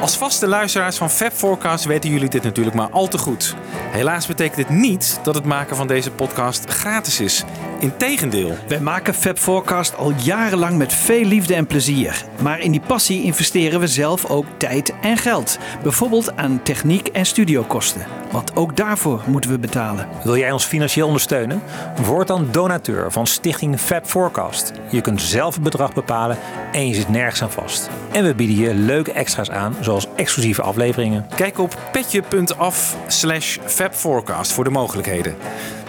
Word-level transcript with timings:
Als 0.00 0.16
vaste 0.16 0.46
luisteraars 0.46 0.96
van 0.96 1.10
Fab 1.10 1.32
Forecast 1.32 1.84
weten 1.84 2.10
jullie 2.10 2.28
dit 2.28 2.42
natuurlijk 2.42 2.76
maar 2.76 2.90
al 2.90 3.08
te 3.08 3.18
goed. 3.18 3.54
Helaas 3.90 4.26
betekent 4.26 4.56
dit 4.56 4.68
niet 4.68 5.20
dat 5.22 5.34
het 5.34 5.44
maken 5.44 5.76
van 5.76 5.86
deze 5.86 6.10
podcast 6.10 6.70
gratis 6.70 7.20
is. 7.20 7.44
Integendeel. 7.82 8.54
Wij 8.68 8.80
maken 8.80 9.14
Fab 9.14 9.38
Forecast 9.38 9.96
al 9.96 10.12
jarenlang 10.16 10.78
met 10.78 10.92
veel 10.92 11.24
liefde 11.24 11.54
en 11.54 11.66
plezier. 11.66 12.24
Maar 12.42 12.60
in 12.60 12.70
die 12.70 12.80
passie 12.80 13.22
investeren 13.22 13.80
we 13.80 13.86
zelf 13.86 14.30
ook 14.30 14.46
tijd 14.56 14.94
en 15.00 15.16
geld. 15.16 15.58
Bijvoorbeeld 15.82 16.36
aan 16.36 16.62
techniek 16.62 17.08
en 17.08 17.26
studiokosten. 17.26 18.06
Want 18.30 18.56
ook 18.56 18.76
daarvoor 18.76 19.22
moeten 19.26 19.50
we 19.50 19.58
betalen. 19.58 20.08
Wil 20.24 20.36
jij 20.36 20.52
ons 20.52 20.64
financieel 20.64 21.06
ondersteunen? 21.06 21.62
Word 22.04 22.26
dan 22.26 22.48
donateur 22.50 23.12
van 23.12 23.26
Stichting 23.26 23.80
Fab 23.80 24.06
Forecast. 24.06 24.72
Je 24.90 25.00
kunt 25.00 25.22
zelf 25.22 25.54
het 25.54 25.62
bedrag 25.62 25.94
bepalen 25.94 26.38
en 26.72 26.88
je 26.88 26.94
zit 26.94 27.08
nergens 27.08 27.42
aan 27.42 27.50
vast. 27.50 27.90
En 28.12 28.24
we 28.24 28.34
bieden 28.34 28.56
je 28.56 28.74
leuke 28.74 29.12
extra's 29.12 29.50
aan, 29.50 29.76
zoals 29.80 30.06
exclusieve 30.16 30.62
afleveringen. 30.62 31.26
Kijk 31.36 31.58
op 31.58 31.78
petje.af 31.92 32.96
slash 33.06 33.58
fabforecast 33.64 34.52
voor 34.52 34.64
de 34.64 34.70
mogelijkheden. 34.70 35.34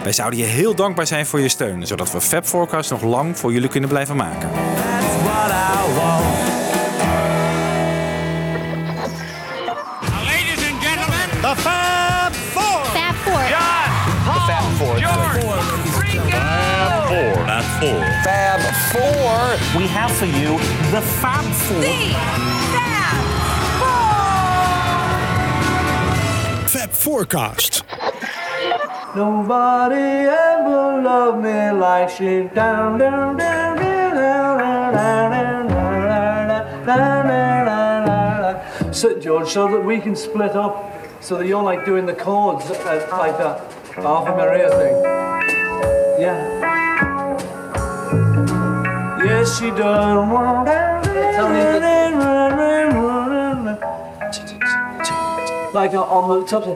Wij 0.04 0.12
zouden 0.12 0.38
je 0.38 0.44
heel 0.44 0.74
dankbaar 0.74 1.06
zijn 1.06 1.26
voor 1.26 1.40
je 1.40 1.48
steun, 1.48 1.86
zodat 1.86 2.12
we 2.12 2.20
Fab 2.20 2.46
Forecast 2.46 2.90
nog 2.90 3.02
lang 3.02 3.38
voor 3.38 3.52
jullie 3.52 3.68
kunnen 3.68 3.88
blijven 3.88 4.16
maken. 4.16 4.50
That's 4.50 5.22
what 5.22 5.50
I 5.50 5.94
want. 5.94 6.24
Ladies 10.24 10.70
and 10.70 10.84
gentlemen, 10.84 11.28
The 11.40 11.54
Fab 11.56 12.34
Four. 12.34 12.84
Fab 12.84 13.14
Four. 13.24 13.40
Fab 18.22 18.60
Four. 18.92 19.80
We 19.80 19.88
have 19.88 20.12
for 20.16 20.26
you 20.26 20.58
the 20.90 21.02
Fab 21.02 21.44
Four. 21.44 21.82
Fab 26.66 26.92
Forecast. 26.92 27.84
Nobody 29.16 29.94
ever 29.94 31.00
loved 31.00 31.44
me 31.44 31.70
like 31.70 32.10
she 32.10 32.48
down, 32.54 32.98
down, 32.98 33.36
down. 33.36 33.64
Sit, 38.92 39.20
George, 39.20 39.48
so 39.48 39.68
that 39.68 39.84
we 39.84 39.98
can 40.00 40.14
split 40.14 40.52
up, 40.52 41.02
so 41.20 41.36
that 41.38 41.46
you're 41.46 41.62
like 41.62 41.84
doing 41.84 42.06
the 42.06 42.14
chords 42.14 42.70
uh, 42.70 43.08
like 43.10 43.36
that 43.38 43.60
Ave 43.98 44.30
Maria 44.30 44.70
thing. 44.70 45.02
Yeah. 46.20 46.38
Yes, 49.24 49.58
she 49.58 49.70
does. 49.70 50.28
Tell 51.34 51.48
me 51.48 51.64
Like 55.74 55.92
uh, 55.92 56.02
on 56.04 56.40
the 56.40 56.46
top 56.46 56.66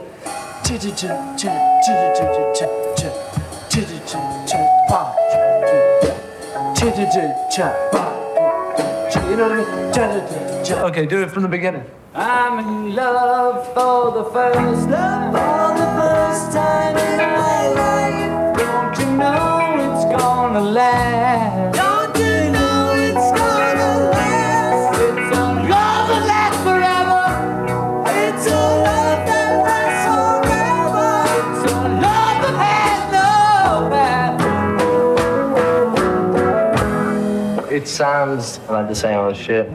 Okay, 10.89 11.06
do 11.06 11.22
it 11.22 11.30
from 11.30 11.42
the 11.42 11.48
beginning. 11.48 11.84
I'm 12.14 12.58
in 12.58 12.94
love 12.94 13.66
for 13.72 14.12
the 14.12 14.24
first 14.30 14.89
love 14.89 15.33
for 15.33 15.78
the 15.78 15.86
first 16.00 16.52
time 16.52 16.96
in 16.96 17.19
my 17.19 17.69
life. 17.83 18.58
Don't 18.58 18.98
you 18.98 19.16
know 19.16 19.94
it's 19.94 20.05
gonna 20.05 20.61
last? 20.61 21.88
It 37.78 37.86
sounds 37.86 38.58
like 38.68 38.89
the 38.89 38.94
same 38.96 39.18
old 39.20 39.36
shit. 39.36 39.70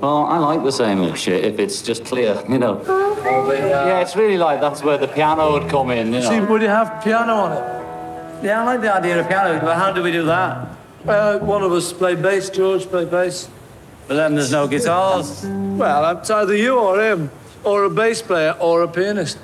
Well, 0.00 0.24
I 0.24 0.38
like 0.38 0.64
the 0.64 0.72
same 0.72 1.02
old 1.02 1.18
shit 1.18 1.44
if 1.44 1.58
it's 1.58 1.82
just 1.82 2.06
clear, 2.06 2.42
you 2.48 2.58
know. 2.58 2.82
Yeah, 3.22 4.00
it's 4.00 4.16
really 4.16 4.38
like 4.38 4.62
that's 4.62 4.82
where 4.82 4.96
the 4.96 5.08
piano 5.08 5.52
would 5.52 5.68
come 5.68 5.90
in, 5.90 6.10
you 6.14 6.22
See, 6.22 6.40
know. 6.40 6.46
would 6.46 6.62
you 6.62 6.68
have 6.68 7.04
piano 7.04 7.34
on 7.34 7.52
it? 7.52 8.44
Yeah, 8.46 8.62
I 8.62 8.64
like 8.64 8.80
the 8.80 8.94
idea 8.94 9.20
of 9.20 9.28
piano, 9.28 9.60
but 9.60 9.76
how 9.76 9.92
do 9.92 10.02
we 10.02 10.10
do 10.10 10.24
that? 10.24 10.68
Uh, 11.06 11.38
one 11.40 11.62
of 11.62 11.70
us 11.72 11.92
play 11.92 12.14
bass, 12.14 12.48
George 12.48 12.86
play 12.86 13.04
bass. 13.04 13.50
But 14.08 14.14
then 14.14 14.34
there's 14.34 14.50
no 14.50 14.66
guitars. 14.66 15.44
Well, 15.44 16.18
it's 16.18 16.30
either 16.30 16.56
you 16.56 16.78
or 16.78 16.98
him, 16.98 17.30
or 17.62 17.84
a 17.84 17.90
bass 17.90 18.22
player, 18.22 18.56
or 18.58 18.82
a 18.84 18.88
pianist. 18.88 19.36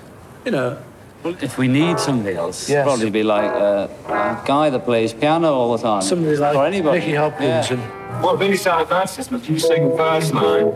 You 0.46 0.52
know. 0.52 0.78
If 1.24 1.58
we 1.58 1.68
need 1.68 1.98
somebody 1.98 2.34
else, 2.36 2.68
Yes. 2.68 2.84
probably 2.86 3.10
be 3.10 3.22
like 3.22 3.50
uh, 3.50 3.88
a 4.08 4.42
guy 4.46 4.70
that 4.70 4.84
plays 4.84 5.12
piano 5.12 5.52
all 5.52 5.76
the 5.76 5.82
time. 5.82 6.00
Somebody 6.02 6.36
like 6.36 6.56
or 6.56 6.64
anybody. 6.66 7.00
Nicky 7.00 7.14
Hopkins 7.14 7.70
Yeah. 7.70 7.76
and 7.76 8.22
What 8.24 8.38
really 8.38 8.56
sounds 8.56 8.88
nice 8.90 9.18
is 9.18 9.28
that 9.28 9.46
you 9.48 9.58
sing 9.58 9.90
the 9.90 9.96
first 9.96 10.32
line, 10.34 10.66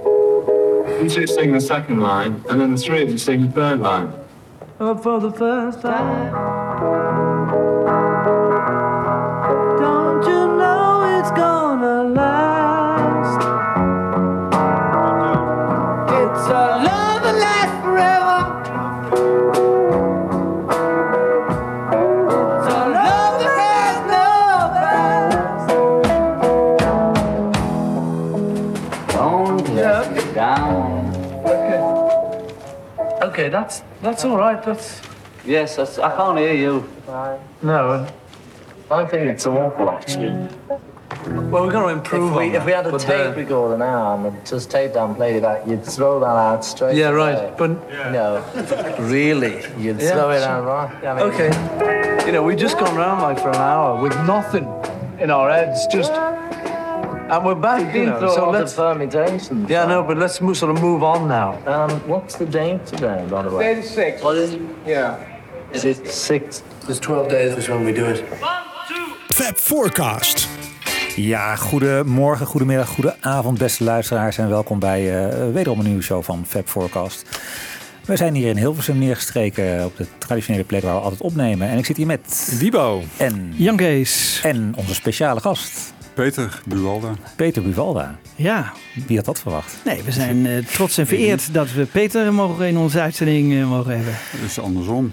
you 1.02 1.08
two 1.08 1.26
sing 1.26 1.52
the 1.52 1.60
second 1.60 2.00
line, 2.00 2.44
and 2.50 2.60
then 2.60 2.72
the 2.74 2.78
three 2.80 3.02
of 3.02 3.10
you 3.10 3.18
sing 3.18 3.46
the 3.46 3.52
third 3.52 3.80
line. 3.80 4.12
up 4.80 5.02
for 5.02 5.18
the 5.20 5.32
first 5.32 5.80
time. 5.80 7.23
That's 33.54 33.82
that's 34.02 34.24
all 34.24 34.36
right. 34.36 34.60
That's 34.62 35.00
Yes, 35.46 35.76
that's, 35.76 35.98
I 35.98 36.10
can't 36.16 36.38
hear 36.38 36.54
you. 36.54 36.88
no. 37.62 38.08
I 38.90 39.04
think 39.06 39.28
it's 39.30 39.46
awful, 39.46 39.90
actually. 39.90 40.48
Well, 41.50 41.64
we're 41.66 41.72
going 41.72 41.88
to 41.94 42.00
improve. 42.00 42.30
If 42.32 42.36
we, 42.38 42.48
on 42.48 42.54
if 42.54 42.64
we 42.66 42.72
had 42.72 42.84
that, 42.86 42.88
a 42.88 42.92
but, 42.92 43.00
tape 43.00 43.34
uh, 43.34 43.40
recorder 43.40 43.78
now 43.78 44.26
and 44.26 44.46
just 44.46 44.70
tape 44.70 44.94
down, 44.94 45.14
played 45.14 45.36
it 45.36 45.44
out, 45.44 45.66
you'd 45.68 45.84
throw 45.84 46.18
that 46.20 46.26
out 46.26 46.64
straight. 46.64 46.96
Yeah, 46.96 47.10
away. 47.10 47.34
right. 47.34 47.58
But 47.58 47.70
No, 48.12 48.42
really, 49.00 49.56
you'd 49.78 50.00
Yeah, 50.00 50.12
throw 50.12 50.30
it 50.30 50.42
out 50.42 50.64
right. 50.64 51.04
I 51.04 51.14
mean, 51.14 51.24
Okay. 51.32 52.26
You 52.26 52.32
know, 52.32 52.42
we've 52.42 52.58
just 52.58 52.78
gone 52.78 52.96
around 52.96 53.20
like 53.22 53.38
for 53.38 53.50
an 53.50 53.56
hour 53.56 54.00
with 54.00 54.14
nothing 54.26 54.64
in 55.18 55.30
our 55.30 55.50
heads, 55.50 55.86
just. 55.88 56.12
And 57.28 57.44
we're 57.44 57.54
back, 57.54 57.94
you 57.94 58.06
know. 58.06 58.28
So 58.28 58.52
the 58.52 58.58
let's. 58.58 58.74
permutations. 58.74 59.68
Yeah, 59.68 59.86
no, 59.86 60.02
but 60.02 60.16
let's 60.18 60.40
mo- 60.40 60.52
sort 60.54 60.76
of 60.76 60.82
move 60.82 61.02
on 61.02 61.26
now. 61.28 61.56
Um, 61.66 61.90
what's 62.06 62.36
the 62.36 62.44
date 62.46 62.86
today, 62.86 63.24
by 63.30 63.42
the 63.42 63.50
way? 63.50 63.82
six. 63.82 64.20
What 64.22 64.36
is 64.36 64.52
it? 64.52 64.60
Yeah. 64.86 65.16
Is 65.72 65.84
it 65.84 66.08
six? 66.12 66.62
There's 66.86 66.98
12 67.00 67.28
days 67.28 67.56
is 67.56 67.68
when 67.68 67.84
we 67.84 67.92
do 67.92 68.04
it. 68.04 68.24
Fab 69.28 69.56
Forecast. 69.56 70.48
Ja, 71.16 71.56
goedemorgen, 71.56 72.46
goedemiddag, 72.46 72.88
goedenavond 72.88 73.58
beste 73.58 73.84
luisteraars 73.84 74.38
en 74.38 74.48
welkom 74.48 74.78
bij 74.78 75.28
eh, 75.28 75.52
wederom 75.52 75.78
een 75.78 75.84
nieuwe 75.86 76.02
show 76.02 76.22
van 76.22 76.44
Fab 76.46 76.68
Forecast. 76.68 77.40
We 78.04 78.16
zijn 78.16 78.34
hier 78.34 78.48
in 78.48 78.56
Hilversum 78.56 78.98
neergestreken 78.98 79.84
op 79.84 79.96
de 79.96 80.06
traditionele 80.18 80.64
plek 80.64 80.82
waar 80.82 80.94
we 80.94 81.00
altijd 81.00 81.20
opnemen. 81.20 81.68
En 81.68 81.78
ik 81.78 81.84
zit 81.86 81.96
hier 81.96 82.06
met 82.06 82.56
Wibo. 82.60 83.02
en, 83.16 83.52
Jan 83.56 83.76
Kees. 83.76 84.40
en 84.42 84.72
onze 84.76 84.94
speciale 84.94 85.40
gast, 85.40 85.93
Peter 86.14 86.48
Buwalda. 86.66 87.16
Peter 87.36 87.62
Buvalda. 87.62 88.16
Ja, 88.36 88.72
Wie 89.06 89.16
had 89.16 89.24
dat 89.26 89.40
verwacht? 89.40 89.76
nee, 89.84 90.02
we 90.02 90.12
zijn 90.12 90.46
eh, 90.46 90.64
trots 90.64 90.98
en 90.98 91.06
vereerd 91.06 91.54
dat 91.54 91.72
we 91.72 91.84
Peter 91.84 92.34
mogen 92.34 92.66
in 92.68 92.76
onze 92.76 93.00
uitzending 93.00 93.52
eh, 93.54 93.68
mogen 93.68 93.94
hebben. 93.96 94.14
Dus 94.42 94.58
andersom. 94.60 95.12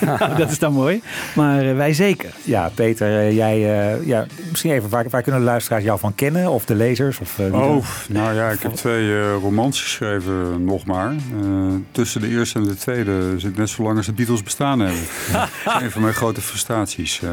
Nou, 0.00 0.36
dat 0.38 0.50
is 0.50 0.58
dan 0.58 0.72
mooi. 0.72 1.00
Maar 1.34 1.68
eh, 1.68 1.76
wij 1.76 1.92
zeker. 1.92 2.30
Ja, 2.42 2.70
Peter, 2.74 3.32
jij, 3.32 3.54
eh, 3.94 4.06
ja, 4.06 4.26
misschien 4.50 4.70
even, 4.72 4.88
waar, 4.88 5.08
waar 5.10 5.22
kunnen 5.22 5.40
de 5.40 5.46
luisteraars 5.46 5.84
jou 5.84 5.98
van 5.98 6.14
kennen? 6.14 6.50
Of 6.50 6.64
de 6.64 6.74
lezers? 6.74 7.18
Of, 7.18 7.34
dan? 7.36 7.54
Oh, 7.62 7.84
nou 8.08 8.34
ja, 8.34 8.50
ik 8.50 8.60
heb 8.62 8.72
twee 8.72 9.08
eh, 9.18 9.34
romans 9.40 9.82
geschreven, 9.82 10.64
nog 10.64 10.84
maar. 10.84 11.10
Eh, 11.10 11.46
tussen 11.92 12.20
de 12.20 12.28
eerste 12.28 12.58
en 12.58 12.64
de 12.64 12.76
tweede 12.76 13.34
zit 13.36 13.56
net 13.56 13.68
zo 13.68 13.82
lang 13.82 13.96
als 13.96 14.06
de 14.06 14.12
Beatles 14.12 14.42
bestaan 14.42 14.80
hebben. 14.80 15.00
Dat 15.32 15.48
is 15.76 15.82
een 15.82 15.90
van 15.90 16.02
mijn 16.02 16.14
grote 16.14 16.40
frustraties. 16.40 17.20
eh. 17.22 17.30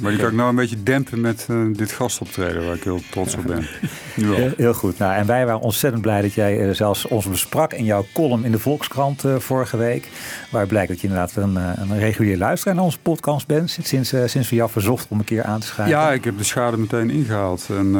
maar 0.00 0.10
die 0.10 0.20
kan 0.20 0.30
ik 0.30 0.36
nou 0.36 0.48
een 0.48 0.54
beetje 0.56 0.82
dempen 0.82 1.20
met 1.20 1.46
dit 1.72 1.96
optreden 2.20 2.66
waar 2.66 2.74
ik 2.74 2.84
heel 2.84 3.00
trots 3.10 3.34
op 3.36 3.44
ben. 3.46 3.66
Ja. 4.14 4.41
Heel, 4.42 4.52
heel 4.56 4.74
goed. 4.74 4.98
Nou, 4.98 5.14
en 5.14 5.26
wij 5.26 5.46
waren 5.46 5.60
ontzettend 5.60 6.02
blij 6.02 6.22
dat 6.22 6.32
jij 6.32 6.68
eh, 6.68 6.74
zelfs 6.74 7.06
ons 7.06 7.28
besprak 7.28 7.72
in 7.72 7.84
jouw 7.84 8.06
column 8.12 8.44
in 8.44 8.52
de 8.52 8.58
Volkskrant 8.58 9.24
eh, 9.24 9.36
vorige 9.36 9.76
week. 9.76 10.08
Waar 10.50 10.66
blijkt 10.66 10.88
dat 10.88 11.00
je 11.00 11.06
inderdaad 11.06 11.36
een, 11.36 11.56
eh, 11.56 11.70
een 11.76 11.98
regulier 11.98 12.36
luisteraar 12.36 12.74
naar 12.74 12.84
onze 12.84 12.98
podcast 12.98 13.46
bent. 13.46 13.70
Sinds, 13.82 14.14
sinds 14.26 14.50
we 14.50 14.56
jou 14.56 14.70
verzocht 14.70 15.06
om 15.08 15.18
een 15.18 15.24
keer 15.24 15.44
aan 15.44 15.60
te 15.60 15.66
schrijven. 15.66 15.96
Ja, 15.96 16.12
ik 16.12 16.24
heb 16.24 16.38
de 16.38 16.44
schade 16.44 16.76
meteen 16.76 17.10
ingehaald. 17.10 17.68
En 17.70 17.96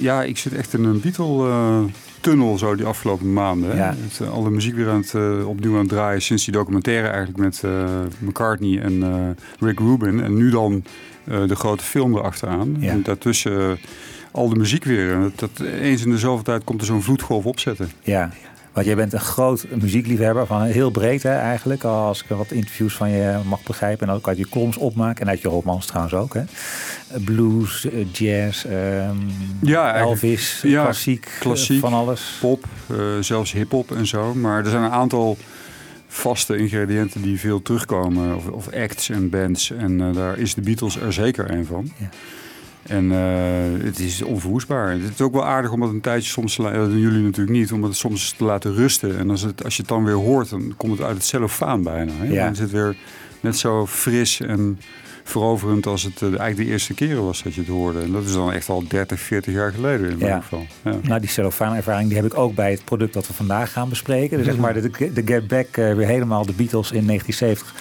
ja, 0.00 0.22
ik 0.22 0.38
zit 0.38 0.54
echt 0.54 0.72
in 0.72 0.84
een 0.84 1.00
Beatle-tunnel 1.00 2.58
zo 2.58 2.74
die 2.74 2.86
afgelopen 2.86 3.32
maanden. 3.32 3.70
hè. 3.70 3.76
Ja. 3.76 3.94
Het, 3.98 4.20
eh, 4.20 4.32
alle 4.32 4.50
muziek 4.50 4.74
weer 4.74 4.88
aan 4.88 5.04
het, 5.06 5.44
opnieuw 5.44 5.72
aan 5.72 5.78
het 5.78 5.88
draaien 5.88 6.22
sinds 6.22 6.44
die 6.44 6.52
documentaire 6.52 7.08
eigenlijk 7.08 7.38
met 7.38 7.62
McCartney 8.18 8.80
en 8.80 9.36
Rick 9.60 9.78
Rubin. 9.78 10.22
En 10.22 10.36
nu 10.36 10.50
dan 10.50 10.84
de 11.24 11.56
grote 11.56 11.84
film 11.84 12.16
erachteraan. 12.16 12.76
Ja. 12.78 12.90
En 12.90 13.02
daartussen 13.02 13.78
al 14.36 14.48
de 14.48 14.56
muziek 14.56 14.84
weer. 14.84 15.20
Dat, 15.20 15.38
dat, 15.38 15.66
eens 15.66 16.04
in 16.04 16.10
de 16.10 16.18
zoveel 16.18 16.44
tijd 16.44 16.64
komt 16.64 16.80
er 16.80 16.86
zo'n 16.86 17.02
vloedgolf 17.02 17.46
opzetten. 17.46 17.90
Ja, 18.02 18.30
want 18.76 18.88
jij 18.88 18.96
bent 18.96 19.12
een 19.12 19.20
groot 19.20 19.66
muziekliefhebber, 19.80 20.46
van 20.46 20.62
heel 20.62 20.90
breed 20.90 21.22
hè, 21.22 21.34
eigenlijk. 21.34 21.84
Als 21.84 22.22
ik 22.22 22.28
wat 22.28 22.50
interviews 22.50 22.94
van 22.94 23.10
je 23.10 23.38
mag 23.48 23.62
begrijpen. 23.62 24.08
En 24.08 24.14
ook 24.14 24.28
uit 24.28 24.38
je 24.38 24.48
columns 24.48 24.76
opmaak. 24.76 25.20
En 25.20 25.28
uit 25.28 25.40
je 25.40 25.48
romans 25.48 25.86
trouwens 25.86 26.14
ook. 26.14 26.34
Hè. 26.34 26.42
Blues, 27.24 27.90
eh, 27.90 28.12
jazz, 28.12 28.64
ehm, 28.64 29.16
Ja, 29.62 29.94
Elvis, 29.94 30.60
ja, 30.62 30.82
klassiek, 30.82 31.36
klassiek, 31.40 31.76
eh, 31.76 31.82
van 31.82 31.92
alles. 31.92 32.36
Pop, 32.40 32.64
eh, 32.86 32.96
zelfs 33.20 33.52
hip-hop 33.52 33.92
en 33.92 34.06
zo. 34.06 34.34
Maar 34.34 34.64
er 34.64 34.70
zijn 34.70 34.82
een 34.82 34.90
aantal 34.90 35.36
vaste 36.06 36.56
ingrediënten 36.56 37.22
die 37.22 37.40
veel 37.40 37.62
terugkomen. 37.62 38.36
Of, 38.36 38.46
of 38.48 38.72
acts 38.72 39.10
en 39.10 39.30
bands. 39.30 39.70
En 39.70 40.12
daar 40.12 40.38
is 40.38 40.54
de 40.54 40.60
Beatles 40.60 40.96
er 40.96 41.12
zeker 41.12 41.50
een 41.50 41.66
van. 41.66 41.92
Ja. 41.98 42.08
En 42.88 43.12
eh, 43.12 43.84
het 43.84 43.98
is 43.98 44.22
onverwoestbaar. 44.22 44.90
Het 44.90 45.00
is 45.14 45.20
ook 45.20 45.32
wel 45.32 45.44
aardig 45.46 45.72
om 45.72 45.82
het 45.82 45.90
een 45.92 46.00
tijdje 46.00 46.28
soms 46.30 46.54
te 46.54 46.62
laten... 46.62 46.78
Dat 46.78 46.90
doen 46.90 46.98
jullie 47.00 47.22
natuurlijk 47.22 47.56
niet. 47.56 47.72
Om 47.72 47.82
het 47.82 47.96
soms 47.96 48.32
te 48.32 48.44
laten 48.44 48.74
rusten. 48.74 49.18
En 49.18 49.30
als, 49.30 49.42
het, 49.42 49.64
als 49.64 49.74
je 49.76 49.80
het 49.82 49.90
dan 49.90 50.04
weer 50.04 50.14
hoort, 50.14 50.50
dan 50.50 50.74
komt 50.76 50.92
het 50.98 51.06
uit 51.06 51.16
het 51.16 51.24
cellofaan 51.24 51.82
bijna. 51.82 52.12
Hè? 52.16 52.24
Ja. 52.32 52.42
Dan 52.44 52.52
is 52.52 52.58
het 52.58 52.70
weer 52.70 52.96
net 53.40 53.56
zo 53.56 53.86
fris 53.86 54.40
en 54.40 54.78
veroverend 55.24 55.86
als 55.86 56.02
het 56.02 56.14
eh, 56.22 56.28
eigenlijk 56.28 56.56
de 56.56 56.64
eerste 56.66 56.94
keren 56.94 57.24
was 57.24 57.42
dat 57.42 57.54
je 57.54 57.60
het 57.60 57.70
hoorde. 57.70 58.00
En 58.00 58.12
dat 58.12 58.24
is 58.24 58.32
dan 58.32 58.52
echt 58.52 58.68
al 58.68 58.84
30, 58.88 59.20
40 59.20 59.54
jaar 59.54 59.72
geleden 59.72 60.10
in 60.10 60.18
Ja. 60.18 60.26
mijn 60.26 60.42
geval. 60.42 60.66
Ja. 60.84 60.96
Nou, 61.02 61.20
die 61.20 61.28
cellofaan-ervaring 61.28 62.08
die 62.08 62.16
heb 62.16 62.26
ik 62.26 62.38
ook 62.38 62.54
bij 62.54 62.70
het 62.70 62.84
product 62.84 63.12
dat 63.12 63.26
we 63.26 63.32
vandaag 63.32 63.72
gaan 63.72 63.88
bespreken. 63.88 64.36
Dus 64.36 64.46
zeg 64.46 64.56
maar 64.56 64.74
de, 64.74 64.90
de 65.12 65.22
Get 65.24 65.46
Back, 65.48 65.66
eh, 65.76 65.94
weer 65.94 66.06
helemaal 66.06 66.46
de 66.46 66.52
Beatles 66.52 66.92
in 66.92 67.06
1970. 67.06 67.74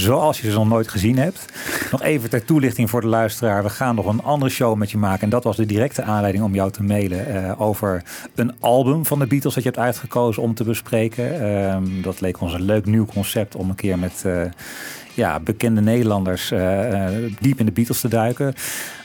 Zoals 0.00 0.40
je 0.40 0.50
ze 0.50 0.56
nog 0.56 0.68
nooit 0.68 0.88
gezien 0.88 1.18
hebt. 1.18 1.44
Nog 1.90 2.02
even 2.02 2.30
ter 2.30 2.44
toelichting 2.44 2.90
voor 2.90 3.00
de 3.00 3.06
luisteraar. 3.06 3.62
We 3.62 3.68
gaan 3.68 3.94
nog 3.94 4.06
een 4.06 4.22
andere 4.22 4.50
show 4.50 4.76
met 4.76 4.90
je 4.90 4.98
maken. 4.98 5.22
En 5.22 5.30
dat 5.30 5.44
was 5.44 5.56
de 5.56 5.66
directe 5.66 6.02
aanleiding 6.02 6.44
om 6.44 6.54
jou 6.54 6.70
te 6.70 6.82
mailen 6.82 7.26
eh, 7.26 7.60
over 7.60 8.02
een 8.34 8.52
album 8.60 9.06
van 9.06 9.18
de 9.18 9.26
Beatles 9.26 9.54
dat 9.54 9.62
je 9.62 9.68
hebt 9.68 9.82
uitgekozen 9.82 10.42
om 10.42 10.54
te 10.54 10.64
bespreken. 10.64 11.40
Ehm, 11.40 12.02
dat 12.02 12.20
leek 12.20 12.40
ons 12.40 12.52
een 12.52 12.62
leuk 12.62 12.86
nieuw 12.86 13.06
concept 13.06 13.54
om 13.54 13.68
een 13.68 13.74
keer 13.74 13.98
met 13.98 14.22
eh, 14.24 14.42
ja, 15.18 15.40
bekende 15.40 15.80
Nederlanders 15.80 16.50
eh, 16.50 17.06
eh, 17.06 17.32
diep 17.40 17.58
in 17.58 17.66
de 17.66 17.72
Beatles 17.72 18.00
te 18.00 18.08
duiken. 18.08 18.54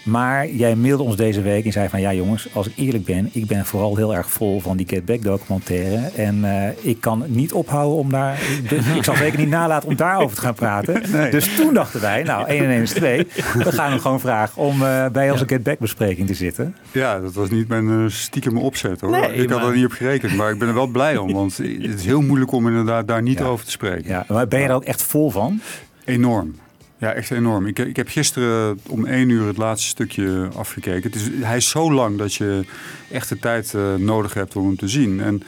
Maar 0.04 0.48
jij 0.50 0.76
mailde 0.76 1.04
ons 1.04 1.16
deze 1.16 1.42
week 1.42 1.66
en 1.66 1.72
zei 1.72 1.90
van 1.90 2.02
ja 2.02 2.14
jongens, 2.14 2.48
als 2.54 2.68
ik 2.68 2.74
eerlijk 2.76 3.06
ben, 3.06 3.30
ik 3.32 3.46
ben 3.48 3.66
vooral 3.66 3.96
heel 3.96 4.16
erg 4.16 4.30
vol 4.32 4.60
van 4.60 4.78
die 4.78 4.88
Get 4.88 5.06
Back 5.06 5.22
documentaire. 5.22 6.12
En 6.16 6.46
eh, 6.46 6.70
ik 6.82 7.02
kan 7.02 7.24
niet 7.28 7.54
ophouden 7.54 7.98
om 7.98 8.10
daar, 8.12 8.40
dus 8.70 8.86
ik 8.98 9.04
zal 9.04 9.16
zeker 9.16 9.40
niet 9.40 9.50
nalaten 9.50 9.90
om 9.90 9.96
daarover 9.96 10.36
te 10.36 10.42
gaan 10.42 10.54
praten. 10.54 11.02
Nee. 11.14 11.32
Dus 11.32 11.56
toen 11.56 11.74
dachten 11.74 12.02
wij, 12.02 12.24
nou 12.24 12.48
1 12.48 12.64
en 12.64 12.70
1 12.70 12.82
is 12.82 12.92
2. 12.92 13.28
We 13.54 13.72
gaan 13.72 13.90
hem 13.92 14.00
gewoon 14.00 14.20
vragen 14.20 14.62
om 14.62 14.84
eh, 14.84 15.06
bij 15.10 15.32
onze 15.32 15.48
Get 15.48 15.64
Back 15.64 15.80
bespreking 15.80 16.28
te 16.28 16.34
zitten. 16.34 16.76
Ja, 16.92 17.20
dat 17.20 17.34
was 17.34 17.50
niet 17.50 17.68
mijn 17.68 17.90
eh, 17.90 18.06
stiekem 18.08 18.58
opzet 18.58 19.02
hoor. 19.02 19.10
Nee, 19.12 19.34
ik 19.34 19.50
had 19.50 19.64
er 19.64 19.76
niet 19.76 19.86
op 19.86 19.92
gerekend, 19.92 20.36
maar 20.36 20.52
ik 20.52 20.60
ben 20.60 20.68
er 20.68 20.74
wel 20.74 20.88
blij 20.88 21.18
om. 21.18 21.34
Want 21.34 21.58
het 21.58 21.96
is 22.00 22.06
heel 22.06 22.22
moeilijk 22.22 22.52
om 22.52 22.68
inderdaad 22.68 23.08
daar 23.08 23.22
niet 23.22 23.40
Ja. 23.40 23.46
over 23.46 23.66
te 23.66 23.72
spreken. 23.72 24.10
Ja, 24.10 24.26
maar 24.28 24.48
ben 24.48 24.60
je 24.60 24.68
er 24.68 24.74
ook 24.76 24.84
echt 24.84 25.04
vol 25.04 25.30
van? 25.30 25.62
Enorm. 26.06 26.56
Ja, 27.04 27.14
echt 27.14 27.32
enorm. 27.32 27.66
Ik, 27.66 27.80
ik 27.80 27.96
heb 27.96 28.08
gisteren 28.08 28.80
om 28.88 29.06
één 29.06 29.30
uur 29.30 29.48
het 29.48 29.58
laatste 29.58 29.88
stukje 29.88 30.50
afgekeken. 30.56 31.12
Het 31.12 31.16
is, 31.16 31.30
hij 31.42 31.58
is 31.58 31.70
zo 31.70 31.94
lang 31.94 32.18
dat 32.18 32.34
je 32.34 32.66
echt 33.12 33.30
de 33.30 33.40
tijd 33.40 33.74
eh, 33.74 33.96
nodig 33.96 34.34
hebt 34.34 34.56
om 34.56 34.66
hem 34.66 34.76
te 34.76 34.88
zien. 34.88 35.22
En 35.22 35.44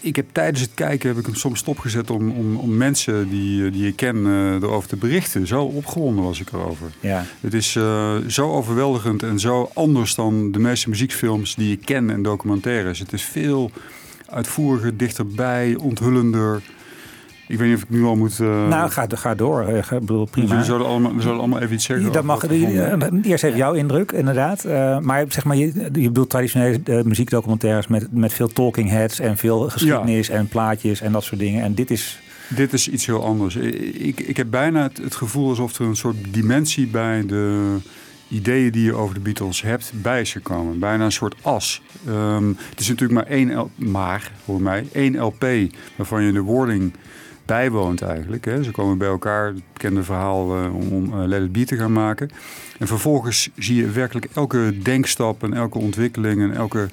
ik 0.00 0.16
heb 0.16 0.26
tijdens 0.32 0.60
het 0.60 0.70
kijken 0.74 1.08
heb 1.08 1.18
ik 1.18 1.26
hem 1.26 1.34
soms 1.34 1.58
stopgezet 1.58 2.10
om, 2.10 2.30
om, 2.30 2.56
om 2.56 2.76
mensen 2.76 3.30
die, 3.30 3.66
eh, 3.66 3.72
die 3.72 3.86
ik 3.86 3.96
ken 3.96 4.26
eh, 4.26 4.54
erover 4.54 4.88
te 4.88 4.96
berichten. 4.96 5.46
Zo 5.46 5.62
opgewonden 5.64 6.24
was 6.24 6.40
ik 6.40 6.52
erover. 6.52 6.90
Ja. 7.00 7.24
Het 7.40 7.54
is 7.54 7.72
zo 8.26 8.50
overweldigend 8.50 9.22
en 9.22 9.38
zo 9.38 9.70
anders 9.74 10.14
dan 10.14 10.52
de 10.52 10.58
meeste 10.58 10.88
muziekfilms 10.88 11.54
die 11.54 11.72
ik 11.72 11.84
ken 11.84 12.10
en 12.10 12.22
documentaires. 12.22 12.98
Het 12.98 13.12
is 13.12 13.22
veel 13.22 13.70
uitvoeriger, 14.26 14.96
dichterbij, 14.96 15.74
onthullender. 15.74 16.62
Ik 17.50 17.58
weet 17.58 17.68
niet 17.68 17.76
of 17.76 17.82
ik 17.82 17.90
nu 17.90 18.04
al 18.04 18.16
moet... 18.16 18.40
eh, 18.40 18.68
nou, 18.68 18.90
ga, 18.90 19.06
ga 19.08 19.34
door. 19.34 19.62
Eh, 19.62 19.76
Ik 19.76 19.88
bedoel, 20.00 20.24
prima. 20.24 20.58
we 20.58 20.64
zullen, 20.64 20.86
allemaal, 20.86 21.14
we 21.14 21.22
zullen 21.22 21.38
allemaal 21.38 21.60
even 21.60 21.74
iets 21.74 21.84
zeggen. 21.84 22.12
Dat 22.12 22.24
mag. 22.24 22.44
eh, 22.44 23.02
Eerst 23.22 23.44
even 23.44 23.56
jouw 23.58 23.72
indruk, 23.72 24.12
inderdaad. 24.12 24.64
Maar 25.02 25.24
zeg 25.28 25.44
maar, 25.44 25.56
je, 25.56 25.66
je 25.92 26.08
bedoelt 26.08 26.30
traditionele 26.30 27.02
muziekdocumentaires 27.04 27.86
met, 27.86 28.12
met 28.12 28.32
veel 28.32 28.48
talking 28.48 28.90
heads 28.90 29.20
en 29.20 29.36
veel 29.36 29.68
geschiedenis 29.70 30.28
en 30.28 30.48
plaatjes 30.48 31.00
en 31.00 31.12
dat 31.12 31.24
soort 31.24 31.40
dingen. 31.40 31.62
En 31.62 31.74
dit 31.74 31.90
is. 31.90 32.20
Dit 32.48 32.72
is 32.72 32.88
iets 32.88 33.06
heel 33.06 33.24
anders. 33.24 33.56
Ik, 33.56 34.20
ik 34.20 34.36
heb 34.36 34.46
bijna 34.50 34.82
het, 34.82 34.96
het 34.98 35.14
gevoel 35.14 35.48
alsof 35.48 35.78
er 35.78 35.86
een 35.86 35.96
soort 35.96 36.16
dimensie 36.28 36.86
bij 36.86 37.26
de 37.26 37.76
ideeën 38.28 38.70
die 38.72 38.84
je 38.84 38.94
over 38.94 39.14
de 39.14 39.20
Beatles 39.20 39.62
hebt 39.62 39.92
bij 39.94 40.20
is 40.20 40.32
gekomen. 40.32 40.78
Bijna 40.78 41.04
een 41.04 41.12
soort 41.12 41.34
as. 41.42 41.82
Ehm, 42.06 42.48
het 42.70 42.80
is 42.80 42.88
natuurlijk 42.88 43.20
maar 43.20 43.36
één, 43.36 43.58
L- 43.58 43.70
maar, 43.76 44.32
voor 44.44 44.60
mij, 44.62 44.86
één 44.92 45.18
LP 45.20 45.44
waarvan 45.96 46.22
je 46.22 46.32
de 46.32 46.40
wording 46.40 46.92
bijwoont 47.54 48.02
eigenlijk. 48.02 48.44
Hè. 48.44 48.62
Ze 48.62 48.70
komen 48.70 48.98
bij 48.98 49.08
elkaar, 49.08 49.46
het 49.46 49.62
bekende 49.72 50.02
verhaal 50.02 50.56
eh, 50.56 50.74
om, 50.74 50.88
om 51.12 51.22
Let 51.24 51.42
It 51.42 51.52
Be 51.52 51.64
te 51.64 51.76
gaan 51.76 51.92
maken. 51.92 52.30
En 52.78 52.86
vervolgens 52.86 53.50
zie 53.56 53.76
je 53.76 53.90
werkelijk 53.90 54.28
elke 54.34 54.78
denkstap 54.82 55.42
en 55.42 55.54
elke 55.54 55.78
ontwikkeling 55.78 56.42
en 56.42 56.54
elke 56.54 56.88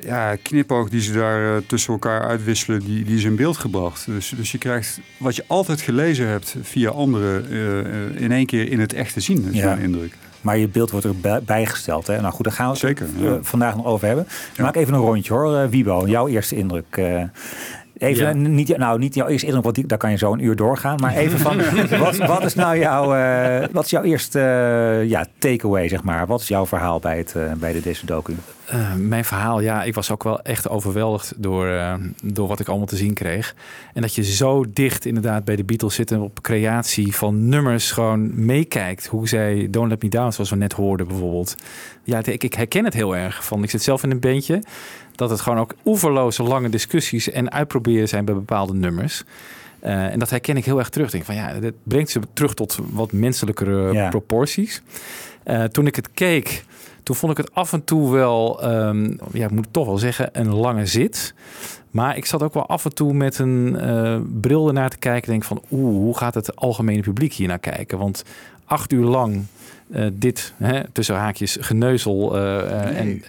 ja, 0.00 0.36
knipoog 0.42 0.88
die 0.88 1.00
ze 1.00 1.12
daar 1.12 1.56
eh, 1.56 1.62
tussen 1.66 1.92
elkaar 1.92 2.20
uitwisselen, 2.26 2.80
die, 2.80 3.04
die 3.04 3.16
is 3.16 3.24
in 3.24 3.36
beeld 3.36 3.56
gebracht. 3.56 4.06
Dus, 4.06 4.32
dus 4.36 4.52
je 4.52 4.58
krijgt 4.58 5.00
wat 5.18 5.36
je 5.36 5.44
altijd 5.46 5.80
gelezen 5.80 6.26
hebt 6.28 6.56
via 6.62 6.90
anderen 6.90 7.48
in 8.16 8.32
één 8.32 8.46
keer 8.46 8.70
in 8.70 8.80
het 8.80 8.92
echt 8.92 9.12
te 9.12 9.20
zien. 9.20 9.42
Dat 9.44 9.52
is 9.52 9.58
Ja. 9.58 9.66
mijn 9.66 9.80
indruk. 9.80 10.14
Maar 10.40 10.58
je 10.58 10.68
beeld 10.68 10.90
wordt 10.90 11.06
er 11.06 11.16
bij- 11.16 11.42
bijgesteld. 11.42 12.06
Hè? 12.06 12.20
Nou 12.20 12.32
goed, 12.34 12.44
daar 12.44 12.54
gaan 12.54 12.64
we 12.66 12.70
het 12.70 12.80
Zeker, 12.80 13.06
ja. 13.16 13.38
vandaag 13.42 13.76
nog 13.76 13.84
over 13.86 14.06
hebben. 14.06 14.26
Maak 14.58 14.76
even 14.76 14.94
een 14.94 15.00
rondje 15.00 15.32
hoor. 15.32 15.68
Wiebo, 15.68 16.06
jouw 16.06 16.28
eerste 16.28 16.56
indruk. 16.56 17.00
Even, 18.00 18.42
Ja. 18.42 18.48
niet, 18.48 18.76
nou, 18.76 18.98
niet 18.98 19.14
jouw 19.14 19.26
eerste 19.26 19.46
indruk, 19.46 19.64
want 19.64 19.74
die, 19.74 19.86
daar 19.86 19.98
kan 19.98 20.10
je 20.10 20.16
zo 20.16 20.32
een 20.32 20.44
uur 20.44 20.56
doorgaan. 20.56 20.96
Maar 21.00 21.16
even 21.16 21.38
van, 21.38 21.56
wat, 22.04 22.16
wat 22.16 22.44
is 22.44 22.54
nou 22.54 22.78
jouw, 22.78 23.14
eh, 23.14 23.68
wat 23.72 23.84
is 23.84 23.90
jouw 23.90 24.02
eerste 24.02 24.40
eh, 24.40 25.08
ja, 25.08 25.26
takeaway, 25.38 25.88
zeg 25.88 26.02
maar? 26.02 26.26
Wat 26.26 26.40
is 26.40 26.48
jouw 26.48 26.66
verhaal 26.66 26.98
bij, 26.98 27.18
het, 27.18 27.34
eh, 27.36 27.52
bij 27.52 27.72
de, 27.72 27.80
deze 27.80 28.06
docu? 28.06 28.34
Mijn 28.96 29.24
verhaal, 29.24 29.60
ja, 29.60 29.82
ik 29.82 29.94
was 29.94 30.10
ook 30.10 30.22
wel 30.24 30.42
echt 30.42 30.68
overweldigd 30.68 31.32
door, 31.36 31.98
door 32.22 32.48
wat 32.48 32.60
ik 32.60 32.68
allemaal 32.68 32.86
te 32.86 32.96
zien 32.96 33.14
kreeg. 33.14 33.54
En 33.94 34.02
dat 34.02 34.14
je 34.14 34.24
zo 34.24 34.64
dicht 34.72 35.04
inderdaad 35.04 35.44
bij 35.44 35.56
de 35.56 35.64
Beatles 35.64 35.94
zit 35.94 36.10
en 36.10 36.20
op 36.20 36.40
creatie 36.42 37.16
van 37.16 37.48
nummers 37.48 37.92
gewoon 37.92 38.44
meekijkt. 38.44 39.06
Hoe 39.06 39.28
zij 39.28 39.68
Don't 39.70 39.88
Let 39.88 40.02
Me 40.02 40.08
Down, 40.08 40.30
zoals 40.32 40.50
we 40.50 40.56
net 40.56 40.72
hoorden 40.72 41.08
bijvoorbeeld. 41.08 41.54
Ja, 42.04 42.18
ik, 42.24 42.42
ik 42.42 42.54
herken 42.54 42.84
het 42.84 42.94
heel 42.94 43.16
erg. 43.16 43.44
Van, 43.44 43.62
ik 43.62 43.70
zit 43.70 43.82
zelf 43.82 44.02
in 44.02 44.10
een 44.10 44.20
bandje. 44.20 44.62
Dat 45.14 45.30
het 45.30 45.40
gewoon 45.40 45.58
ook 45.58 45.74
oeverloze 45.84 46.42
lange 46.42 46.68
discussies 46.68 47.30
en 47.30 47.52
uitproberen 47.52 48.08
zijn 48.08 48.24
bij 48.24 48.34
bepaalde 48.34 48.74
nummers. 48.74 49.24
Eh, 49.80 50.12
en 50.12 50.18
dat 50.18 50.30
herken 50.30 50.56
ik 50.56 50.64
heel 50.64 50.78
erg 50.78 50.88
terug. 50.88 51.06
Ik 51.06 51.12
Denk 51.12 51.24
van 51.24 51.34
ja, 51.34 51.60
dat 51.60 51.72
brengt 51.82 52.10
ze 52.10 52.20
terug 52.32 52.54
tot 52.54 52.78
wat 52.92 53.12
menselijkere 53.12 53.92
Ja. 53.92 54.08
proporties. 54.08 54.82
Eh, 55.42 55.64
toen 55.64 55.86
ik 55.86 55.96
het 55.96 56.10
keek, 56.14 56.64
toen 57.02 57.16
vond 57.16 57.32
ik 57.32 57.38
het 57.38 57.54
af 57.54 57.72
en 57.72 57.84
toe 57.84 58.10
wel, 58.12 58.62
ehm, 58.62 59.04
ja, 59.32 59.44
ik 59.44 59.50
moet 59.50 59.66
toch 59.70 59.86
wel 59.86 59.98
zeggen, 59.98 60.28
een 60.32 60.54
lange 60.54 60.86
zit. 60.86 61.34
Maar 61.90 62.16
ik 62.16 62.26
zat 62.26 62.42
ook 62.42 62.54
wel 62.54 62.66
af 62.66 62.84
en 62.84 62.94
toe 62.94 63.12
met 63.12 63.38
een 63.38 63.76
eh, 63.80 64.18
bril 64.40 64.66
ernaar 64.68 64.90
te 64.90 64.98
kijken. 64.98 65.30
Denk 65.30 65.44
van, 65.44 65.62
oeh, 65.70 65.94
hoe 65.96 66.16
gaat 66.16 66.34
het 66.34 66.56
algemene 66.56 67.00
publiek 67.02 67.32
hier 67.32 67.48
naar 67.48 67.58
kijken? 67.58 67.98
Want 67.98 68.24
acht 68.64 68.92
uur 68.92 69.04
lang 69.04 69.42
dit, 70.12 70.52
hè, 70.56 70.88
tussen 70.92 71.16
haakjes, 71.16 71.56
geneuzel. 71.60 72.36
eh, 72.36 72.98
en, 72.98 73.22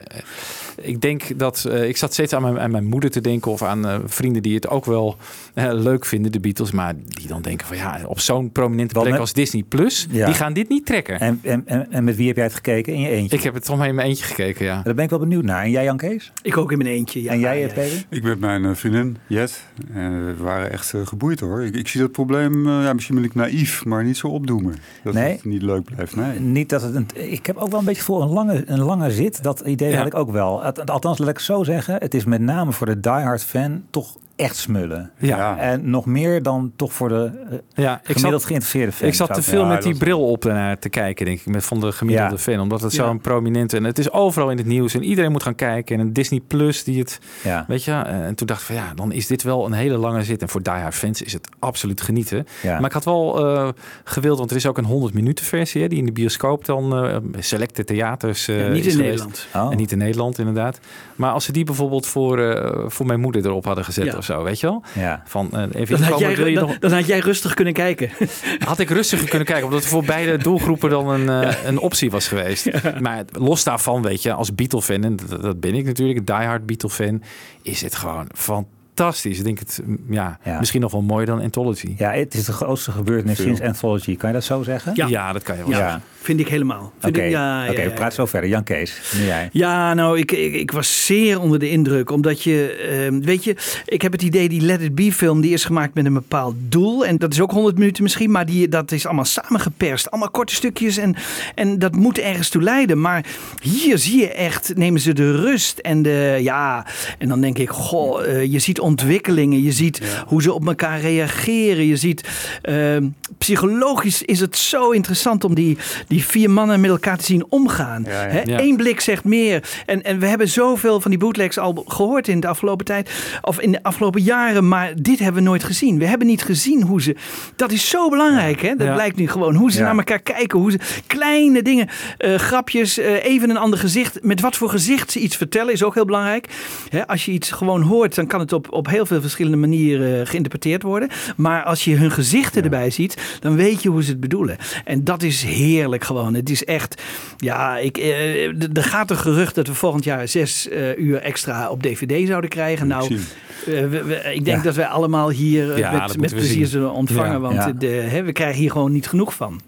ik 0.81 1.01
denk 1.01 1.39
dat 1.39 1.65
eh, 1.65 1.87
ik 1.87 1.97
zat 1.97 2.13
steeds 2.13 2.33
aan 2.33 2.41
mijn, 2.41 2.59
aan 2.59 2.71
mijn 2.71 2.85
moeder 2.85 3.11
te 3.11 3.21
denken 3.21 3.51
of 3.51 3.61
aan 3.63 3.87
eh, 3.87 3.95
vrienden 4.05 4.41
die 4.41 4.55
het 4.55 4.67
ook 4.67 4.85
wel 4.85 5.15
eh, 5.53 5.69
leuk 5.73 6.05
vinden, 6.05 6.31
de 6.31 6.39
Beatles, 6.39 6.71
maar 6.71 6.93
die 7.07 7.27
dan 7.27 7.41
denken 7.41 7.67
van 7.67 7.77
ja, 7.77 7.99
op 8.05 8.19
zo'n 8.19 8.51
prominente 8.51 8.93
plek 8.93 9.09
met- 9.11 9.19
als 9.19 9.33
Disney 9.33 9.63
Plus, 9.63 10.07
Ja. 10.09 10.25
die 10.25 10.35
gaan 10.35 10.53
dit 10.53 10.69
niet 10.69 10.85
trekken. 10.85 11.19
En, 11.19 11.39
en, 11.43 11.63
en, 11.65 11.91
en 11.91 12.03
met 12.03 12.15
wie 12.15 12.27
heb 12.27 12.35
jij 12.35 12.45
het 12.45 12.53
gekeken? 12.55 12.93
In 12.93 12.99
je 13.01 13.09
eentje? 13.09 13.37
Ik 13.37 13.43
heb 13.43 13.53
het 13.53 13.65
toch 13.65 13.77
maar 13.77 13.87
in 13.87 13.95
mijn 13.95 14.07
eentje 14.07 14.23
gekeken, 14.25 14.65
ja. 14.65 14.81
Daar 14.83 14.93
ben 14.95 15.03
ik 15.03 15.09
wel 15.09 15.19
benieuwd 15.19 15.43
naar. 15.43 15.63
En 15.63 15.71
jij, 15.71 15.83
Jan 15.83 15.97
Kees? 15.97 16.31
Ik 16.41 16.57
ook 16.57 16.71
in 16.71 16.77
mijn 16.77 16.89
eentje. 16.89 17.21
Ja, 17.21 17.31
en 17.31 17.39
jij, 17.39 17.59
ja. 17.59 17.67
eh, 17.67 17.73
Peter? 17.73 18.05
Ik 18.09 18.23
met 18.23 18.39
mijn 18.39 18.75
vriendin, 18.75 19.17
Jet. 19.27 19.63
En 19.93 20.25
we 20.25 20.43
waren 20.43 20.71
echt 20.71 20.93
geboeid 21.03 21.39
hoor. 21.39 21.63
Ik, 21.63 21.75
ik 21.75 21.87
zie 21.87 21.99
dat 22.01 22.11
probleem, 22.11 22.67
eh, 22.67 22.83
ja, 22.83 22.93
misschien 22.93 23.15
ben 23.15 23.23
ik 23.23 23.35
naïef, 23.35 23.85
maar 23.85 24.03
niet 24.03 24.17
zo 24.17 24.27
opdoemen. 24.27 24.75
Dat 25.03 25.13
Nee. 25.13 25.31
het 25.31 25.45
niet 25.45 25.61
leuk 25.61 25.83
blijft. 25.83 26.15
Nee. 26.15 26.39
Niet 26.39 26.69
dat 26.69 26.81
het 26.81 26.95
een, 26.95 27.07
ik 27.31 27.45
heb 27.45 27.57
ook 27.57 27.69
wel 27.69 27.79
een 27.79 27.85
beetje 27.85 28.01
voor 28.03 28.21
een 28.21 28.29
lange, 28.29 28.63
een 28.65 28.79
lange 28.81 29.11
zit. 29.11 29.43
Dat 29.43 29.59
idee 29.59 29.89
Ja. 29.91 29.97
had 29.97 30.05
ik 30.07 30.15
ook 30.15 30.31
wel. 30.31 30.60
Althans, 30.85 31.17
laat 31.17 31.29
ik 31.29 31.39
zo 31.39 31.63
zeggen. 31.63 31.95
Het 31.95 32.13
is 32.13 32.25
met 32.25 32.41
name 32.41 32.71
voor 32.71 32.87
de 32.87 32.99
diehard 32.99 33.43
fan 33.43 33.83
toch 33.89 34.17
echt 34.35 34.55
smullen. 34.55 35.11
Ja. 35.17 35.57
En 35.57 35.89
nog 35.89 36.05
meer 36.05 36.43
dan 36.43 36.71
toch 36.75 36.93
voor 36.93 37.09
de 37.09 37.31
eh, 37.49 37.57
Ja, 37.83 37.95
ik 37.97 38.05
gemiddeld 38.05 38.33
zat, 38.33 38.43
geïnteresseerde 38.45 38.91
fan. 38.91 39.07
ik 39.07 39.13
zat 39.13 39.33
te 39.33 39.41
veel 39.41 39.61
Ja, 39.61 39.67
met 39.67 39.83
die 39.83 39.97
bril 39.97 40.27
op 40.27 40.43
naar 40.43 40.79
te 40.79 40.89
kijken, 40.89 41.25
denk 41.25 41.39
ik, 41.39 41.45
met 41.45 41.65
van 41.65 41.79
de 41.79 41.91
gemiddelde 41.91 42.31
Ja. 42.35 42.37
fan. 42.41 42.59
Omdat 42.59 42.81
het 42.81 42.93
Ja. 42.93 43.05
zo'n 43.05 43.21
prominente 43.21 43.77
en 43.77 43.83
het 43.83 43.99
is 43.99 44.11
overal 44.11 44.49
in 44.49 44.57
het 44.57 44.65
nieuws 44.65 44.93
en 44.93 45.03
iedereen 45.03 45.31
moet 45.31 45.43
gaan 45.43 45.55
kijken. 45.55 45.95
En 45.95 46.01
een 46.01 46.13
Disney 46.13 46.39
Plus 46.47 46.83
die 46.83 46.99
het, 46.99 47.19
Ja. 47.43 47.65
weet 47.67 47.83
je. 47.83 47.91
eh, 47.91 48.25
En 48.25 48.35
toen 48.35 48.47
dacht 48.47 48.59
ik 48.59 48.65
van 48.65 48.75
ja, 48.75 48.93
dan 48.95 49.11
is 49.11 49.27
dit 49.27 49.43
wel 49.43 49.65
een 49.65 49.73
hele 49.73 49.97
lange 49.97 50.23
zit. 50.23 50.41
En 50.41 50.49
voor 50.49 50.63
Die 50.63 50.73
Hard 50.73 50.95
fans 50.95 51.21
is 51.21 51.33
het 51.33 51.49
absoluut 51.59 52.01
genieten. 52.01 52.45
Ja. 52.61 52.75
Maar 52.79 52.85
ik 52.85 52.93
had 52.93 53.05
wel 53.05 53.45
eh, 53.55 53.69
gewild, 54.03 54.37
want 54.37 54.49
er 54.51 54.55
is 54.57 54.65
ook 54.65 54.77
een 54.77 54.85
100 54.85 55.13
minuten 55.13 55.45
versie 55.45 55.81
hè, 55.81 55.87
die 55.87 55.97
in 55.99 56.05
de 56.05 56.11
bioscoop 56.11 56.65
dan 56.65 56.95
eh, 57.05 57.17
selecte 57.39 57.83
theaters. 57.83 58.47
eh, 58.47 58.59
Ja, 58.61 58.67
niet 58.67 58.85
is 58.85 58.93
in 58.93 58.99
geweest. 58.99 59.23
Nederland. 59.23 59.47
Oh. 59.55 59.71
En 59.71 59.77
niet 59.77 59.91
in 59.91 59.97
Nederland, 59.97 60.37
inderdaad. 60.39 60.79
Maar 61.15 61.31
als 61.31 61.45
ze 61.45 61.51
die 61.51 61.63
bijvoorbeeld 61.63 62.07
voor, 62.07 62.39
eh, 62.39 62.79
voor 62.87 63.05
mijn 63.05 63.19
moeder 63.19 63.45
erop 63.45 63.65
hadden 63.65 63.83
gezet 63.85 64.05
Ja. 64.05 64.20
Of 64.21 64.27
zo, 64.27 64.43
weet 64.43 64.59
je 64.59 64.67
wel? 64.67 64.83
Ja. 64.93 65.21
Van 65.25 65.49
eh, 65.51 65.63
even 65.81 65.99
Dan 65.99 66.09
had, 66.09 66.19
jij, 66.19 66.35
wil 66.35 66.45
je 66.45 66.55
dan, 66.55 66.67
nog, 66.67 66.77
dan 66.79 66.91
had 66.91 67.05
jij 67.05 67.19
rustig 67.19 67.53
kunnen 67.53 67.73
kijken. 67.73 68.09
had 68.67 68.79
ik 68.79 68.89
rustiger 68.89 69.27
kunnen 69.29 69.47
kijken, 69.47 69.65
omdat 69.65 69.79
het 69.79 69.89
voor 69.89 70.03
beide 70.05 70.37
doelgroepen 70.37 70.89
dan 70.89 71.09
een, 71.09 71.29
eh, 71.43 71.55
een 71.65 71.77
optie 71.79 72.11
was 72.11 72.27
geweest. 72.27 72.69
Maar 72.99 73.23
los 73.31 73.63
daarvan, 73.63 74.01
weet 74.01 74.21
je, 74.21 74.33
als 74.33 74.55
Beatle-fan, 74.55 75.03
en 75.03 75.15
dat, 75.15 75.41
dat 75.41 75.59
ben 75.59 75.73
ik 75.73 75.85
natuurlijk, 75.85 76.25
diehard 76.27 76.65
Beatle-fan, 76.65 77.23
is 77.61 77.81
het 77.81 77.95
gewoon 77.95 78.27
fantastisch. 78.33 79.37
Ik 79.37 79.43
denk 79.43 79.59
het, 79.59 79.81
mm, 79.85 79.97
ja, 80.09 80.39
Ja. 80.43 80.59
misschien 80.59 80.81
nog 80.81 80.91
wel 80.91 81.01
mooier 81.01 81.25
dan 81.25 81.41
Anthology. 81.41 81.93
ja, 81.97 82.11
het 82.11 82.33
is 82.33 82.45
de 82.45 82.51
grootste 82.51 82.91
gebeurtenis 82.91 83.37
sinds 83.41 83.61
Anthology. 83.61 84.17
Kan 84.17 84.29
je 84.29 84.35
dat 84.35 84.43
zo 84.43 84.63
zeggen? 84.63 84.91
Ja. 84.95 85.07
Ja, 85.07 85.31
dat 85.33 85.43
kan 85.43 85.57
je 85.57 85.61
wel 85.61 85.71
Ja, 85.71 85.77
zeggen. 85.77 86.01
Vind 86.21 86.39
ik 86.39 86.47
helemaal. 86.47 86.93
Vind 86.99 87.15
Oké, 87.15 87.25
ik, 87.25 87.31
ja, 87.31 87.61
Oké, 87.63 87.71
ja, 87.71 87.83
we 87.83 87.89
ja. 87.89 87.95
praten 87.95 88.15
zo 88.15 88.25
verder. 88.25 88.49
Jan 88.49 88.63
Kees, 88.63 89.01
nu 89.17 89.25
jij. 89.25 89.49
Ja, 89.51 89.93
nou, 89.93 90.19
ik, 90.19 90.31
ik, 90.31 90.53
ik 90.53 90.71
was 90.71 91.05
zeer 91.05 91.39
onder 91.39 91.59
de 91.59 91.69
indruk. 91.69 92.11
Omdat 92.11 92.43
je, 92.43 92.71
ehm, 92.71 93.19
weet 93.19 93.43
je, 93.43 93.55
ik 93.85 94.01
heb 94.01 94.11
het 94.11 94.21
idee, 94.21 94.49
die 94.49 94.61
Let 94.61 94.81
It 94.81 94.95
Be 94.95 95.13
film, 95.13 95.41
die 95.41 95.53
is 95.53 95.65
gemaakt 95.65 95.93
met 95.93 96.05
een 96.05 96.13
bepaald 96.13 96.55
doel. 96.57 97.05
En 97.05 97.17
dat 97.17 97.33
is 97.33 97.41
ook 97.41 97.51
100 97.51 97.77
minuten 97.77 98.03
misschien, 98.03 98.31
maar 98.31 98.45
die, 98.45 98.67
dat 98.67 98.91
is 98.91 99.05
allemaal 99.05 99.25
samengeperst. 99.25 100.11
Allemaal 100.11 100.29
korte 100.29 100.55
stukjes 100.55 100.97
en, 100.97 101.15
en 101.55 101.79
dat 101.79 101.95
moet 101.95 102.17
ergens 102.17 102.49
toe 102.49 102.61
leiden. 102.61 103.01
Maar 103.01 103.25
hier 103.61 103.97
zie 103.97 104.19
je 104.19 104.31
echt, 104.31 104.75
nemen 104.75 104.99
ze 105.01 105.13
de 105.13 105.31
rust 105.31 105.77
en 105.77 106.01
de, 106.01 106.37
ja, 106.41 106.85
en 107.17 107.27
dan 107.27 107.41
denk 107.41 107.57
ik, 107.57 107.69
goh, 107.69 108.25
eh, 108.25 108.51
je 108.51 108.59
ziet 108.59 108.79
ontwikkelingen. 108.79 109.61
Je 109.61 109.71
ziet 109.71 110.01
hoe 110.25 110.41
ze 110.41 110.53
op 110.53 110.67
elkaar 110.67 110.99
reageren. 110.99 111.85
Je 111.85 111.95
ziet, 111.95 112.29
ehm, 112.61 113.07
psychologisch 113.37 114.21
is 114.21 114.39
het 114.39 114.57
zo 114.57 114.89
interessant 114.89 115.43
om 115.43 115.55
die, 115.55 115.77
die 116.11 116.25
vier 116.25 116.49
mannen 116.49 116.79
met 116.79 116.89
elkaar 116.89 117.17
te 117.17 117.23
zien 117.23 117.45
omgaan. 117.49 118.03
Ja, 118.07 118.11
ja. 118.11 118.27
Hè, 118.29 118.41
Ja. 118.45 118.59
Eén 118.59 118.75
blik 118.77 118.99
zegt 118.99 119.23
meer. 119.23 119.69
En, 119.85 120.03
en 120.03 120.19
we 120.19 120.25
hebben 120.25 120.47
zoveel 120.49 121.01
van 121.01 121.11
die 121.11 121.19
bootlegs 121.19 121.57
al 121.57 121.83
gehoord 121.87 122.27
in 122.27 122.39
de 122.39 122.47
afgelopen 122.47 122.85
tijd. 122.85 123.11
Of 123.41 123.59
in 123.59 123.71
de 123.71 123.83
afgelopen 123.83 124.21
jaren. 124.21 124.67
Maar 124.67 124.93
dit 125.01 125.19
hebben 125.19 125.43
we 125.43 125.49
nooit 125.49 125.63
gezien. 125.63 125.97
We 125.99 126.05
hebben 126.05 126.27
niet 126.27 126.43
gezien 126.43 126.83
hoe 126.83 127.01
ze. 127.01 127.15
Dat 127.55 127.71
is 127.71 127.89
zo 127.89 128.09
belangrijk. 128.09 128.61
Hè? 128.61 128.75
Dat 128.75 128.87
Ja. 128.87 128.93
blijkt 128.93 129.15
nu 129.15 129.27
gewoon. 129.27 129.55
Hoe 129.55 129.71
ze 129.71 129.77
Ja. 129.77 129.83
naar 129.85 129.95
elkaar 129.97 130.19
kijken. 130.21 130.59
Hoe 130.59 130.71
ze 130.71 130.79
kleine 131.07 131.61
dingen. 131.61 131.87
eh, 132.17 132.35
grapjes. 132.35 132.97
eh, 132.97 133.25
even 133.25 133.49
een 133.49 133.57
ander 133.57 133.79
gezicht. 133.79 134.19
Met 134.23 134.41
wat 134.41 134.55
voor 134.55 134.69
gezicht 134.69 135.11
ze 135.11 135.19
iets 135.19 135.35
vertellen 135.37 135.73
is 135.73 135.83
ook 135.83 135.93
heel 135.93 136.05
belangrijk. 136.05 136.47
Hè, 136.89 137.07
als 137.07 137.25
je 137.25 137.31
iets 137.31 137.51
gewoon 137.51 137.81
hoort. 137.81 138.15
Dan 138.15 138.27
kan 138.27 138.39
het 138.39 138.53
op, 138.53 138.71
op 138.73 138.87
heel 138.87 139.05
veel 139.05 139.21
verschillende 139.21 139.57
manieren 139.57 140.27
geïnterpreteerd 140.27 140.83
worden. 140.83 141.09
Maar 141.37 141.63
als 141.63 141.83
je 141.83 141.95
hun 141.95 142.11
gezichten 142.11 142.63
erbij 142.63 142.89
ziet. 142.89 143.17
Dan 143.39 143.55
weet 143.55 143.83
je 143.83 143.89
hoe 143.89 144.03
ze 144.03 144.09
het 144.11 144.19
bedoelen. 144.19 144.57
En 144.85 145.03
dat 145.03 145.23
is 145.23 145.43
heerlijk 145.43 146.00
gewoon. 146.03 146.33
Het 146.33 146.49
is 146.49 146.65
echt. 146.65 147.01
Ja, 147.37 147.77
ik, 147.77 147.97
eh, 147.97 148.45
er 148.77 148.83
gaat 148.83 149.09
een 149.09 149.17
gerucht 149.17 149.55
dat 149.55 149.67
we 149.67 149.73
volgend 149.73 150.03
jaar 150.03 150.27
zes 150.27 150.69
eh, 150.69 150.97
uur 150.97 151.17
extra 151.21 151.69
op 151.69 151.81
DVD 151.83 152.27
zouden 152.27 152.49
krijgen. 152.49 152.87
Nou, 152.87 153.13
eh, 153.13 153.19
we- 153.65 154.03
we- 154.03 154.15
ik 154.33 154.45
denk 154.45 154.57
Ja. 154.57 154.63
dat 154.63 154.75
wij 154.75 154.85
allemaal 154.87 155.29
hier 155.29 155.77
Ja, 155.77 156.07
met, 156.19 156.33
plezier 156.33 156.67
zullen 156.67 156.91
ontvangen. 156.91 157.31
Ja. 157.31 157.39
Want 157.39 157.79
de, 157.81 157.87
hè, 157.87 158.23
we 158.23 158.31
krijgen 158.31 158.59
hier 158.59 158.71
gewoon 158.71 158.91
niet 158.91 159.07
genoeg 159.07 159.33
van. 159.33 159.61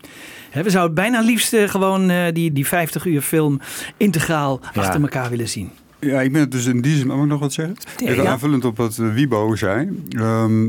Hè, 0.50 0.64
we 0.64 0.70
zouden 0.70 0.96
bijna 0.96 1.22
liefst 1.22 1.56
gewoon 1.66 2.12
die, 2.34 2.52
die 2.52 2.68
50 2.68 3.06
uur 3.06 3.22
film 3.22 3.60
integraal 3.98 4.60
achter 4.74 5.02
elkaar 5.02 5.30
willen 5.30 5.50
zien. 5.50 5.70
Ja, 6.04 6.22
ik 6.22 6.32
ben 6.32 6.42
het 6.42 6.52
dus 6.52 6.66
in 6.66 6.82
die 6.82 6.98
zin, 6.98 7.08
mag 7.08 7.18
ik 7.18 7.26
nog 7.26 7.40
wat 7.40 7.54
zeggen? 7.54 7.76
Ja, 7.98 8.08
Even 8.08 8.28
aanvullend 8.28 8.66
op 8.66 8.78
wat 8.78 8.98
eh, 8.98 9.14
Wiebo 9.14 9.56
zei. 9.56 9.90
Ehm, 10.10 10.68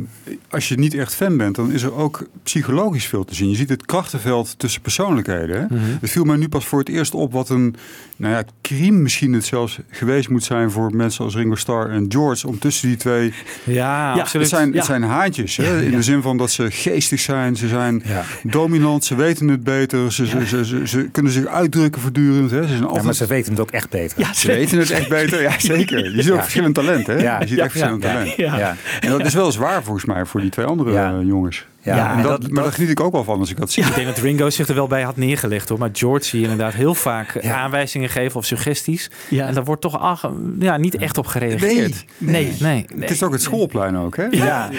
als 0.50 0.68
je 0.68 0.76
niet 0.78 0.94
echt 0.94 1.14
fan 1.14 1.36
bent, 1.36 1.54
dan 1.56 1.72
is 1.72 1.82
er 1.82 1.94
ook 1.94 2.26
psychologisch 2.42 3.06
veel 3.06 3.24
te 3.24 3.34
zien. 3.34 3.50
Je 3.50 3.56
ziet 3.56 3.68
het 3.68 3.86
krachtenveld 3.86 4.58
tussen 4.58 4.80
persoonlijkheden. 4.82 5.66
Mhm. 5.70 5.80
Het 6.00 6.10
viel 6.10 6.24
mij 6.24 6.36
nu 6.36 6.48
pas 6.48 6.66
voor 6.66 6.78
het 6.78 6.88
eerst 6.88 7.14
op 7.14 7.32
wat 7.32 7.48
een, 7.48 7.74
nou 8.16 8.34
ja, 8.34 8.44
crime 8.62 8.98
misschien 8.98 9.32
het 9.32 9.44
zelfs 9.44 9.78
geweest 9.90 10.28
moet 10.28 10.44
zijn 10.44 10.70
voor 10.70 10.94
mensen 10.94 11.24
als 11.24 11.34
Ringo 11.34 11.54
Starr 11.54 11.90
en 11.90 12.04
George. 12.08 12.46
Om 12.46 12.58
tussen 12.58 12.88
die 12.88 12.96
twee, 12.96 13.32
Ja, 13.64 13.72
Ja, 14.14 14.20
absoluut. 14.20 14.50
het 14.50 14.54
zijn, 14.58 14.74
het 14.74 14.84
zijn 14.84 15.02
haantjes. 15.02 15.56
Hè? 15.56 15.82
In 15.82 15.90
de 15.90 16.02
zin 16.02 16.22
van 16.22 16.36
dat 16.36 16.50
ze 16.50 16.70
geestig 16.70 17.20
zijn, 17.20 17.56
ze 17.56 17.68
zijn 17.68 18.02
dominant, 18.42 19.04
ze 19.04 19.14
weten 19.14 19.48
het 19.48 19.64
beter. 19.64 20.12
Ze, 20.12 20.26
ze, 20.46 20.86
ze, 20.86 21.08
kunnen 21.12 21.32
zich 21.32 21.46
uitdrukken 21.46 22.00
voortdurend. 22.02 22.50
Hè? 22.50 22.62
Ze 22.62 22.68
zijn 22.68 22.78
Ja, 22.80 22.84
altijd 22.86 23.04
maar 23.04 23.14
ze 23.14 23.26
weten 23.26 23.50
het 23.52 23.60
ook 23.60 23.70
echt 23.70 23.90
beter. 23.90 24.18
Ja, 24.20 24.32
ze 24.32 24.46
weten 24.46 24.78
het 24.78 24.90
echt 24.90 25.08
beter, 25.08 25.23
ja 25.30 25.52
zeker. 25.58 26.04
Je 26.16 26.22
ziet 26.22 26.30
ook 26.30 26.36
Ja. 26.36 26.42
verschillend 26.42 26.74
talent, 26.74 27.06
hè? 27.06 27.12
Ja. 27.14 27.40
Je 27.40 27.46
ziet 27.46 27.56
Ja. 27.56 27.62
echt 27.62 27.72
verschillend 27.72 28.02
Ja. 28.02 28.12
talent. 28.12 28.34
Ja. 28.36 28.58
Ja. 28.58 28.76
En 29.00 29.10
dat 29.10 29.24
is 29.24 29.34
wel 29.34 29.52
zwaar 29.52 29.82
volgens 29.82 30.04
mij 30.04 30.24
voor 30.26 30.40
die 30.40 30.50
twee 30.50 30.66
andere 30.66 30.92
Ja. 30.92 31.10
eh, 31.18 31.26
jongens. 31.26 31.66
Ja, 31.82 31.96
Ja, 31.96 32.16
En 32.16 32.22
dat, 32.22 32.40
dat- 32.42 32.50
maar 32.50 32.62
daar 32.62 32.72
geniet 32.72 32.90
ik 32.90 33.00
ook 33.00 33.12
wel 33.12 33.24
van 33.24 33.38
als 33.38 33.50
ik 33.50 33.56
dat 33.56 33.72
zie. 33.72 33.84
Ik 33.84 33.94
denk 33.94 34.06
dat 34.06 34.18
Ringo 34.18 34.50
zich 34.50 34.68
er 34.68 34.74
wel 34.74 34.86
bij 34.86 35.02
had 35.02 35.16
neergelegd 35.16 35.68
hoor. 35.68 35.78
Maar 35.78 35.88
George 35.92 36.24
zie 36.24 36.38
je 36.40 36.44
inderdaad 36.48 36.74
heel 36.74 36.94
vaak 36.94 37.44
aanwijzingen 37.44 38.08
geven 38.08 38.36
of 38.36 38.44
suggesties. 38.44 39.10
Ja. 39.28 39.46
En 39.46 39.54
daar 39.54 39.64
wordt 39.64 39.80
toch 39.80 39.98
ach, 39.98 40.30
ja, 40.58 40.76
niet 40.76 40.96
echt 40.96 41.18
op 41.18 41.26
gereageerd. 41.26 42.04
Nee. 42.18 42.52
Nee. 42.60 42.84
Het 42.98 43.10
is 43.10 43.22
ook 43.22 43.32
het 43.32 43.42
schoolplein 43.42 43.96
ook, 43.96 44.16
hè? 44.16 44.24
Ja, 44.30 44.70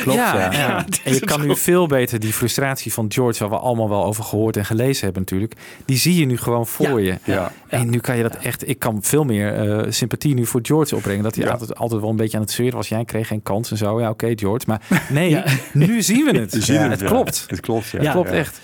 klopt. 0.00 0.18
ja, 0.18 0.34
Ja. 0.36 0.52
ja. 0.52 0.84
En 1.04 1.14
je 1.14 1.20
kan 1.20 1.46
nu 1.46 1.56
veel 1.56 1.86
beter 1.86 2.20
die 2.20 2.32
frustratie 2.32 2.92
van 2.92 3.06
George, 3.08 3.38
waar 3.40 3.50
we 3.58 3.64
allemaal 3.64 3.88
wel 3.88 4.04
over 4.04 4.24
gehoord 4.24 4.56
en 4.56 4.64
gelezen 4.64 5.04
hebben 5.04 5.22
natuurlijk, 5.22 5.54
die 5.84 5.96
zie 5.96 6.14
je 6.18 6.26
nu 6.26 6.36
gewoon 6.38 6.66
voor 6.66 7.00
je. 7.00 7.18
Ja. 7.24 7.52
En 7.68 7.90
nu 7.90 7.98
kan 7.98 8.16
je 8.16 8.22
dat 8.22 8.36
echt, 8.36 8.68
ik 8.68 8.78
kan 8.78 8.98
veel 9.02 9.24
meer 9.24 9.54
eh, 9.54 9.90
sympathie 9.92 10.34
nu 10.34 10.46
voor 10.46 10.60
George 10.62 10.96
opbrengen. 10.96 11.22
Dat 11.22 11.34
hij 11.34 11.44
Ja. 11.44 11.50
altijd, 11.50 11.74
altijd 11.76 12.00
wel 12.00 12.10
een 12.10 12.16
beetje 12.16 12.36
aan 12.36 12.42
het 12.42 12.52
zeuren 12.52 12.76
was. 12.76 12.88
Jij 12.88 13.04
kreeg 13.04 13.26
geen 13.26 13.42
kans 13.42 13.70
en 13.70 13.76
zo. 13.76 14.00
Ja, 14.00 14.10
oké, 14.10 14.32
George. 14.36 14.64
Maar 14.66 14.80
nee, 15.10 15.42
nu 15.72 16.02
zien 16.02 16.24
we 16.24 16.38
het. 16.38 16.52
Het, 16.90 17.02
klopt. 17.04 17.44
Het 17.48 17.60
klopt, 17.60 17.88
ja. 17.88 17.98
Het 17.98 18.10
klopt 18.10 18.30
Ja. 18.30 18.34
echt. 18.36 18.60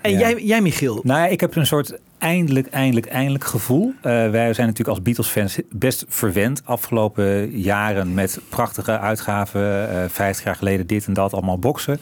En 0.00 0.10
Ja. 0.12 0.18
jij, 0.18 0.42
jij, 0.42 0.60
Michiel? 0.60 1.00
Nou, 1.02 1.20
ja, 1.20 1.26
ik 1.26 1.40
heb 1.40 1.56
een 1.56 1.66
soort 1.66 1.98
eindelijk, 2.18 2.66
eindelijk, 2.66 3.06
eindelijk 3.06 3.44
gevoel. 3.44 3.92
Eh, 3.96 4.12
wij 4.12 4.52
zijn 4.54 4.66
natuurlijk 4.66 4.88
als 4.88 5.02
Beatles-fans 5.02 5.58
best 5.70 6.04
verwend 6.08 6.62
afgelopen 6.64 7.50
jaren 7.58 8.14
met 8.14 8.40
prachtige 8.48 8.98
uitgaven. 8.98 9.90
eh 9.90 10.08
50 10.08 10.44
jaar 10.44 10.54
geleden 10.56 10.86
dit 10.86 11.06
en 11.06 11.12
dat, 11.12 11.32
allemaal 11.32 11.58
boksen. 11.58 12.00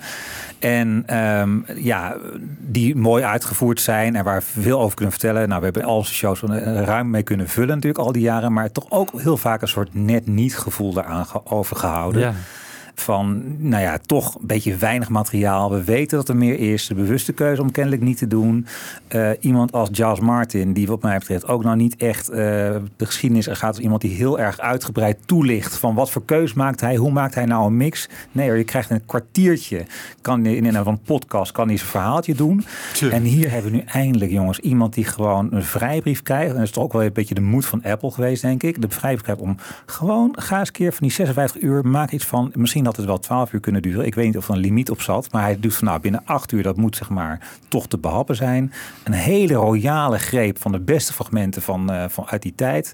En 0.58 1.02
ehm, 1.06 1.58
ja, 1.76 2.16
die 2.61 2.96
mooi 2.96 3.25
uitgevoerd 3.25 3.80
zijn 3.80 4.16
en 4.16 4.25
waar 4.25 4.42
we 4.54 4.61
veel 4.61 4.80
over 4.80 4.94
kunnen 4.96 5.12
vertellen. 5.14 5.49
Nou, 5.49 5.58
we 5.58 5.64
hebben 5.64 5.85
al 5.85 5.96
onze 5.96 6.14
shows 6.14 6.40
ruim 6.85 7.11
mee 7.11 7.23
kunnen 7.23 7.49
vullen 7.49 7.75
natuurlijk 7.75 8.04
al 8.04 8.12
die 8.12 8.23
jaren. 8.23 8.52
Maar 8.52 8.73
toch 8.73 8.90
ook 8.90 9.20
heel 9.20 9.37
vaak 9.37 9.62
een 9.62 9.68
soort 9.68 9.94
net 9.94 10.26
niet 10.26 10.58
gevoel 10.58 10.92
daaraan 10.92 11.26
ge- 11.26 11.46
overgehouden. 11.46 12.20
Ja. 12.20 12.32
Van, 13.00 13.43
nou 13.69 13.83
ja, 13.83 13.99
toch 14.07 14.35
een 14.35 14.47
beetje 14.47 14.76
weinig 14.76 15.09
materiaal. 15.09 15.71
We 15.71 15.85
weten 15.85 16.17
dat 16.17 16.29
er 16.29 16.37
meer 16.37 16.59
is. 16.59 16.87
De 16.87 16.95
bewuste 16.95 17.33
keuze 17.33 17.62
om 17.62 17.71
kennelijk 17.71 18.03
niet 18.03 18.19
te 18.19 18.26
doen. 18.26 18.67
Eh, 19.09 19.31
iemand 19.41 19.73
als 19.73 19.88
Giles 19.93 20.21
Martin, 20.21 20.73
die 20.73 20.87
wat 20.87 21.03
mij 21.03 21.19
betreft 21.19 21.49
ook 21.49 21.65
nou 21.65 21.76
niet 21.76 21.97
echt 21.97 22.29
eh, 22.29 22.37
de 22.37 23.07
geschiedenis 23.07 23.47
er 23.47 23.57
gaat. 23.57 23.75
als 23.75 23.79
iemand 23.79 24.00
die 24.00 24.11
heel 24.11 24.38
erg 24.38 24.59
uitgebreid 24.59 25.19
toelicht 25.26 25.76
van 25.79 25.95
wat 25.95 26.11
voor 26.11 26.25
keus 26.25 26.53
maakt 26.53 26.81
hij, 26.81 26.97
hoe 26.97 27.12
maakt 27.12 27.35
hij 27.35 27.45
nou 27.45 27.67
een 27.67 27.76
mix. 27.76 28.09
Nee 28.33 28.49
hoor, 28.49 28.57
je 28.57 28.65
krijgt 28.65 28.91
een 28.91 29.07
kwartiertje. 29.07 29.87
Kan 30.21 30.47
in 30.47 30.75
een 30.75 30.85
van 30.85 31.00
podcast 31.05 31.53
kan 31.53 31.69
hij 31.69 31.76
zijn 31.76 31.88
verhaaltje 31.88 32.35
doen. 32.35 32.65
En 33.11 33.23
hier 33.23 33.50
hebben 33.50 33.71
we 33.71 33.76
nu 33.76 33.83
eindelijk, 33.87 34.31
jongens, 34.31 34.59
iemand 34.59 34.95
die 34.95 35.05
gewoon 35.05 35.49
een 35.53 35.65
vrijbrief 35.65 36.23
krijgt. 36.23 36.49
En 36.49 36.55
dat 36.55 36.65
is 36.65 36.71
toch 36.71 36.85
ook 36.85 36.93
wel 36.93 37.03
een 37.03 37.12
beetje 37.12 37.35
de 37.35 37.41
moed 37.41 37.67
van 37.67 37.83
Apple 37.83 38.11
geweest, 38.11 38.43
denk 38.43 38.62
ik. 38.62 38.81
De 38.81 38.88
vrijbrief 38.88 39.23
krijgt 39.23 39.41
om 39.41 39.57
gewoon, 39.87 40.35
ga 40.38 40.59
eens 40.59 40.69
een 40.69 40.75
keer 40.75 40.93
van 40.93 41.07
die 41.07 41.17
56 41.17 41.62
uur, 41.62 41.87
maak 41.87 42.11
iets 42.11 42.25
van. 42.25 42.53
Misschien 42.55 42.85
had 42.87 42.97
het 42.97 43.07
wel 43.07 43.19
12 43.19 43.52
uur 43.52 43.61
kunnen 43.61 43.83
duren. 43.83 44.07
Ik 44.07 44.14
weet 44.14 44.26
niet 44.26 44.37
of 44.37 44.49
er 44.49 44.55
een 44.55 44.61
limiet 44.61 44.90
op 44.90 45.00
zat. 45.00 45.33
Maar 45.33 45.43
hij 45.43 45.61
doet 45.61 45.75
van 45.75 45.87
nou, 45.87 46.00
binnen 46.00 46.23
8 46.25 46.52
uur, 46.52 46.62
dat 46.62 46.76
moet 46.76 46.97
zeg 46.97 47.09
maar 47.09 47.49
toch 47.69 47.88
te 47.88 47.99
behappen 47.99 48.37
zijn. 48.37 48.73
Een 49.05 49.12
hele 49.12 49.55
royale 49.55 50.19
greep 50.19 50.61
van 50.61 50.73
de 50.73 50.81
beste 50.81 51.12
fragmenten 51.12 51.62
van, 51.62 51.90
eh, 51.90 52.05
van 52.09 52.26
uit 52.26 52.43
die 52.43 52.55
tijd. 52.55 52.93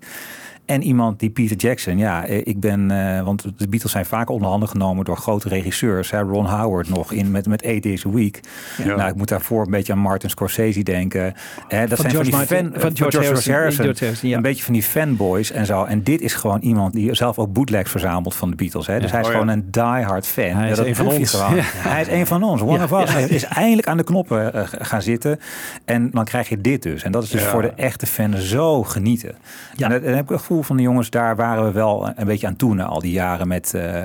En 0.72 0.82
iemand 0.82 1.18
die 1.20 1.30
Peter 1.30 1.56
Jackson, 1.56 1.98
ja, 1.98 2.24
eh, 2.26 2.40
ik 2.44 2.60
ben, 2.60 2.90
eh, 2.90 3.22
want 3.24 3.42
de 3.56 3.68
Beatles 3.68 3.92
zijn 3.92 4.06
vaak 4.06 4.30
onder 4.30 4.48
handen 4.48 4.68
genomen 4.68 5.04
door 5.04 5.16
grote 5.16 5.48
regisseurs. 5.48 6.10
Hè, 6.10 6.20
Ron 6.20 6.46
Howard 6.46 6.88
nog 6.88 7.12
in 7.12 7.30
met, 7.30 7.46
met 7.46 7.62
Eight 7.62 7.82
Days 7.82 8.06
a 8.06 8.10
Week. 8.10 8.40
Ja. 8.84 8.96
Nou, 8.96 9.08
ik 9.10 9.14
moet 9.14 9.28
daarvoor 9.28 9.64
een 9.64 9.70
beetje 9.70 9.92
aan 9.92 9.98
Martin 9.98 10.30
Scorsese 10.30 10.82
denken. 10.82 11.34
Hè, 11.68 11.86
dat 11.86 11.98
Van 12.00 12.10
zijn 12.10 12.10
George 12.10 12.14
van 12.14 12.24
die 12.24 12.32
Martin- 12.32 12.70
fan, 12.72 12.80
van 12.80 12.96
George 12.96 13.16
Harrison. 13.16 13.52
George 13.84 14.04
Harrison, 14.04 14.28
ja. 14.28 14.36
Een 14.36 14.42
beetje 14.42 14.64
van 14.64 14.72
die 14.72 14.82
fanboys 14.82 15.50
en 15.50 15.66
zo. 15.66 15.84
En 15.84 16.02
dit 16.02 16.20
is 16.20 16.34
gewoon 16.34 16.60
iemand 16.60 16.92
die 16.92 17.14
zelf 17.14 17.38
ook 17.38 17.52
bootlegs 17.52 17.90
verzamelt 17.90 18.34
van 18.34 18.50
de 18.50 18.56
Beatles. 18.56 18.86
Hè. 18.86 19.00
Dus 19.00 19.04
Ja. 19.04 19.10
hij 19.10 19.20
is 19.20 19.26
Oh, 19.26 19.32
gewoon 19.32 19.48
een 19.48 19.70
diehard 19.70 20.26
fan. 20.26 20.44
Hij 20.56 20.70
is 20.70 20.78
een 20.78 20.96
van 20.96 21.06
ons. 21.06 21.36
Hij 21.74 22.00
is 22.00 22.08
een 22.08 22.26
van 22.26 22.42
ons. 22.42 22.60
One 22.62 22.84
of 22.84 22.92
us. 23.02 23.12
Hij 23.12 23.28
is 23.28 23.44
eindelijk 23.44 23.86
aan 23.88 23.96
de 23.96 24.04
knoppen 24.04 24.54
eh, 24.54 24.62
gaan 24.66 25.02
zitten. 25.02 25.40
En 25.84 26.10
dan 26.10 26.24
krijg 26.24 26.48
je 26.48 26.60
dit 26.60 26.82
dus. 26.82 27.02
En 27.02 27.12
dat 27.12 27.22
is 27.22 27.30
dus 27.30 27.42
voor 27.42 27.62
de 27.62 27.72
echte 27.76 28.06
fan 28.06 28.36
zo 28.36 28.82
genieten. 28.82 29.34
Ja. 29.76 29.90
En 29.90 30.02
dan 30.02 30.12
heb 30.12 30.22
ik 30.24 30.28
het 30.28 30.38
gevoel 30.40 30.61
van 30.62 30.76
de 30.76 30.82
jongens, 30.82 31.10
daar 31.10 31.36
waren 31.36 31.64
we 31.64 31.70
wel 31.72 32.12
een 32.16 32.26
beetje 32.26 32.46
aan 32.46 32.56
toe 32.56 32.74
na 32.74 32.84
al 32.84 33.00
die 33.00 33.12
jaren 33.12 33.48
met, 33.48 33.74
eh, 33.74 34.04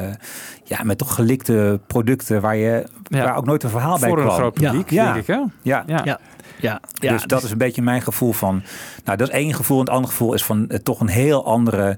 ja, 0.63 0.83
met 0.83 0.97
toch 0.97 1.13
gelikte 1.15 1.79
producten 1.87 2.41
waar 2.41 2.55
je 2.55 2.87
Ja. 3.03 3.23
waar 3.23 3.35
ook 3.37 3.45
nooit 3.45 3.63
een 3.63 3.69
verhaal 3.69 3.99
bij 3.99 4.09
Voor 4.09 4.17
kwam. 4.17 4.29
een 4.29 4.35
groot 4.35 4.53
publiek, 4.53 4.89
Ja. 4.89 5.05
denk 5.05 5.15
ik. 5.15 5.27
Hè? 5.27 5.33
Ja. 5.33 5.49
Ja. 5.61 5.83
Ja, 5.87 6.19
ja, 6.59 6.79
ja. 6.93 7.11
dus 7.11 7.23
dat 7.23 7.43
is 7.43 7.51
een 7.51 7.57
beetje 7.57 7.81
mijn 7.81 8.01
gevoel 8.01 8.31
van. 8.33 8.61
Nou, 9.05 9.17
dat 9.17 9.27
is 9.27 9.33
één 9.33 9.53
gevoel. 9.53 9.77
En 9.79 9.83
het 9.85 9.93
andere 9.93 10.11
gevoel 10.13 10.33
is 10.33 10.43
van 10.43 10.69
eh, 10.69 10.79
toch 10.79 10.99
een 10.99 11.07
heel 11.07 11.45
andere 11.45 11.97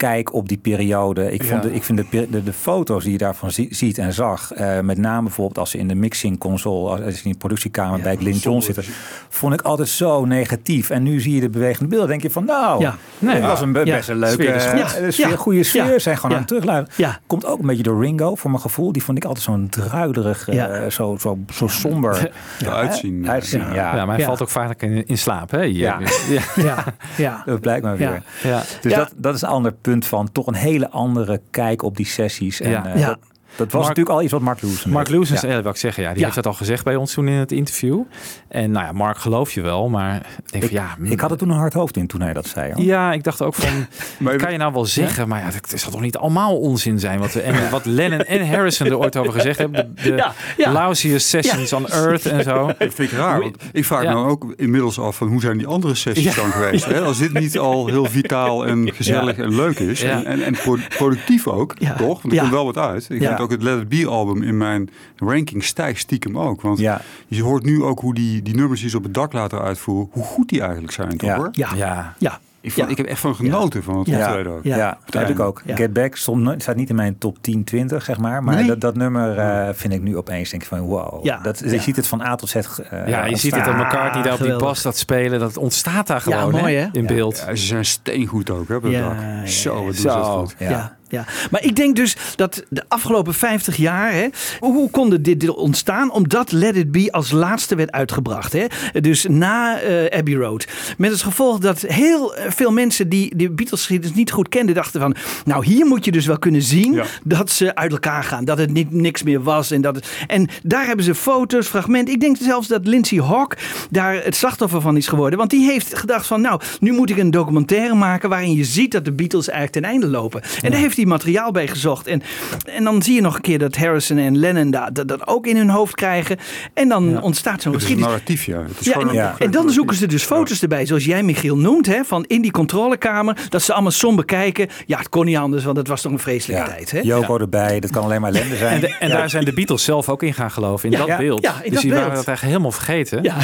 kijk 0.00 0.34
op 0.34 0.48
die 0.48 0.58
periode. 0.58 1.32
Ik, 1.32 1.44
vond 1.44 1.62
Ja. 1.62 1.68
de, 1.68 1.74
ik 1.74 1.82
vind 1.82 1.98
de, 2.10 2.26
de, 2.30 2.42
de 2.42 2.52
foto's 2.52 3.02
die 3.02 3.12
je 3.12 3.18
daarvan 3.18 3.50
zie- 3.50 3.74
ziet 3.74 3.98
en 3.98 4.12
zag, 4.12 4.52
eh, 4.52 4.80
met 4.80 4.98
name 4.98 5.22
bijvoorbeeld 5.22 5.58
als 5.58 5.70
ze 5.70 5.78
in 5.78 5.88
de 5.88 5.94
mixing 5.94 6.38
console, 6.38 7.04
als 7.04 7.18
ze 7.18 7.24
in 7.24 7.30
de 7.32 7.38
productiekamer 7.38 8.00
bij 8.00 8.16
Glyn 8.16 8.36
John 8.36 8.60
zitten, 8.60 8.84
vond 9.28 9.54
ik 9.54 9.62
altijd 9.62 9.88
zo 9.88 10.24
negatief. 10.24 10.90
En 10.90 11.02
nu 11.02 11.20
zie 11.20 11.34
je 11.34 11.40
de 11.40 11.50
bewegende 11.50 11.88
beelden, 11.88 12.08
denk 12.08 12.22
je 12.22 12.30
van 12.30 12.44
nou, 12.44 12.80
Ja. 12.80 12.96
nee, 13.18 13.36
Ja. 13.36 13.46
was 13.46 13.60
een 13.60 13.72
be- 13.72 13.84
Ja. 13.84 13.96
best 13.96 14.08
een 14.08 14.18
leuke, 14.18 14.42
Sfeer 14.42 14.54
is 14.54 14.64
goed. 14.64 14.80
eh, 15.02 15.10
sfeer, 15.10 15.28
Ja. 15.28 15.36
goede 15.36 15.62
sfeer. 15.62 15.92
Ja. 15.92 15.98
Zijn 15.98 16.16
gewoon 16.16 16.30
Ja. 16.30 16.36
aan 16.36 16.42
het 16.42 16.48
terugluisteren. 16.48 17.04
Ja. 17.10 17.18
Komt 17.26 17.46
ook 17.46 17.58
een 17.60 17.66
beetje 17.66 17.82
door 17.82 18.02
Ringo, 18.02 18.34
voor 18.34 18.50
mijn 18.50 18.62
gevoel. 18.62 18.92
Die 18.92 19.02
vond 19.02 19.16
ik 19.18 19.24
altijd 19.24 19.44
zo'n 19.44 19.68
druiderig, 19.68 20.48
eh, 20.48 20.86
zo, 20.86 21.16
zo, 21.20 21.38
zo 21.52 21.66
somber 21.66 22.30
Ja, 22.58 22.72
uitzien. 22.72 23.30
uitzien. 23.30 23.60
Ja, 23.60 23.74
Ja, 23.74 23.92
maar 24.04 24.06
hij 24.08 24.18
Ja. 24.18 24.24
valt 24.26 24.42
ook 24.42 24.48
vaak 24.48 24.82
in, 24.82 25.06
in 25.06 25.18
slaap. 25.18 25.50
Hè? 25.50 25.60
Ja. 25.62 25.98
ja. 26.28 26.40
ja, 26.64 26.84
ja. 27.16 27.42
Dat 27.46 27.60
blijkt 27.60 27.82
maar 27.84 27.96
weer. 27.96 28.22
Ja. 28.42 28.48
ja. 28.50 28.62
Dus 28.80 28.92
Ja. 28.92 28.98
dat, 28.98 29.12
dat 29.16 29.34
is 29.34 29.42
een 29.42 29.48
ander 29.48 29.72
punt 29.72 29.89
van 29.98 30.32
toch 30.32 30.46
een 30.46 30.54
hele 30.54 30.90
andere 30.90 31.40
kijk 31.50 31.82
op 31.82 31.96
die 31.96 32.06
sessies. 32.06 32.60
En, 32.60 32.70
Ja. 32.70 32.86
eh, 32.86 33.00
Ja. 33.00 33.06
Dat, 33.06 33.18
dat 33.56 33.72
was 33.72 33.72
Mark- 33.72 33.86
natuurlijk 33.88 34.16
al 34.16 34.22
iets 34.22 34.32
wat 34.32 34.40
Mark 34.40 34.62
Lewis 34.62 34.84
Mark. 34.84 35.08
Lewis, 35.08 35.28
Ja. 35.28 35.48
ja. 35.48 35.62
wil 35.62 35.70
ik 35.70 35.76
zeggen, 35.76 36.02
ja, 36.02 36.08
die 36.08 36.18
Ja. 36.18 36.24
heeft 36.24 36.34
dat 36.36 36.46
al 36.46 36.52
gezegd 36.52 36.84
bij 36.84 36.96
ons 36.96 37.12
toen 37.12 37.28
in 37.28 37.34
het 37.38 37.52
interview. 37.52 38.00
En 38.48 38.70
nou 38.70 38.86
ja, 38.86 38.92
Mark 38.92 39.16
geloof 39.18 39.52
je 39.52 39.60
wel, 39.60 39.88
maar 39.88 40.16
ik 40.16 40.22
denk 40.52 40.64
Ik, 40.64 40.70
van, 40.70 40.78
ja, 41.04 41.10
ik 41.10 41.20
had 41.20 41.30
er 41.30 41.36
toen 41.36 41.50
een 41.50 41.56
hard 41.56 41.72
hoofd 41.72 41.96
in 41.96 42.06
toen 42.06 42.20
hij 42.20 42.32
dat 42.32 42.46
zei. 42.46 42.72
hoor. 42.72 42.82
Ja, 42.82 43.12
ik 43.12 43.24
dacht 43.24 43.42
ook 43.42 43.54
van, 43.54 43.86
Maar 44.18 44.36
kan 44.36 44.52
je 44.52 44.58
nou 44.58 44.72
wel 44.72 44.84
zeggen, 44.84 45.28
maar 45.28 45.40
ja, 45.40 45.46
het 45.46 45.72
zal 45.80 45.90
toch 45.90 46.00
niet 46.00 46.16
allemaal 46.16 46.58
onzin 46.58 46.98
zijn 46.98 47.18
wat, 47.18 47.32
we, 47.32 47.40
en 47.40 47.70
wat 47.70 47.84
Lennon 47.84 48.20
en 48.24 48.48
Harrison 48.48 48.86
er 48.86 48.98
ooit 48.98 49.16
over 49.16 49.32
gezegd 49.32 49.58
hebben. 49.58 49.92
De, 49.94 50.02
de 50.02 50.14
Ja, 50.16 50.32
ja. 50.56 50.72
lousiest 50.72 51.28
sessions 51.28 51.72
on 51.72 51.88
earth 51.88 52.26
en 52.26 52.42
zo. 52.42 52.66
Dat 52.66 52.94
vind 52.94 53.12
ik 53.12 53.18
raar. 53.18 53.40
Want 53.40 53.56
ik 53.72 53.84
vraag 53.84 54.02
Ja. 54.02 54.12
me 54.14 54.24
ook 54.28 54.52
inmiddels 54.56 54.98
af 55.00 55.16
van 55.16 55.28
hoe 55.28 55.40
zijn 55.40 55.58
die 55.58 55.66
andere 55.66 55.94
sessies 55.94 56.24
Ja. 56.34 56.42
dan 56.42 56.50
geweest? 56.50 56.84
Hè? 56.84 57.00
Als 57.00 57.18
dit 57.18 57.32
niet 57.32 57.58
al 57.58 57.86
heel 57.86 58.04
vitaal 58.04 58.66
en 58.66 58.92
gezellig 58.94 59.36
en 59.36 59.54
leuk 59.54 59.78
is. 59.78 60.00
Ja. 60.00 60.08
En, 60.10 60.24
en, 60.26 60.42
en 60.42 60.52
pro- 60.52 60.76
productief 60.88 61.46
ook, 61.46 61.74
Ja. 61.78 61.94
toch? 61.94 62.22
Want 62.22 62.24
er 62.24 62.32
Ja. 62.34 62.40
komt 62.40 62.52
wel 62.52 62.64
wat 62.64 62.76
uit. 62.78 63.06
Ik 63.10 63.20
Ja. 63.20 63.30
Ook 63.40 63.50
het 63.50 63.62
Let 63.62 63.80
It 63.80 63.88
Be 63.88 64.06
album 64.06 64.42
in 64.42 64.56
mijn 64.56 64.90
ranking 65.16 65.64
stijgt 65.64 66.00
stiekem 66.00 66.38
ook. 66.38 66.62
Want 66.62 66.78
Ja. 66.78 67.00
je 67.26 67.42
hoort 67.42 67.64
nu 67.64 67.82
ook 67.82 68.00
hoe 68.00 68.14
die, 68.14 68.42
die 68.42 68.54
nummers 68.54 68.80
die 68.80 68.90
ze 68.90 68.96
op 68.96 69.02
het 69.02 69.14
dak 69.14 69.32
laten 69.32 69.60
uitvoeren, 69.60 70.08
hoe 70.12 70.24
goed 70.24 70.48
die 70.48 70.60
eigenlijk 70.60 70.92
zijn, 70.92 71.16
toch 71.16 71.28
Ja. 71.28 71.36
hoor? 71.36 71.48
Ja, 71.52 71.68
Ja, 71.74 72.14
ja. 72.18 72.38
Ik, 72.62 72.72
vond, 72.72 72.86
Ja. 72.86 72.92
ik 72.92 72.96
heb 72.98 73.06
echt 73.06 73.20
van 73.20 73.34
genoten 73.34 73.82
van 73.82 73.98
het 73.98 74.06
Ja. 74.06 74.26
optreden 74.28 74.52
ook. 74.52 74.64
Ja. 74.64 74.76
Ja, 74.76 74.98
dat 75.04 75.22
heb 75.22 75.30
ik 75.30 75.40
ook. 75.40 75.62
Ja. 75.64 75.76
Get 75.76 75.92
Back 75.92 76.16
stond, 76.16 76.62
staat 76.62 76.76
niet 76.76 76.88
in 76.88 76.94
mijn 76.94 77.18
top 77.18 77.36
10, 77.40 77.64
20, 77.64 78.04
zeg 78.04 78.18
maar. 78.18 78.42
Maar 78.44 78.54
Nee? 78.54 78.66
dat, 78.66 78.80
dat 78.80 78.94
nummer 78.96 79.38
eh, 79.38 79.68
vind 79.74 79.92
ik 79.92 80.02
nu 80.02 80.16
opeens, 80.16 80.50
denk 80.50 80.62
ik 80.62 80.68
van 80.68 80.80
wow. 80.80 81.24
Ja. 81.24 81.38
Dat, 81.42 81.58
je 81.58 81.80
ziet 81.80 81.96
het 81.96 82.06
van 82.06 82.20
A 82.20 82.34
tot 82.34 82.48
Z 82.48 82.54
eh, 82.54 83.08
ja 83.08 83.24
je 83.24 83.36
ziet 83.36 83.54
het 83.54 83.66
aan 83.66 83.78
elkaar 83.78 84.12
die 84.12 84.22
daar 84.22 84.32
op 84.32 84.40
die 84.42 84.56
bas 84.56 84.82
dat 84.82 84.98
spelen. 84.98 85.40
Dat 85.40 85.56
ontstaat 85.56 86.06
daar 86.06 86.22
Ja, 86.28 86.38
gewoon 86.40 86.60
mooi, 86.60 86.74
hè, 86.76 86.88
in 86.92 87.06
beeld. 87.06 87.44
Ja, 87.46 87.54
ze 87.54 87.66
zijn 87.66 87.84
steengoed 87.84 88.50
ook 88.50 88.68
hè, 88.68 88.74
op 88.74 88.82
het 88.82 88.92
Ja, 88.92 89.08
dak. 89.08 89.16
ja, 89.20 89.46
Zo, 89.46 89.74
wat 89.74 89.84
doen 89.84 89.94
ze 89.94 90.02
dat 90.02 90.26
goed. 90.26 90.54
Ja. 90.58 90.96
Ja. 91.10 91.24
Maar 91.50 91.64
ik 91.64 91.76
denk 91.76 91.96
dus 91.96 92.16
dat 92.36 92.64
de 92.68 92.82
afgelopen 92.88 93.34
50 93.34 93.76
jaar, 93.76 94.12
hè, 94.12 94.28
hoe 94.58 94.90
kon 94.90 95.10
dit, 95.10 95.24
dit 95.24 95.48
ontstaan? 95.48 96.12
Omdat 96.12 96.52
Let 96.52 96.76
It 96.76 96.90
Be 96.92 97.12
als 97.12 97.30
laatste 97.30 97.74
werd 97.74 97.92
uitgebracht. 97.92 98.52
Hè? 98.52 98.64
Dus 99.00 99.26
na 99.28 99.80
eh, 99.80 100.18
Abbey 100.18 100.34
Road. 100.34 100.66
Met 100.98 101.10
als 101.10 101.22
gevolg 101.22 101.58
dat 101.58 101.80
heel 101.80 102.34
eh, 102.34 102.50
veel 102.50 102.72
mensen 102.72 103.08
die 103.08 103.36
de 103.36 103.50
Beatles 103.50 103.80
geschiedenis 103.80 104.16
niet 104.16 104.32
goed 104.32 104.48
kenden, 104.48 104.74
dachten 104.74 105.00
van, 105.00 105.14
nou 105.44 105.64
hier 105.64 105.86
moet 105.86 106.04
je 106.04 106.12
dus 106.12 106.26
wel 106.26 106.38
kunnen 106.38 106.62
zien 106.62 106.92
Ja. 106.92 107.04
dat 107.24 107.50
ze 107.50 107.74
uit 107.74 107.92
elkaar 107.92 108.24
gaan. 108.24 108.44
Dat 108.44 108.58
het 108.58 108.72
niet, 108.72 108.92
niks 108.92 109.22
meer 109.22 109.42
was. 109.42 109.70
En, 109.70 109.80
dat 109.80 109.94
het, 109.94 110.08
en 110.26 110.48
daar 110.62 110.86
hebben 110.86 111.04
ze 111.04 111.14
foto's, 111.14 111.66
fragmenten. 111.66 112.14
Ik 112.14 112.20
denk 112.20 112.36
zelfs 112.40 112.68
dat 112.68 112.86
Lindsay 112.86 113.18
Hawk 113.18 113.56
daar 113.90 114.24
het 114.24 114.36
slachtoffer 114.36 114.80
van 114.80 114.96
is 114.96 115.06
geworden. 115.08 115.38
Want 115.38 115.50
die 115.50 115.64
heeft 115.64 115.98
gedacht 115.98 116.26
van, 116.26 116.40
nou, 116.40 116.60
nu 116.80 116.92
moet 116.92 117.10
ik 117.10 117.16
een 117.16 117.30
documentaire 117.30 117.94
maken 117.94 118.28
waarin 118.28 118.54
je 118.54 118.64
ziet 118.64 118.92
dat 118.92 119.04
de 119.04 119.12
Beatles 119.12 119.48
eigenlijk 119.48 119.78
ten 119.84 119.92
einde 119.92 120.06
lopen. 120.06 120.42
En 120.62 120.70
daar 120.70 120.80
heeft 120.80 120.98
hij 121.00 121.08
materiaal 121.10 121.50
bij 121.50 121.66
gezocht. 121.68 122.06
En, 122.06 122.22
en 122.64 122.84
dan 122.84 123.02
zie 123.02 123.14
je 123.14 123.20
nog 123.20 123.34
een 123.34 123.40
keer 123.40 123.58
dat 123.58 123.76
Harrison 123.76 124.18
en 124.18 124.38
Lennon 124.38 124.70
dat, 124.70 124.94
dat, 124.94 125.08
dat 125.08 125.26
ook 125.26 125.46
in 125.46 125.56
hun 125.56 125.68
hoofd 125.70 125.94
krijgen. 125.94 126.36
En 126.74 126.88
dan 126.88 127.22
ontstaat 127.22 127.62
zo'n 127.62 127.72
Het 127.72 127.82
is 127.82 127.88
een 127.88 127.96
geschiedenis. 127.96 128.06
narratief, 128.10 128.44
ja. 128.44 128.62
Het 128.62 128.80
is 128.80 128.86
Ja, 128.86 128.92
gewoon 128.92 129.08
en, 129.08 129.14
een- 129.14 129.20
Ja. 129.20 129.34
en 129.38 129.50
dan 129.50 129.70
zoeken 129.70 129.96
ze 129.96 130.06
dus 130.06 130.22
foto's 130.22 130.62
erbij, 130.62 130.86
zoals 130.86 131.04
jij 131.04 131.22
Michiel 131.22 131.56
noemt, 131.56 131.86
hè, 131.86 132.04
van 132.04 132.24
in 132.26 132.42
die 132.42 132.50
controlekamer, 132.50 133.36
dat 133.48 133.62
ze 133.62 133.72
allemaal 133.72 133.90
somber 133.90 134.24
kijken. 134.24 134.68
Ja, 134.86 134.98
het 134.98 135.08
kon 135.08 135.24
niet 135.24 135.36
anders, 135.36 135.64
want 135.64 135.76
het 135.76 135.88
was 135.88 136.00
toch 136.02 136.12
een 136.12 136.18
vreselijke 136.18 136.62
Ja. 136.64 136.68
tijd. 136.68 136.90
Hè? 136.90 137.00
Joko 137.02 137.38
erbij, 137.38 137.80
dat 137.80 137.90
kan 137.90 138.02
alleen 138.02 138.20
maar 138.20 138.30
ellende 138.32 138.56
zijn. 138.56 138.74
En, 138.74 138.80
de- 138.80 138.96
en 139.00 139.08
Ja. 139.08 139.16
daar 139.16 139.30
zijn 139.30 139.44
de 139.44 139.52
Beatles 139.52 139.84
zelf 139.84 140.08
ook 140.08 140.22
in 140.22 140.34
gaan 140.34 140.50
geloven, 140.50 140.84
in 140.84 140.90
Ja. 140.92 140.98
dat 140.98 141.06
Ja. 141.08 141.16
beeld. 141.16 141.42
Ja, 141.42 141.54
in 141.54 141.60
dus 141.62 141.72
dat 141.72 141.80
die 141.82 141.90
waren 141.92 142.06
dat 142.14 142.14
eigenlijk 142.26 142.40
helemaal 142.46 142.72
vergeten. 142.72 143.22
Ja, 143.22 143.36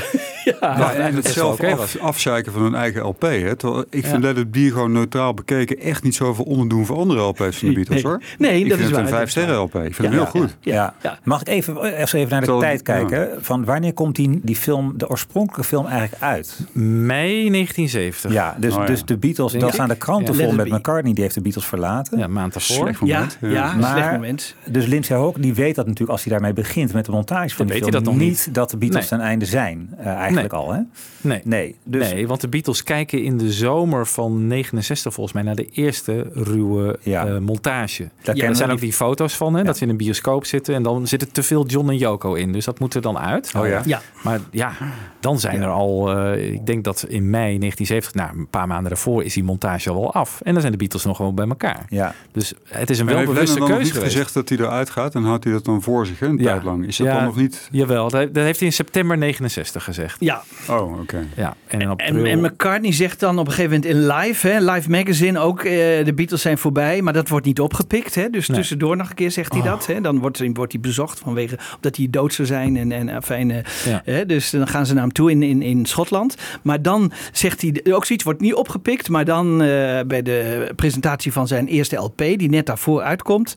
ja. 0.61 0.79
Ja, 0.79 0.93
en 0.93 0.99
dat 1.05 1.15
het 1.15 1.25
het 1.25 1.35
zelf 1.35 1.61
af, 1.61 1.99
afzeiken 1.99 2.53
van 2.53 2.63
hun 2.63 2.75
eigen 2.75 3.03
LP. 3.03 3.23
Hè? 3.23 3.57
Terwijl 3.57 3.85
ik 3.91 4.07
vind 4.07 4.23
Ja. 4.23 4.29
Let 4.33 4.37
It 4.37 4.51
Be 4.51 4.61
gewoon 4.71 4.93
neutraal 4.93 5.35
bekeken 5.35 5.79
echt 5.79 6.03
niet 6.03 6.15
zoveel 6.15 6.45
onderdoen 6.45 6.87
voor 6.87 6.97
andere 6.97 7.21
LP's 7.21 7.57
van 7.59 7.69
de 7.69 7.75
Beatles 7.75 8.03
Nee. 8.03 8.13
hoor. 8.13 8.23
Nee, 8.39 8.61
ik 8.63 8.69
dat 8.69 8.79
vind 8.79 8.91
is 8.91 8.97
het 8.97 9.05
een 9.07 9.13
vijf 9.15 9.31
sterren 9.31 9.57
LP. 9.59 9.75
Ik 9.75 9.81
vind 9.95 9.97
hem 9.97 10.11
Ja. 10.11 10.17
heel 10.17 10.27
goed. 10.27 10.57
Ja. 10.61 10.95
Ja. 11.03 11.19
Mag 11.25 11.41
ik 11.41 11.49
even, 11.49 11.83
even 11.85 12.19
even 12.19 12.31
naar 12.31 12.41
de 12.41 12.47
Terwijl- 12.47 12.61
tijd 12.61 12.83
kijken? 12.83 13.29
Van 13.45 13.65
wanneer 13.65 13.93
komt 13.93 14.17
die, 14.17 14.41
die 14.43 14.57
film, 14.57 14.93
de 14.97 15.09
oorspronkelijke 15.09 15.65
film 15.69 15.87
eigenlijk 15.87 16.23
uit? 16.23 16.59
Mei 16.73 17.51
1970. 17.51 18.33
Ja, 18.33 18.57
dus, 18.59 18.73
Oh, 18.75 18.81
ja. 18.81 18.87
dus 18.87 19.05
de 19.05 19.17
Beatles, 19.17 19.53
dat 19.53 19.73
staan 19.73 19.89
de 19.89 19.97
kranten 19.97 20.35
Ja. 20.37 20.45
vol 20.45 20.53
met. 20.53 20.69
McCartney. 20.69 21.13
Die 21.13 21.23
heeft 21.23 21.35
de 21.35 21.41
Beatles 21.41 21.67
verlaten. 21.67 22.19
Ja, 22.19 22.27
maand 22.27 22.53
daarvoor. 22.53 22.77
Slecht 22.77 23.01
Ja, 23.05 23.19
moment. 23.19 23.39
ja, 23.41 23.93
slecht 23.93 24.13
moment. 24.13 24.55
Dus 24.71 24.87
Lindsay 24.87 25.17
Hawk, 25.19 25.43
die 25.43 25.55
weet 25.55 25.75
dat 25.75 25.85
natuurlijk 25.85 26.13
als 26.13 26.23
hij 26.25 26.33
daarmee 26.33 26.53
begint 26.53 26.93
met 26.93 27.05
de 27.05 27.11
montage 27.11 27.55
van 27.57 27.67
die 27.67 27.75
weet 27.75 27.85
film. 27.85 27.95
hij 27.95 28.05
dat 28.05 28.13
nog 28.13 28.23
niet 28.23 28.49
dat 28.55 28.71
de 28.71 28.77
Beatles 28.77 29.09
ten 29.09 29.21
einde 29.21 29.45
zijn. 29.45 29.89
eh, 29.99 30.07
eigenlijk 30.37 30.53
Nee. 30.53 30.63
al, 30.63 30.73
hè? 30.73 30.81
Nee. 31.27 31.41
Nee, 31.45 31.75
dus 31.85 32.13
nee, 32.13 32.27
want 32.27 32.41
de 32.41 32.49
Beatles 32.49 32.83
kijken 32.83 33.23
in 33.23 33.39
de 33.39 33.53
zomer 33.53 34.07
van 34.07 34.47
69 34.47 35.13
volgens 35.15 35.35
mij 35.35 35.45
naar 35.45 35.55
de 35.55 35.69
eerste 35.73 36.31
ruwe 36.33 36.99
Ja. 37.03 37.27
eh, 37.27 37.39
montage. 37.39 38.03
daar 38.03 38.35
Er 38.35 38.35
kennen 38.41 38.57
zijn 38.57 38.71
ook 38.71 38.81
die 38.81 38.93
foto's 38.93 39.35
van, 39.37 39.55
hè, 39.55 39.63
dat 39.65 39.77
ze 39.77 39.85
in 39.85 39.91
een 39.91 39.97
bioscoop 39.97 40.45
zitten. 40.45 40.75
En 40.75 40.83
dan 40.83 41.07
zit 41.07 41.23
er 41.23 41.31
te 41.33 41.43
veel 41.43 41.67
John 41.67 41.89
en 41.89 41.97
Yoko 41.97 42.35
in. 42.35 42.53
Dus 42.53 42.65
dat 42.65 42.79
moet 42.79 42.95
er 42.95 43.01
dan 43.03 43.19
uit. 43.19 43.53
Oh 43.57 43.67
ja. 43.67 43.83
Ja. 43.85 44.01
Maar 44.25 44.41
ja, 44.51 44.73
dan 45.21 45.41
zijn 45.41 45.63
er 45.63 45.69
al... 45.69 46.17
eh, 46.17 46.53
ik 46.53 46.67
denk 46.67 46.85
dat 46.85 47.05
in 47.09 47.31
mei 47.31 47.59
1970, 47.59 48.15
nou 48.15 48.39
een 48.39 48.49
paar 48.51 48.67
maanden 48.67 48.89
daarvoor... 48.89 49.25
is 49.25 49.35
die 49.35 49.45
montage 49.45 49.91
al 49.91 50.01
wel 50.01 50.13
af. 50.13 50.41
En 50.43 50.51
dan 50.53 50.61
zijn 50.61 50.73
de 50.73 50.79
Beatles 50.79 51.05
nog 51.05 51.17
gewoon 51.17 51.35
bij 51.35 51.47
elkaar. 51.49 51.85
Ja. 51.89 52.15
Dus 52.33 52.55
het 52.69 52.91
is 52.91 52.99
een 52.99 53.07
welbewuste 53.07 53.59
keuze 53.59 53.73
niet 53.83 53.93
geweest. 53.93 54.13
gezegd 54.13 54.35
dat 54.35 54.49
hij 54.49 54.59
eruit 54.59 54.91
gaat 54.91 55.15
en 55.15 55.23
houdt 55.23 55.45
hij 55.45 55.53
dat 55.53 55.65
dan 55.65 55.83
voor 55.83 56.07
zich 56.07 56.19
hè, 56.19 56.27
een 56.27 56.37
Ja. 56.39 56.45
tijd 56.53 56.63
lang? 56.63 56.87
Is 56.87 56.97
dat 56.97 57.07
Ja. 57.07 57.15
dan 57.15 57.25
nog 57.25 57.37
niet? 57.37 57.69
Jawel, 57.71 58.11
dat 58.11 58.35
dat 58.35 58.45
heeft 58.45 58.59
hij 58.59 58.69
in 58.69 58.75
september 58.75 59.19
69 59.19 59.85
gezegd. 59.85 60.17
Ja, 60.21 60.43
Oh, 60.69 61.01
oké. 61.01 61.16
Ja, 61.37 61.57
en 61.67 61.81
in 61.81 61.87
en, 61.87 61.89
april... 61.91 62.25
en 62.25 62.41
McCartney 62.41 62.93
zegt 62.93 63.21
dan 63.21 63.39
op 63.39 63.47
een 63.47 63.53
gegeven 63.53 63.81
moment 63.81 63.95
in 63.95 64.07
live, 64.17 64.49
hè, 64.49 64.73
live 64.73 64.91
magazine 64.91 65.39
ook, 65.39 65.59
eh, 65.59 65.73
de 66.05 66.13
Beatles 66.15 66.43
zijn 66.43 66.59
voorbij, 66.59 67.03
maar 67.03 67.13
dat 67.13 67.29
wordt 67.29 67.47
niet 67.47 67.61
opgepikt. 67.61 68.15
Hè, 68.15 68.31
dus 68.31 68.49
Nee. 68.49 68.59
tussendoor 68.59 68.97
nog 68.97 69.09
een 69.09 69.15
keer 69.15 69.31
zegt 69.31 69.53
hij 69.53 69.63
dat. 69.63 69.87
Hè, 69.87 70.01
dan 70.01 70.19
wordt, 70.19 70.43
wordt 70.53 70.73
hij 70.73 70.81
bezocht 70.81 71.19
vanwege 71.19 71.59
dat 71.81 71.97
hij 71.97 72.07
dood 72.11 72.35
zou 72.35 72.49
zijn. 72.49 72.77
En, 72.77 72.93
en, 72.93 73.23
fijn, 73.23 73.49
Ja. 73.85 74.03
hè, 74.05 74.27
dus 74.27 74.51
dan 74.51 74.69
gaan 74.69 74.87
ze 74.87 74.93
naar 74.93 75.03
hem 75.03 75.13
toe 75.13 75.31
in, 75.31 75.43
in, 75.43 75.63
in 75.63 75.87
Schotland. 75.87 76.37
Maar 76.63 76.83
dan 76.83 77.13
zegt 77.33 77.61
hij 77.63 77.81
ook 77.93 78.05
zoiets, 78.05 78.25
wordt 78.25 78.41
niet 78.41 78.55
opgepikt, 78.55 79.09
maar 79.09 79.25
dan 79.25 79.63
eh, 79.63 80.01
bij 80.07 80.23
de 80.23 80.73
presentatie 80.77 81.33
van 81.33 81.47
zijn 81.49 81.67
eerste 81.67 81.97
LP, 81.97 82.19
die 82.19 82.49
net 82.51 82.67
daarvoor 82.67 83.03
uitkomt, 83.03 83.57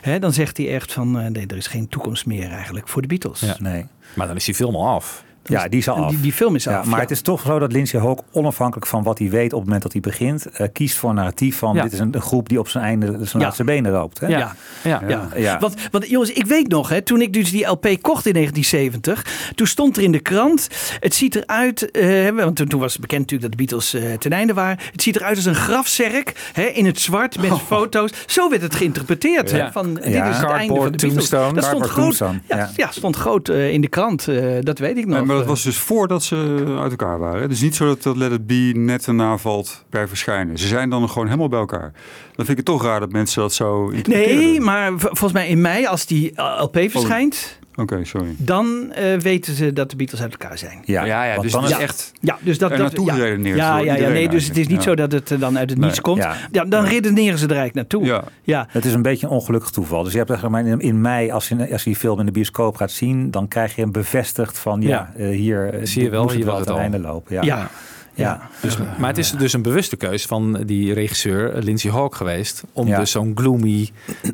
hè, 0.00 0.18
dan 0.18 0.32
zegt 0.32 0.56
hij 0.56 0.74
echt 0.74 0.92
van, 0.92 1.18
eh, 1.18 1.26
nee, 1.26 1.46
er 1.46 1.56
is 1.56 1.66
geen 1.66 1.88
toekomst 1.88 2.26
meer 2.26 2.50
eigenlijk 2.50 2.88
voor 2.88 3.02
de 3.02 3.08
Beatles. 3.08 3.40
Ja. 3.40 3.56
Nee. 3.58 3.86
Maar 4.14 4.26
dan 4.26 4.36
is 4.36 4.44
die 4.44 4.54
film 4.54 4.74
al 4.74 4.88
af. 4.88 5.24
Ja, 5.44 5.68
die 5.68 5.78
is 5.78 5.88
al 5.88 5.96
af. 6.04 6.10
Die, 6.10 6.20
die 6.20 6.32
film 6.32 6.54
is 6.54 6.64
Ja, 6.64 6.78
af. 6.78 6.84
maar 6.84 6.94
ja. 6.94 7.00
het 7.00 7.10
is 7.10 7.20
toch 7.20 7.40
zo 7.46 7.58
dat 7.58 7.72
Lindsay 7.72 8.00
Hawk 8.00 8.20
onafhankelijk 8.32 8.86
van 8.86 9.02
wat 9.02 9.18
hij 9.18 9.30
weet 9.30 9.52
op 9.52 9.58
het 9.58 9.64
moment 9.64 9.82
dat 9.82 9.92
hij 9.92 10.00
begint, 10.00 10.46
eh, 10.46 10.66
kiest 10.72 10.96
voor 10.96 11.08
een 11.10 11.14
narratief 11.16 11.56
van 11.58 11.74
Ja. 11.74 11.82
dit 11.82 11.92
is 11.92 11.98
een, 11.98 12.14
een 12.14 12.20
groep 12.20 12.48
die 12.48 12.58
op 12.58 12.68
zijn 12.68 12.84
einde 12.84 13.06
zijn 13.06 13.28
Ja. 13.32 13.38
laatste 13.38 13.64
benen 13.64 13.92
loopt. 13.92 14.20
Hè? 14.20 14.26
Ja. 14.26 14.38
Ja. 14.38 14.54
Ja. 14.84 15.00
Ja. 15.08 15.28
Ja. 15.36 15.58
Want, 15.58 15.74
want 15.90 16.08
jongens, 16.08 16.32
ik 16.32 16.46
weet 16.46 16.68
nog, 16.68 16.88
hè, 16.88 17.02
toen 17.02 17.20
ik 17.20 17.32
dus 17.32 17.50
die 17.50 17.66
LP 17.66 17.86
kocht 18.00 18.26
in 18.26 18.32
1970, 18.32 19.50
toen 19.54 19.66
stond 19.66 19.96
er 19.96 20.02
in 20.02 20.12
de 20.12 20.18
krant, 20.20 20.68
het 21.00 21.14
ziet 21.14 21.34
eruit, 21.34 21.90
eh, 21.90 22.28
want 22.30 22.56
toen, 22.56 22.66
toen 22.66 22.80
was 22.80 22.92
het 22.92 23.00
bekend 23.00 23.20
natuurlijk 23.20 23.50
dat 23.50 23.58
de 23.58 23.64
Beatles 23.66 23.94
eh, 23.94 24.18
ten 24.18 24.32
einde 24.32 24.54
waren, 24.54 24.78
het 24.92 25.02
ziet 25.02 25.16
eruit 25.16 25.36
als 25.36 25.44
een 25.44 25.54
grafzerk 25.54 26.50
hè, 26.52 26.62
in 26.64 26.86
het 26.86 27.00
zwart 27.00 27.38
met 27.40 27.52
foto's. 27.66 28.10
Zo 28.26 28.50
werd 28.50 28.62
het 28.62 28.74
geïnterpreteerd. 28.74 29.50
Hè, 29.50 29.56
Ja. 29.58 29.72
van, 29.72 29.94
dit 29.94 30.04
is 30.04 30.12
het 30.14 30.44
einde 30.44 30.74
van 30.74 30.84
de 30.84 30.90
Beatles. 30.90 31.00
tombstone. 31.12 31.52
Dat 31.54 31.64
stond 31.64 31.86
groot, 31.86 32.16
ja, 32.18 32.32
ja. 32.48 32.70
ja, 32.76 32.90
stond 32.90 33.16
groot 33.16 33.48
in 33.48 33.80
de 33.80 33.88
krant, 33.88 34.28
eh, 34.28 34.44
dat 34.60 34.78
weet 34.78 34.96
ik 34.96 35.06
nog. 35.06 35.26
Maar 35.34 35.44
dat 35.44 35.54
was 35.54 35.62
dus 35.62 35.78
voordat 35.78 36.22
ze 36.22 36.64
uit 36.80 36.90
elkaar 36.90 37.18
waren. 37.18 37.42
Het 37.42 37.50
is 37.50 37.60
niet 37.60 37.74
zo 37.74 37.86
dat, 37.86 38.02
dat 38.02 38.16
Let 38.16 38.32
It 38.32 38.46
Be 38.46 38.72
net 38.74 39.04
daarna 39.04 39.38
valt 39.38 39.84
bij 39.90 40.08
verschijnen. 40.08 40.58
Ze 40.58 40.66
zijn 40.66 40.90
dan 40.90 41.08
gewoon 41.08 41.26
helemaal 41.26 41.48
bij 41.48 41.58
elkaar. 41.58 41.92
Dan 42.36 42.46
vind 42.46 42.48
ik 42.48 42.56
het 42.56 42.64
toch 42.64 42.82
raar 42.82 43.00
dat 43.00 43.12
mensen 43.12 43.40
dat 43.40 43.52
zo. 43.52 43.92
Nee, 44.02 44.60
maar 44.60 44.92
volgens 44.96 45.32
mij 45.32 45.48
in 45.48 45.60
mei, 45.60 45.86
als 45.86 46.06
die 46.06 46.32
eh, 46.34 46.60
LP 46.60 46.76
verschijnt, 46.90 47.58
Oké, 47.76 48.04
sorry. 48.04 48.34
dan 48.36 48.92
eh, 48.92 49.18
weten 49.18 49.54
ze 49.54 49.72
dat 49.72 49.90
de 49.90 49.96
Beatles 49.96 50.20
uit 50.22 50.30
elkaar 50.32 50.58
zijn. 50.58 50.78
Ja, 50.84 51.04
Ja, 51.04 51.24
ja, 51.24 51.38
dus 51.40 51.52
dan 51.52 51.64
is 51.64 51.70
Ja. 51.70 51.80
echt... 51.80 52.12
Ja, 52.20 52.38
dus 52.40 52.58
dat, 52.58 52.70
Er 52.70 52.76
dat 52.76 52.86
naartoe 52.86 53.06
ja. 53.06 53.14
Ja, 53.54 53.78
ja, 53.78 53.94
ja, 53.96 54.08
nee, 54.08 54.28
dus 54.28 54.42
het 54.48 54.56
is 54.56 54.66
niet 54.68 54.76
eigenlijk. 54.76 54.82
zo 54.82 54.94
dat 54.94 55.12
het 55.12 55.30
eh, 55.30 55.40
dan 55.40 55.58
uit 55.58 55.70
het 55.70 55.78
Nee. 55.78 55.88
niets 55.88 56.00
komt. 56.00 56.18
Ja. 56.22 56.36
Ja. 56.52 56.64
dan 56.64 56.84
redeneren 56.84 57.38
ze 57.38 57.44
er 57.46 57.56
eigenlijk 57.56 57.74
naartoe. 57.90 58.04
Ja. 58.04 58.24
Ja. 58.42 58.66
Het 58.68 58.84
is 58.84 58.92
een 58.94 59.02
beetje 59.02 59.26
een 59.26 59.32
ongelukkig 59.32 59.70
toeval. 59.70 60.02
Dus 60.02 60.12
je 60.12 60.18
hebt 60.24 60.48
maar 60.48 60.66
in, 60.66 60.80
in 60.80 61.00
mei, 61.00 61.30
als 61.30 61.48
je, 61.48 61.70
als 61.72 61.84
je 61.84 61.90
die 61.90 61.98
film 61.98 62.20
in 62.20 62.26
de 62.26 62.32
bioscoop 62.32 62.76
gaat 62.76 62.90
zien, 62.90 63.30
dan 63.30 63.48
krijg 63.48 63.74
je 63.74 63.80
hem 63.82 63.92
bevestigd 63.92 64.58
van 64.58 64.80
ja, 64.80 64.88
Ja. 64.88 65.12
eh, 65.24 65.28
hier 65.36 65.78
Zie 65.82 66.02
je 66.02 66.10
wel, 66.10 66.30
hier 66.30 66.44
wel 66.44 66.58
het 66.58 66.68
einde 66.70 66.98
lopen. 66.98 67.44
Ja. 67.44 67.70
Ja. 68.14 68.24
Ja. 68.24 68.48
Dus, 68.60 68.76
maar 68.98 69.08
het 69.08 69.18
is 69.18 69.30
dus 69.30 69.52
een 69.52 69.62
bewuste 69.62 69.96
keus 69.96 70.24
van 70.26 70.62
die 70.66 70.92
regisseur 70.92 71.52
Lindsay 71.62 71.90
Hawk 71.90 72.14
geweest 72.14 72.62
om 72.72 72.86
Ja. 72.88 72.98
dus 72.98 73.10
zo'n 73.10 73.32
gloomy 73.34 73.88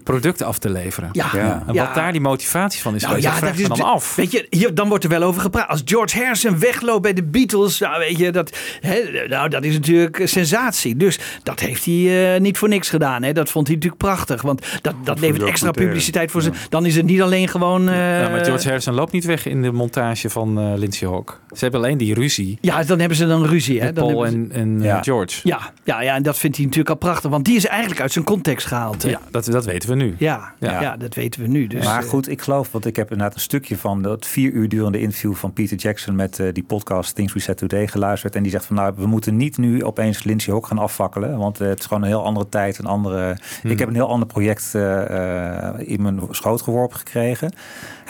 product 0.05 0.43
af 0.43 0.59
te 0.59 0.71
leveren. 0.71 1.09
Ja. 1.13 1.27
Ja. 1.35 1.63
En 1.67 1.75
Ja. 1.75 1.85
wat 1.87 1.95
daar 1.95 2.13
die 2.13 2.21
motivatie 2.21 2.81
van 2.83 2.95
is 2.95 3.03
Nou 3.03 3.21
ja, 3.21 3.41
dat 3.41 3.59
is 3.59 3.69
dan 3.69 3.83
af. 3.83 4.17
Weet 4.17 4.31
je, 4.33 4.47
hier, 4.51 4.75
dan 4.75 4.89
wordt 4.89 5.05
er 5.05 5.11
wel 5.11 5.23
over 5.23 5.41
gepraat. 5.41 5.69
Als 5.69 5.83
George 5.85 6.19
Harrison 6.19 6.59
wegloopt 6.59 7.03
bij 7.03 7.13
de 7.13 7.23
Beatles, 7.23 7.79
nou, 7.79 7.99
weet 7.99 8.19
je, 8.19 8.31
dat, 8.33 8.57
hè, 8.81 9.27
nou, 9.29 9.49
dat 9.49 9.65
is 9.65 9.75
natuurlijk 9.75 10.19
een 10.19 10.29
sensatie. 10.29 10.97
Dus 10.97 11.19
dat 11.43 11.61
heeft 11.61 11.85
hij 11.85 12.35
eh, 12.35 12.41
niet 12.41 12.59
voor 12.59 12.69
niks 12.69 12.89
gedaan. 12.89 13.23
Hè. 13.23 13.33
Dat 13.33 13.51
vond 13.51 13.67
hij 13.67 13.77
natuurlijk 13.77 14.03
prachtig. 14.03 14.43
Want 14.43 14.67
dat, 14.83 14.95
dat 15.05 15.21
levert 15.21 15.43
extra 15.43 15.71
publiciteit 15.71 16.31
voor 16.31 16.43
ze. 16.43 16.51
Dan 16.69 16.87
is 16.87 16.97
het 16.97 17.05
niet 17.05 17.23
alleen 17.23 17.49
gewoon. 17.49 17.89
eh, 17.89 18.21
Ja, 18.21 18.29
maar 18.29 18.45
George 18.45 18.65
Harrison 18.67 18.95
loopt 18.95 19.13
niet 19.13 19.25
weg 19.25 19.47
in 19.47 19.63
de 19.63 19.73
montage 19.73 20.31
van 20.31 20.59
eh 20.59 20.73
Lindsay 20.77 21.09
Hawk. 21.09 21.41
Ze 21.51 21.59
hebben 21.59 21.81
alleen 21.81 21.99
die 21.99 22.15
ruzie 22.15 22.59
Ja, 22.61 22.83
dan 22.85 22.99
hebben 22.99 23.17
ze 23.17 23.27
dan 23.27 23.45
ruzie. 23.47 23.70
Hè. 23.79 23.93
Dan 23.93 24.07
Paul 24.07 24.27
en, 24.27 24.51
en 24.53 24.79
eh, 24.79 24.85
Ja. 24.85 25.03
George. 25.03 25.41
ja, 25.49 25.61
ja, 25.85 26.03
ja, 26.03 26.15
en 26.15 26.23
dat 26.23 26.39
vindt 26.39 26.57
hij 26.57 26.65
natuurlijk 26.67 26.95
al 26.95 27.09
prachtig. 27.09 27.31
Want 27.31 27.45
die 27.45 27.57
is 27.57 27.67
eigenlijk 27.67 28.01
uit 28.01 28.13
zijn 28.13 28.25
context 28.25 28.67
gehaald. 28.67 29.03
hè. 29.03 29.09
Ja, 29.09 29.21
dat, 29.31 29.45
dat 29.45 29.65
weten 29.65 29.89
we 29.89 29.95
nu. 29.95 30.15
Ja, 30.19 30.53
ja. 30.59 30.81
Ja. 30.81 30.97
dat 30.97 31.15
weten 31.15 31.41
we 31.43 31.47
nu. 31.49 31.67
Dus, 31.67 31.85
maar 31.85 32.03
eh, 32.03 32.09
goed, 32.09 32.29
ik 32.29 32.41
geloof, 32.43 32.73
want 32.73 32.87
ik 32.87 32.97
heb 32.97 33.11
inderdaad 33.11 33.35
een 33.35 33.41
stukje 33.41 33.77
van 33.77 34.03
dat 34.03 34.27
vier 34.27 34.53
uur 34.53 34.69
durende 34.69 35.01
interview 35.01 35.35
van 35.35 35.53
Peter 35.53 35.77
Jackson 35.77 36.15
met 36.17 36.39
eh, 36.39 36.47
die 36.53 36.63
podcast 36.65 37.15
Things 37.15 37.33
We 37.33 37.41
Said 37.41 37.57
Today 37.57 37.87
geluisterd. 37.87 38.35
En 38.37 38.43
die 38.43 38.51
zegt 38.53 38.65
van 38.65 38.77
nou, 38.77 38.93
we 38.97 39.07
moeten 39.07 39.37
niet 39.37 39.59
nu 39.59 39.85
opeens 39.85 40.25
Lindsay 40.25 40.53
Hawk 40.53 40.67
gaan 40.67 40.79
afvakkelen. 40.79 41.39
Want 41.39 41.59
het 41.59 41.79
is 41.79 41.87
gewoon 41.87 42.03
een 42.03 42.09
heel 42.09 42.25
andere 42.25 42.49
tijd, 42.49 42.79
een 42.79 42.87
andere... 42.87 43.37
Hmm. 43.63 43.71
Ik 43.71 43.79
heb 43.79 43.89
een 43.89 43.95
heel 43.95 44.09
ander 44.09 44.29
project 44.29 44.75
eh, 44.75 45.69
eh, 45.69 45.75
in 45.79 46.03
mijn 46.03 46.21
schoot 46.31 46.63
geworpen 46.63 46.99
gekregen. 46.99 47.53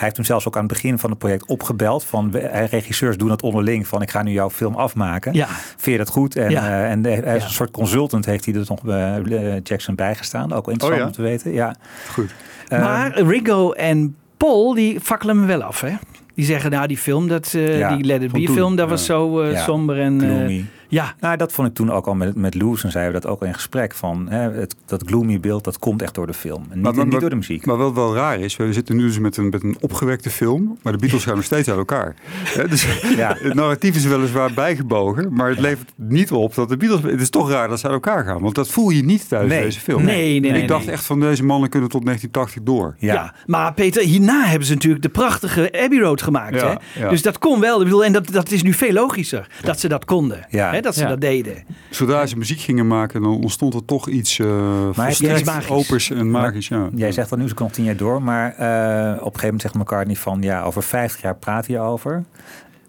Hij 0.01 0.09
heeft 0.09 0.15
toen 0.15 0.25
zelfs 0.25 0.47
ook 0.47 0.55
aan 0.55 0.63
het 0.63 0.71
begin 0.73 0.99
van 0.99 1.09
het 1.09 1.19
project 1.19 1.45
opgebeld 1.45 2.03
van 2.03 2.33
eh, 2.35 2.65
regisseurs 2.67 3.17
doen 3.17 3.29
het 3.29 3.41
onderling 3.41 3.87
van 3.87 4.01
ik 4.01 4.11
ga 4.11 4.23
nu 4.23 4.31
jouw 4.31 4.49
film 4.49 4.75
afmaken. 4.75 5.33
Ja. 5.33 5.47
Vind 5.47 5.85
je 5.85 5.97
dat 5.97 6.09
goed? 6.09 6.35
En, 6.35 6.49
Ja. 6.49 6.67
eh, 6.67 6.91
en 6.91 7.01
de- 7.01 7.11
is 7.11 7.23
Ja. 7.23 7.33
een 7.33 7.41
soort 7.41 7.71
consultant 7.71 8.25
heeft 8.25 8.45
hij 8.45 8.53
er 8.53 8.65
nog 8.67 8.81
bij 8.81 9.21
eh, 9.23 9.59
Jackson 9.63 9.95
bijgestaan. 9.95 10.53
Ook 10.53 10.67
interessant 10.69 10.91
Oh 10.91 10.97
ja? 10.97 11.05
om 11.05 11.11
te 11.11 11.21
weten. 11.21 11.53
Ja. 11.53 11.75
Goed. 12.11 12.33
Maar 12.69 13.21
Ringo 13.21 13.71
en 13.71 14.15
Paul, 14.37 14.73
die 14.73 14.99
fakkelen 14.99 15.37
hem 15.37 15.47
wel 15.47 15.61
af, 15.63 15.81
hè? 15.81 15.91
Die 16.35 16.45
zeggen, 16.45 16.71
nou, 16.71 16.87
die 16.87 16.97
film, 16.97 17.27
dat, 17.27 17.53
eh, 17.53 17.95
die 17.95 18.03
Let 18.03 18.21
It 18.21 18.31
Be 18.31 18.47
film, 18.51 18.75
dat 18.75 18.89
was 18.89 19.05
zo 19.05 19.41
eh, 19.41 19.63
somber 19.63 19.99
en... 19.99 20.67
ja, 20.91 21.13
Nou, 21.19 21.37
dat 21.37 21.51
vond 21.51 21.67
ik 21.67 21.73
toen 21.73 21.91
ook 21.91 22.07
al 22.07 22.13
met, 22.15 22.35
met 22.35 22.55
Loes. 22.55 22.83
En 22.83 22.91
zeiden 22.91 23.13
we 23.13 23.19
dat 23.19 23.31
ook 23.31 23.41
al 23.41 23.47
in 23.47 23.53
gesprek. 23.53 23.93
Van, 23.95 24.27
hè, 24.29 24.51
het, 24.51 24.75
dat 24.85 25.03
gloomy 25.05 25.39
beeld, 25.39 25.63
dat 25.63 25.79
komt 25.79 26.01
echt 26.01 26.15
door 26.15 26.27
de 26.27 26.33
film. 26.33 26.65
En 26.69 26.81
niet, 26.81 27.05
niet 27.05 27.19
door 27.19 27.29
de 27.29 27.35
muziek. 27.35 27.65
Maar 27.65 27.77
wat 27.77 27.93
wel 27.93 28.15
raar 28.15 28.39
is, 28.39 28.57
we 28.57 28.73
zitten 28.73 28.95
nu 28.95 29.01
dus 29.03 29.19
met 29.19 29.37
een, 29.37 29.49
met 29.49 29.63
een 29.63 29.77
opgewekte 29.79 30.29
film, 30.29 30.77
maar 30.81 30.93
de 30.93 30.99
Beatles 30.99 31.23
gaan 31.23 31.35
nog 31.35 31.43
steeds 31.43 31.69
uit 31.69 31.77
elkaar. 31.77 32.15
Hè, 32.57 32.67
dus 32.67 32.85
Ja. 33.15 33.35
het 33.39 33.53
narratief 33.53 33.95
is 33.95 34.05
weliswaar 34.05 34.53
bijgebogen, 34.53 35.33
maar 35.33 35.49
het 35.49 35.59
levert 35.59 35.91
niet 35.95 36.31
op 36.31 36.55
dat 36.55 36.69
de 36.69 36.77
Beatles... 36.77 37.01
Het 37.11 37.21
is 37.21 37.29
toch 37.29 37.49
raar 37.51 37.67
dat 37.67 37.79
ze 37.79 37.85
uit 37.85 37.93
elkaar 37.93 38.23
gaan, 38.25 38.41
want 38.41 38.55
dat 38.55 38.69
voel 38.69 38.89
je 38.89 39.03
niet 39.03 39.27
tijdens 39.27 39.53
Nee. 39.53 39.61
deze 39.63 39.79
film. 39.79 40.03
Nee, 40.03 40.39
nee, 40.39 40.51
nee, 40.51 40.61
ik 40.61 40.67
dacht 40.67 40.85
nee. 40.85 40.93
echt 40.93 41.05
van 41.05 41.19
deze 41.19 41.43
mannen 41.43 41.69
kunnen 41.69 41.89
tot 41.89 42.05
1980 42.05 42.63
door. 42.63 42.95
ja. 42.99 43.13
ja. 43.13 43.33
maar 43.45 43.73
Peter, 43.73 44.03
hierna 44.03 44.43
hebben 44.45 44.67
ze 44.67 44.73
natuurlijk 44.73 45.03
de 45.03 45.09
prachtige 45.09 45.71
Abbey 45.83 45.99
Road 45.99 46.21
gemaakt, 46.21 46.55
Ja, 46.55 46.67
hè? 46.93 47.01
ja. 47.01 47.09
Dus 47.09 47.21
dat 47.21 47.37
kon 47.37 47.59
wel. 47.59 47.77
Ik 47.77 47.83
bedoel, 47.83 48.05
en 48.05 48.13
dat, 48.13 48.27
dat 48.31 48.51
is 48.51 48.63
nu 48.63 48.73
veel 48.73 48.91
logischer, 48.93 49.47
dat 49.63 49.79
ze 49.79 49.87
dat 49.87 50.05
konden. 50.05 50.45
Ja. 50.49 50.71
Hè, 50.71 50.80
dat 50.81 50.95
ze 50.95 51.01
Ja. 51.01 51.07
dat 51.07 51.21
deden. 51.21 51.63
Zodra 51.89 52.25
ze 52.25 52.37
muziek 52.37 52.59
gingen 52.59 52.87
maken, 52.87 53.21
dan 53.21 53.31
ontstond 53.33 53.73
er 53.73 53.85
toch 53.85 54.07
iets 54.07 54.37
uh, 54.37 54.47
Maar 54.95 55.09
is 55.09 55.69
opers 55.69 56.09
en 56.09 56.31
magisch. 56.31 56.67
Ja. 56.67 56.89
Jij 56.95 57.11
zegt 57.11 57.29
dan 57.29 57.39
nu, 57.39 57.47
ze 57.47 57.53
nog 57.57 57.71
tien 57.71 57.83
jaar 57.83 57.95
door. 57.97 58.21
Maar 58.23 58.47
eh, 58.55 59.11
op 59.11 59.17
een 59.17 59.23
gegeven 59.23 59.41
moment 59.43 59.61
zegt 59.61 59.73
McCartney 59.73 60.15
van... 60.15 60.41
ja, 60.41 60.63
over 60.63 60.83
50 60.83 61.21
jaar 61.21 61.35
praat 61.35 61.67
hij 61.67 61.79
over. 61.81 62.23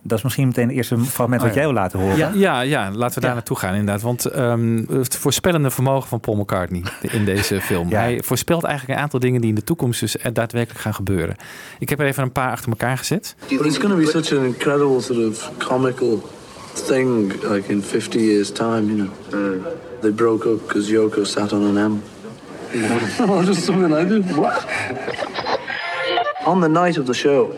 Dat 0.05 0.19
is 0.19 0.25
misschien 0.25 0.47
meteen 0.47 0.67
het 0.69 0.77
eerste 0.77 0.99
fragment 0.99 1.41
wat 1.43 1.51
Oh 1.51 1.57
ja. 1.57 1.63
jij 1.63 1.73
wil 1.73 1.81
laten 1.83 1.99
horen. 1.99 2.17
Ja. 2.17 2.31
Ja, 2.35 2.61
ja, 2.61 2.91
laten 2.91 3.15
we 3.15 3.21
daar 3.21 3.29
Ja. 3.31 3.35
naartoe 3.37 3.57
gaan 3.57 3.75
inderdaad. 3.75 4.03
Want 4.03 4.25
ehm, 4.25 4.83
het 4.93 5.17
voorspellende 5.17 5.71
vermogen 5.71 6.09
van 6.09 6.21
Paul 6.21 6.37
McCartney 6.37 6.83
in 7.01 7.25
deze 7.25 7.61
film. 7.71 7.89
Ja. 7.89 7.99
Hij 8.01 8.21
voorspelt 8.25 8.65
eigenlijk 8.65 8.99
een 8.99 9.05
aantal 9.05 9.21
dingen 9.21 9.41
die 9.41 9.49
in 9.51 9.55
de 9.55 9.65
toekomst 9.65 10.01
dus 10.01 10.19
er 10.19 10.33
daadwerkelijk 10.33 10.81
gaan 10.81 10.95
gebeuren. 10.95 11.37
Ik 11.79 11.89
heb 11.89 12.01
er 12.01 12.07
even 12.07 12.23
een 12.23 12.33
paar 12.33 12.51
achter 12.51 12.71
elkaar 12.71 12.99
gezet. 12.99 13.35
It's 13.49 13.79
going 13.79 13.93
to 13.93 13.97
be 13.97 14.23
such 14.23 14.39
an 14.39 14.45
incredible 14.45 15.01
sort 15.01 15.29
of 15.29 15.51
comical 15.59 16.23
thing, 16.75 17.41
like 17.41 17.71
in 17.71 17.83
50 17.83 18.19
years' 18.21 18.51
time, 18.51 18.89
you 18.89 18.97
know. 19.05 19.79
They 20.03 20.11
broke 20.11 20.47
up 20.47 20.61
because 20.61 20.91
Yoko 20.91 21.25
sat 21.27 21.53
on 21.53 21.63
an 21.63 21.79
M. 21.79 22.03
oh, 23.21 23.45
just 23.45 23.65
something 23.67 23.93
I 23.93 24.05
did. 24.05 24.37
What? 24.37 24.69
On 26.47 26.61
the 26.61 26.69
night 26.69 26.97
of 26.97 27.07
the 27.07 27.15
show, 27.15 27.57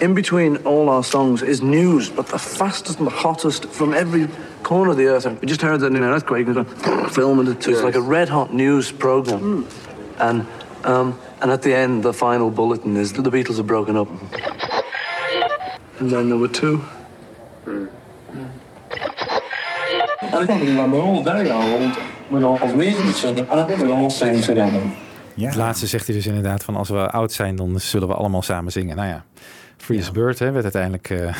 in 0.00 0.14
between 0.14 0.58
all 0.58 0.90
our 0.90 1.02
songs 1.02 1.42
is 1.42 1.62
news, 1.62 2.10
but 2.10 2.26
the 2.26 2.38
fastest 2.38 2.98
and 2.98 3.06
the 3.06 3.12
hottest 3.12 3.66
from 3.66 3.94
every 3.94 4.28
corner 4.62 4.90
of 4.90 4.98
the 4.98 5.06
earth. 5.06 5.26
We 5.40 5.46
just 5.46 5.62
heard 5.62 5.80
that 5.80 5.86
in 5.86 5.96
an 5.96 6.02
earthquake, 6.02 6.46
and 6.48 6.68
filming 7.12 7.46
it. 7.46 7.62
So 7.62 7.70
it's 7.70 7.82
like 7.82 7.94
a 7.94 8.02
red 8.02 8.28
hot 8.28 8.52
news 8.52 8.92
program. 8.92 9.66
And 10.18 10.46
um, 10.84 11.18
and 11.40 11.50
at 11.50 11.62
the 11.62 11.74
end, 11.74 12.02
the 12.02 12.12
final 12.12 12.50
bulletin 12.50 12.96
is 12.96 13.12
that 13.14 13.22
the 13.22 13.30
Beatles 13.30 13.56
have 13.56 13.66
broken 13.66 13.96
up. 13.96 14.08
And 15.98 16.10
then 16.10 16.28
there 16.28 16.38
were 16.38 16.48
two. 16.48 16.84
Ja. 25.34 25.46
Het 25.46 25.56
laatste 25.56 25.86
zegt 25.86 26.06
hij 26.06 26.16
dus 26.16 26.26
inderdaad 26.26 26.64
van 26.64 26.76
als 26.76 26.88
we 26.88 27.10
oud 27.10 27.32
zijn, 27.32 27.56
dan 27.56 27.80
zullen 27.80 28.08
we 28.08 28.14
allemaal 28.14 28.42
samen 28.42 28.72
zingen. 28.72 28.96
Nou 28.96 29.08
ja, 29.08 29.24
Free 29.76 29.98
as 29.98 30.10
Bird 30.10 30.38
hè, 30.38 30.50
werd 30.50 30.62
uiteindelijk... 30.62 31.10
eh, 31.10 31.34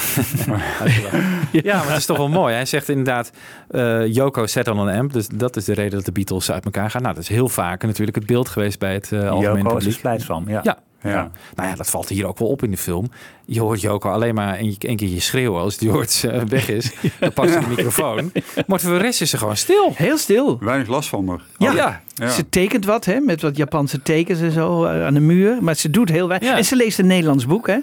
ja, 1.63 1.77
maar 1.77 1.89
het 1.89 1.97
is 1.97 2.07
toch 2.07 2.17
wel 2.17 2.29
mooi. 2.29 2.55
Hij 2.55 2.65
zegt 2.65 2.89
inderdaad, 2.89 3.33
eh 3.69 4.07
Yoko 4.07 4.47
set 4.47 4.69
on 4.69 4.79
an 4.79 4.89
amp. 4.89 5.13
Dus 5.13 5.29
dat 5.29 5.57
is 5.57 5.65
de 5.65 5.75
reden 5.75 5.93
dat 5.93 6.05
de 6.05 6.13
Beatles 6.13 6.51
uit 6.51 6.65
elkaar 6.65 6.91
gaan. 6.91 7.03
Nou, 7.03 7.15
dat 7.15 7.23
is 7.23 7.29
heel 7.29 7.49
vaak 7.49 7.83
natuurlijk 7.83 8.17
het 8.17 8.27
beeld 8.27 8.49
geweest 8.49 8.79
bij 8.79 8.93
het 8.93 9.11
uh, 9.11 9.31
algemeen 9.31 9.57
is 9.57 9.65
er 9.65 9.77
publiek. 9.77 9.93
splijt 9.93 10.25
van. 10.25 10.45
Ja. 10.49 10.61
Ja. 10.63 10.79
Ja. 11.07 11.13
Ja. 11.13 11.31
Nou 11.55 11.69
ja, 11.69 11.75
dat 11.75 11.91
valt 11.91 12.09
hier 12.09 12.27
ook 12.27 12.39
wel 12.39 12.49
op 12.49 12.63
in 12.63 12.71
de 12.71 12.77
film. 12.77 13.11
Je 13.45 13.61
hoort 13.61 13.81
Joko 13.81 14.11
alleen 14.11 14.35
maar 14.35 14.59
een, 14.61 14.77
een 14.79 14.97
keer 14.97 15.09
je 15.09 15.21
schreeuwen 15.21 15.61
als 15.61 15.77
George 15.77 16.33
uh, 16.33 16.43
weg 16.43 16.69
is. 16.69 16.93
Dan 17.21 17.33
pakt 17.33 17.51
ze 17.53 17.59
de 17.59 17.67
microfoon. 17.69 18.33
Maar 18.67 18.81
voor 18.81 18.91
de 18.93 18.99
rest 18.99 19.21
is 19.21 19.31
ze 19.31 19.39
gewoon 19.39 19.57
stil. 19.57 19.93
Heel 19.95 20.19
stil. 20.19 20.59
Weinig 20.61 20.89
last 20.89 21.09
van 21.09 21.29
haar. 21.29 21.41
Ja. 21.59 21.73
ja. 21.73 22.01
Ja. 22.15 22.29
Ze 22.29 22.49
tekent 22.49 22.85
wat, 22.85 23.05
hè, 23.05 23.21
met 23.21 23.43
wat 23.43 23.57
Japanse 23.57 24.03
tekens 24.03 24.41
en 24.41 24.51
zo 24.53 24.85
eh, 24.85 25.05
aan 25.07 25.15
de 25.15 25.21
muur. 25.21 25.63
Maar 25.63 25.75
ze 25.75 25.91
doet 25.91 26.09
heel 26.09 26.29
weinig. 26.29 26.49
Ja. 26.49 26.57
En 26.57 26.65
ze 26.65 26.77
leest 26.77 26.99
een 26.99 27.07
Nederlands 27.07 27.47
boek, 27.47 27.67
hè? 27.67 27.79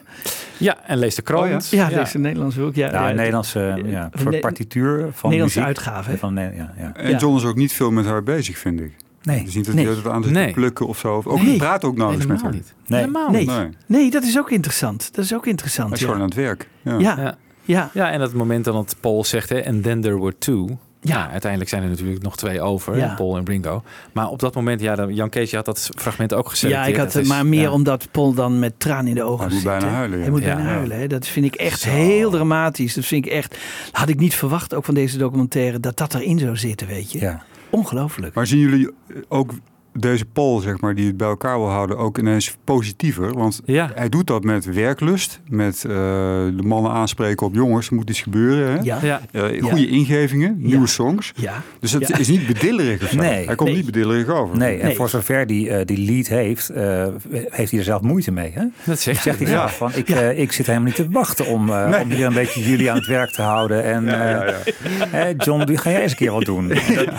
Ja, 0.58 0.78
en 0.88 0.98
leest 0.98 1.16
de 1.16 1.22
krant. 1.22 1.70
Ja, 1.70 1.90
ze 1.90 1.96
leest 1.96 2.14
een 2.14 2.22
Nederlands 2.22 2.56
boek. 2.56 2.76
Ja, 2.76 2.88
Ja, 2.92 2.94
ja. 3.04 3.10
een 3.10 3.16
Nederlandse 3.16 3.82
ja, 3.86 4.10
Van 4.12 4.22
voor 4.22 4.32
Ne- 4.32 4.40
partituur 4.40 4.98
van 5.12 5.30
Nederlandse 5.30 5.60
muziek. 5.60 5.64
uitgave, 5.78 6.10
hè? 6.12 6.18
Van, 6.18 6.34
Ne- 6.34 6.52
ja, 6.56 6.74
ja. 6.78 6.92
En 6.96 7.10
Ja. 7.10 7.18
John 7.18 7.36
is 7.38 7.44
ook 7.46 7.56
niet 7.56 7.74
veel 7.74 7.92
met 7.92 8.06
haar 8.06 8.24
bezig, 8.24 8.58
vind 8.58 8.80
ik. 8.80 8.94
Nee. 9.24 9.38
Het 9.40 9.48
is 9.48 9.56
niet 9.56 9.66
dat 9.66 9.76
Nee. 9.76 9.88
het 9.88 10.08
aan 10.08 10.24
zit 10.24 10.32
Nee. 10.34 10.54
plukken 10.54 10.88
of 10.88 10.98
zo. 10.98 11.22
Ook, 11.26 11.42
Nee. 11.42 11.58
Praat 11.58 11.84
ook 11.84 11.96
nauwelijks 11.96 12.32
met 12.32 12.42
haar. 12.42 12.52
niet. 12.54 12.74
Nee. 12.88 13.00
Helemaal 13.00 13.30
Nee. 13.30 13.40
niet. 13.42 13.50
Nee. 13.58 13.70
nee, 13.86 14.12
dat 14.12 14.24
is 14.24 14.38
ook 14.38 14.52
interessant. 14.52 15.10
Dat 15.16 15.26
is 15.26 15.34
ook 15.34 15.46
interessant. 15.46 15.88
Hij 15.90 15.98
is 15.98 16.04
ja. 16.04 16.06
gewoon 16.08 16.22
aan 16.22 16.30
het 16.30 16.38
werk. 16.38 16.70
Ja. 16.82 16.98
Ja, 17.00 17.18
Ja. 17.20 17.38
ja. 17.66 17.90
Ja, 17.94 18.12
en 18.12 18.20
dat 18.20 18.34
moment 18.34 18.66
dan 18.66 18.74
dat 18.74 18.96
Paul 19.00 19.24
zegt, 19.24 19.50
hè, 19.50 19.66
and 19.66 19.84
then 19.84 20.02
there 20.02 20.20
were 20.20 20.36
two. 20.38 20.78
Ja, 21.06 21.30
uiteindelijk 21.30 21.70
zijn 21.70 21.84
er 21.84 21.90
natuurlijk 21.90 22.22
nog 22.24 22.38
twee 22.38 22.62
over, 22.62 22.98
Ja. 22.98 23.14
Paul 23.16 23.38
en 23.38 23.46
Ringo. 23.46 23.84
Maar 24.14 24.28
op 24.30 24.40
dat 24.40 24.56
moment, 24.56 24.82
ja, 24.82 25.06
Jan 25.10 25.30
Kees, 25.30 25.50
je 25.50 25.56
had 25.56 25.66
dat 25.66 25.90
fragment 25.96 26.34
ook 26.34 26.50
gezet. 26.50 26.70
Ja, 26.70 26.86
ik 26.86 26.96
had 26.96 27.14
het 27.14 27.28
maar 27.28 27.46
meer 27.46 27.72
omdat 27.72 28.08
Paul 28.12 28.34
dan 28.34 28.60
met 28.60 28.74
tranen 28.80 29.08
in 29.08 29.16
de 29.16 29.24
ogen 29.24 29.38
Hij 29.46 29.54
moet 29.54 29.62
zit, 29.62 29.64
bijna 29.72 29.88
huilen, 29.88 30.18
ja. 30.18 30.24
Hij 30.24 30.32
moet 30.32 30.44
Ja. 30.44 30.56
bijna 30.56 30.70
huilen. 30.70 31.00
Hè. 31.00 31.08
Dat 31.08 31.28
vind 31.28 31.46
ik 31.46 31.56
echt 31.56 31.86
heel 31.86 32.30
dramatisch. 32.32 32.94
Dat 32.94 33.06
vind 33.06 33.26
ik 33.26 33.32
echt. 33.32 33.58
Had 33.92 34.10
ik 34.10 34.20
niet 34.20 34.36
verwacht, 34.36 34.74
ook 34.74 34.86
van 34.86 34.94
deze 34.94 35.18
documentaire, 35.18 35.80
dat 35.80 35.98
dat 35.98 36.14
erin 36.14 36.40
zou 36.40 36.58
zitten, 36.58 36.88
weet 36.88 37.12
je. 37.12 37.20
Ja. 37.20 37.44
Ongelooflijk. 37.74 38.36
Maar 38.36 38.48
zien 38.48 38.60
jullie 38.60 38.90
ook 39.28 39.52
deze 39.94 40.26
Paul, 40.26 40.60
zeg 40.60 40.82
maar, 40.82 40.96
die 40.96 41.08
het 41.08 41.18
bij 41.18 41.28
elkaar 41.28 41.58
wil 41.58 41.70
houden, 41.70 41.98
ook 41.98 42.18
ineens 42.18 42.58
positiever? 42.64 43.34
Want 43.34 43.62
Ja. 43.66 43.92
hij 43.96 44.10
doet 44.10 44.28
dat 44.28 44.44
met 44.44 44.66
werklust, 44.66 45.40
met 45.50 45.76
eh, 45.86 45.92
de 45.92 46.64
mannen 46.64 46.92
aanspreken 46.92 47.46
op 47.48 47.54
jongens, 47.54 47.90
moet 47.90 48.10
iets 48.10 48.22
gebeuren. 48.22 48.72
Hè? 48.72 48.80
Ja. 48.82 48.98
Ja. 49.02 49.22
Eh, 49.32 49.62
goede 49.64 49.88
ingevingen, 49.88 50.56
nieuwe 50.60 50.88
songs. 50.88 51.32
Ja. 51.36 51.62
Dus 51.80 51.92
het 51.92 52.08
Ja. 52.08 52.18
is 52.18 52.28
niet 52.28 52.48
bedillerig 52.48 53.04
of 53.04 53.10
zo. 53.10 53.16
Nee. 53.18 53.46
Hij 53.46 53.56
komt 53.56 53.70
Nee. 53.70 53.78
niet 53.78 53.86
bedillerig 53.86 54.28
over. 54.28 54.58
Nee, 54.58 54.80
en 54.80 54.86
Nee. 54.86 54.96
voor 54.96 55.10
zover 55.10 55.48
die, 55.48 55.70
eh, 55.70 55.86
die 55.86 56.06
lead 56.12 56.28
heeft, 56.28 56.70
eh, 56.70 57.06
heeft 57.50 57.70
hij 57.72 57.80
er 57.80 57.86
zelf 57.86 58.02
moeite 58.02 58.32
mee. 58.32 58.52
Hè? 58.54 58.64
Dat 58.86 59.00
zegt 59.00 59.22
Zegt 59.24 59.40
hij 59.40 59.48
zelf 59.48 59.78
van, 59.78 59.92
ik, 59.96 60.10
ik 60.36 60.52
zit 60.52 60.66
helemaal 60.66 60.88
niet 60.88 60.96
te 60.96 61.08
wachten 61.10 61.46
om, 61.48 61.70
eh, 61.70 62.00
om 62.04 62.12
hier 62.12 62.26
een 62.26 62.34
beetje 62.34 62.64
jullie 62.70 62.90
aan 62.92 62.98
het 62.98 63.08
werk 63.08 63.32
te 63.32 63.42
houden. 63.42 63.84
En 63.84 64.06
John, 65.38 65.64
die 65.66 65.78
ga 65.78 65.90
jij 65.90 66.02
eens 66.02 66.12
een 66.12 66.18
keer 66.18 66.32
wat 66.32 66.46
doen. 66.46 66.68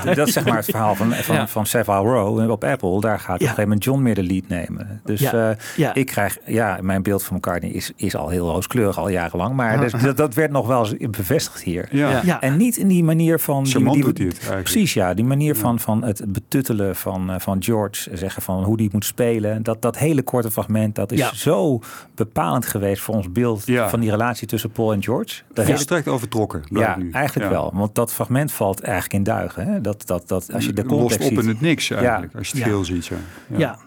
Dat, 0.05 0.17
dat 0.17 0.27
is 0.27 0.33
zeg 0.33 0.45
maar 0.45 0.57
het 0.57 0.65
verhaal 0.65 0.95
van, 0.95 1.13
van, 1.13 1.35
Ja. 1.35 1.49
van 1.49 1.67
Savile 1.67 1.97
Row 1.99 2.51
op 2.51 2.64
Apple. 2.65 3.01
Daar 3.01 3.19
gaat 3.19 3.35
op 3.35 3.41
een 3.41 3.47
gegeven 3.47 3.63
moment 3.63 3.85
John 3.85 4.03
meer 4.03 4.15
de 4.15 4.23
lead 4.23 4.49
nemen. 4.49 5.01
Dus 5.05 5.21
Ja. 5.21 5.51
eh, 5.51 5.57
Ja. 5.77 5.95
ik 5.95 6.07
krijg, 6.07 6.39
ja, 6.47 6.79
mijn 6.83 7.03
beeld 7.03 7.23
van 7.23 7.37
McCartney 7.37 7.71
is, 7.71 7.93
is 7.97 8.17
al 8.17 8.29
heel 8.29 8.51
rooskleurig 8.51 8.99
al 8.99 9.09
jarenlang. 9.09 9.55
Maar 9.55 9.81
dus, 9.81 9.93
dat, 9.93 10.17
dat 10.17 10.35
werd 10.35 10.51
nog 10.51 10.67
wel 10.67 10.87
eens 10.87 11.11
bevestigd 11.11 11.63
hier. 11.63 11.89
Ja. 11.91 12.11
Ja. 12.11 12.21
Ja. 12.25 12.41
En 12.41 12.57
niet 12.57 12.77
in 12.77 12.89
die 12.89 13.05
manier 13.05 13.39
van... 13.41 13.63
die- 13.63 13.73
Charmant 13.73 13.95
die, 13.97 14.05
doet 14.05 14.19
hij 14.19 14.27
het 14.27 14.37
eigenlijk. 14.37 14.63
Precies, 14.71 14.95
ja. 14.95 15.15
Die 15.15 15.25
manier 15.25 15.57
van, 15.57 15.79
van 15.81 16.05
het 16.05 16.23
betuttelen 16.29 16.97
van, 16.97 17.31
eh, 17.31 17.39
van 17.39 17.63
George. 17.63 18.17
Zeggen 18.17 18.43
van 18.43 18.63
hoe 18.65 18.77
die 18.77 18.89
moet 18.93 19.05
spelen. 19.05 19.63
Dat, 19.63 19.83
dat 19.83 19.99
hele 19.99 20.23
korte 20.23 20.51
fragment, 20.51 20.95
dat 20.95 21.13
is 21.13 21.19
Ja. 21.19 21.35
zo 21.35 21.81
bepalend 22.15 22.67
geweest 22.67 23.03
voor 23.03 23.15
ons 23.15 23.33
beeld 23.33 23.67
Ja. 23.67 23.89
van 23.89 24.01
die 24.01 24.11
relatie 24.11 24.47
tussen 24.47 24.71
Paul 24.71 24.93
en 24.93 25.03
George. 25.03 25.43
Dat 25.53 25.67
direct 25.67 26.09
overtrokken. 26.09 26.63
ja, 26.71 26.97
nu. 26.97 27.11
eigenlijk 27.11 27.47
Ja. 27.51 27.53
wel. 27.57 27.71
Want 27.75 27.95
dat 27.95 28.13
fragment 28.13 28.53
valt 28.53 28.81
eigenlijk 28.81 29.15
in 29.15 29.23
duigen. 29.23 29.67
Hè? 29.67 29.81
Dat, 29.81 30.07
dat, 30.07 30.29
dat, 30.29 30.53
als 30.53 30.65
je 30.65 30.73
de 30.73 30.83
Lost 30.85 30.97
context 30.99 31.19
op 31.31 31.35
ziet. 31.35 31.43
in 31.43 31.49
het 31.49 31.61
niks 31.61 31.91
eigenlijk, 31.91 32.33
Ja. 32.33 32.39
als 32.39 32.49
je 32.51 32.54
het 32.55 32.65
Ja. 32.77 32.83
ziet. 32.83 33.07
Ja. 33.07 33.17
Ja. 33.57 33.79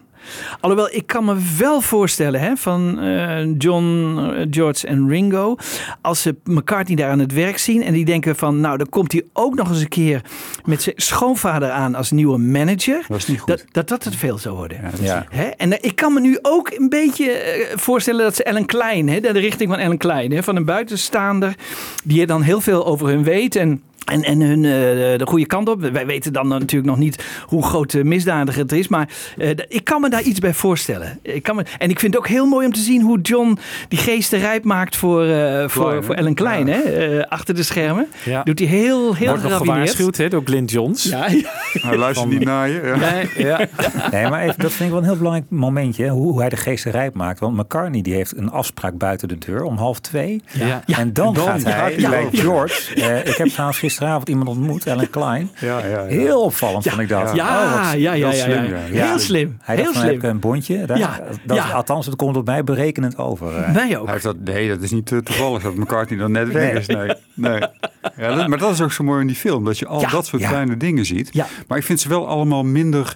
Alhoewel, 0.60 0.88
ik 0.92 1.06
kan 1.06 1.24
me 1.24 1.34
wel 1.58 1.80
voorstellen 1.80 2.40
hè, 2.40 2.56
van 2.56 2.98
eh, 3.00 3.44
John, 3.58 4.18
eh, 4.18 4.46
George 4.50 4.86
en 4.86 5.08
Ringo. 5.08 5.56
Als 6.00 6.22
ze 6.22 6.36
McCartney 6.44 6.96
daar 6.96 7.10
aan 7.10 7.18
het 7.18 7.32
werk 7.32 7.58
zien. 7.58 7.82
En 7.82 7.92
die 7.92 8.04
denken 8.04 8.36
van, 8.36 8.60
nou 8.60 8.76
dan 8.78 8.88
komt 8.88 9.12
hij 9.12 9.24
ook 9.32 9.54
nog 9.54 9.68
eens 9.68 9.80
een 9.80 9.88
keer 9.88 10.22
met 10.64 10.82
zijn 10.82 10.94
schoonvader 10.98 11.70
aan 11.70 11.94
als 11.94 12.10
nieuwe 12.10 12.38
manager. 12.38 13.04
Dat 13.08 13.16
is 13.16 13.26
niet 13.26 13.38
goed. 13.40 13.48
Dat 13.48 13.64
dat, 13.72 13.88
dat 13.88 14.04
het 14.04 14.16
veel 14.16 14.38
zou 14.38 14.56
worden. 14.56 14.80
Ja, 14.82 14.90
Ja. 15.00 15.26
Hè? 15.30 15.44
En 15.46 15.72
eh, 15.72 15.78
ik 15.90 15.96
kan 15.96 16.12
me 16.12 16.20
nu 16.20 16.38
ook 16.42 16.70
een 16.70 16.88
beetje 16.88 17.66
voorstellen 17.74 18.24
dat 18.24 18.36
ze 18.36 18.42
Ellen 18.44 18.66
Klein, 18.66 19.08
hè, 19.08 19.20
de 19.20 19.28
richting 19.30 19.70
van 19.70 19.78
Ellen 19.78 19.98
Klein, 19.98 20.32
hè, 20.32 20.42
van 20.42 20.56
een 20.56 20.64
buitenstaander, 20.64 21.54
die 22.04 22.20
er 22.20 22.26
dan 22.26 22.42
heel 22.42 22.60
veel 22.60 22.86
over 22.86 23.08
hun 23.08 23.22
weet 23.24 23.56
en. 23.56 23.82
En, 24.08 24.22
en 24.22 24.40
hun 24.40 24.64
eh, 24.64 24.70
de 25.18 25.26
goede 25.26 25.46
kant 25.46 25.68
op. 25.68 25.80
Wij 25.80 26.06
weten 26.06 26.32
dan 26.32 26.48
natuurlijk 26.48 26.90
nog 26.90 26.98
niet 26.98 27.24
hoe 27.46 27.62
groot 27.62 27.90
de 27.90 28.04
misdadiger 28.04 28.62
het 28.62 28.72
is. 28.72 28.88
Maar 28.88 29.08
eh, 29.38 29.50
ik 29.68 29.84
kan 29.84 30.00
me 30.00 30.08
daar 30.08 30.22
iets 30.22 30.38
bij 30.38 30.54
voorstellen. 30.54 31.18
Ik 31.22 31.42
kan 31.42 31.56
me, 31.56 31.64
en 31.78 31.90
ik 31.90 31.98
vind 32.00 32.12
het 32.14 32.22
ook 32.22 32.28
heel 32.28 32.46
mooi 32.46 32.66
om 32.66 32.72
te 32.72 32.80
zien 32.80 33.02
hoe 33.02 33.20
John 33.20 33.58
die 33.88 33.98
geesten 33.98 34.38
rijp 34.38 34.64
maakt 34.64 34.96
voor, 34.96 35.24
eh, 35.26 35.68
voor, 35.68 35.84
Klein, 35.86 36.04
voor 36.04 36.14
hè? 36.14 36.20
Ellen 36.20 36.34
Klein. 36.34 36.66
Ja. 36.66 36.72
Hè? 36.72 36.80
Eh, 37.18 37.24
achter 37.28 37.54
de 37.54 37.62
schermen. 37.62 38.06
Ja. 38.24 38.42
Doet 38.42 38.58
hij 38.58 38.68
heel, 38.68 39.14
heel 39.14 39.28
Wordt 39.28 39.42
nog 39.42 39.56
gewaarschuwd 39.56 40.16
hè, 40.16 40.28
door 40.28 40.42
Glyn 40.44 40.64
Johns. 40.64 41.04
Ja, 41.04 41.26
ja. 41.28 41.50
Hij 41.72 41.96
luistert 41.96 42.28
niet 42.30 42.44
naar 42.44 42.68
je. 42.68 42.80
Ja. 42.84 42.96
Nee, 42.96 43.46
ja. 43.46 43.58
Nee, 44.10 44.28
maar 44.28 44.40
even, 44.42 44.58
dat 44.58 44.70
vind 44.72 44.84
ik 44.84 44.90
wel 44.90 44.98
een 44.98 45.04
heel 45.08 45.16
belangrijk 45.16 45.46
momentje. 45.50 46.04
hè, 46.04 46.10
Hoe, 46.10 46.22
hoe 46.30 46.40
hij 46.40 46.48
de 46.48 46.56
geesten 46.56 46.90
rijp 46.90 47.14
maakt. 47.14 47.40
Want 47.40 47.56
McCartney 47.56 48.02
die 48.02 48.14
heeft 48.14 48.36
een 48.36 48.50
afspraak 48.50 48.98
buiten 48.98 49.28
de 49.28 49.38
deur 49.38 49.62
om 49.62 49.76
half 49.76 50.00
twee. 50.00 50.42
Ja. 50.52 50.82
En 50.86 51.12
dan, 51.12 51.26
En 51.26 51.32
dan 51.34 51.60
gaat 51.72 51.92
hij 51.94 52.10
bij. 52.10 52.28
George. 52.32 52.94
eh, 52.94 53.26
ik 53.26 53.36
heb 53.36 53.48
trouwens 53.48 53.78
gisteravond 53.98 54.28
iemand 54.28 54.48
ontmoet, 54.48 54.86
Ellen 54.92 55.10
Klein. 55.10 55.50
Ja, 55.60 55.78
ja, 55.78 55.86
ja. 55.86 56.04
Heel 56.04 56.42
opvallend 56.42 56.84
Ja, 56.84 56.90
vond 56.90 57.02
ik 57.02 57.08
dat. 57.08 57.34
ja, 57.34 57.46
Oh, 57.64 57.72
ja, 57.82 57.92
ja, 57.92 58.12
ja, 58.12 58.24
dat 58.24 58.32
is 58.32 58.38
ja, 58.38 58.44
slim, 58.44 58.64
ja. 58.64 58.70
ja. 58.70 58.86
Ja. 58.92 59.06
Heel 59.08 59.18
slim. 59.18 59.56
Hij 59.60 59.74
heel 59.74 59.84
dacht 59.84 59.96
van, 59.96 60.06
heb 60.06 60.14
slim. 60.18 60.24
ik 60.30 60.34
een 60.34 60.40
bondje? 60.40 60.84
Daar, 60.86 60.98
Ja, 60.98 61.20
dat, 61.44 61.56
ja. 61.56 61.70
Althans, 61.70 62.06
het 62.06 62.16
komt 62.16 62.36
op 62.36 62.46
mij 62.46 62.64
berekenend 62.64 63.18
over. 63.18 63.56
eh. 63.56 63.72
Wij 63.72 63.98
ook. 63.98 64.04
Hij 64.04 64.12
heeft 64.12 64.24
dat, 64.24 64.36
nee, 64.44 64.68
dat 64.68 64.82
is 64.82 64.90
niet 64.90 65.12
eh, 65.12 65.18
toevallig 65.18 65.62
dat 65.62 65.74
McCartney 65.74 66.18
dan 66.18 66.32
net 66.32 66.52
weg 66.52 66.72
Nee. 66.72 66.80
is. 66.80 66.86
Nee, 66.86 67.10
nee. 67.34 67.60
Ja, 68.16 68.34
dat- 68.34 68.48
maar 68.48 68.58
dat 68.58 68.72
is 68.72 68.80
ook 68.80 68.92
zo 68.92 69.04
mooi 69.04 69.20
in 69.20 69.26
die 69.26 69.36
film. 69.36 69.64
Dat 69.64 69.78
je 69.78 69.86
al 69.86 70.00
Ja, 70.00 70.08
dat 70.08 70.26
soort 70.26 70.42
ja. 70.42 70.48
kleine 70.48 70.76
dingen 70.76 71.04
ziet. 71.04 71.28
Ja. 71.32 71.46
Maar 71.68 71.78
ik 71.78 71.84
vind 71.84 72.00
ze 72.00 72.08
wel 72.08 72.26
allemaal 72.28 72.62
minder 72.64 73.14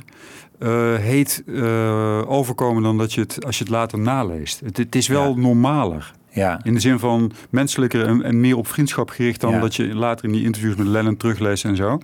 eh, 0.59 0.95
heet 0.95 1.42
eh, 1.47 2.31
overkomen 2.31 2.83
dan 2.83 2.99
dat 2.99 3.12
je 3.12 3.21
het, 3.21 3.45
als 3.45 3.59
je 3.59 3.64
het 3.64 3.73
later 3.73 3.99
naleest. 3.99 4.61
Het, 4.64 4.77
het 4.77 4.95
is 4.95 5.09
wel 5.09 5.29
Ja. 5.29 5.40
normaler. 5.40 6.12
Ja. 6.33 6.61
In 6.62 6.75
de 6.75 6.81
zin 6.81 6.99
van 6.99 7.33
menselijker 7.51 8.07
en, 8.07 8.23
en 8.23 8.40
meer 8.40 8.57
op 8.57 8.66
vriendschap 8.66 9.11
gericht 9.11 9.40
dan 9.40 9.53
Ja. 9.53 9.61
dat 9.61 9.75
je 9.75 9.95
later 9.95 10.25
in 10.25 10.33
die 10.33 10.45
interviews 10.45 10.75
met 10.77 10.87
Lennon 10.87 11.16
terugleest 11.16 11.64
en 11.64 11.77
zo. 11.77 11.99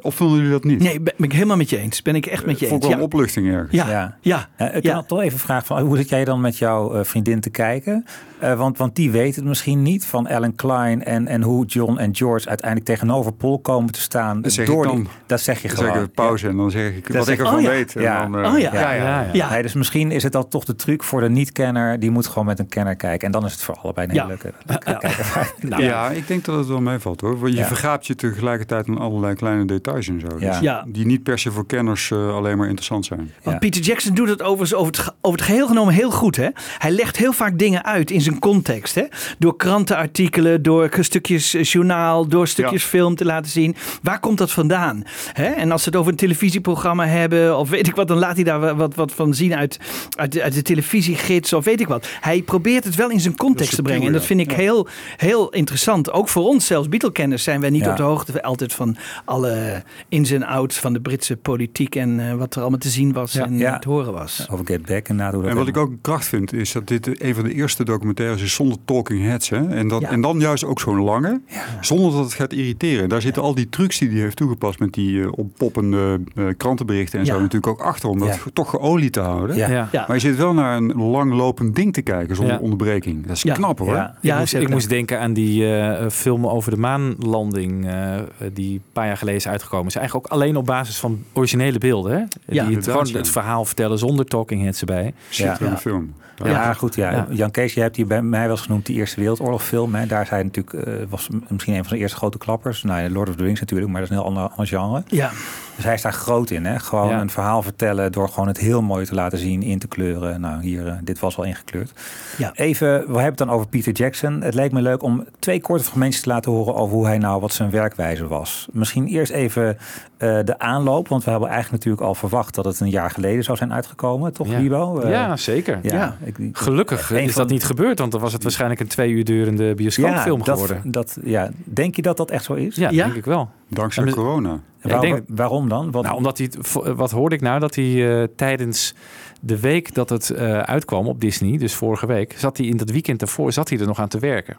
Of 0.00 0.14
vonden 0.14 0.36
jullie 0.36 0.52
dat 0.52 0.64
niet? 0.64 0.78
Nee, 0.80 1.00
ben 1.00 1.14
ben 1.16 1.26
ik 1.26 1.32
helemaal 1.32 1.56
met 1.56 1.70
je 1.70 1.78
eens. 1.78 2.02
Ben 2.02 2.14
ik 2.14 2.26
echt 2.26 2.46
met 2.46 2.58
je 2.58 2.66
Vond 2.66 2.82
eens. 2.82 2.92
ik 2.92 2.98
wel 2.98 3.08
Ja. 3.08 3.12
opluchting 3.12 3.48
ergens. 3.48 3.70
Ja, 3.72 3.90
ja. 3.90 4.16
Ja. 4.20 4.48
ja. 4.58 4.70
Ik 4.72 4.82
kan 4.82 5.06
toch 5.06 5.20
even 5.20 5.38
vragen 5.38 5.66
van 5.66 5.82
hoe 5.82 5.96
zit 5.96 6.08
jij 6.08 6.24
dan 6.24 6.40
met 6.40 6.58
jouw 6.58 6.94
eh, 6.94 7.04
vriendin 7.04 7.40
te 7.40 7.50
kijken? 7.50 8.04
Eh, 8.44 8.58
want, 8.58 8.78
want 8.78 8.96
die 8.96 9.10
weet 9.10 9.36
het 9.36 9.44
misschien 9.44 9.82
niet 9.82 10.06
van 10.06 10.26
Ellen 10.26 10.54
Klein 10.54 11.04
en, 11.04 11.26
en 11.28 11.42
hoe 11.42 11.66
John 11.66 11.98
en 11.98 12.16
George 12.16 12.48
uiteindelijk 12.48 12.90
tegenover 12.90 13.32
Paul 13.32 13.58
komen 13.58 13.92
te 13.92 14.00
staan. 14.00 14.42
Dat 14.42 14.52
zeg 14.52 14.66
door 14.66 14.84
ik 14.84 14.90
die- 14.90 15.02
dan. 15.02 15.12
dat 15.26 15.40
zeg 15.40 15.62
je 15.62 15.68
Dan 15.68 15.76
gewoon. 15.76 15.92
zeg 15.94 16.02
ik 16.04 16.12
pauze 16.14 16.48
en 16.48 16.56
dan 16.56 16.70
zeg 16.70 16.88
ik 16.96 17.06
Dat 17.06 17.16
wat 17.16 17.24
zeg- 17.24 17.34
ik 17.34 17.40
ervan 17.40 17.54
oh 17.56 17.62
ja. 17.62 17.68
weet. 17.68 17.96
En 17.96 18.02
Ja. 18.02 18.26
dan, 18.26 18.38
eh, 18.44 18.52
Oh 18.52 18.58
ja. 18.58 18.72
Ja, 18.74 18.92
ja, 18.92 19.26
ja. 19.32 19.50
Nee, 19.50 19.62
dus 19.62 19.72
misschien 19.74 20.10
is 20.10 20.22
het 20.22 20.32
dan 20.32 20.48
toch 20.48 20.64
de 20.64 20.74
truc 20.74 21.02
voor 21.02 21.20
de 21.20 21.28
niet-kenner. 21.30 22.00
Die 22.00 22.10
moet 22.10 22.26
gewoon 22.26 22.46
met 22.46 22.58
een 22.58 22.68
kenner 22.68 22.96
kijken. 22.96 23.26
En 23.26 23.32
dan 23.32 23.44
is 23.44 23.52
het 23.52 23.62
voor 23.62 23.74
allebei 23.82 24.06
een 24.06 24.12
hele 24.12 24.22
Ja. 24.22 24.28
leuke. 24.28 24.52
Nou, 25.68 25.82
Ja, 25.82 26.10
ik 26.10 26.26
denk 26.26 26.44
dat 26.44 26.56
het 26.58 26.66
wel 26.66 26.80
meevalt 26.80 27.20
hoor. 27.20 27.38
Want 27.38 27.52
je 27.52 27.58
Ja. 27.58 27.66
vergaapt 27.66 28.06
je 28.06 28.14
tegelijkertijd 28.14 28.88
aan 28.88 28.98
allerlei 28.98 29.34
kleine 29.34 29.64
details 29.64 30.08
en 30.08 30.20
zo. 30.20 30.26
Ja. 30.38 30.50
Dus 30.50 30.58
Ja. 30.60 30.84
Die 30.88 31.06
niet 31.06 31.22
per 31.22 31.38
se 31.38 31.50
voor 31.50 31.66
kenners 31.66 32.10
eh, 32.10 32.34
alleen 32.34 32.56
maar 32.56 32.66
interessant 32.66 33.04
zijn. 33.06 33.18
Want 33.18 33.32
Ja. 33.44 33.58
Peter 33.58 33.80
Jackson 33.82 34.14
doet 34.14 34.28
het 34.28 34.42
overigens 34.42 34.74
over 34.74 34.86
het, 34.92 35.14
over 35.20 35.38
het 35.38 35.48
geheel 35.48 35.66
genomen 35.66 35.94
heel 35.94 36.10
goed. 36.10 36.36
Hè? 36.36 36.48
Hij 36.78 36.90
legt 36.90 37.16
heel 37.16 37.32
vaak 37.32 37.58
dingen 37.58 37.84
uit 37.84 38.10
in 38.10 38.20
zijn 38.20 38.33
context. 38.38 38.94
Hè? 38.94 39.02
Door 39.38 39.56
krantenartikelen, 39.56 40.62
door 40.62 40.88
stukjes 41.00 41.54
eh, 41.54 41.62
journaal, 41.64 42.26
door 42.28 42.48
stukjes 42.48 42.82
Ja. 42.82 42.88
film 42.88 43.14
te 43.14 43.24
laten 43.24 43.50
zien. 43.50 43.76
Waar 44.02 44.20
komt 44.20 44.38
dat 44.38 44.52
vandaan? 44.52 45.02
Hè? 45.32 45.44
En 45.46 45.70
als 45.72 45.82
ze 45.82 45.88
het 45.88 45.98
over 45.98 46.10
een 46.10 46.18
televisieprogramma 46.18 47.06
hebben 47.06 47.58
of 47.58 47.68
weet 47.70 47.86
ik 47.86 47.94
wat, 47.94 48.08
dan 48.08 48.18
laat 48.18 48.34
hij 48.34 48.44
daar 48.44 48.60
wa- 48.60 48.74
wat, 48.74 48.94
wat 48.94 49.12
van 49.12 49.34
zien 49.34 49.54
uit, 49.54 49.78
uit, 50.16 50.32
de, 50.32 50.42
uit 50.42 50.54
de 50.54 50.62
televisiegids 50.62 51.52
of 51.52 51.64
weet 51.64 51.80
ik 51.80 51.88
wat. 51.88 52.08
Hij 52.20 52.42
probeert 52.42 52.84
het 52.84 52.94
wel 52.94 53.10
in 53.10 53.20
zijn 53.20 53.36
context 53.36 53.74
te 53.74 53.82
brengen. 53.82 54.06
En 54.06 54.12
dat 54.12 54.24
vind 54.24 54.40
ik 54.40 54.52
heel, 54.52 54.88
heel 55.16 55.50
interessant. 55.50 56.12
Ook 56.12 56.28
voor 56.28 56.44
ons, 56.44 56.66
zelfs 56.66 56.88
Beatle-kenners, 56.88 57.42
zijn 57.42 57.60
wij 57.60 57.70
niet 57.70 57.84
Ja. 57.84 57.90
op 57.90 57.96
de 57.96 58.02
hoogte 58.02 58.42
altijd 58.42 58.72
van 58.72 58.96
alle 59.24 59.82
ins 60.08 60.30
en 60.30 60.42
outs 60.42 60.78
van 60.78 60.92
de 60.92 61.00
Britse 61.00 61.36
politiek 61.36 61.96
en 61.96 62.20
eh, 62.28 62.34
wat 62.34 62.54
er 62.54 62.60
allemaal 62.60 62.78
te 62.78 62.88
zien 62.88 63.12
was 63.12 63.32
Ja. 63.32 63.44
en 63.44 63.58
Ja. 63.58 63.78
te 63.78 63.88
horen 63.88 64.12
was. 64.12 64.46
Over 64.50 64.66
Get 64.66 64.86
Back 64.86 65.08
en 65.08 65.20
hoe 65.30 65.42
dat 65.42 65.50
En 65.50 65.56
wat 65.56 65.68
ik 65.68 65.76
ook 65.76 65.88
een 65.90 65.98
kracht 66.00 66.26
vind, 66.26 66.52
is 66.52 66.72
dat 66.72 66.86
dit 66.88 67.22
een 67.22 67.34
van 67.34 67.44
de 67.44 67.52
eerste 67.54 67.84
documentaires 67.84 68.12
is 68.20 68.54
zonder 68.54 68.78
talking 68.84 69.22
heads. 69.24 69.48
Hè? 69.48 69.68
En, 69.68 69.88
dat, 69.88 70.00
Ja. 70.00 70.10
en 70.10 70.20
dan 70.20 70.38
juist 70.38 70.64
ook 70.64 70.80
zo'n 70.80 71.00
lange, 71.00 71.40
zonder 71.80 72.12
dat 72.12 72.24
het 72.24 72.34
gaat 72.34 72.52
irriteren. 72.52 73.08
Daar 73.08 73.20
zitten 73.22 73.42
al 73.42 73.54
die 73.54 73.68
trucs 73.68 73.98
die 73.98 74.08
hij 74.10 74.18
heeft 74.20 74.36
toegepast 74.36 74.78
met 74.78 74.92
die 74.92 75.22
eh, 75.22 75.28
oppoppende 75.32 76.20
eh, 76.34 76.44
krantenberichten 76.56 77.18
en 77.18 77.24
Ja. 77.24 77.32
zo 77.34 77.38
natuurlijk 77.40 77.66
ook 77.66 77.80
achter. 77.80 78.08
Om 78.08 78.18
dat 78.18 78.38
toch 78.52 78.70
geolied 78.70 79.12
te 79.12 79.20
houden. 79.20 79.56
Ja. 79.56 79.68
Ja. 79.70 79.88
Ja. 79.92 80.04
Maar 80.06 80.16
je 80.16 80.22
zit 80.22 80.36
wel 80.36 80.54
naar 80.54 80.76
een 80.76 80.94
langlopend 80.96 81.74
ding 81.76 81.92
te 81.92 82.02
kijken 82.02 82.36
zonder 82.36 82.54
Ja. 82.54 82.60
onderbreking. 82.60 83.26
Dat 83.26 83.36
is 83.36 83.42
Ja. 83.42 83.54
knap 83.54 83.78
hoor. 83.78 83.94
Ja. 83.94 84.14
Ja, 84.20 84.32
ik 84.34 84.38
moest, 84.40 84.54
ik 84.54 84.68
moest 84.68 84.88
denken 84.88 85.20
aan 85.20 85.32
die 85.32 85.76
eh, 85.76 86.08
film 86.10 86.46
over 86.46 86.70
de 86.70 86.76
maanlanding 86.76 87.86
eh, 87.86 88.14
die 88.52 88.72
een 88.74 88.82
paar 88.92 89.06
jaar 89.06 89.16
geleden 89.16 89.40
is 89.40 89.48
uitgekomen. 89.48 89.86
Is 89.86 89.96
eigenlijk 89.96 90.26
ook 90.26 90.32
alleen 90.32 90.56
op 90.56 90.64
basis 90.66 90.98
van 90.98 91.22
originele 91.32 91.78
beelden. 91.78 92.12
Hè? 92.12 92.18
Ja. 92.54 92.66
die 92.66 92.76
het, 92.76 92.84
gewoon 92.84 93.06
ja. 93.06 93.16
het 93.16 93.28
verhaal 93.28 93.64
vertellen 93.64 93.98
zonder 93.98 94.24
talking 94.24 94.62
heads 94.62 94.80
erbij. 94.80 95.12
Schitterende 95.28 95.74
Ja. 95.74 95.80
film. 95.80 96.12
Ja, 96.44 96.72
goed. 96.72 96.94
Ja. 96.94 97.10
Ja. 97.10 97.26
Jan 97.30 97.50
Kees, 97.50 97.74
je 97.74 97.80
hebt 97.80 97.96
hier 97.96 98.06
bij 98.06 98.22
mij 98.22 98.40
wel 98.40 98.50
eens 98.50 98.60
genoemd 98.60 98.86
die 98.86 98.96
Eerste 98.96 99.20
Wereldoorlog-film. 99.20 99.94
Hè. 99.94 100.06
Daar 100.06 100.26
hij 100.30 100.42
natuurlijk, 100.42 100.86
eh, 100.86 100.94
was 101.08 101.28
misschien 101.48 101.74
een 101.74 101.80
van 101.80 101.88
zijn 101.88 102.00
eerste 102.00 102.16
grote 102.16 102.38
klappers. 102.38 102.82
Nou, 102.82 103.10
Lord 103.10 103.28
of 103.28 103.36
the 103.36 103.42
Rings 103.42 103.60
natuurlijk, 103.60 103.90
maar 103.90 104.00
dat 104.00 104.10
is 104.10 104.16
een 104.16 104.22
heel 104.22 104.32
ander, 104.32 104.48
ander 104.48 104.66
genre. 104.66 105.02
Ja, 105.06 105.30
Dus 105.76 105.84
hij 105.84 105.94
is 105.94 106.02
daar 106.02 106.12
groot 106.12 106.50
in. 106.50 106.64
Hè. 106.66 106.78
Gewoon 106.78 107.08
Ja. 107.08 107.20
een 107.20 107.30
verhaal 107.30 107.62
vertellen 107.62 108.12
door 108.12 108.28
gewoon 108.28 108.48
het 108.48 108.58
heel 108.58 108.82
mooi 108.82 109.04
te 109.04 109.14
laten 109.14 109.38
zien, 109.38 109.62
in 109.62 109.78
te 109.78 109.88
kleuren. 109.88 110.40
Nou, 110.40 110.62
hier, 110.62 110.86
eh, 110.86 110.94
dit 111.02 111.18
was 111.18 111.36
al 111.38 111.44
ingekleurd. 111.44 111.92
Ja. 112.38 112.50
Even, 112.54 112.88
we 112.88 113.04
hebben 113.06 113.24
het 113.24 113.38
dan 113.38 113.50
over 113.50 113.68
Peter 113.68 113.92
Jackson. 113.92 114.40
Het 114.40 114.54
leek 114.54 114.72
me 114.72 114.82
leuk 114.82 115.02
om 115.02 115.24
twee 115.38 115.60
korte 115.60 115.84
fragmentjes 115.84 116.22
te 116.22 116.28
laten 116.28 116.52
horen 116.52 116.74
over 116.74 116.94
hoe 116.96 117.06
hij 117.06 117.18
nou, 117.18 117.40
wat 117.40 117.52
zijn 117.52 117.70
werkwijze 117.70 118.26
was. 118.26 118.68
Misschien 118.72 119.06
eerst 119.06 119.32
even 119.32 119.76
eh, 120.16 120.38
de 120.44 120.58
aanloop, 120.58 121.08
want 121.08 121.24
we 121.24 121.30
hebben 121.30 121.48
eigenlijk 121.48 121.84
natuurlijk 121.84 122.06
al 122.08 122.14
verwacht 122.14 122.54
dat 122.54 122.64
het 122.64 122.80
een 122.80 122.90
jaar 122.90 123.10
geleden 123.10 123.44
zou 123.44 123.56
zijn 123.56 123.72
uitgekomen, 123.72 124.32
toch, 124.32 124.48
Ja. 124.48 124.58
Libo? 124.58 125.00
Eh, 125.00 125.10
ja, 125.10 125.36
zeker. 125.36 125.78
Ja. 125.82 126.16
ik- 126.24 126.36
Gelukkig 126.52 127.10
is 127.10 127.32
van- 127.32 127.42
dat 127.42 127.50
niet 127.50 127.64
gebeurd, 127.64 127.98
want 127.98 128.12
dan 128.12 128.20
was 128.20 128.32
het 128.32 128.42
waarschijnlijk 128.42 128.80
een 128.80 128.86
twee 128.86 129.10
uur 129.10 129.24
durende 129.24 129.74
bioscoopfilm 129.74 130.42
geworden. 130.42 130.80
Dat, 130.84 131.18
ja. 131.24 131.50
Denk 131.64 131.96
je 131.96 132.02
dat 132.02 132.16
dat 132.16 132.30
echt 132.30 132.44
zo 132.44 132.52
is? 132.54 132.76
Ja, 132.76 132.90
Ja? 132.90 133.04
denk 133.04 133.16
ik 133.16 133.24
wel. 133.24 133.48
Dankzij 133.68 134.04
corona. 134.10 134.58
Denk- 134.88 135.24
waarom 135.26 135.68
dan? 135.68 135.90
Want, 135.90 136.04
Nou, 136.04 136.16
omdat 136.16 136.38
hij, 136.38 136.50
wat 136.94 137.10
hoorde 137.10 137.34
ik 137.34 137.40
nou? 137.40 137.60
Dat 137.60 137.74
hij 137.74 138.20
eh, 138.22 138.28
tijdens 138.36 138.94
de 139.40 139.60
week 139.60 139.94
dat 139.94 140.08
het 140.10 140.30
eh, 140.30 140.58
uitkwam 140.58 141.06
op 141.08 141.20
Disney, 141.20 141.58
dus 141.58 141.74
vorige 141.74 142.06
week, 142.06 142.34
zat 142.38 142.56
hij 142.56 142.66
in 142.66 142.76
dat 142.76 142.90
weekend 142.90 143.18
daarvoor, 143.18 143.52
zat 143.52 143.68
hij 143.68 143.78
er 143.78 143.86
nog 143.86 143.98
aan 143.98 144.08
te 144.08 144.18
werken. 144.18 144.56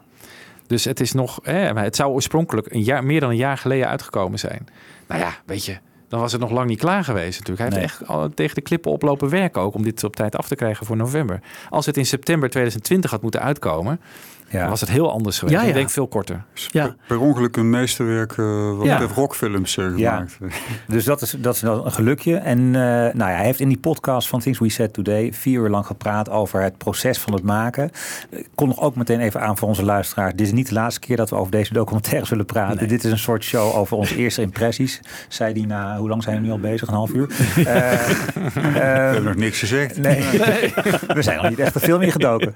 Dus 0.66 0.84
het 0.84 1.00
is 1.00 1.12
nog, 1.12 1.40
eh, 1.42 1.74
het 1.74 1.96
zou 1.96 2.12
oorspronkelijk 2.12 2.72
een 2.72 2.82
jaar, 2.82 3.04
meer 3.04 3.20
dan 3.20 3.30
een 3.30 3.36
jaar 3.36 3.58
geleden 3.58 3.88
uitgekomen 3.88 4.38
zijn. 4.38 4.66
Nou 5.08 5.20
ja, 5.20 5.30
weet 5.44 5.64
je, 5.64 5.76
dan 6.08 6.20
was 6.20 6.32
het 6.32 6.40
nog 6.40 6.50
lang 6.50 6.68
niet 6.68 6.78
klaar 6.78 7.04
geweest 7.04 7.38
natuurlijk. 7.38 7.58
Hij 7.58 7.68
Nee. 7.68 7.78
heeft 7.80 8.00
echt 8.00 8.10
al 8.10 8.28
tegen 8.34 8.54
de 8.54 8.60
klippen 8.60 8.90
oplopen 8.90 9.28
werken 9.28 9.62
ook 9.62 9.74
om 9.74 9.82
dit 9.82 10.04
op 10.04 10.16
tijd 10.16 10.36
af 10.36 10.48
te 10.48 10.54
krijgen 10.54 10.86
voor 10.86 10.96
november. 10.96 11.40
Als 11.70 11.86
het 11.86 11.96
in 11.96 12.06
september 12.06 12.50
2020 12.50 13.10
had 13.10 13.22
moeten 13.22 13.42
uitkomen, 13.42 14.00
ja. 14.48 14.60
dan 14.60 14.68
was 14.68 14.80
het 14.80 14.90
heel 14.90 15.10
anders 15.12 15.38
geweest. 15.38 15.60
Ja, 15.60 15.66
Ik 15.66 15.74
denk 15.74 15.90
veel 15.90 16.06
korter. 16.06 16.44
Ja. 16.70 16.94
Per 17.06 17.18
ongeluk 17.20 17.56
een 17.56 17.70
meesterwerk 17.70 18.32
eh, 18.38 18.76
wat 18.76 18.86
Ja. 18.86 19.00
rockfilms 19.14 19.76
eh, 19.76 19.96
Ja. 19.96 20.12
gemaakt. 20.14 20.38
Dus 20.86 21.04
dat 21.04 21.22
is, 21.22 21.34
dat 21.38 21.54
is 21.54 21.60
wel 21.60 21.84
een 21.86 21.92
gelukje. 21.92 22.36
En 22.36 22.58
eh, 22.58 22.80
nou 23.14 23.16
ja, 23.30 23.36
hij 23.36 23.44
heeft 23.44 23.60
in 23.60 23.68
die 23.68 23.78
podcast 23.78 24.28
van 24.28 24.40
Things 24.40 24.58
We 24.58 24.68
Said 24.68 24.92
Today 24.92 25.32
vier 25.32 25.60
uur 25.60 25.68
lang 25.68 25.86
gepraat 25.86 26.30
over 26.30 26.62
het 26.62 26.78
proces 26.78 27.18
van 27.18 27.32
het 27.32 27.42
maken. 27.42 27.90
Ik 28.30 28.48
kom 28.54 28.68
nog 28.68 28.80
ook 28.80 28.96
meteen 28.96 29.20
even 29.20 29.40
aan 29.40 29.56
voor 29.56 29.68
onze 29.68 29.84
luisteraars. 29.84 30.32
Dit 30.34 30.46
is 30.46 30.52
niet 30.52 30.68
de 30.68 30.74
laatste 30.74 31.00
keer 31.00 31.16
dat 31.16 31.30
we 31.30 31.36
over 31.36 31.50
deze 31.52 31.72
documentaire 31.72 32.26
zullen 32.26 32.46
praten. 32.46 32.88
Dit 32.88 33.04
is 33.04 33.10
een 33.10 33.18
soort 33.18 33.44
show 33.44 33.76
over 33.76 33.96
onze 33.96 34.16
eerste 34.16 34.42
impressies. 34.42 35.00
Zei 35.28 35.52
die 35.54 35.66
na, 35.66 35.96
hoe 35.98 36.08
lang 36.08 36.22
zijn 36.22 36.36
we 36.36 36.42
nu 36.46 36.50
al 36.50 36.58
bezig? 36.58 36.88
Een 36.88 36.94
half 36.94 37.10
uur? 37.12 37.26
Eh, 37.56 37.62
We 37.64 38.60
eh, 38.60 38.82
hebben 38.82 39.22
nog 39.24 39.34
niks 39.36 39.58
gezegd. 39.58 39.98
Nee, 39.98 40.20
we 41.14 41.22
zijn 41.22 41.36
nog 41.42 41.48
niet 41.48 41.58
echt 41.58 41.72
de 41.74 41.80
film 41.80 42.02
ingedoken. 42.02 42.54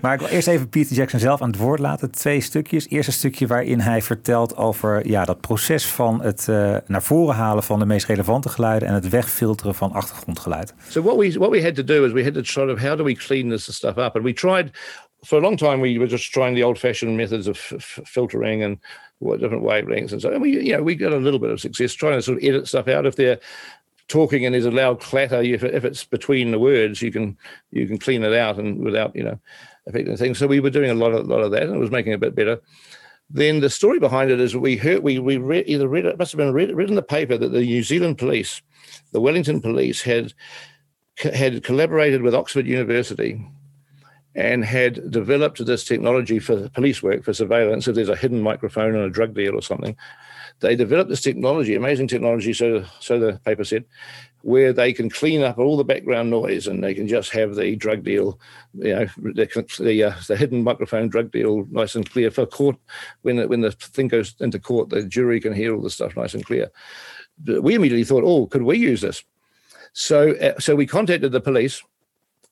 Maar 0.00 0.14
ik 0.14 0.20
wil 0.20 0.28
eerst 0.28 0.48
even 0.48 0.68
Peter 0.68 0.96
Jackson 0.96 1.20
zelf 1.20 1.31
aan 1.40 1.50
het 1.50 1.58
woord 1.58 1.80
laten. 1.80 2.10
Twee 2.10 2.40
stukjes. 2.40 2.88
Eerst 2.88 3.08
een 3.08 3.14
stukje 3.14 3.46
waarin 3.46 3.80
hij 3.80 4.02
vertelt 4.02 4.56
over 4.56 5.08
ja, 5.08 5.24
dat 5.24 5.40
proces 5.40 5.86
van 5.86 6.22
het 6.22 6.48
eh, 6.48 6.76
naar 6.86 7.02
voren 7.02 7.34
halen 7.34 7.62
van 7.62 7.78
de 7.78 7.86
meest 7.86 8.06
relevante 8.06 8.48
geluiden 8.48 8.88
en 8.88 8.94
het 8.94 9.08
wegfilteren 9.08 9.74
van 9.74 9.92
achtergrondgeluid. 9.92 10.74
So 10.88 11.02
what 11.02 11.16
we 11.16 11.38
what 11.38 11.50
we 11.50 11.62
had 11.62 11.74
to 11.74 11.84
do 11.84 12.04
is 12.04 12.12
we 12.12 12.24
had 12.24 12.34
to 12.34 12.42
sort 12.42 12.70
of 12.70 12.80
how 12.80 12.96
do 12.96 13.04
we 13.04 13.14
clean 13.14 13.48
this 13.48 13.74
stuff 13.74 13.96
up, 13.96 14.14
and 14.14 14.24
we 14.24 14.32
tried 14.32 14.70
for 15.20 15.38
a 15.38 15.40
long 15.40 15.58
time. 15.58 15.80
We 15.80 15.98
were 15.98 16.10
just 16.10 16.32
trying 16.32 16.56
the 16.56 16.64
old-fashioned 16.64 17.16
methods 17.16 17.46
of 17.46 17.58
filtering 18.04 18.62
and 18.62 18.78
what 19.18 19.40
different 19.40 19.62
wavelengths 19.62 20.12
and 20.12 20.20
so. 20.20 20.30
And 20.30 20.42
we 20.42 20.50
you 20.50 20.76
know 20.76 20.82
we 20.82 20.94
got 20.94 21.12
a 21.12 21.16
little 21.16 21.40
bit 21.40 21.50
of 21.50 21.60
success 21.60 21.94
trying 21.94 22.18
to 22.18 22.22
sort 22.22 22.38
of 22.38 22.44
edit 22.44 22.66
stuff 22.66 22.88
out 22.88 23.06
if 23.06 23.14
they're 23.14 23.38
talking 24.08 24.44
and 24.44 24.54
there's 24.54 24.66
a 24.66 24.70
loud 24.70 25.00
clatter. 25.00 25.42
If 25.42 25.84
it's 25.84 26.04
between 26.04 26.50
the 26.50 26.58
words, 26.58 27.00
you 27.00 27.12
can 27.12 27.36
you 27.70 27.86
can 27.86 27.98
clean 27.98 28.22
it 28.22 28.34
out 28.34 28.58
and 28.58 28.84
without 28.84 29.14
you 29.14 29.24
know 29.24 29.38
affecting 29.86 30.16
things. 30.16 30.38
So 30.38 30.46
we 30.46 30.60
were 30.60 30.70
doing 30.70 30.90
a 30.90 30.94
lot 30.94 31.12
of 31.12 31.26
lot 31.26 31.42
of 31.42 31.50
that, 31.52 31.64
and 31.64 31.74
it 31.74 31.78
was 31.78 31.90
making 31.90 32.12
it 32.12 32.16
a 32.16 32.18
bit 32.18 32.34
better. 32.34 32.60
Then 33.30 33.60
the 33.60 33.70
story 33.70 33.98
behind 33.98 34.30
it 34.30 34.40
is 34.40 34.56
we 34.56 34.76
heard 34.76 35.02
we 35.02 35.18
we 35.18 35.38
read 35.38 35.64
either 35.66 35.88
read 35.88 36.04
it 36.04 36.18
must 36.18 36.32
have 36.32 36.38
been 36.38 36.52
read, 36.52 36.74
read 36.74 36.88
in 36.88 36.96
the 36.96 37.02
paper 37.02 37.38
that 37.38 37.48
the 37.48 37.60
New 37.60 37.82
Zealand 37.82 38.18
police, 38.18 38.62
the 39.12 39.20
Wellington 39.20 39.60
police 39.60 40.02
had 40.02 40.34
had 41.16 41.62
collaborated 41.64 42.22
with 42.22 42.34
Oxford 42.34 42.66
University 42.66 43.44
and 44.34 44.64
had 44.64 45.10
developed 45.10 45.64
this 45.64 45.84
technology 45.84 46.38
for 46.38 46.68
police 46.70 47.02
work 47.02 47.22
for 47.22 47.34
surveillance. 47.34 47.86
If 47.86 47.94
there's 47.94 48.08
a 48.08 48.16
hidden 48.16 48.40
microphone 48.40 48.96
on 48.96 49.02
a 49.02 49.10
drug 49.10 49.34
deal 49.34 49.54
or 49.54 49.62
something, 49.62 49.94
they 50.60 50.74
developed 50.74 51.10
this 51.10 51.20
technology, 51.20 51.74
amazing 51.74 52.08
technology. 52.08 52.52
So, 52.52 52.84
so 53.00 53.18
the 53.18 53.38
paper 53.44 53.64
said, 53.64 53.84
where 54.42 54.72
they 54.72 54.92
can 54.92 55.08
clean 55.08 55.42
up 55.42 55.58
all 55.58 55.76
the 55.76 55.84
background 55.84 56.30
noise 56.30 56.66
and 56.66 56.82
they 56.82 56.94
can 56.94 57.08
just 57.08 57.30
have 57.30 57.54
the 57.54 57.76
drug 57.76 58.02
deal, 58.04 58.38
you 58.74 58.94
know, 58.94 59.06
the 59.16 59.66
the, 59.78 60.04
uh, 60.04 60.14
the 60.26 60.36
hidden 60.36 60.62
microphone 60.62 61.08
drug 61.08 61.30
deal 61.30 61.64
nice 61.70 61.94
and 61.94 62.10
clear 62.10 62.30
for 62.30 62.44
court. 62.46 62.76
When 63.22 63.36
the, 63.36 63.48
when 63.48 63.60
the 63.60 63.72
thing 63.72 64.08
goes 64.08 64.34
into 64.40 64.58
court, 64.58 64.90
the 64.90 65.04
jury 65.04 65.40
can 65.40 65.52
hear 65.52 65.74
all 65.74 65.82
the 65.82 65.90
stuff 65.90 66.16
nice 66.16 66.34
and 66.34 66.44
clear. 66.44 66.70
But 67.38 67.62
we 67.62 67.74
immediately 67.74 68.04
thought, 68.04 68.24
oh, 68.24 68.46
could 68.46 68.62
we 68.62 68.78
use 68.78 69.00
this? 69.00 69.24
So, 69.92 70.32
uh, 70.36 70.58
so 70.58 70.74
we 70.74 70.86
contacted 70.86 71.32
the 71.32 71.40
police 71.40 71.82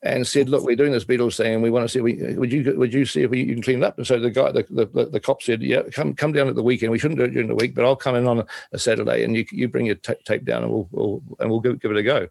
and 0.03 0.27
said, 0.27 0.49
"Look, 0.49 0.65
we're 0.65 0.77
doing 0.77 0.93
this 0.93 1.05
Beatles 1.05 1.37
thing, 1.37 1.55
and 1.55 1.63
we 1.63 1.71
want 1.71 1.85
to 1.85 1.89
see. 1.89 2.01
Would 2.01 2.53
you 2.53 2.75
would 2.77 2.95
you 2.95 3.05
see 3.05 3.23
if 3.23 3.35
you 3.35 3.47
can 3.47 3.63
clean 3.63 3.83
it 3.83 3.85
up?" 3.85 3.99
And 3.99 4.07
so 4.07 4.19
the 4.19 4.31
guy, 4.31 4.51
the, 4.51 4.65
the 4.71 5.07
the 5.07 5.21
cop 5.21 5.43
said, 5.43 5.63
"Yeah, 5.63 5.83
come 5.93 6.15
come 6.15 6.33
down 6.33 6.49
at 6.49 6.55
the 6.55 6.63
weekend. 6.63 6.93
We 6.93 6.99
shouldn't 6.99 7.19
do 7.19 7.25
it 7.25 7.33
during 7.33 7.49
the 7.49 7.55
week, 7.55 7.75
but 7.75 7.85
I'll 7.85 7.97
come 7.97 8.17
in 8.17 8.27
on 8.27 8.47
a, 8.73 8.79
Saturday, 8.79 9.25
and 9.25 9.37
you 9.37 9.45
you 9.53 9.69
bring 9.69 9.87
your 9.87 9.97
ta- 9.97 10.15
tape 10.25 10.45
down, 10.45 10.63
and 10.63 10.73
we'll, 10.73 10.89
we'll 10.91 11.23
and 11.39 11.51
we'll 11.51 11.61
give, 11.61 11.81
give 11.81 11.91
it 11.91 11.97
a 11.97 12.03
go." 12.03 12.29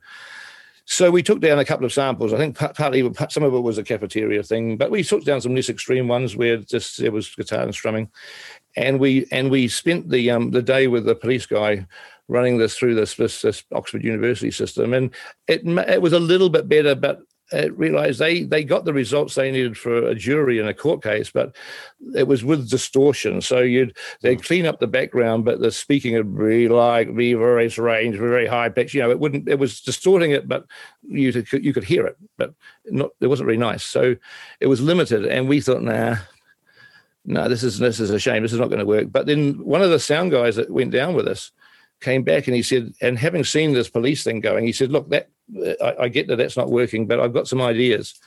So 0.85 1.11
we 1.11 1.21
took 1.21 1.39
down 1.39 1.59
a 1.59 1.65
couple 1.65 1.85
of 1.85 1.93
samples. 1.93 2.33
I 2.33 2.37
think 2.37 2.57
partly 2.57 3.07
some 3.29 3.43
of 3.43 3.53
it 3.53 3.59
was 3.59 3.77
a 3.77 3.83
cafeteria 3.83 4.41
thing, 4.41 4.75
but 4.75 4.89
we 4.89 5.03
took 5.03 5.23
down 5.23 5.39
some 5.39 5.53
less 5.53 5.69
extreme 5.69 6.07
ones 6.07 6.35
where 6.35 6.57
just 6.57 6.97
there 6.97 7.11
was 7.11 7.35
guitar 7.35 7.61
and 7.61 7.75
strumming, 7.75 8.09
and 8.75 8.99
we 8.99 9.27
and 9.31 9.51
we 9.51 9.67
spent 9.67 10.09
the 10.09 10.31
um 10.31 10.49
the 10.49 10.63
day 10.63 10.87
with 10.87 11.05
the 11.05 11.13
police 11.13 11.45
guy 11.45 11.85
running 12.27 12.57
this 12.57 12.75
through 12.75 12.95
this 12.95 13.13
this, 13.13 13.43
this 13.43 13.63
Oxford 13.71 14.03
University 14.03 14.49
system, 14.49 14.95
and 14.95 15.11
it 15.47 15.61
it 15.63 16.01
was 16.01 16.13
a 16.13 16.19
little 16.19 16.49
bit 16.49 16.67
better, 16.67 16.95
but 16.95 17.21
Uh, 17.51 17.71
realized 17.73 18.19
they 18.19 18.43
they 18.43 18.63
got 18.63 18.85
the 18.85 18.93
results 18.93 19.33
they 19.33 19.49
needed 19.49 19.75
for 19.75 20.07
a 20.07 20.13
jury 20.13 20.59
in 20.59 20.67
a 20.67 20.73
court 20.73 21.01
case, 21.01 21.31
but 21.31 21.55
it 22.15 22.27
was 22.27 22.43
with 22.43 22.69
distortion. 22.69 23.41
So 23.41 23.59
you'd 23.61 23.97
they'd 24.21 24.35
hmm. 24.35 24.43
clean 24.43 24.65
up 24.67 24.79
the 24.79 24.87
background, 24.87 25.45
but 25.45 25.59
the 25.59 25.71
speaking 25.71 26.13
would 26.13 26.37
be 26.37 26.67
like 26.67 27.15
be 27.15 27.33
very 27.33 27.69
strange, 27.71 28.17
very 28.17 28.45
high 28.45 28.69
pitch. 28.69 28.93
You 28.93 29.01
know, 29.01 29.09
it 29.09 29.19
wouldn't. 29.19 29.49
It 29.49 29.57
was 29.57 29.81
distorting 29.81 30.29
it, 30.31 30.47
but 30.47 30.65
you 31.07 31.33
could 31.33 31.65
you 31.65 31.73
could 31.73 31.83
hear 31.83 32.05
it, 32.05 32.17
but 32.37 32.53
not. 32.85 33.11
It 33.19 33.27
wasn't 33.27 33.47
really 33.47 33.57
nice. 33.57 33.83
So 33.83 34.15
it 34.59 34.67
was 34.67 34.81
limited, 34.81 35.25
and 35.25 35.49
we 35.49 35.59
thought, 35.59 35.81
nah. 35.81 36.17
No, 37.25 37.49
this 37.49 37.63
is 37.63 37.79
this 37.79 37.99
is 37.99 38.11
a 38.11 38.19
shame. 38.19 38.43
This 38.43 38.53
is 38.53 38.59
not 38.59 38.69
going 38.69 38.79
to 38.79 38.85
work. 38.85 39.11
But 39.11 39.25
then 39.25 39.63
one 39.65 39.81
of 39.81 39.89
the 39.89 39.99
sound 39.99 40.31
guys 40.31 40.55
that 40.55 40.69
went 40.69 40.91
down 40.91 41.15
with 41.15 41.27
us 41.27 41.51
came 41.99 42.23
back 42.23 42.47
and 42.47 42.55
he 42.55 42.63
said, 42.63 42.93
and 43.01 43.17
having 43.17 43.43
seen 43.43 43.73
this 43.73 43.89
police 43.89 44.23
thing 44.23 44.39
going, 44.39 44.65
he 44.65 44.71
said, 44.71 44.91
look, 44.91 45.09
that 45.09 45.29
I, 45.81 45.95
I 46.01 46.07
get 46.09 46.27
that 46.27 46.37
that's 46.37 46.57
not 46.57 46.69
working, 46.69 47.07
but 47.07 47.19
I've 47.19 47.33
got 47.33 47.47
some 47.47 47.61
ideas. 47.61 48.19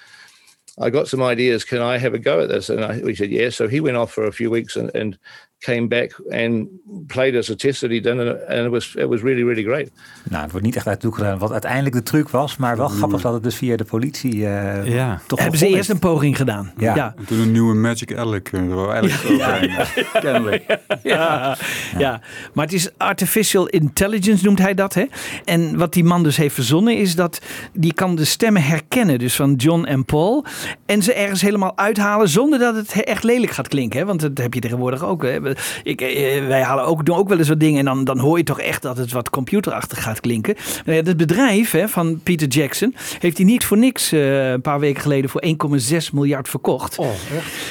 I 0.80 0.90
got 0.90 1.08
some 1.08 1.22
ideas. 1.22 1.64
Can 1.64 1.82
I 1.82 1.98
have 1.98 2.14
a 2.14 2.18
go 2.18 2.40
at 2.40 2.48
this? 2.48 2.70
And 2.70 2.84
I, 2.84 3.00
we 3.00 3.14
said, 3.14 3.30
yeah. 3.30 3.50
So 3.50 3.68
he 3.68 3.80
went 3.80 3.96
off 3.96 4.12
for 4.12 4.26
a 4.26 4.32
few 4.32 4.50
weeks 4.50 4.76
and, 4.76 4.90
and 4.94 5.18
came 5.62 5.86
back 5.86 6.22
and 6.30 6.66
played 7.06 7.34
us 7.34 7.50
a 7.50 7.54
test 7.54 7.80
that 7.80 7.90
he'd 7.90 8.02
done, 8.02 8.20
and, 8.20 8.48
and 8.48 8.64
it 8.66 8.70
was 8.70 8.94
it 8.94 9.08
was 9.08 9.20
really 9.20 9.42
really 9.42 9.62
great. 9.62 9.90
Nou, 10.30 10.42
het 10.42 10.50
wordt 10.50 10.66
niet 10.66 10.76
echt 10.76 10.86
uit 10.86 11.06
gedaan 11.10 11.38
wat 11.38 11.52
uiteindelijk 11.52 11.94
de 11.94 12.02
truc 12.02 12.28
was, 12.28 12.56
maar 12.56 12.76
wel 12.76 12.88
grappig 12.88 13.20
dat 13.20 13.32
het 13.32 13.42
dus 13.42 13.54
via 13.54 13.76
de 13.76 13.84
politie 13.84 14.46
eh 14.46 14.86
Ja. 14.86 15.20
toch 15.26 15.38
Hebben 15.38 15.58
ze 15.58 15.66
eerst 15.66 15.90
een 15.90 15.98
poging 15.98 16.36
gedaan. 16.36 16.72
Ja. 16.76 16.94
ja. 16.94 17.14
En 17.18 17.24
toen 17.24 17.40
een 17.40 17.52
nieuwe 17.52 17.74
Magic 17.74 18.14
Alec 18.16 18.48
eh. 18.52 19.88
Kennelijk. 20.20 20.78
Ja, 21.02 21.56
ja, 21.98 22.20
maar 22.52 22.64
het 22.64 22.74
is 22.74 22.90
artificial 22.96 23.66
intelligence 23.68 24.44
noemt 24.44 24.58
hij 24.58 24.74
dat. 24.74 24.94
Hè? 24.94 25.04
En 25.44 25.78
wat 25.78 25.92
die 25.92 26.04
man 26.04 26.22
dus 26.22 26.36
heeft 26.36 26.54
verzonnen 26.54 26.96
is 26.96 27.14
dat 27.14 27.40
die 27.72 27.92
kan 27.92 28.14
de 28.14 28.24
stemmen 28.24 28.62
herkennen. 28.62 29.18
Dus 29.18 29.36
van 29.36 29.54
John 29.54 29.84
en 29.84 30.04
Paul. 30.04 30.44
En 30.86 31.02
ze 31.02 31.14
ergens 31.14 31.40
helemaal 31.40 31.76
uithalen 31.76 32.28
zonder 32.28 32.58
dat 32.58 32.74
het 32.76 33.02
echt 33.02 33.24
lelijk 33.24 33.52
gaat 33.52 33.68
klinken. 33.68 33.98
Hè? 33.98 34.06
Want 34.06 34.20
dat 34.20 34.38
heb 34.38 34.54
je 34.54 34.60
tegenwoordig 34.60 35.04
ook. 35.04 35.22
Hè? 35.22 35.40
Ik, 35.82 36.00
eh, 36.00 36.46
wij 36.46 36.62
halen 36.62 36.84
ook, 36.84 37.04
doen 37.06 37.16
ook 37.16 37.28
wel 37.28 37.38
eens 37.38 37.48
wat 37.48 37.60
dingen 37.60 37.78
en 37.78 37.84
dan, 37.84 38.04
dan 38.04 38.18
hoor 38.18 38.38
je 38.38 38.44
toch 38.44 38.60
echt 38.60 38.82
dat 38.82 38.96
het 38.96 39.12
wat 39.12 39.30
computerachtig 39.30 40.02
gaat 40.02 40.20
klinken. 40.20 40.54
Nou 40.84 40.96
ja, 40.98 41.02
het 41.04 41.16
bedrijf 41.16 41.70
hè, 41.70 41.88
van 41.88 42.20
Peter 42.22 42.48
Jackson 42.48 42.94
heeft 43.18 43.36
hij 43.36 43.46
niet 43.46 43.64
voor 43.64 43.78
niks 43.78 44.12
eh, 44.12 44.50
een 44.50 44.60
paar 44.60 44.80
weken 44.80 45.02
geleden 45.02 45.30
voor 45.30 45.42
1,6 45.46 46.12
miljard 46.12 46.48
verkocht. 46.48 46.98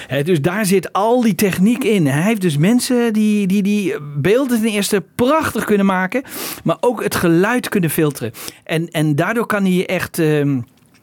Hè, 0.07 0.23
dus 0.23 0.41
daar 0.41 0.65
zit 0.65 0.93
al 0.93 1.21
die 1.21 1.35
techniek 1.35 1.83
in. 1.83 2.07
Hij 2.07 2.21
heeft 2.21 2.41
dus 2.41 2.57
mensen 2.57 3.13
die, 3.13 3.47
die, 3.47 3.63
die 3.63 3.95
beelden 4.17 4.61
ten 4.61 4.69
eerste 4.69 5.03
prachtig 5.15 5.63
kunnen 5.63 5.85
maken, 5.85 6.23
maar 6.63 6.77
ook 6.79 7.03
het 7.03 7.15
geluid 7.15 7.69
kunnen 7.69 7.89
filteren. 7.89 8.31
En, 8.63 8.87
en 8.89 9.15
daardoor 9.15 9.45
kan 9.45 9.65
hij 9.65 9.85
echt. 9.87 10.19
ehm, 10.19 10.59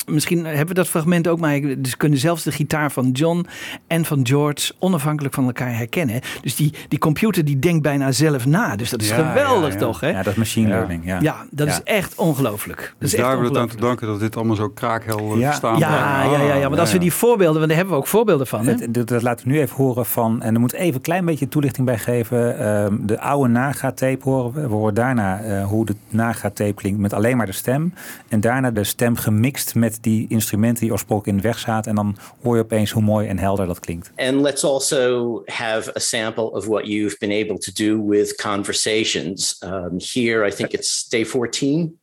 Misschien 0.08 0.44
hebben 0.46 0.66
we 0.68 0.74
dat 0.74 0.88
fragment 0.88 1.28
ook, 1.28 1.40
maar 1.40 1.60
dus 1.78 1.96
kunnen 1.96 2.18
zelfs 2.18 2.42
de 2.42 2.52
gitaar 2.52 2.92
van 2.92 3.10
John 3.10 3.46
en 3.86 4.04
van 4.04 4.20
George 4.26 4.72
onafhankelijk 4.78 5.34
van 5.34 5.44
elkaar 5.46 5.76
herkennen. 5.76 6.20
Dus 6.42 6.56
die, 6.56 6.72
die 6.88 6.98
computer 6.98 7.44
die 7.44 7.58
denkt 7.58 7.82
bijna 7.82 8.12
zelf 8.12 8.46
na. 8.46 8.76
Dus 8.76 8.90
dat 8.90 9.02
is 9.02 9.08
Ja, 9.08 9.14
geweldig 9.28 9.68
ja, 9.68 9.74
ja. 9.74 9.86
toch? 9.86 10.00
Hè? 10.00 10.08
Ja, 10.08 10.16
dat 10.22 10.26
is 10.32 10.34
machine 10.38 10.68
learning. 10.68 11.04
Ja, 11.04 11.18
Ja, 11.20 11.46
dat 11.50 11.66
Ja. 11.66 11.72
is 11.72 11.80
echt 11.84 12.14
ongelooflijk. 12.14 12.78
Dat 12.80 12.94
Dus 12.98 13.12
is 13.12 13.18
daar 13.18 13.28
hebben 13.28 13.46
we 13.48 13.52
het 13.52 13.62
aan 13.70 13.76
te 13.76 13.82
danken 13.82 14.06
dat 14.06 14.20
dit 14.20 14.36
allemaal 14.36 14.56
zo 14.56 14.68
kraakhelder 14.68 15.38
Ja. 15.38 15.46
verstaan 15.46 15.78
Ja, 15.78 16.22
ja, 16.24 16.40
ja, 16.42 16.54
ja, 16.54 16.68
maar 16.68 16.80
als 16.80 16.92
we 16.92 16.98
die 16.98 17.12
voorbeelden, 17.12 17.56
want 17.56 17.66
daar 17.68 17.76
hebben 17.76 17.94
we 17.94 18.00
ook 18.00 18.06
voorbeelden 18.06 18.46
van. 18.46 18.66
Hè? 18.66 18.72
Het- 18.72 18.94
dat, 18.94 19.08
dat 19.08 19.22
laten 19.22 19.46
we 19.46 19.52
nu 19.52 19.60
even 19.60 19.76
horen 19.76 20.06
van, 20.06 20.42
en 20.42 20.54
er 20.54 20.60
moet 20.60 20.72
even 20.72 20.94
een 20.94 21.00
klein 21.00 21.24
beetje 21.24 21.48
toelichting 21.48 21.86
bij 21.86 21.98
geven. 21.98 22.58
Ehm, 22.58 22.96
de 23.00 23.20
oude 23.20 23.48
Naga-tape 23.52 24.18
horen 24.22 24.52
we. 24.52 24.60
We 24.60 24.74
horen 24.74 24.94
daarna 24.94 25.40
eh, 25.40 25.64
hoe 25.66 25.86
de 25.86 25.94
Naga-tape 26.08 26.74
klinkt 26.74 26.98
met 27.00 27.12
alleen 27.12 27.36
maar 27.36 27.46
de 27.46 27.52
stem. 27.52 27.94
En 28.28 28.40
daarna 28.40 28.70
de 28.70 28.84
stem 28.84 29.16
gemixt 29.16 29.74
met 29.74 29.97
die 30.00 30.26
instrumenten 30.28 30.82
die 30.82 30.92
oorspronkelijk 30.92 31.36
in 31.36 31.42
de 31.42 31.48
weg 31.48 31.58
zaten. 31.58 31.90
En 31.90 31.96
dan 31.96 32.16
hoor 32.42 32.56
je 32.56 32.62
opeens 32.62 32.90
hoe 32.90 33.02
mooi 33.02 33.28
en 33.28 33.38
helder 33.38 33.66
dat 33.66 33.80
klinkt. 33.80 34.10
And 34.16 34.40
let's 34.40 34.64
also 34.64 35.42
have 35.44 35.96
a 35.96 36.00
sample 36.00 36.50
of 36.50 36.66
what 36.66 36.86
you've 36.86 37.16
been 37.18 37.44
able 37.44 37.58
to 37.58 37.72
do 37.72 38.06
with 38.06 38.34
conversations. 38.34 39.62
Um, 39.64 39.96
here, 40.12 40.48
I 40.48 40.50
think 40.50 40.72
it's 40.72 41.08
day 41.08 41.26
14. 41.26 41.98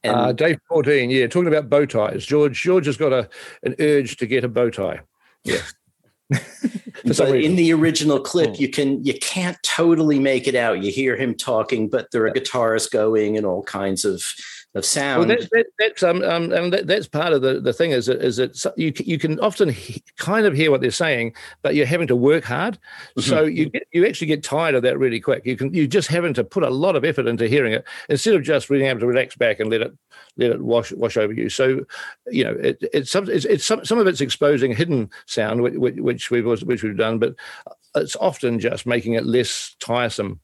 And 0.00 0.16
Uh, 0.16 0.32
Dave 0.32 0.58
14, 0.68 1.10
yeah, 1.10 1.28
talking 1.28 1.48
about 1.48 1.68
bow 1.68 1.86
ties. 1.86 2.26
George 2.26 2.62
George 2.62 2.86
has 2.86 2.96
got 2.96 3.12
a 3.12 3.28
an 3.62 3.74
urge 3.78 4.16
to 4.16 4.26
get 4.26 4.44
a 4.44 4.48
bow 4.48 4.70
tie. 4.70 5.00
Yeah. 5.42 5.62
but 7.04 7.36
in 7.36 7.56
the 7.56 7.72
original 7.72 8.20
clip, 8.20 8.58
you 8.58 8.68
can 8.68 9.04
you 9.04 9.14
can't 9.14 9.56
totally 9.62 10.18
make 10.18 10.48
it 10.48 10.54
out. 10.54 10.82
You 10.82 10.90
hear 10.92 11.16
him 11.16 11.34
talking, 11.34 11.88
but 11.88 12.10
there 12.10 12.24
are 12.26 12.32
guitars 12.32 12.88
going 12.88 13.36
and 13.36 13.46
all 13.46 13.62
kinds 13.62 14.04
of 14.04 14.24
of 14.76 14.84
sound. 14.84 15.18
Well, 15.20 15.28
that, 15.28 15.48
that, 15.50 15.66
that's 15.78 16.02
um, 16.02 16.22
um 16.22 16.52
and 16.52 16.72
that, 16.72 16.86
that's 16.86 17.08
part 17.08 17.32
of 17.32 17.42
the, 17.42 17.60
the 17.60 17.72
thing 17.72 17.90
is 17.90 18.06
that 18.06 18.22
is 18.22 18.36
that 18.36 18.72
you 18.76 18.92
you 18.96 19.18
can 19.18 19.40
often 19.40 19.68
he, 19.70 20.02
kind 20.16 20.46
of 20.46 20.54
hear 20.54 20.70
what 20.70 20.80
they're 20.80 20.90
saying, 20.90 21.34
but 21.62 21.74
you're 21.74 21.86
having 21.86 22.06
to 22.08 22.16
work 22.16 22.44
hard, 22.44 22.78
mm-hmm. 23.16 23.20
so 23.20 23.44
you 23.44 23.70
get 23.70 23.86
you 23.92 24.06
actually 24.06 24.26
get 24.26 24.42
tired 24.42 24.74
of 24.74 24.82
that 24.82 24.98
really 24.98 25.20
quick. 25.20 25.46
You 25.46 25.56
can 25.56 25.72
you 25.74 25.86
just 25.88 26.08
having 26.08 26.34
to 26.34 26.44
put 26.44 26.62
a 26.62 26.70
lot 26.70 26.96
of 26.96 27.04
effort 27.04 27.26
into 27.26 27.48
hearing 27.48 27.72
it 27.72 27.84
instead 28.08 28.34
of 28.34 28.42
just 28.42 28.68
being 28.68 28.86
able 28.86 29.00
to 29.00 29.06
relax 29.06 29.34
back 29.36 29.60
and 29.60 29.70
let 29.70 29.80
it 29.80 29.92
let 30.36 30.50
it 30.50 30.62
wash 30.62 30.92
wash 30.92 31.16
over 31.16 31.32
you. 31.32 31.48
So, 31.48 31.84
you 32.26 32.44
know, 32.44 32.52
it, 32.52 32.78
it's 32.92 33.10
some 33.10 33.28
it's, 33.30 33.44
it's 33.44 33.64
some 33.64 33.84
some 33.84 33.98
of 33.98 34.06
it's 34.06 34.20
exposing 34.20 34.74
hidden 34.74 35.10
sound 35.26 35.62
which, 35.62 35.96
which 35.96 36.30
we've 36.30 36.44
which 36.62 36.82
we've 36.82 36.96
done, 36.96 37.18
but 37.18 37.34
it's 37.94 38.16
often 38.16 38.60
just 38.60 38.86
making 38.86 39.14
it 39.14 39.24
less 39.24 39.74
tiresome 39.80 40.40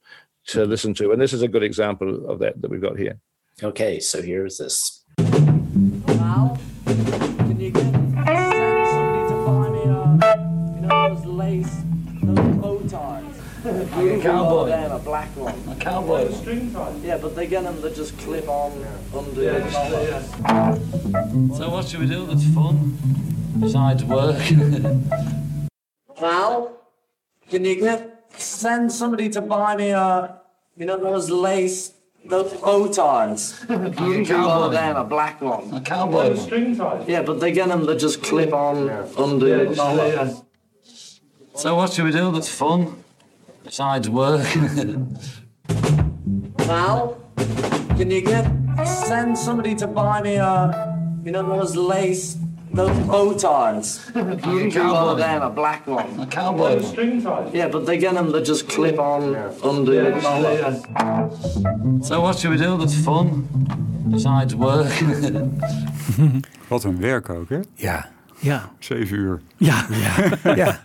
to 0.47 0.65
listen 0.65 0.93
to, 0.95 1.11
and 1.11 1.21
this 1.21 1.33
is 1.33 1.41
a 1.41 1.47
good 1.47 1.63
example 1.63 2.29
of 2.29 2.39
that 2.39 2.61
that 2.61 2.69
we've 2.69 2.81
got 2.81 2.97
here. 2.97 3.17
Okay, 3.61 3.99
so 3.99 4.21
here's 4.21 4.57
this. 4.57 5.03
Now, 5.19 6.57
can 6.85 7.59
you 7.59 7.69
get 7.69 7.83
send 7.83 8.87
somebody 8.89 9.29
to 9.29 9.35
buy 9.45 9.69
me 9.69 9.83
a, 9.83 10.73
you 10.73 10.81
know, 10.81 11.13
those 11.13 11.25
lace, 11.25 11.81
those 12.23 12.55
bow 12.57 12.79
ties? 12.89 13.41
a 13.65 14.19
cowboy. 14.23 14.69
Them, 14.69 14.91
a 14.91 14.99
black 14.99 15.29
one. 15.37 15.53
A 15.69 15.75
cowboy. 15.79 16.31
String 16.31 16.73
ties. 16.73 16.99
Yeah, 17.03 17.17
but 17.17 17.35
they 17.35 17.45
get 17.45 17.63
them 17.63 17.79
that 17.81 17.95
just 17.95 18.17
clip 18.17 18.49
on 18.49 18.71
under 19.15 19.43
yeah, 19.43 19.59
the 19.59 19.69
collar. 19.69 20.01
Yeah. 20.01 21.55
So 21.55 21.69
what 21.69 21.87
should 21.87 21.99
we 21.99 22.07
do 22.07 22.25
that's 22.25 22.45
fun 22.55 22.97
besides 23.59 24.03
work? 24.03 24.41
Val, 26.19 26.75
can 27.49 27.65
you 27.65 27.75
get 27.75 28.31
send 28.35 28.91
somebody 28.91 29.29
to 29.29 29.41
buy 29.41 29.75
me 29.75 29.89
a, 29.91 30.39
you 30.75 30.87
know, 30.87 30.97
those 30.97 31.29
lace 31.29 31.92
those 32.25 32.53
bow 32.53 32.87
ties. 32.87 33.65
You 33.69 34.23
can 34.25 34.71
them, 34.71 34.95
a 34.95 35.03
black 35.03 35.41
one. 35.41 35.73
A 35.73 35.81
cowboy. 35.81 36.35
String 36.35 36.75
ties. 36.75 37.07
Yeah, 37.07 37.21
but 37.23 37.39
they 37.39 37.51
get 37.51 37.67
them 37.69 37.85
that 37.85 37.99
just 37.99 38.23
clip 38.23 38.53
on 38.53 38.89
under 39.17 39.65
the 39.65 39.75
collar. 39.75 40.33
So 41.55 41.75
what 41.75 41.93
should 41.93 42.05
we 42.05 42.11
do 42.11 42.31
that's 42.31 42.49
fun 42.49 43.03
besides 43.63 44.09
work? 44.09 44.47
Val, 46.65 47.21
can 47.97 48.09
you 48.09 48.21
get 48.21 48.47
send 48.85 49.37
somebody 49.37 49.75
to 49.75 49.85
buy 49.87 50.21
me 50.21 50.35
a, 50.35 50.97
you 51.23 51.31
know, 51.31 51.43
those 51.47 51.75
lace 51.75 52.37
those 52.73 52.99
bow 53.07 53.33
ties. 53.33 54.01
You 54.15 54.69
can 54.71 55.17
them, 55.17 55.41
a 55.41 55.49
black 55.49 55.87
one. 55.87 56.19
A 56.19 56.25
cowboy. 56.25 56.81
String 56.81 57.21
ties. 57.21 57.53
Yeah, 57.53 57.69
but 57.69 57.85
they 57.85 57.97
get 57.97 58.13
them 58.13 58.31
that 58.31 58.45
just 58.45 58.67
clip 58.67 58.99
on 58.99 59.35
under 59.63 60.11
the 60.11 60.19
collar. 60.21 62.03
So 62.03 62.21
what 62.21 62.39
should 62.39 62.51
we 62.51 62.57
do 62.57 62.77
that's 62.77 62.95
fun 62.95 63.47
besides 64.09 64.55
work? 64.55 64.91
Wat 66.67 66.83
een 66.83 66.99
werk 66.99 67.29
ook, 67.29 67.49
hè? 67.49 67.59
Ja. 67.75 68.11
Ja. 68.39 68.69
Zeven 68.79 69.17
uur. 69.17 69.41
Ja. 69.57 69.85
ja. 69.89 70.55
ja. 70.63 70.79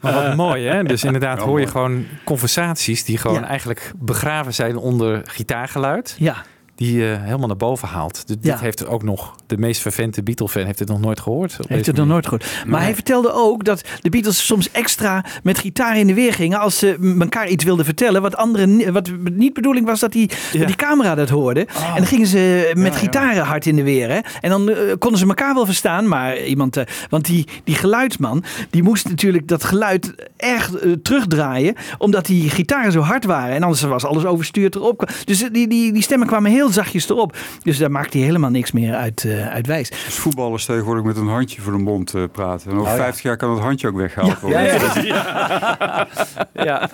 Maar 0.00 0.12
wat 0.12 0.36
mooi, 0.36 0.66
hè? 0.66 0.82
Dus 0.82 1.04
inderdaad 1.04 1.38
hoor 1.38 1.60
je 1.60 1.66
gewoon 1.66 2.04
conversaties 2.24 3.04
die 3.04 3.18
gewoon 3.18 3.44
eigenlijk 3.44 3.92
begraven 3.98 4.54
zijn 4.54 4.76
onder 4.76 5.22
gitaargeluid. 5.24 6.16
Ja 6.18 6.44
die 6.78 6.96
uh, 6.96 7.22
helemaal 7.22 7.46
naar 7.46 7.56
boven 7.56 7.88
haalt. 7.88 8.42
Dit 8.42 8.60
heeft 8.60 8.86
ook 8.86 9.02
nog, 9.02 9.34
de 9.46 9.58
meest 9.58 9.80
vervente 9.80 10.22
Beatle-fan 10.22 10.64
heeft 10.64 10.78
het 10.78 10.88
nog 10.88 11.00
nooit 11.00 11.20
gehoord. 11.20 11.58
Heeft 11.68 11.86
het 11.86 11.96
nog 11.96 12.06
nooit 12.06 12.24
gehoord. 12.24 12.64
Maar 12.66 12.82
hij 12.82 12.94
vertelde 12.94 13.32
ook 13.32 13.64
dat 13.64 13.82
de 14.00 14.10
Beatles 14.10 14.46
soms 14.46 14.70
extra 14.70 15.24
met 15.42 15.58
gitaar 15.58 15.98
in 15.98 16.06
de 16.06 16.14
weer 16.14 16.32
gingen 16.32 16.58
als 16.58 16.78
ze 16.78 17.16
elkaar 17.20 17.48
iets 17.48 17.64
wilden 17.64 17.84
vertellen. 17.84 18.22
Wat 18.22 18.36
anderen, 18.36 18.92
wat 18.92 19.10
niet 19.32 19.52
bedoeling 19.52 19.86
was 19.86 20.00
dat 20.00 20.12
die, 20.12 20.30
ja. 20.52 20.66
die 20.66 20.76
camera 20.76 21.14
dat 21.14 21.28
hoorde. 21.28 21.66
Oh. 21.76 21.88
En 21.88 21.96
dan 21.96 22.06
gingen 22.06 22.26
ze 22.26 22.72
met 22.76 22.92
ja, 22.92 22.98
gitaren 22.98 23.44
hard 23.44 23.66
in 23.66 23.76
de 23.76 23.82
weer. 23.82 24.08
Hè? 24.10 24.18
En 24.40 24.50
dan 24.50 24.68
uh, 24.68 24.76
konden 24.98 25.18
ze 25.18 25.26
elkaar 25.26 25.54
wel 25.54 25.66
verstaan, 25.66 26.08
maar 26.08 26.42
iemand, 26.42 26.76
uh, 26.76 26.84
want 27.08 27.24
die, 27.24 27.46
die 27.64 27.74
geluidsman, 27.74 28.44
die 28.70 28.82
moest 28.82 29.08
natuurlijk 29.08 29.48
dat 29.48 29.64
geluid 29.64 30.14
erg 30.36 30.70
terugdraaien, 31.02 31.74
omdat 31.98 32.26
die 32.26 32.50
gitaren 32.50 32.92
zo 32.92 33.00
hard 33.00 33.24
waren. 33.24 33.54
En 33.54 33.62
anders 33.62 33.82
was 33.82 34.04
alles 34.04 34.24
overstuurd 34.24 34.74
erop. 34.74 35.10
Dus 35.24 35.38
die, 35.52 35.68
die, 35.68 35.92
die 35.92 36.02
stemmen 36.02 36.26
kwamen 36.26 36.50
heel 36.50 36.66
zachtjes 36.72 37.08
erop. 37.08 37.36
Dus 37.62 37.78
daar 37.78 37.90
maakt 37.90 38.12
hij 38.12 38.22
helemaal 38.22 38.50
niks 38.50 38.72
meer 38.72 38.94
uit, 38.94 39.24
uh, 39.24 39.48
uit 39.48 39.66
wijs. 39.66 39.90
Dus 39.90 40.14
voetballers 40.14 40.64
tegenwoordig 40.64 41.04
met 41.04 41.16
een 41.16 41.28
handje 41.28 41.60
voor 41.60 41.72
de 41.72 41.78
mond 41.78 42.14
uh, 42.14 42.22
praten. 42.32 42.70
En 42.70 42.76
over 42.76 42.92
oh, 42.92 42.98
50 42.98 43.22
jaar 43.22 43.36
kan 43.36 43.50
het 43.50 43.60
handje 43.60 43.88
ook 43.88 43.96
weggehaald 43.96 44.32
ja. 44.32 44.40
worden. 44.40 44.62
Ja, 44.62 45.04
ja, 45.04 46.06
ja. 46.52 46.90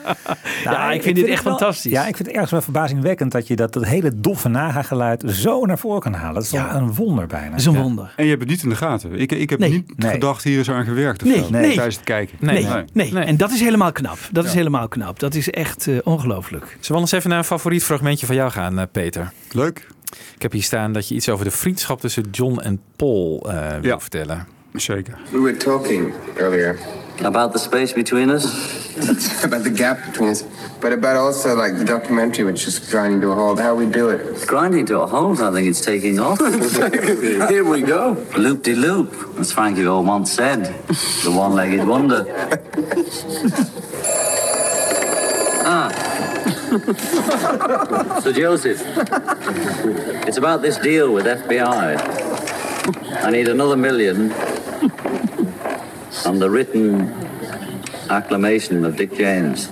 Nou, 0.65 0.77
ja 0.77 0.93
ik 0.93 1.03
vind 1.03 1.17
dit 1.17 1.27
echt 1.27 1.45
wel, 1.45 1.57
fantastisch. 1.57 1.93
Ja, 1.93 2.07
ik 2.07 2.17
vind 2.17 2.19
het 2.19 2.35
ergens 2.35 2.51
wel 2.51 2.63
verbazingwekkend 2.63 3.33
dat 3.33 3.47
je 3.47 3.57
dat, 3.57 3.73
dat 3.73 3.85
hele 3.85 4.21
doffe 4.21 4.49
naga-geluid 4.49 5.25
zo 5.27 5.65
naar 5.65 5.79
voren 5.79 6.01
kan 6.01 6.13
halen. 6.13 6.35
Dat 6.35 6.43
is 6.43 6.51
ja. 6.51 6.75
een 6.75 6.95
wonder 6.95 7.27
bijna. 7.27 7.51
Dat 7.51 7.59
is 7.59 7.67
een 7.67 7.83
wonder. 7.83 8.13
En 8.17 8.25
je 8.25 8.31
hebt 8.31 8.43
het 8.43 8.51
niet 8.51 8.63
in 8.63 8.69
de 8.69 8.77
gaten. 8.77 9.19
Ik, 9.19 9.33
ik 9.33 9.51
heb 9.51 9.59
nee. 9.59 9.71
niet 9.71 9.99
nee. 9.99 10.11
gedacht, 10.11 10.45
hier 10.45 10.59
is 10.59 10.71
aan 10.71 10.85
gewerkt 10.85 11.23
of 11.23 11.29
nee. 11.29 11.43
zo. 11.43 11.51
Nee. 11.51 11.75
Tijdens 11.75 11.97
het 11.97 12.05
kijken. 12.05 12.37
Nee. 12.41 12.67
Nee. 12.93 13.13
nee. 13.13 13.25
En 13.25 13.37
dat 13.37 13.51
is 13.51 13.61
helemaal 13.61 13.93
knap. 13.93 14.19
Dat 14.33 14.45
is 14.45 14.53
helemaal 14.53 14.89
knap. 14.89 15.19
Dat 15.19 15.35
is 15.35 15.51
echt 15.51 15.87
uh, 15.87 15.99
ongelooflijk. 16.05 16.77
Zullen 16.81 17.03
we 17.03 17.07
eens 17.09 17.13
even 17.13 17.31
naar 17.31 17.39
een 17.39 17.45
favoriet 17.45 17.85
fragmentje 17.85 18.27
van 18.27 18.35
jou 18.35 18.51
gaan, 18.51 18.79
uh, 18.79 18.83
Peter? 18.93 19.33
Leuk. 19.51 19.64
Ik 19.67 20.43
heb 20.43 20.53
hier 20.53 20.63
staan 20.63 20.93
dat 20.93 21.09
je 21.09 21.15
iets 21.15 21.29
over 21.29 21.45
de 21.45 21.51
vriendschap 21.51 22.01
tussen 22.01 22.25
John 22.31 22.61
en 22.61 22.81
Paul 22.97 23.47
uh, 23.47 23.71
wil 23.81 23.91
ja. 23.91 24.01
vertellen. 24.01 24.47
Zeker. 24.73 25.19
We 25.31 25.41
were 25.41 25.57
talking 25.57 26.13
earlier. 26.37 26.79
About 27.23 27.53
the 27.53 27.59
space 27.59 27.95
between 27.95 28.31
us? 28.31 28.45
about 29.45 29.63
the 29.63 29.71
gap 29.71 30.05
between 30.05 30.31
us. 30.31 30.45
But 30.81 30.93
about 30.93 31.17
also 31.17 31.63
like 31.63 31.79
the 31.79 31.85
documentary 31.85 32.45
which 32.45 32.67
is 32.67 32.91
grinding 32.91 33.21
to 33.21 33.31
a 33.31 33.35
halt. 33.35 33.61
How 33.61 33.77
we 33.77 33.91
do 33.91 34.09
it. 34.09 34.47
Grinding 34.47 34.87
to 34.87 35.01
a 35.01 35.07
halt? 35.07 35.41
I 35.41 35.53
think 35.53 35.69
it's 35.69 35.81
taking 35.81 36.19
off. 36.19 36.39
Here 37.49 37.65
we 37.65 37.83
go. 37.83 38.17
Loop-de-loop, 38.37 39.39
as 39.39 39.53
Frankie 39.53 39.87
Old 39.87 40.07
once 40.07 40.33
said. 40.33 40.75
The 41.23 41.31
one-legged 41.31 41.87
wonder. 41.87 42.27
ah. 45.67 46.24
So 46.75 48.33
Joseph, 48.33 48.83
it's 50.27 50.37
about 50.37 50.61
this 50.61 50.77
deal 50.77 51.13
with 51.13 51.25
FBI. 51.25 53.23
I 53.25 53.31
need 53.31 53.47
another 53.47 53.77
million 53.77 54.33
on 56.27 56.41
the 56.41 56.51
written 56.51 57.13
acclamation 58.11 58.85
of 58.85 58.97
Dick 58.97 59.15
James. 59.15 59.71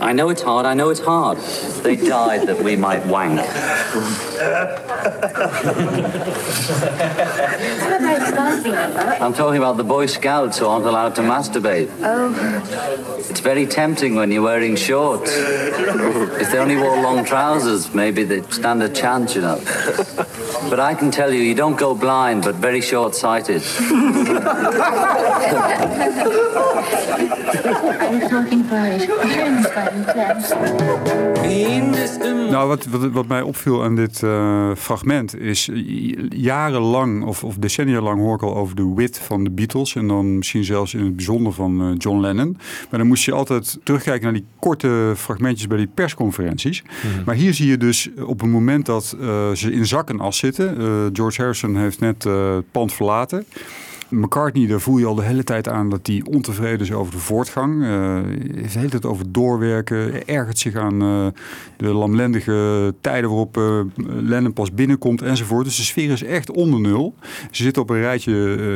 I 0.00 0.12
know 0.12 0.30
it's 0.30 0.40
hard, 0.40 0.64
I 0.64 0.74
know 0.74 0.88
it's 0.88 1.00
hard. 1.00 1.38
They 1.82 1.94
died 1.94 2.48
that 2.48 2.62
we 2.62 2.74
might 2.74 3.04
wank. 3.06 3.40
I'm 9.20 9.34
talking 9.34 9.58
about 9.58 9.76
the 9.76 9.84
Boy 9.84 10.06
Scouts 10.06 10.58
who 10.58 10.66
aren't 10.66 10.86
allowed 10.86 11.14
to 11.16 11.22
masturbate. 11.22 11.90
Oh. 12.02 13.18
It's 13.28 13.40
very 13.40 13.66
tempting 13.66 14.14
when 14.14 14.32
you're 14.32 14.42
wearing 14.42 14.76
shorts. 14.76 15.30
if 15.34 16.50
they 16.50 16.58
only 16.58 16.76
wore 16.76 17.00
long 17.02 17.24
trousers, 17.24 17.94
maybe 17.94 18.24
they'd 18.24 18.50
stand 18.52 18.82
a 18.82 18.88
chance, 18.88 19.34
you 19.34 19.42
know. 19.42 19.60
But 20.70 20.80
I 20.80 20.94
can 20.94 21.10
tell 21.10 21.32
you, 21.32 21.42
you 21.42 21.54
don't 21.54 21.78
go 21.78 21.94
blind, 21.94 22.44
but 22.44 22.54
very 22.54 22.80
short 22.80 23.14
sighted. 23.14 23.62
Nou, 32.50 32.68
wat, 32.68 32.86
wat, 32.86 33.10
wat 33.10 33.26
mij 33.26 33.42
opviel 33.42 33.84
aan 33.84 33.96
dit 33.96 34.22
uh, 34.22 34.70
fragment 34.76 35.38
is 35.38 35.70
jarenlang 36.28 37.24
of, 37.24 37.44
of 37.44 37.56
decennia 37.56 38.00
lang 38.00 38.20
hoor 38.20 38.34
ik 38.34 38.42
al 38.42 38.56
over 38.56 38.76
de 38.76 38.92
wit 38.94 39.18
van 39.18 39.44
de 39.44 39.50
Beatles 39.50 39.94
en 39.94 40.08
dan 40.08 40.36
misschien 40.36 40.64
zelfs 40.64 40.94
in 40.94 41.04
het 41.04 41.16
bijzonder 41.16 41.52
van 41.52 41.82
uh, 41.82 41.94
John 41.98 42.20
Lennon. 42.20 42.56
Maar 42.90 42.98
dan 42.98 43.08
moest 43.08 43.24
je 43.24 43.32
altijd 43.32 43.78
terugkijken 43.82 44.22
naar 44.22 44.32
die 44.32 44.46
korte 44.58 45.12
fragmentjes 45.16 45.66
bij 45.66 45.78
die 45.78 45.90
persconferenties. 45.94 46.82
Mm. 46.82 47.24
Maar 47.24 47.34
hier 47.34 47.54
zie 47.54 47.68
je 47.68 47.76
dus 47.76 48.08
op 48.24 48.40
het 48.40 48.50
moment 48.50 48.86
dat 48.86 49.16
uh, 49.20 49.50
ze 49.52 49.72
in 49.72 49.86
zak 49.86 50.08
en 50.08 50.20
as 50.20 50.38
zitten. 50.38 50.76
George 51.12 51.40
Harrison 51.40 51.76
heeft 51.76 52.00
net 52.00 52.24
het 52.24 52.70
pand 52.70 52.92
verlaten. 52.92 53.44
McCartney, 54.10 54.66
daar 54.66 54.80
voel 54.80 54.98
je 54.98 55.06
al 55.06 55.14
de 55.14 55.22
hele 55.22 55.44
tijd 55.44 55.68
aan 55.68 55.90
dat 55.90 56.06
hij 56.06 56.22
ontevreden 56.30 56.80
is 56.80 56.92
over 56.92 57.12
de 57.12 57.18
voortgang. 57.18 57.82
Uh, 57.82 58.18
heeft 58.54 58.72
de 58.72 58.78
hele 58.78 58.90
tijd 58.90 59.06
over 59.06 59.32
doorwerken. 59.32 60.26
Ergert 60.26 60.58
zich 60.58 60.76
aan 60.76 61.02
uh, 61.02 61.26
de 61.76 61.86
lamlendige 61.86 62.94
tijden 63.00 63.30
waarop 63.30 63.56
uh, 63.56 63.80
Lennon 63.96 64.52
pas 64.52 64.72
binnenkomt 64.72 65.22
enzovoort. 65.22 65.64
Dus 65.64 65.76
de 65.76 65.82
sfeer 65.82 66.10
is 66.10 66.22
echt 66.22 66.50
onder 66.50 66.80
nul. 66.80 67.14
Ze 67.50 67.62
zitten 67.62 67.82
op 67.82 67.90
een 67.90 68.00
rijtje 68.00 68.32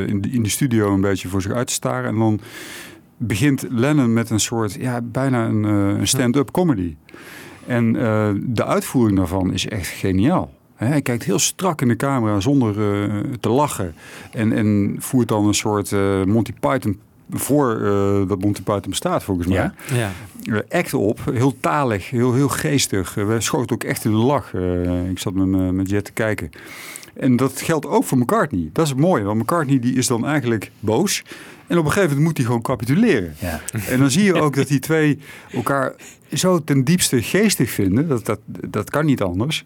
in 0.07 0.21
de, 0.21 0.31
in, 0.31 0.43
de, 0.43 0.49
studio 0.49 0.95
een 0.95 1.01
beetje 1.01 1.29
voor 1.29 1.43
zich 1.43 1.53
uit 1.53 1.67
te 1.67 1.73
staren. 1.73 2.11
En 2.11 2.19
dan 2.19 2.41
begint 3.17 3.67
Lennon 3.71 4.13
met 4.13 4.31
een 4.31 4.41
soort, 4.41 4.75
ja, 4.75 5.01
bijna 5.03 5.47
een, 5.47 5.63
een 5.65 6.09
stand-up 6.09 6.51
comedy. 6.51 6.97
En 7.67 7.93
de 8.47 8.65
uitvoering 8.65 9.19
daarvan 9.19 9.53
is 9.53 9.69
echt 9.69 9.87
geniaal. 9.87 10.51
Hij 10.87 11.03
kijkt 11.03 11.25
heel 11.25 11.39
strak 11.39 11.81
in 11.81 11.89
de 11.89 11.97
camera 11.97 12.41
zonder 12.41 12.77
uh, 12.79 13.21
te 13.41 13.49
lachen. 13.49 13.95
En, 14.33 14.53
en 14.53 14.97
voert 14.99 15.29
dan 15.29 15.47
een 15.47 15.55
soort 15.55 15.91
uh, 15.91 16.25
Monty 16.25 16.53
Python 16.61 16.99
voor 17.31 17.81
eh, 17.81 18.29
dat 18.29 18.41
Monty 18.41 18.63
Python 18.63 18.91
bestaat 18.91 19.25
volgens 19.25 19.47
mij. 19.47 19.57
Ja. 19.57 19.75
Ja. 19.95 20.11
Eh, 20.69 20.79
act 20.79 20.95
op, 20.95 21.21
heel 21.33 21.57
talig, 21.61 22.11
heel, 22.11 22.35
heel 22.35 22.49
geestig. 22.49 23.17
Eh, 23.17 23.27
we 23.27 23.41
schoten 23.41 23.75
ook 23.77 23.85
echt 23.85 24.05
in 24.05 24.11
de 24.11 24.17
lach. 24.17 24.55
Eh, 24.55 25.11
ik 25.11 25.19
zat 25.19 25.35
met, 25.35 25.47
me- 25.47 25.73
met 25.73 25.91
Jet 25.91 26.05
te 26.05 26.13
kijken. 26.13 26.51
En 27.15 27.37
dat 27.37 27.61
geldt 27.61 27.87
ook 27.87 28.05
voor 28.05 28.19
McCartney. 28.19 28.71
Dat 28.73 28.85
is 28.85 28.91
het 28.91 29.01
mooie, 29.01 29.23
want 29.25 29.41
McCartney 29.41 29.79
die 29.79 29.95
is 29.95 30.07
dan 30.07 30.27
eigenlijk 30.27 30.71
boos. 30.81 31.23
En 31.67 31.79
op 31.79 31.85
een 31.85 31.91
gegeven 31.93 32.09
moment 32.17 32.27
moet 32.27 32.37
hij 32.37 32.47
gewoon 32.47 32.63
capituleren. 32.63 33.35
Ja. 33.39 33.61
En 33.89 33.99
dan 33.99 34.11
zie 34.11 34.23
je 34.25 34.35
ook 34.41 34.55
dat 34.57 34.69
die 34.69 34.79
twee 34.79 35.19
elkaar 35.53 35.95
zo 36.33 36.65
ten 36.65 36.85
diepste 36.85 37.23
geestig 37.23 37.71
vinden. 37.71 38.09
Dat, 38.09 38.27
dat, 38.27 38.41
dat 38.47 38.91
kan 38.91 39.05
niet 39.07 39.23
anders. 39.23 39.65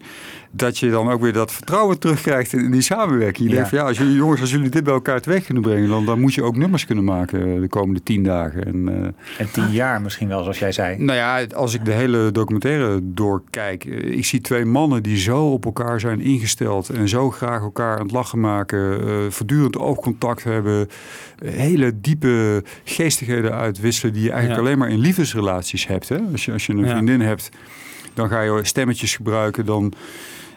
Dat 0.51 0.77
je 0.77 0.89
dan 0.89 1.09
ook 1.09 1.21
weer 1.21 1.33
dat 1.33 1.51
vertrouwen 1.51 1.99
terugkrijgt 1.99 2.53
in, 2.53 2.59
in 2.59 2.71
die 2.71 2.81
samenwerking. 2.81 3.43
Je 3.43 3.49
Ja. 3.49 3.53
denkt 3.55 3.69
van 3.69 3.77
ja, 3.77 3.85
als 3.85 3.97
jullie 3.97 4.15
jongens, 4.15 4.41
als 4.41 4.51
jullie 4.51 4.69
dit 4.69 4.83
bij 4.83 4.93
elkaar 4.93 5.21
teweeg 5.21 5.45
kunnen 5.45 5.63
brengen, 5.63 5.89
dan, 5.89 6.05
dan 6.05 6.19
moet 6.19 6.33
je 6.33 6.43
ook 6.43 6.55
nummers 6.57 6.85
kunnen 6.85 7.03
maken 7.03 7.61
de 7.61 7.67
komende 7.67 8.03
tien 8.03 8.23
dagen. 8.23 8.65
En, 8.65 8.89
eh, 8.89 9.39
En 9.45 9.51
tien 9.51 9.71
jaar 9.71 10.01
misschien 10.01 10.27
wel, 10.27 10.41
zoals 10.41 10.59
jij 10.59 10.71
zei. 10.71 10.97
nou 11.03 11.17
ja, 11.17 11.45
als 11.55 11.73
ik 11.73 11.85
de 11.85 11.91
hele 11.91 12.31
documentaire 12.31 12.99
doorkijk, 13.03 13.85
eh, 13.85 14.17
ik 14.17 14.25
zie 14.25 14.41
twee 14.41 14.65
mannen 14.65 15.03
die 15.03 15.17
zo 15.17 15.51
op 15.51 15.65
elkaar 15.65 15.99
zijn 15.99 16.21
ingesteld 16.21 16.89
en 16.89 17.07
zo 17.09 17.31
graag 17.31 17.61
elkaar 17.61 17.95
aan 17.97 18.03
het 18.03 18.11
lachen 18.11 18.39
maken, 18.39 19.07
eh, 19.07 19.15
voortdurend 19.29 19.77
oogcontact 19.77 20.43
hebben, 20.43 20.87
hele 21.45 21.99
diepe 22.01 22.63
geestigheden 22.83 23.53
uitwisselen 23.55 24.13
die 24.13 24.23
je 24.23 24.31
eigenlijk 24.31 24.61
Ja. 24.61 24.65
alleen 24.67 24.77
maar 24.79 24.89
in 24.89 24.99
liefdesrelaties 24.99 25.87
hebt. 25.87 26.09
Hè? 26.09 26.17
Als, 26.31 26.45
je, 26.45 26.51
als 26.51 26.65
je 26.65 26.73
een 26.73 26.79
Ja. 26.85 26.89
vriendin 26.89 27.21
hebt, 27.21 27.49
dan 28.13 28.29
ga 28.29 28.41
je 28.41 28.59
stemmetjes 28.61 29.15
gebruiken, 29.15 29.65
dan, 29.65 29.93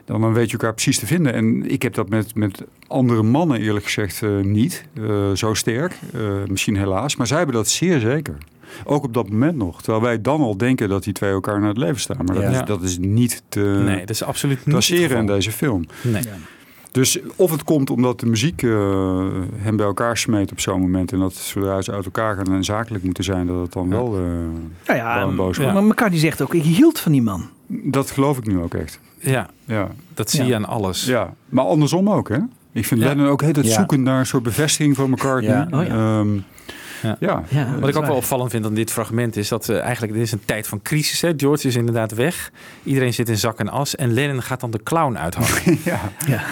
dan, 0.04 0.20
dan 0.20 0.32
weet 0.32 0.46
je 0.46 0.52
elkaar 0.52 0.72
precies 0.74 0.98
te 0.98 1.06
vinden. 1.06 1.32
En 1.32 1.70
ik 1.70 1.82
heb 1.82 1.94
dat 1.94 2.08
met, 2.08 2.34
met 2.34 2.64
andere 2.86 3.22
mannen 3.22 3.60
eerlijk 3.60 3.84
gezegd 3.84 4.22
eh, 4.22 4.30
niet 4.40 4.84
eh, 4.94 5.32
zo 5.32 5.54
sterk. 5.54 5.98
Eh, 6.12 6.20
misschien 6.46 6.76
helaas, 6.76 7.16
maar 7.16 7.26
zij 7.26 7.36
hebben 7.36 7.54
dat 7.56 7.68
zeer 7.68 8.00
zeker. 8.00 8.36
Ook 8.84 9.04
op 9.04 9.14
dat 9.14 9.30
moment 9.30 9.56
nog. 9.56 9.82
Terwijl 9.82 10.02
wij 10.02 10.20
dan 10.20 10.40
al 10.40 10.56
denken 10.56 10.88
dat 10.88 11.04
die 11.04 11.12
twee 11.12 11.30
elkaar 11.30 11.58
naar 11.60 11.68
het 11.68 11.78
leven 11.78 12.00
staan. 12.00 12.24
Maar 12.24 12.34
dat, 12.34 12.44
Ja. 12.44 12.50
is, 12.60 12.66
dat 12.66 12.82
is 12.82 12.98
niet 12.98 13.42
te 13.48 13.60
Nee, 13.60 13.98
dat 14.00 14.10
is 14.10 14.22
absoluut 14.22 14.56
niet 14.56 14.68
traceren 14.74 15.18
in 15.18 15.26
deze 15.26 15.52
film. 15.52 15.84
Nee. 16.02 16.22
Dus 16.92 17.18
of 17.36 17.50
het 17.50 17.64
komt 17.64 17.90
omdat 17.90 18.20
de 18.20 18.26
muziek 18.26 18.62
eh, 18.62 19.26
hem 19.56 19.76
bij 19.76 19.86
elkaar 19.86 20.16
smeet 20.16 20.52
op 20.52 20.60
zo'n 20.60 20.80
moment. 20.80 21.12
En 21.12 21.18
dat 21.18 21.34
zodra 21.34 21.82
ze 21.82 21.92
uit 21.92 22.04
elkaar 22.04 22.36
gaan 22.36 22.54
en 22.54 22.64
zakelijk 22.64 23.04
moeten 23.04 23.24
zijn, 23.24 23.46
dat 23.46 23.60
het 23.62 23.72
dan 23.72 23.88
wel, 23.88 24.06
eh, 24.06 24.20
Nou 24.86 24.98
ja, 24.98 25.18
wel 25.18 25.28
een 25.28 25.36
boos 25.36 25.56
wordt. 25.56 25.72
maar 25.72 25.84
McCartney 25.84 26.20
zegt 26.20 26.42
ook, 26.42 26.54
ik 26.54 26.62
hield 26.62 26.98
van 27.00 27.12
die 27.12 27.22
man. 27.22 27.48
Dat 27.66 28.10
geloof 28.10 28.38
ik 28.38 28.46
nu 28.46 28.58
ook 28.58 28.74
echt. 28.74 29.00
Ja, 29.22 29.48
Ja. 29.64 29.88
dat 30.14 30.30
zie 30.30 30.40
Ja. 30.40 30.46
je 30.48 30.54
aan 30.54 30.64
alles. 30.64 31.04
ja. 31.04 31.34
Maar 31.48 31.64
andersom 31.64 32.10
ook, 32.10 32.28
hè? 32.28 32.38
Ik 32.72 32.86
vind 32.86 33.00
Ja. 33.00 33.06
Lennon 33.06 33.26
ook 33.26 33.40
heel 33.40 33.52
het 33.52 33.66
Ja. 33.66 33.72
zoeken 33.74 34.02
naar 34.02 34.18
een 34.18 34.26
soort 34.26 34.42
bevestiging 34.42 34.96
van 34.96 35.10
McCartney. 35.10 35.50
Ja. 35.70 35.78
Oh 35.78 35.86
ja. 35.86 36.18
Ehm, 36.18 36.28
Ja. 37.02 37.16
ja. 37.20 37.42
Ja, 37.48 37.66
Wat 37.80 37.88
ik 37.88 37.96
ook 37.96 38.06
wel 38.06 38.16
opvallend 38.16 38.50
vind 38.50 38.64
aan 38.66 38.74
dit 38.74 38.90
fragment 38.90 39.36
is 39.36 39.48
dat 39.48 39.68
eh, 39.68 39.80
eigenlijk 39.80 40.12
dit 40.12 40.22
is 40.22 40.32
een 40.32 40.42
tijd 40.44 40.66
van 40.68 40.82
crisis. 40.82 41.20
Hè? 41.20 41.32
George 41.36 41.66
is 41.68 41.76
inderdaad 41.76 42.14
weg. 42.14 42.50
Iedereen 42.82 43.14
zit 43.14 43.28
in 43.28 43.36
zak 43.38 43.58
en 43.58 43.68
as. 43.68 43.96
En 43.96 44.12
Lennon 44.14 44.42
gaat 44.42 44.60
dan 44.60 44.70
de 44.70 44.80
clown 44.82 45.16
uithangen. 45.16 45.50
ja. 45.84 46.00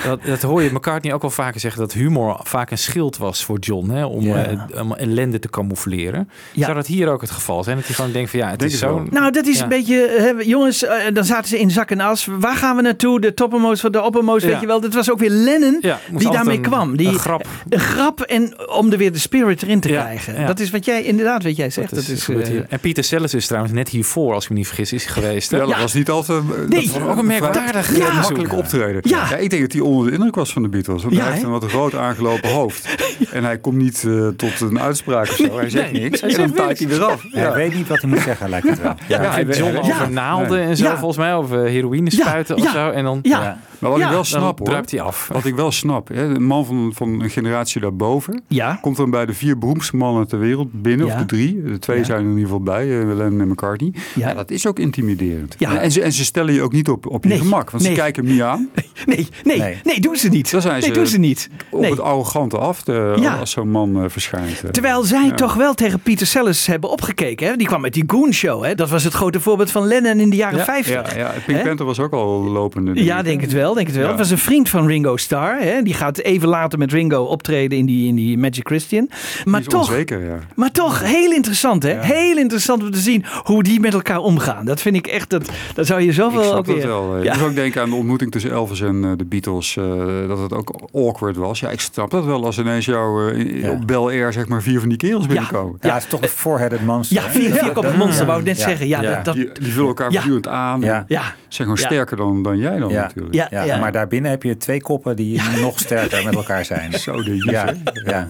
dat, 0.05 0.25
dat 0.25 0.43
hoor 0.43 0.63
je 0.63 0.71
McCartney 0.73 1.15
ook 1.15 1.21
wel 1.23 1.31
vaker 1.31 1.61
zeggen. 1.61 1.81
Dat 1.81 1.93
humor 1.93 2.41
vaak 2.43 2.71
een 2.71 2.79
schild 2.79 3.17
was 3.17 3.45
voor 3.45 3.59
John. 3.59 3.91
Hè? 3.91 4.05
Om, 4.05 4.23
Ja. 4.25 4.45
eh, 4.47 4.81
om 4.83 4.95
ellende 4.95 5.39
te 5.39 5.49
camoufleren. 5.51 6.31
Ja. 6.53 6.63
Zou 6.65 6.75
dat 6.77 6.87
hier 6.87 7.09
ook 7.09 7.21
het 7.21 7.31
geval 7.31 7.65
zijn? 7.65 7.77
Dat 7.77 7.87
hij 7.87 7.95
gewoon 7.95 8.13
denkt 8.13 8.31
van 8.31 8.39
ja, 8.39 8.51
het 8.51 8.59
Denk 8.59 8.71
is 8.73 8.79
zo... 8.79 9.07
Nou, 9.11 9.31
dat 9.33 9.47
is 9.47 9.57
Ja. 9.57 9.63
een 9.63 9.69
beetje, 9.69 10.05
eh, 10.07 10.47
jongens, 10.47 10.85
eh, 10.85 10.95
dan 11.13 11.25
zaten 11.25 11.49
ze 11.49 11.59
in 11.59 11.71
zak 11.71 11.91
en 11.91 12.01
as. 12.01 12.27
Waar 12.39 12.57
gaan 12.57 12.77
we 12.77 12.83
naartoe? 12.83 13.21
De 13.21 13.35
toppermost 13.35 13.81
van 13.81 13.93
de 13.93 14.03
oppermost, 14.03 14.45
Ja. 14.45 14.51
weet 14.51 14.61
je 14.61 14.67
wel. 14.67 14.81
Dat 14.81 14.95
was 14.95 15.11
ook 15.11 15.19
weer 15.19 15.31
Lennon 15.31 15.81
die 16.13 16.31
daarmee 16.31 16.57
een- 16.57 16.63
kwam. 16.63 16.97
Die, 16.97 17.09
een 17.09 17.15
grap. 17.19 17.47
Een 17.69 17.79
grap 17.81 18.21
en 18.21 18.69
om 18.71 18.93
er 18.93 18.99
weer 18.99 19.13
de 19.13 19.19
spirit 19.19 19.63
erin 19.63 19.81
te 19.81 19.89
Ja, 19.89 20.01
krijgen. 20.03 20.35
Ja. 20.41 20.47
Dat 20.47 20.61
is 20.61 20.71
wat 20.71 20.85
jij, 20.85 21.03
inderdaad, 21.05 21.43
wat 21.43 21.57
jij 21.57 21.71
zegt. 21.71 21.95
Dat 21.95 22.09
is, 22.09 22.29
eh. 22.29 22.59
En 22.69 22.81
Pieter 22.81 23.05
Sellers 23.05 23.35
is 23.35 23.47
trouwens 23.47 23.73
net 23.75 23.89
hiervoor, 23.89 24.35
als 24.35 24.45
ik 24.45 24.51
me 24.51 24.57
niet 24.57 24.67
vergis, 24.67 24.93
is 24.93 25.05
geweest. 25.05 25.51
Hè? 25.51 25.57
Ja, 25.57 25.67
dat 25.67 25.79
was 25.79 25.95
niet 25.95 26.11
altijd... 26.11 26.69
Nee. 26.69 26.87
dat 26.91 26.99
was 26.99 27.09
Ook 27.11 27.17
een 27.19 27.27
merkwaardig 27.27 27.89
onderzoek. 27.89 28.13
makkelijk 28.15 28.53
optreden. 28.53 29.01
Ja. 29.05 29.37
ik 29.37 29.51
denk 29.51 29.63
dat 29.63 29.73
hij 29.73 29.81
onder 29.81 30.07
de 30.07 30.13
indruk 30.13 30.35
was 30.35 30.53
van 30.53 30.63
de 30.63 30.69
Beatles. 30.69 31.03
Want 31.03 31.15
Ja, 31.15 31.23
hij 31.23 31.31
heeft 31.33 31.45
een 31.45 31.51
wat 31.51 31.65
groot 31.65 31.95
aangelopen 31.95 32.51
hoofd. 32.51 32.89
En 33.31 33.45
hij 33.45 33.59
komt 33.59 33.77
niet 33.77 34.05
eh, 34.07 34.29
tot 34.29 34.61
een 34.61 34.81
uitspraak 34.81 35.29
of 35.29 35.37
zo. 35.37 35.57
Hij 35.59 35.71
zegt 35.71 35.93
Nee, 35.93 36.03
niks. 36.03 36.21
hij 36.21 36.31
en 36.31 36.37
dan 36.37 36.47
zegt 36.49 36.59
taait 36.61 36.79
hij 36.79 36.87
niks. 36.87 36.99
eraf. 36.99 37.25
Hij 37.31 37.53
weet 37.53 37.75
niet 37.75 37.89
wat 37.89 38.01
hij 38.01 38.11
moet 38.11 38.21
zeggen, 38.21 38.49
lijkt 38.49 38.69
het 38.69 38.81
wel. 38.83 38.95
Ja, 39.09 39.23
Ja, 39.23 39.31
hij 39.31 39.63
over 39.63 40.11
naalden 40.11 40.59
Nee. 40.59 40.69
en 40.69 40.77
zo, 40.77 40.85
Ja. 40.85 40.97
volgens 40.99 41.17
mij. 41.19 41.35
Of 41.35 41.53
eh, 41.53 41.59
heroïne 41.63 42.11
Ja, 42.13 42.21
spuiten 42.23 42.57
of 42.57 42.63
ja. 42.63 42.73
zo. 42.73 42.91
En 42.91 43.05
dan, 43.05 43.19
ja. 43.23 43.59
Maar 43.81 43.91
wat 43.91 43.99
Ja. 43.99 44.07
ik 44.07 44.13
wel 44.13 44.25
snap 44.25 44.59
hoor. 44.59 44.69
druipt 44.69 44.91
hij 44.91 45.01
af. 45.01 45.29
Wat 45.33 45.45
ik 45.45 45.55
wel 45.55 45.71
snap. 45.73 46.09
Hè, 46.09 46.23
een 46.25 46.45
man 46.45 46.67
van, 46.67 46.91
van 46.95 47.21
een 47.21 47.31
generatie 47.31 47.81
daarboven. 47.81 48.43
Ja. 48.49 48.79
Komt 48.83 48.97
dan 48.97 49.11
bij 49.11 49.27
de 49.27 49.35
vier 49.35 49.59
beroemdste 49.59 49.97
mannen 49.97 50.29
ter 50.29 50.39
wereld 50.39 50.83
binnen. 50.83 51.07
Ja. 51.07 51.13
Of 51.15 51.19
de 51.21 51.27
drie. 51.27 51.63
De 51.63 51.79
twee 51.79 51.99
Ja. 51.99 52.05
zijn 52.05 52.19
er 52.19 52.25
in 52.25 52.31
ieder 52.31 52.45
geval 52.45 52.61
bij. 52.63 53.01
eh, 53.01 53.07
Lennon 53.07 53.41
en 53.41 53.49
McCartney. 53.49 53.93
Ja. 54.15 54.29
Ja. 54.29 54.35
dat 54.35 54.51
is 54.51 54.67
ook 54.67 54.79
intimiderend. 54.79 55.55
Ja. 55.59 55.77
En, 55.77 55.93
ze, 55.93 56.03
en 56.03 56.13
ze 56.13 56.25
stellen 56.25 56.55
je 56.55 56.63
ook 56.63 56.73
niet 56.73 56.89
op, 56.89 57.07
op 57.07 57.23
je 57.23 57.29
Nee. 57.29 57.39
gemak. 57.39 57.71
Want 57.71 57.83
Nee. 57.83 57.93
ze 57.95 57.99
kijken 58.01 58.25
hem 58.25 58.33
niet 58.33 58.43
aan. 58.43 58.69
Nee, 59.07 59.29
nee, 59.45 59.59
Nee. 59.59 59.81
nee, 59.85 60.01
doen 60.01 60.17
ze 60.17 60.29
niet. 60.29 60.51
Dan 60.51 60.61
zijn 60.61 60.73
nee, 60.81 60.83
ze 60.83 60.93
doen 60.93 61.07
ze 61.07 61.19
niet. 61.19 61.49
Op 61.71 61.81
Nee. 61.81 61.91
het 61.91 62.01
arrogante 62.01 62.59
af. 62.59 62.83
De, 62.83 63.17
Ja. 63.21 63.37
Als 63.37 63.51
zo'n 63.51 63.71
man 63.71 64.03
eh, 64.03 64.09
verschijnt. 64.09 64.63
eh. 64.65 64.71
Terwijl 64.71 65.03
zij 65.03 65.25
Ja. 65.27 65.35
toch 65.35 65.55
wel 65.55 65.75
tegen 65.75 66.01
Pieter 66.01 66.27
Sellers 66.27 66.67
hebben 66.67 66.91
opgekeken. 66.91 67.47
Hè? 67.47 67.57
Die 67.57 67.67
kwam 67.67 67.81
met 67.81 67.93
die 67.95 68.05
Goon 68.07 68.33
Show. 68.33 68.65
Hè? 68.65 68.75
Dat 68.75 68.91
was 68.91 69.05
het 69.05 69.13
grote 69.13 69.41
voorbeeld 69.41 69.71
van 69.71 69.87
Lennon 69.87 70.21
in 70.21 70.31
de 70.31 70.37
jaren 70.37 70.59
Ja, 70.59 70.65
50. 70.65 71.15
Ja, 71.15 71.19
ja, 71.21 71.33
Pink 71.47 71.59
Hè? 71.59 71.65
Panther 71.65 71.87
was 71.87 71.99
ook 72.01 72.13
al 72.13 72.29
lopende. 72.45 73.05
Ja, 73.05 73.23
denk 73.23 73.41
het 73.41 73.53
wel. 73.53 73.70
Denk 73.75 73.87
het 73.87 73.97
wel. 73.97 74.05
Ja. 74.05 74.11
Het 74.11 74.19
was 74.21 74.31
een 74.31 74.39
vriend 74.39 74.69
van 74.69 74.87
Ringo 74.87 75.17
Starr. 75.17 75.57
Hè? 75.61 75.83
Die 75.83 75.95
gaat 75.95 76.19
even 76.19 76.49
later 76.49 76.79
met 76.79 76.93
Ringo 76.93 77.23
optreden 77.23 77.79
in 77.79 77.87
die, 77.87 78.09
in 78.09 78.15
die 78.15 78.39
Magic 78.39 78.67
Christian. 78.67 79.07
Maar 79.45 79.61
Die 79.61 79.69
is 79.69 79.75
toch, 79.75 79.89
onzeker, 79.89 80.25
ja. 80.25 80.39
maar 80.55 80.71
toch 80.71 81.03
heel 81.05 81.33
interessant, 81.33 81.83
hè? 81.83 82.01
Heel 82.01 82.37
interessant 82.37 82.83
om 82.83 82.91
te 82.91 82.99
zien 82.99 83.25
hoe 83.45 83.63
die 83.63 83.81
met 83.81 83.93
elkaar 83.95 84.19
omgaan. 84.19 84.65
Dat 84.65 84.81
vind 84.81 84.97
ik 84.97 85.07
echt, 85.07 85.31
dat, 85.31 85.51
dat 85.75 85.87
zou 85.87 86.01
je 86.01 86.13
zoveel 86.13 86.41
Ik 86.41 86.47
snap 86.47 86.67
dat 86.67 86.83
wel. 86.85 87.23
Ja. 87.23 87.33
Ik 87.33 87.39
moet 87.39 87.49
ook 87.49 87.55
denken 87.55 87.83
aan 87.83 87.91
de 87.91 87.97
ontmoeting 87.97 88.31
tussen 88.31 88.51
Elvis 88.51 88.81
en 88.81 89.05
eh, 89.05 89.11
de 89.17 89.25
Beatles. 89.25 89.77
eh, 89.77 89.85
dat 90.29 90.39
het 90.39 90.53
ook 90.53 90.75
awkward 90.93 91.37
was. 91.37 91.61
Ja, 91.61 91.69
ik 91.71 91.81
snap 91.81 92.11
dat 92.11 92.25
wel 92.25 92.45
als 92.45 92.59
ineens 92.59 92.85
jou 92.85 93.33
eh, 93.63 93.71
op 93.71 93.87
Bel 93.87 94.09
Air 94.09 94.33
zeg 94.33 94.49
maar 94.49 94.63
vier 94.63 94.81
van 94.81 94.89
die 94.89 94.99
kerels 94.99 95.27
binnenkomen. 95.27 95.79
Ja, 95.81 95.95
het 95.95 96.03
is 96.03 96.09
toch 96.09 96.23
een 96.23 96.29
four-headed 96.29 96.85
monster. 96.87 97.17
Ja, 97.17 97.23
vier, 97.31 97.53
vier 97.53 97.73
monster, 97.99 98.21
ja. 98.21 98.27
wou 98.27 98.39
ik 98.41 98.45
net 98.47 98.59
Ja. 98.59 98.65
zeggen. 98.69 98.87
Ja, 98.89 99.03
Ja. 99.03 99.15
Dat, 99.15 99.25
dat, 99.25 99.35
Die, 99.35 99.51
die 99.61 99.73
vullen 99.73 99.89
elkaar 99.89 100.07
Ja. 100.11 100.13
voortdurend 100.13 100.49
aan. 100.49 100.81
Ja. 100.81 101.05
gewoon 101.49 101.77
Ja. 101.81 101.85
sterker 101.87 102.17
dan, 102.17 102.43
dan 102.43 102.59
jij 102.59 102.79
dan 102.79 102.89
Ja. 102.91 103.01
natuurlijk. 103.03 103.35
Ja, 103.35 103.47
Ja, 103.67 103.75
ja. 103.75 103.81
maar 103.81 103.93
daarbinnen 103.93 104.31
heb 104.31 104.43
je 104.43 104.57
twee 104.57 104.81
koppen 104.83 105.17
die 105.17 105.41
nog 105.61 105.79
sterker 105.79 106.25
met 106.25 106.35
elkaar 106.35 106.65
zijn. 106.65 106.93
Zo 106.93 107.23
de 107.23 107.37
Ja, 107.37 107.75
ja. 108.05 108.27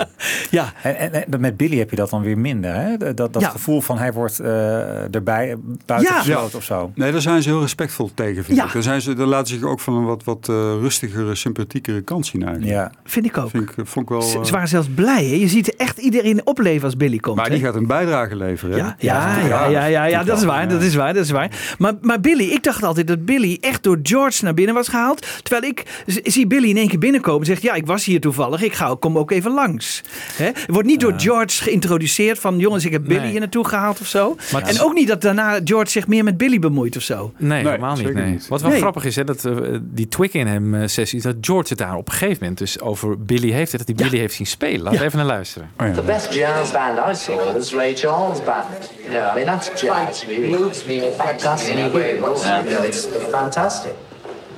ja. 0.50 0.72
En, 0.82 0.96
en, 1.12 1.32
en 1.32 1.40
met 1.40 1.56
Billy 1.56 1.78
heb 1.78 1.90
je 1.90 1.96
dat 1.96 2.10
dan 2.10 2.22
weer 2.22 2.38
minder. 2.38 2.74
Hè? 2.74 2.96
Dat, 3.14 3.32
dat 3.32 3.42
Ja. 3.42 3.48
gevoel 3.48 3.80
van 3.80 3.98
hij 3.98 4.12
wordt 4.12 4.40
eh, 4.40 5.14
erbij 5.14 5.56
buiten 5.86 6.12
Ja. 6.14 6.18
gesloten 6.18 6.58
of 6.58 6.64
zo. 6.64 6.92
Nee, 6.94 7.12
daar 7.12 7.20
zijn 7.20 7.42
ze 7.42 7.48
heel 7.48 7.60
respectvol 7.60 8.10
tegen, 8.14 8.44
vind 8.44 8.58
Ja. 8.58 8.64
ik. 8.66 8.72
Daar, 8.72 8.82
zijn 8.82 9.00
ze, 9.00 9.14
daar 9.14 9.26
laten 9.26 9.46
ze 9.46 9.54
zich 9.54 9.64
ook 9.68 9.80
van 9.80 9.94
een 9.94 10.04
wat, 10.04 10.24
wat 10.24 10.48
eh, 10.48 10.54
rustigere, 10.80 11.34
sympathiekere 11.34 12.00
kant 12.00 12.26
zien 12.26 12.42
eigenlijk. 12.42 12.72
Ja. 12.72 12.90
Vind 13.04 13.26
ik 13.26 13.38
ook. 13.38 13.50
Vind 13.50 13.62
ik, 13.70 13.74
vond 13.86 14.04
ik 14.04 14.08
wel... 14.10 14.22
Ze 14.22 14.38
eh, 14.38 14.44
ze 14.44 14.52
waren 14.52 14.68
zelfs 14.68 14.88
blij. 14.94 15.24
Hè? 15.24 15.34
Je 15.34 15.48
ziet 15.48 15.76
echt 15.76 15.98
iedereen 15.98 16.46
opleven 16.46 16.84
als 16.84 16.96
Billy 16.96 17.18
komt. 17.18 17.36
maar 17.36 17.46
hè? 17.46 17.54
die 17.54 17.64
gaat 17.64 17.74
een 17.74 17.86
bijdrage 17.86 18.36
leveren. 18.36 18.72
hè? 18.72 18.78
Ja, 18.78 18.96
ja, 18.98 19.38
ja, 19.48 19.66
ja, 19.68 19.84
ja, 19.84 20.04
ja, 20.04 20.24
dat 20.24 20.38
is 20.38 20.44
waar, 20.44 20.68
dat 20.68 20.82
is 20.82 20.94
waar, 20.94 21.14
dat 21.14 21.24
is 21.24 21.30
waar. 21.30 21.74
Maar, 21.78 21.92
maar 22.00 22.20
Billy, 22.20 22.44
ik 22.44 22.62
dacht 22.62 22.82
altijd 22.82 23.06
dat 23.06 23.24
Billy 23.24 23.58
echt 23.60 23.82
door 23.82 23.98
George 24.02 24.44
naar 24.44 24.54
binnen 24.54 24.74
was 24.74 24.88
gehaald. 24.88 25.19
Terwijl 25.42 25.72
ik 25.72 26.02
zie 26.06 26.46
Billy 26.46 26.68
in 26.68 26.76
één 26.76 26.88
keer 26.88 26.98
binnenkomen 26.98 27.40
en 27.40 27.46
zegt, 27.46 27.62
ja, 27.62 27.74
ik 27.74 27.86
was 27.86 28.04
hier 28.04 28.20
toevallig, 28.20 28.62
ik 28.62 28.72
ga, 28.72 28.96
kom 28.98 29.18
ook 29.18 29.30
even 29.30 29.52
langs. 29.52 30.02
Hè? 30.32 30.44
Het 30.44 30.64
wordt 30.66 30.88
niet 30.88 31.00
door 31.00 31.14
George 31.16 31.62
geïntroduceerd 31.62 32.38
van, 32.38 32.58
jongens, 32.58 32.84
ik 32.84 32.92
heb 32.92 33.02
Billy 33.04 33.18
Nee. 33.20 33.30
hier 33.30 33.40
naartoe 33.40 33.68
gehaald 33.68 34.00
of 34.00 34.06
zo. 34.06 34.36
Maar 34.52 34.62
en 34.62 34.80
ook 34.80 34.92
niet 34.94 35.08
dat 35.08 35.20
daarna 35.22 35.60
George 35.64 35.90
zich 35.90 36.06
meer 36.06 36.24
met 36.24 36.36
Billy 36.36 36.58
bemoeit 36.58 36.96
of 36.96 37.02
zo. 37.02 37.32
Nee, 37.36 37.64
helemaal 37.64 37.96
niet, 37.96 38.14
nee. 38.14 38.30
niet. 38.30 38.48
Wat 38.48 38.60
wel 38.60 38.70
Nee. 38.70 38.80
grappig 38.80 39.04
is, 39.04 39.16
hè, 39.16 39.24
dat 39.24 39.44
eh, 39.44 39.52
die 39.80 40.08
Twickenham 40.08 40.88
sessie, 40.88 41.20
dat 41.20 41.36
George 41.40 41.68
het 41.68 41.78
daar 41.78 41.96
op 41.96 42.06
een 42.06 42.12
gegeven 42.12 42.36
moment 42.40 42.58
dus 42.58 42.80
over 42.80 43.24
Billy 43.24 43.50
heeft, 43.50 43.72
dat 43.72 43.82
hij 43.84 43.94
Billy 43.94 44.18
heeft 44.18 44.34
zien 44.34 44.46
spelen. 44.46 44.82
Laten 44.82 44.98
we 44.98 45.04
even 45.04 45.18
naar 45.18 45.26
luisteren. 45.26 45.70
Oh, 45.78 45.86
ja. 45.86 45.92
The 45.92 46.02
best 46.02 46.34
jazz 46.34 46.72
band 46.72 46.98
I 46.98 47.14
saw 47.14 47.52
was 47.52 47.72
Ray 47.74 47.96
Charles 47.96 48.44
Band. 48.44 48.90
Yeah, 49.10 49.36
I 49.36 49.44
mean 49.44 49.58
that's 49.58 49.80
jazz. 49.80 50.22
It 50.22 50.58
moves 50.58 50.84
me 50.84 50.94
in 50.94 51.12
fantastic 51.18 51.74
know, 51.74 52.84
it's 52.84 53.06
fantastic. 53.30 53.92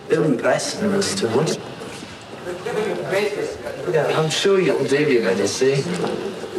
Billy 0.08 0.36
Preston 0.36 0.92
was 0.92 1.14
too 1.14 1.28
much. 1.30 1.56
Yeah, 3.92 4.18
I'm 4.18 4.30
sure 4.30 4.60
you'll 4.60 4.84
do 4.84 4.96
him 4.96 5.24
when 5.24 5.38
you 5.38 5.46
see. 5.46 5.82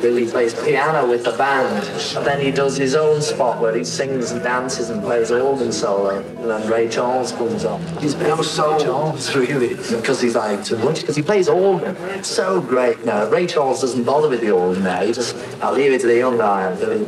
Billy 0.02 0.26
plays 0.26 0.54
piano 0.54 1.08
with 1.10 1.24
the 1.24 1.32
band, 1.32 1.88
and 2.18 2.26
then 2.26 2.42
he 2.42 2.52
does 2.52 2.76
his 2.76 2.94
own 2.94 3.22
spot 3.22 3.62
where 3.62 3.74
he 3.74 3.86
sings 3.86 4.32
and 4.32 4.44
dances 4.44 4.90
and 4.90 5.02
plays 5.02 5.32
organ 5.32 5.72
solo, 5.72 6.20
and 6.20 6.50
then 6.50 6.70
Ray 6.70 6.90
Charles 6.90 7.32
comes 7.32 7.64
on. 7.64 7.82
He's 8.00 8.14
been 8.14 8.44
so 8.44 8.78
Charles, 8.78 9.34
really, 9.34 9.76
because 9.76 10.20
he's 10.20 10.36
like 10.36 10.62
too 10.66 10.78
much, 10.80 11.02
because 11.02 11.16
he 11.16 11.22
plays 11.22 11.48
organ. 11.48 11.96
It's 12.18 12.28
so 12.28 12.60
great 12.60 13.06
now. 13.06 13.30
Ray 13.30 13.48
Charles 13.48 13.80
doesn't 13.80 14.04
bother 14.04 14.28
with 14.28 14.42
the 14.42 14.52
organ 14.52 14.84
now. 14.84 15.06
He 15.06 15.14
just, 15.14 15.38
I'll 15.62 15.74
leave 15.74 15.94
it 15.94 16.02
to 16.02 16.08
the 16.08 16.18
young 16.18 16.38
guy. 16.38 16.70
I'm 16.70 16.78
doing, 16.78 17.06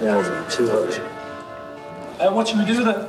you 0.00 0.04
know, 0.04 0.46
too 0.50 0.66
much. 0.66 0.98
Uh, 2.18 2.32
what 2.32 2.48
should 2.48 2.58
we 2.58 2.64
do 2.64 2.82
then? 2.82 3.08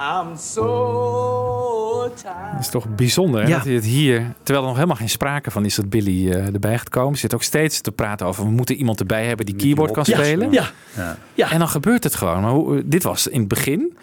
I'm 0.00 0.36
so 0.36 1.87
Dat 2.52 2.60
is 2.60 2.68
toch 2.68 2.86
bijzonder 2.96 3.42
hè? 3.42 3.48
Ja. 3.48 3.54
dat 3.56 3.64
hij 3.64 3.74
het 3.74 3.84
hier, 3.84 4.18
terwijl 4.42 4.58
er 4.58 4.66
nog 4.68 4.74
helemaal 4.74 4.96
geen 4.96 5.08
sprake 5.08 5.50
van 5.50 5.64
is 5.64 5.74
dat 5.74 5.88
Billy 5.88 6.30
eh, 6.30 6.46
erbij 6.54 6.78
gaat 6.78 6.88
komen. 6.88 7.18
Zit 7.18 7.34
ook 7.34 7.42
steeds 7.42 7.80
te 7.80 7.92
praten 7.92 8.26
over, 8.26 8.44
we 8.44 8.50
moeten 8.50 8.74
iemand 8.76 9.00
erbij 9.00 9.26
hebben 9.26 9.46
die 9.46 9.56
keyboard 9.56 9.90
kan 9.90 10.04
Ja, 10.06 10.14
spelen. 10.16 10.52
ja. 10.52 10.70
Ja. 11.34 11.50
En 11.50 11.58
dan 11.58 11.68
gebeurt 11.68 12.04
het 12.04 12.14
gewoon. 12.14 12.40
Maar 12.42 12.50
hoe, 12.50 12.82
dit 12.84 13.02
was 13.02 13.26
in 13.26 13.38
het 13.38 13.48
begin. 13.48 13.96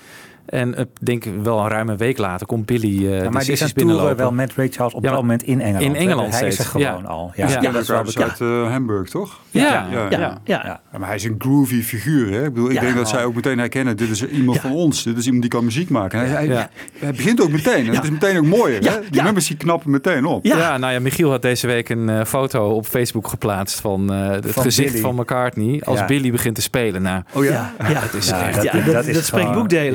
En 0.45 0.73
ik 0.77 0.87
denk 0.99 1.23
wel 1.43 1.59
een 1.59 1.67
ruime 1.69 1.95
week 1.95 2.17
later 2.17 2.45
komt 2.47 2.65
Billy 2.65 3.03
uh, 3.05 3.23
Ja, 3.23 3.29
maar 3.29 3.43
die 3.43 3.51
is 3.51 3.61
aan 3.63 3.71
toeren 3.73 4.15
wel 4.15 4.31
met 4.31 4.53
Ray 4.55 4.67
Charles 4.71 4.93
op 4.93 5.03
Ja, 5.03 5.09
dat 5.11 5.19
moment 5.19 5.43
in 5.43 5.61
Engeland. 5.61 5.83
in? 5.85 5.95
Engeland 5.95 6.39
Hij 6.39 6.47
is 6.47 6.59
er 6.59 6.65
gewoon 6.65 6.85
Ja. 6.87 7.07
al. 7.07 7.31
Ja, 7.35 7.47
Ja. 7.47 7.61
ja, 7.61 7.71
dat 7.71 7.81
is 8.07 8.17
uit 8.17 8.41
eh, 8.41 8.71
Hamburg, 8.71 9.09
toch? 9.09 9.39
Ja, 9.51 9.87
ja, 9.91 10.07
ja, 10.09 10.39
ja. 10.43 10.79
maar 10.97 11.07
hij 11.07 11.15
is 11.15 11.23
een 11.23 11.35
groovy 11.37 11.81
figuur. 11.81 12.31
Hè? 12.31 12.45
Ik, 12.45 12.53
bedoel, 12.53 12.69
ik 12.69 12.75
Ja. 12.75 12.81
denk 12.81 12.95
dat 12.95 13.09
zij 13.09 13.23
ook 13.23 13.35
meteen 13.35 13.57
herkennen, 13.57 13.97
dit 13.97 14.09
is 14.09 14.25
iemand 14.27 14.59
van 14.59 14.71
ons. 14.71 15.03
Dit 15.03 15.17
is 15.17 15.23
iemand 15.25 15.41
die 15.41 15.51
kan 15.51 15.63
muziek 15.63 15.89
maken. 15.89 16.19
Hij, 16.19 16.27
hij, 16.27 16.47
Ja. 16.47 16.69
hij 16.99 17.11
begint 17.11 17.41
ook 17.41 17.49
meteen. 17.51 17.87
Het 17.95 18.03
is 18.03 18.09
meteen 18.09 18.37
ook 18.37 18.45
mooier. 18.45 18.83
Ja, 18.83 18.91
Hè? 18.91 18.99
Die 18.99 19.07
ja. 19.15 19.23
nummers 19.23 19.47
die 19.47 19.57
knappen 19.57 19.91
meteen 19.91 20.25
op. 20.25 20.45
Ja. 20.45 20.77
nou 20.77 20.93
ja, 20.93 20.99
Michiel 20.99 21.29
had 21.31 21.41
deze 21.41 21.67
week 21.67 21.89
een 21.89 22.09
eh, 22.09 22.25
foto 22.25 22.69
op 22.69 22.85
Facebook 22.85 23.27
geplaatst 23.27 23.79
van 23.79 24.13
eh, 24.13 24.29
het 24.29 24.51
Van 24.51 24.63
gezicht 24.63 24.89
Billy. 24.91 25.01
van 25.03 25.15
McCartney 25.15 25.81
als. 25.85 26.05
Billy 26.05 26.31
begint 26.31 26.55
te 26.55 26.61
spelen. 26.61 27.01
Nou, 27.01 27.21
Oh 27.33 27.43
ja? 27.43 27.73
Het 27.83 28.13
is 28.13 28.31
echt, 28.31 28.63
dat- 28.85 29.05
dat 29.13 29.23
spreekt 29.25 29.53
boekdelen, 29.53 29.93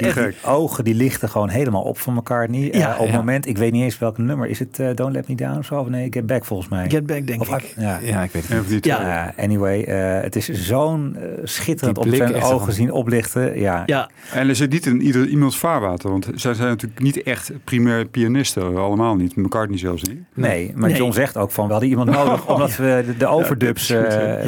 is 0.00 0.06
echt- 0.06 0.16
die 0.16 0.50
ogen 0.50 0.84
die 0.84 0.94
lichten 0.94 1.28
gewoon 1.28 1.48
helemaal 1.48 1.82
op 1.82 1.98
van 1.98 2.14
McCartney. 2.14 2.70
Eh, 2.70 2.80
Ja, 2.80 2.92
op 2.92 2.98
het 2.98 3.08
ja. 3.10 3.16
moment, 3.16 3.46
ik 3.46 3.58
weet 3.58 3.72
niet 3.72 3.82
eens 3.82 3.98
welk 3.98 4.18
nummer. 4.18 4.48
Is 4.48 4.58
het 4.58 4.78
eh, 4.78 4.88
Don't 4.94 5.12
Let 5.12 5.28
Me 5.28 5.34
Down 5.34 5.58
of 5.58 5.64
zo? 5.66 5.74
Of 5.80 5.88
nee, 5.88 6.06
Get 6.10 6.26
Back 6.26 6.44
volgens 6.44 6.68
mij. 6.68 6.90
Get 6.90 7.06
Back, 7.06 7.26
denk 7.26 7.40
Of- 7.40 7.48
ik. 7.56 7.74
Ja. 7.76 7.98
ja, 8.02 8.22
ik 8.22 8.30
weet 8.32 8.48
het 8.48 8.60
niet. 8.60 8.70
niet, 8.70 8.84
Ja. 8.84 9.32
eh, 9.36 9.44
anyway, 9.44 9.82
eh, 9.82 10.22
het 10.22 10.36
is 10.36 10.48
zo'n 10.48 11.16
eh, 11.16 11.22
schitterend 11.42 11.98
op 11.98 12.06
zijn 12.14 12.34
ogen 12.42 12.58
van- 12.64 12.72
zien 12.72 12.92
oplichten. 12.92 13.60
Ja, 13.60 13.82
Ja, 13.86 14.10
En 14.32 14.48
er 14.48 14.56
zit 14.56 14.70
niet 14.70 14.86
in 14.86 15.00
ieder 15.02 15.26
iemands 15.26 15.58
vaarwater. 15.58 16.10
Want 16.10 16.28
zij 16.34 16.54
zijn 16.54 16.68
natuurlijk 16.68 17.00
niet 17.00 17.22
echt 17.22 17.52
primair 17.64 18.06
pianisten. 18.06 18.76
Allemaal 18.76 19.16
niet. 19.16 19.36
McCartney 19.36 19.78
zelfs 19.78 20.02
niet. 20.02 20.20
Nee, 20.34 20.72
maar 20.74 20.88
Nee. 20.88 20.98
John 20.98 21.12
zegt 21.12 21.36
ook 21.36 21.50
van, 21.50 21.66
we 21.66 21.70
hadden 21.72 21.90
iemand 21.90 22.10
nodig 22.18 22.48
omdat 22.48 22.76
we 22.76 23.02
de, 23.06 23.16
de 23.16 23.26
overdubs, 23.26 23.90
eh, 23.90 24.00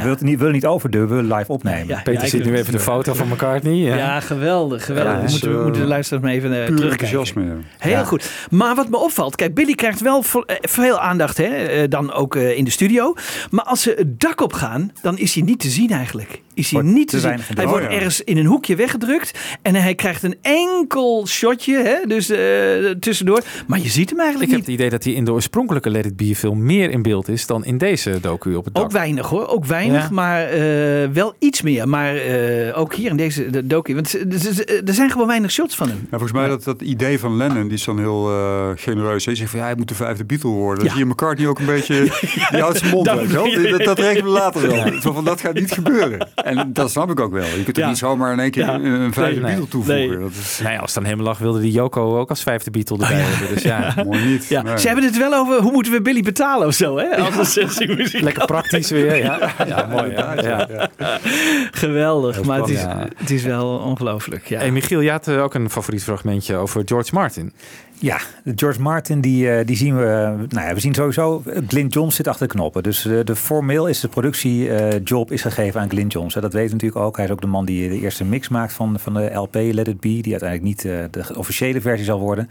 willen 0.03 0.17
niet, 0.21 0.39
willen 0.39 0.53
niet 0.55 0.67
overdubben, 0.67 1.17
willen 1.17 1.37
live 1.37 1.53
opnemen. 1.53 1.87
Ja. 1.87 2.01
Peter 2.03 2.29
ziet 2.29 2.45
nu 2.45 2.57
even 2.57 2.73
de 2.73 2.79
foto 2.79 3.15
van 3.15 3.29
McCartney. 3.29 3.73
ja. 3.75 3.97
Ja. 3.97 4.21
geweldig. 4.21 4.85
geweldig. 4.85 5.34
We 5.41 5.49
moeten, 5.49 5.51
we 5.51 5.57
eh, 5.59 5.63
moeten 5.65 5.83
de 5.83 5.89
luisteraars 5.89 6.25
maar 6.25 6.33
even 6.35 6.51
uh, 6.51 6.57
Puur 6.57 6.77
terugkijken. 6.77 7.07
enthousiasme. 7.07 7.57
Heel 7.79 7.93
Ja. 7.93 8.05
goed. 8.05 8.31
Maar 8.51 8.75
wat 8.75 8.89
me 8.89 8.97
opvalt, 8.97 9.37
kijk, 9.37 9.55
Billy 9.55 9.75
krijgt 9.75 10.01
wel 10.01 10.23
vo- 10.23 10.41
eh, 10.41 10.57
veel 10.61 11.01
aandacht, 11.01 11.37
hè? 11.37 11.89
dan 11.89 12.13
ook 12.13 12.37
in 12.37 12.65
de 12.65 12.71
studio. 12.71 13.15
Maar 13.51 13.65
als 13.65 13.83
ze 13.83 13.95
het 13.97 14.21
dak 14.21 14.41
op 14.41 14.53
gaan, 14.53 14.91
dan 15.03 15.19
is 15.19 15.35
hij 15.35 15.43
niet 15.43 15.61
te 15.61 15.69
zien 15.69 15.91
eigenlijk. 15.91 16.41
Is 16.55 16.71
hij 16.71 16.81
Wordt 16.83 16.97
niet 16.97 17.09
te 17.09 17.17
te 17.17 17.23
zien. 17.23 17.57
Hij 17.57 17.67
wordt 17.67 17.87
ergens 17.87 18.21
in 18.21 18.37
een 18.37 18.47
hoekje 18.47 18.77
weggedrukt 18.77 19.39
en 19.63 19.75
hij 19.75 19.95
krijgt 19.95 20.23
een 20.23 20.37
enkel 20.43 21.27
shotje, 21.27 21.77
hè? 21.83 22.07
Dus 22.07 22.29
eh, 22.31 22.91
tussendoor. 23.01 23.43
Maar 23.67 23.79
je 23.79 23.89
ziet 23.89 24.11
hem 24.11 24.19
Ik 24.19 24.25
eigenlijk 24.25 24.51
heb 24.53 24.61
niet. 24.61 24.69
het 24.71 24.77
idee 24.79 24.91
dat 24.91 25.05
hij 25.05 25.13
in 25.13 25.25
de 25.25 25.33
oorspronkelijke 25.33 25.91
Let 25.91 26.05
It 26.07 26.17
Be 26.17 26.35
film 26.37 26.65
meer 26.65 26.91
in 26.91 27.03
beeld 27.03 27.29
is 27.29 27.47
dan 27.47 27.65
in 27.65 27.79
deze 27.79 28.19
docu 28.21 28.55
op 28.55 28.65
het 28.65 28.75
dak. 28.75 28.85
Ook 28.85 28.91
weinig 28.93 29.27
hoor, 29.27 29.47
ook 29.49 29.65
weinig, 29.65 30.03
Ja. 30.03 30.09
maar 30.11 30.45
eh, 30.45 31.09
wel 31.13 31.35
iets 31.39 31.63
meer. 31.63 31.89
Maar 31.89 32.17
eh, 32.17 32.79
ook 32.79 32.95
hier 32.95 33.11
in 33.11 33.17
deze 33.17 33.51
de 33.51 33.67
docu, 33.67 33.95
want 33.95 34.13
er- 34.85 34.95
zijn 34.95 35.11
gewoon 35.11 35.27
weinig 35.27 35.51
shots 35.51 35.75
van 35.77 35.89
hem. 35.89 35.99
Ja, 36.03 36.07
volgens 36.11 36.33
mij 36.33 36.49
dat, 36.49 36.65
dat 36.65 36.83
idee 36.83 37.19
van 37.19 37.37
Lennon, 37.37 37.63
die 37.63 37.73
is 37.77 37.85
dan 37.85 37.99
heel 37.99 38.31
eh, 38.31 38.69
genereus. 38.77 39.25
Hij 39.25 39.35
zegt 39.35 39.51
van 39.51 39.59
ja, 39.59 39.65
hij 39.65 39.75
moet 39.77 39.89
de 39.89 39.95
vijfde 39.95 40.25
Beatle 40.25 40.51
worden. 40.51 40.77
Dan 40.79 40.85
Ja. 40.87 40.91
zie 40.91 41.01
je 41.01 41.11
McCartney 41.11 41.47
ook 41.49 41.59
een 41.59 41.67
beetje, 41.67 42.01
die 42.51 42.61
houdt 42.61 42.79
zijn 42.79 42.91
mond. 42.91 43.05
dat. 43.07 43.29
Dat, 43.31 43.85
dat 43.85 43.99
rekenen 43.99 44.25
we 44.25 44.31
later 44.31 44.69
wel. 44.69 45.01
Zo 45.01 45.13
van, 45.13 45.25
dat 45.25 45.41
gaat 45.41 45.55
niet 45.55 45.73
gebeuren. 45.73 46.29
En 46.45 46.73
dat 46.73 46.91
snap 46.91 47.11
ik 47.11 47.21
ook 47.21 47.33
wel. 47.33 47.45
Je 47.45 47.63
kunt 47.65 47.77
er 47.77 47.83
Ja. 47.83 47.89
niet 47.89 47.99
zomaar 47.99 48.33
in 48.33 48.41
één 48.41 48.51
keer 48.51 48.65
Ja. 48.65 48.75
een, 48.75 48.85
een 48.85 49.13
vijfde 49.13 49.41
Nee, 49.41 49.51
Beatle 49.51 49.69
toevoegen. 49.69 50.09
nee. 50.09 50.19
Dat 50.19 50.31
is 50.31 50.61
Nee, 50.65 50.79
als 50.79 50.95
het 50.95 51.05
aan 51.05 51.11
hem 51.11 51.21
lag, 51.23 51.39
wilde 51.39 51.61
die 51.61 51.73
Yoko 51.73 52.19
ook 52.19 52.29
als 52.31 52.43
vijfde 52.43 52.71
Beatle 52.71 52.99
erbij 52.99 53.21
hebben. 53.21 53.55
Dus 53.55 53.63
ja, 53.63 53.95
mooi 54.07 54.25
niet. 54.25 54.47
Ja, 54.49 54.63
Nee. 54.63 54.79
Ze 54.79 54.87
hebben 54.87 55.05
het 55.05 55.17
wel 55.19 55.35
over 55.35 55.61
hoe 55.63 55.73
moeten 55.73 55.93
we 55.93 56.03
Billy 56.03 56.23
betalen 56.23 56.67
of 56.67 56.75
zo, 56.75 56.97
hè? 56.99 57.17
Als 57.17 57.37
een 57.37 57.47
sessiemuziek. 57.47 58.21
lekker 58.29 58.45
praktisch 58.47 58.91
weer. 58.91 59.17
Ja, 59.17 59.39
ja 59.67 59.87
mooi. 59.91 60.11
Ja. 60.11 60.35
Ja. 60.99 61.19
Geweldig, 61.71 62.43
maar 62.45 62.59
het 62.61 62.69
is, 62.69 62.81
Ja. 62.81 63.07
het 63.17 63.31
is 63.31 63.43
wel 63.43 63.69
ongelooflijk. 63.79 64.47
Ja. 64.49 64.59
Hey, 64.59 64.71
Michiel, 64.71 65.01
je 65.01 65.11
had 65.11 65.29
eh, 65.29 65.43
ook 65.43 65.55
een 65.55 65.71
favoriet 65.71 66.03
fragmentje 66.03 66.57
over 66.57 66.83
George 66.85 67.11
Martin. 67.15 67.53
Ja, 67.99 68.19
de 68.45 68.53
George 68.57 68.81
Martin, 68.81 69.21
die, 69.21 69.51
eh, 69.51 69.67
die 69.67 69.77
zien 69.77 69.97
we. 69.97 70.35
Nou 70.49 70.67
ja, 70.69 70.75
we 70.75 70.81
zien 70.81 70.95
sowieso. 70.95 71.43
eh, 71.47 71.63
Glyn 71.69 71.87
Johns 71.87 72.17
zit 72.17 72.29
achter 72.29 72.47
de 72.47 72.55
knoppen. 72.55 72.83
Dus 72.83 73.05
eh, 73.07 73.19
de 73.25 73.37
formeel 73.37 73.87
is 73.89 74.01
de 74.01 74.09
productiejob 74.09 75.33
is 75.33 75.43
gegeven 75.43 75.81
aan 75.81 75.91
Glyn 75.91 76.07
Johns. 76.07 76.35
Dat 76.35 76.43
weten 76.43 76.67
we 76.67 76.73
natuurlijk 76.73 77.07
ook. 77.07 77.17
Hij 77.17 77.25
is 77.25 77.31
ook 77.31 77.41
de 77.41 77.47
man 77.47 77.65
die 77.65 77.89
de 77.89 78.01
eerste 78.01 78.25
mix 78.25 78.49
maakt 78.49 78.73
van, 78.73 78.99
van 78.99 79.15
de 79.15 79.35
LP 79.35 79.55
Let 79.55 79.89
It 79.89 80.01
Be. 80.01 80.09
Die 80.21 80.31
uiteindelijk 80.33 80.63
niet 80.63 80.85
eh, 80.85 80.99
de 81.11 81.37
officiële 81.37 81.81
versie 81.81 82.05
zal 82.05 82.19
worden. 82.21 82.49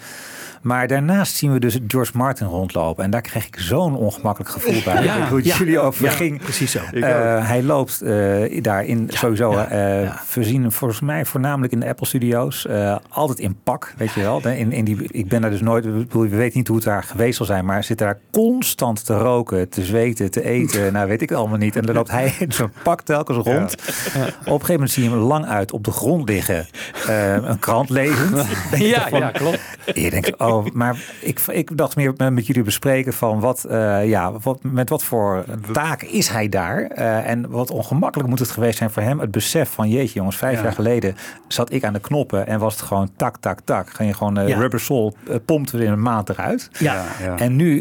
Maar 0.63 0.87
daarnaast 0.87 1.35
zien 1.35 1.53
we 1.53 1.59
dus 1.59 1.77
George 1.87 2.11
Martin 2.17 2.47
rondlopen. 2.47 3.03
En 3.03 3.09
daar 3.09 3.21
krijg 3.21 3.47
ik 3.47 3.55
zo'n 3.59 3.95
ongemakkelijk 3.95 4.51
gevoel 4.51 4.81
bij. 4.85 5.03
Ja, 5.03 5.15
ik 5.23 5.29
weet 5.29 5.45
ja, 5.45 5.57
jullie 5.57 5.79
over 5.79 6.03
ja, 6.05 6.11
ging. 6.11 6.41
precies 6.41 6.71
zo. 6.71 6.79
Eh, 6.91 7.47
hij 7.47 7.63
loopt 7.63 8.01
uh, 8.03 8.61
daarin 8.61 9.09
sowieso. 9.13 9.51
ja, 9.51 9.67
eh, 9.69 10.03
ja. 10.03 10.21
We 10.33 10.43
zien 10.43 10.61
hem 10.61 10.71
volgens 10.71 10.99
mij 10.99 11.25
voornamelijk 11.25 11.73
in 11.73 11.79
de 11.79 11.87
Apple 11.87 12.05
Studios. 12.05 12.65
eh, 12.65 12.95
altijd 13.09 13.39
in 13.39 13.57
pak, 13.63 13.93
weet 13.97 14.11
je 14.13 14.21
wel. 14.21 14.47
In, 14.47 14.71
in 14.71 14.85
die, 14.85 14.97
ik 15.11 15.27
ben 15.27 15.41
daar 15.41 15.49
dus 15.51 15.61
nooit. 15.61 15.85
ik 15.85 15.93
bedoel, 15.93 16.21
We 16.21 16.35
weten 16.35 16.57
niet 16.57 16.67
hoe 16.67 16.75
het 16.75 16.85
daar 16.85 17.03
geweest 17.03 17.37
zal 17.37 17.45
zijn. 17.45 17.65
Maar 17.65 17.75
hij 17.75 17.83
zit 17.83 17.97
daar 17.97 18.19
constant 18.31 19.05
te 19.05 19.17
roken, 19.17 19.69
te 19.69 19.83
zweten, 19.83 20.31
te 20.31 20.43
eten. 20.43 20.93
nou, 20.93 21.07
weet 21.07 21.21
ik 21.21 21.31
allemaal 21.31 21.57
niet. 21.57 21.75
En 21.75 21.85
dan 21.85 21.95
loopt 21.95 22.11
hij 22.11 22.33
in 22.39 22.51
zo'n 22.51 22.71
pak 22.83 23.01
telkens 23.01 23.37
rond. 23.37 23.73
Op 23.73 23.81
een 23.81 24.43
gegeven 24.45 24.73
moment 24.73 24.91
zie 24.91 25.03
je 25.03 25.09
hem 25.09 25.19
lang 25.19 25.45
uit 25.45 25.71
op 25.71 25.83
de 25.83 25.91
grond 25.91 26.29
liggen. 26.29 26.67
eh, 27.07 27.33
een 27.33 27.59
krant 27.59 27.89
je 27.89 28.87
Ja, 28.87 29.07
ja, 29.11 29.31
klopt. 29.31 29.59
je 29.93 30.09
denkt, 30.09 30.37
oh, 30.37 30.52
maar 30.73 31.03
ik, 31.21 31.39
ik 31.39 31.77
dacht 31.77 31.95
meer 31.95 32.13
met, 32.17 32.33
met 32.33 32.47
jullie 32.47 32.63
bespreken 32.63 33.13
van 33.13 33.39
wat, 33.39 33.63
eh, 33.63 34.07
ja, 34.09 34.31
wat, 34.41 34.59
met 34.63 34.89
wat 34.89 35.03
voor 35.03 35.45
taak 35.71 36.01
is 36.01 36.27
hij 36.27 36.49
daar? 36.49 36.81
Eh, 36.83 37.29
en 37.29 37.49
wat 37.49 37.71
ongemakkelijk 37.71 38.29
moet 38.29 38.39
het 38.39 38.51
geweest 38.51 38.77
zijn 38.77 38.89
voor 38.89 39.01
hem. 39.03 39.19
Het 39.19 39.31
besef 39.31 39.69
van, 39.69 39.89
jeetje 39.89 40.13
jongens, 40.13 40.37
vijf 40.37 40.57
Ja. 40.57 40.63
jaar 40.63 40.73
geleden 40.73 41.15
zat 41.47 41.71
ik 41.73 41.83
aan 41.83 41.93
de 41.93 41.99
knoppen 41.99 42.47
en 42.47 42.59
was 42.59 42.73
het 42.73 42.81
gewoon 42.83 43.09
tak, 43.15 43.37
tak, 43.37 43.59
tak. 43.63 43.89
Ga 43.89 44.03
je 44.03 44.13
gewoon 44.13 44.47
Ja. 44.47 44.57
rubber 44.57 44.79
soul, 44.79 45.13
uh, 45.29 45.35
pompte 45.45 45.77
er 45.77 45.83
in 45.83 45.91
een 45.91 46.01
maand 46.01 46.29
eruit. 46.29 46.69
Ja. 46.79 47.05
ja. 47.21 47.37
En 47.37 47.55
nu, 47.55 47.79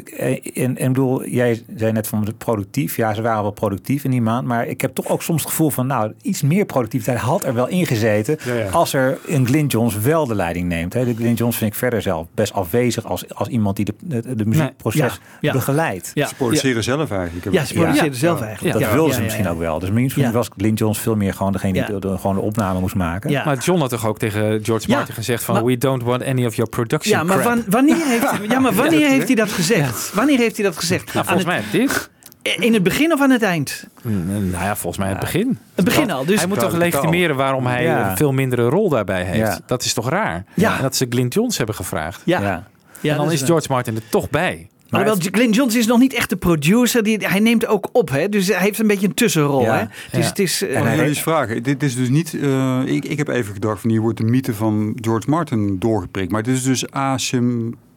en, 0.55 0.77
en 0.79 0.93
bedoel, 0.93 1.27
jij 1.27 1.62
zei 1.77 1.93
net 1.93 2.07
van 2.09 2.27
productief. 2.39 2.97
Ja, 2.97 3.14
ze 3.14 3.23
waren 3.23 3.43
wel 3.43 3.51
productief 3.51 4.05
in 4.05 4.11
die 4.11 4.23
maand. 4.23 4.47
Maar 4.47 4.66
ik 4.66 4.81
heb 4.81 4.95
toch 4.95 5.09
ook 5.09 5.23
soms 5.23 5.41
het 5.41 5.51
gevoel 5.51 5.70
van, 5.70 5.87
nou, 5.87 6.12
iets 6.23 6.43
meer 6.43 6.64
productiviteit 6.64 7.18
had 7.18 7.45
er 7.45 7.55
wel 7.55 7.68
ingezeten. 7.68 8.37
Ja, 8.45 8.55
ja. 8.55 8.68
Als 8.68 8.93
er 8.93 9.18
een 9.27 9.47
Glyn 9.47 9.66
Johns 9.66 9.99
wel 9.99 10.27
de 10.27 10.35
leiding 10.35 10.68
neemt. 10.68 10.93
Hè. 10.93 11.05
De 11.05 11.14
Glyn 11.14 11.35
Johns 11.35 11.57
vind 11.57 11.73
ik 11.73 11.79
verder 11.79 12.03
zelf 12.03 12.27
best 12.35 12.53
afwezig 12.62 13.04
als, 13.04 13.34
als 13.34 13.48
iemand 13.48 13.76
die 13.76 13.84
de, 13.84 13.94
de, 14.00 14.34
de 14.34 14.46
muziekproces 14.46 15.00
Ja, 15.00 15.10
ja. 15.40 15.52
begeleidt. 15.52 16.10
Ja. 16.14 16.26
Ze 16.26 16.34
produceren 16.34 16.84
zelf 16.84 17.10
eigenlijk. 17.10 17.52
Ja, 17.52 17.64
ze 17.64 17.74
produceren 17.74 18.14
zelf 18.14 18.38
Ja. 18.38 18.44
eigenlijk. 18.46 18.78
Dat 18.78 18.82
Ja, 18.88 18.92
wilden 18.94 19.06
ja, 19.08 19.12
ze 19.12 19.18
ja, 19.18 19.24
misschien 19.24 19.44
ja. 19.46 19.50
ook 19.50 19.58
wel. 19.58 19.78
Dus 19.78 19.90
misschien 19.90 20.22
Ja. 20.22 20.30
was 20.32 20.48
Glyn 20.56 20.74
Johns 20.74 20.98
veel 20.98 21.16
meer 21.16 21.34
gewoon 21.34 21.52
degene 21.52 21.72
die 21.72 21.84
de, 21.84 21.98
de- 22.08 22.18
gewoon 22.18 22.34
de 22.36 22.42
opname 22.42 22.80
moest 22.80 22.94
maken. 22.94 23.30
Ja. 23.30 23.44
Maar 23.44 23.58
John 23.58 23.80
had 23.80 23.90
toch 23.90 24.06
ook 24.06 24.18
tegen 24.18 24.64
George 24.64 24.88
Ja, 24.90 24.96
Martin 24.96 25.14
gezegd 25.14 25.44
van... 25.44 25.54
maar- 25.54 25.64
we 25.64 25.78
don't 25.78 26.02
want 26.02 26.24
any 26.24 26.46
of 26.46 26.54
your 26.54 26.70
production 26.70 27.18
Ja, 27.18 27.24
maar 27.24 27.58
wanneer 27.68 28.06
heeft, 28.06 28.26
ja, 28.52 28.58
maar 28.58 28.72
wanneer 28.74 29.08
heeft 29.08 29.26
hij 29.26 29.36
dat 29.36 29.52
gezegd? 29.52 30.10
Wanneer 30.14 30.38
heeft 30.38 30.56
hij 30.56 30.64
dat 30.64 30.76
gezegd? 30.76 31.12
Nou, 31.14 31.26
volgens 31.26 31.46
mij 31.46 31.62
dit. 31.72 32.10
Het- 32.43 32.57
in 32.64 32.72
het 32.74 32.82
begin 32.82 33.12
of 33.12 33.20
aan 33.20 33.30
het 33.30 33.43
eind? 33.43 33.84
Mm, 34.03 34.26
Nou 34.26 34.64
ja, 34.64 34.76
volgens 34.76 35.03
mij 35.03 35.09
het 35.12 35.20
begin. 35.20 35.59
Het 35.74 35.84
begin 35.84 36.11
al. 36.11 36.24
Dus 36.24 36.38
hij 36.38 36.49
moet 36.49 36.59
toch 36.59 36.72
legitimeren 36.76 37.36
waarom 37.36 37.66
hij 37.66 37.82
Ja. 37.84 38.11
een 38.11 38.16
veel 38.16 38.32
mindere 38.32 38.68
rol 38.68 38.88
daarbij 38.88 39.22
heeft. 39.24 39.38
Ja. 39.38 39.61
Dat 39.66 39.84
is 39.84 39.93
toch 39.95 40.09
raar? 40.09 40.45
Ja. 40.55 40.76
En 40.76 40.82
dat 40.82 40.97
ze 40.97 41.07
Glyn 41.09 41.28
Johns 41.28 41.57
hebben 41.57 41.74
gevraagd. 41.74 42.22
ja. 42.24 42.40
Ja. 42.40 42.66
Ja, 43.01 43.11
en 43.12 43.16
dan 43.18 43.32
is 43.32 43.40
een- 43.40 43.47
George 43.47 43.66
Martin 43.70 43.97
er 43.97 44.03
toch 44.11 44.30
bij. 44.30 44.66
Maar 44.90 45.05
wel, 45.05 45.16
Glenn 45.18 45.51
Johns 45.53 45.76
is 45.76 45.86
nog 45.86 45.99
niet 45.99 46.12
echt 46.12 46.30
de 46.30 46.36
producer. 46.36 47.03
Die, 47.03 47.18
hij 47.26 47.40
neemt 47.40 47.66
ook 47.66 47.88
op, 47.93 48.11
hè? 48.11 48.28
dus 48.28 48.47
hij 48.49 48.59
heeft 48.59 48.78
een 48.78 48.86
beetje 48.86 49.07
een 49.07 49.14
tussenrol. 49.14 49.62
Ja. 49.62 49.76
Hè? 49.78 49.84
Dus 50.11 50.22
Ja. 50.22 50.28
het 50.28 50.38
is, 50.38 50.62
eh, 50.62 50.78
Mag 50.82 50.93
ik 50.93 50.99
hij- 50.99 51.14
vragen? 51.14 51.62
Dit 51.62 51.82
is 51.82 51.97
dus 51.97 52.09
niet. 52.09 52.34
eh, 52.43 52.80
ik, 52.84 53.05
ik 53.05 53.18
heb 53.18 53.28
even 53.28 53.53
gedacht 53.53 53.80
van 53.80 53.90
hier 53.90 54.01
wordt 54.01 54.18
de 54.18 54.24
mythe 54.24 54.55
van 54.55 54.97
George 55.01 55.30
Martin 55.30 55.78
doorgeprikt. 55.78 56.32
Maar 56.32 56.43
dit 56.43 56.55
is 56.55 56.62
dus 56.62 56.84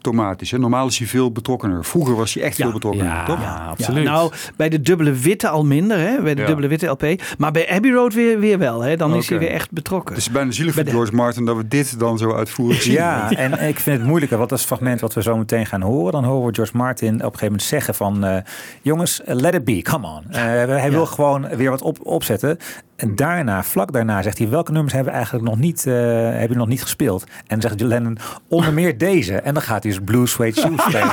asymptomatisch. 0.05 0.51
Hè? 0.51 0.57
Normaal 0.59 0.87
is 0.87 0.97
hij 0.97 1.07
veel 1.07 1.31
betrokkener. 1.31 1.85
Vroeger 1.85 2.15
was 2.15 2.33
hij 2.33 2.43
echt 2.43 2.57
Ja. 2.57 2.63
veel 2.63 2.73
betrokkener, 2.73 3.11
Ja, 3.11 3.25
toch? 3.25 3.41
ja, 3.41 3.65
absoluut. 3.69 4.03
nou, 4.03 4.31
bij 4.55 4.69
de 4.69 4.81
dubbele 4.81 5.11
witte 5.13 5.49
al 5.49 5.65
minder, 5.65 5.97
hè? 5.99 6.21
bij 6.21 6.35
de 6.35 6.41
Ja. 6.41 6.47
dubbele 6.47 6.67
witte 6.67 6.85
LP. 6.87 7.03
Maar 7.37 7.51
bij 7.51 7.69
Abbey 7.69 7.91
Road 7.91 8.13
weer, 8.13 8.39
weer 8.39 8.57
wel. 8.59 8.81
Hè? 8.81 8.95
Dan 8.97 9.15
is 9.15 9.29
hij 9.29 9.39
weer 9.39 9.49
echt 9.51 9.71
betrokken. 9.71 10.15
Het 10.15 10.23
is 10.23 10.31
bijna 10.31 10.51
zielig 10.51 10.73
voor 10.73 10.83
Bij 10.83 10.91
de- 10.91 10.97
George 10.97 11.15
Martin 11.15 11.45
dat 11.45 11.55
we 11.55 11.67
dit 11.67 11.99
dan 11.99 12.17
zo 12.17 12.33
uitvoerig 12.33 12.81
zien. 12.81 12.93
Ja, 12.93 13.31
en 13.31 13.51
ik 13.67 13.79
vind 13.79 13.97
het 13.97 14.07
moeilijker, 14.07 14.37
want 14.37 14.49
dat 14.49 14.59
is 14.59 14.65
het 14.65 14.73
fragment 14.73 15.01
wat 15.01 15.13
we 15.13 15.21
zo 15.21 15.37
meteen 15.37 15.65
gaan 15.65 15.81
horen. 15.81 16.11
Dan 16.11 16.23
horen 16.23 16.47
we 16.47 16.53
George 16.53 16.77
Martin 16.77 17.13
op 17.13 17.19
een 17.19 17.23
gegeven 17.23 17.45
moment 17.45 17.63
zeggen 17.63 17.95
van... 17.95 18.23
eh, 18.23 18.37
jongens, 18.81 19.21
let 19.25 19.53
it 19.53 19.63
be, 19.65 19.81
come 19.81 20.07
on. 20.07 20.23
Eh, 20.31 20.41
hij 20.65 20.91
wil 20.91 21.05
gewoon 21.05 21.47
weer 21.47 21.69
wat 21.69 21.81
op, 21.81 21.97
opzetten. 22.05 22.57
En 22.95 23.15
daarna, 23.15 23.63
vlak 23.63 23.91
daarna, 23.93 24.21
zegt 24.21 24.37
hij... 24.37 24.49
welke 24.49 24.71
nummers 24.71 24.93
hebben 24.93 25.11
we 25.11 25.17
eigenlijk 25.17 25.47
nog 25.49 25.57
niet, 25.59 25.85
eh, 25.87 25.93
hebben 25.93 26.49
we 26.49 26.55
nog 26.55 26.67
niet 26.67 26.81
gespeeld? 26.81 27.23
En 27.23 27.29
dan 27.47 27.61
zegt 27.61 27.81
Lennon 27.81 28.17
onder 28.47 28.73
meer 28.73 28.97
deze. 28.97 29.33
En 29.35 29.53
dan 29.53 29.63
gaat 29.63 29.83
hij 29.83 29.91
McCartney's 29.91 29.99
Blue 29.99 30.27
Suede 30.27 30.59
Shoes 30.59 30.81
spelen. 30.87 31.09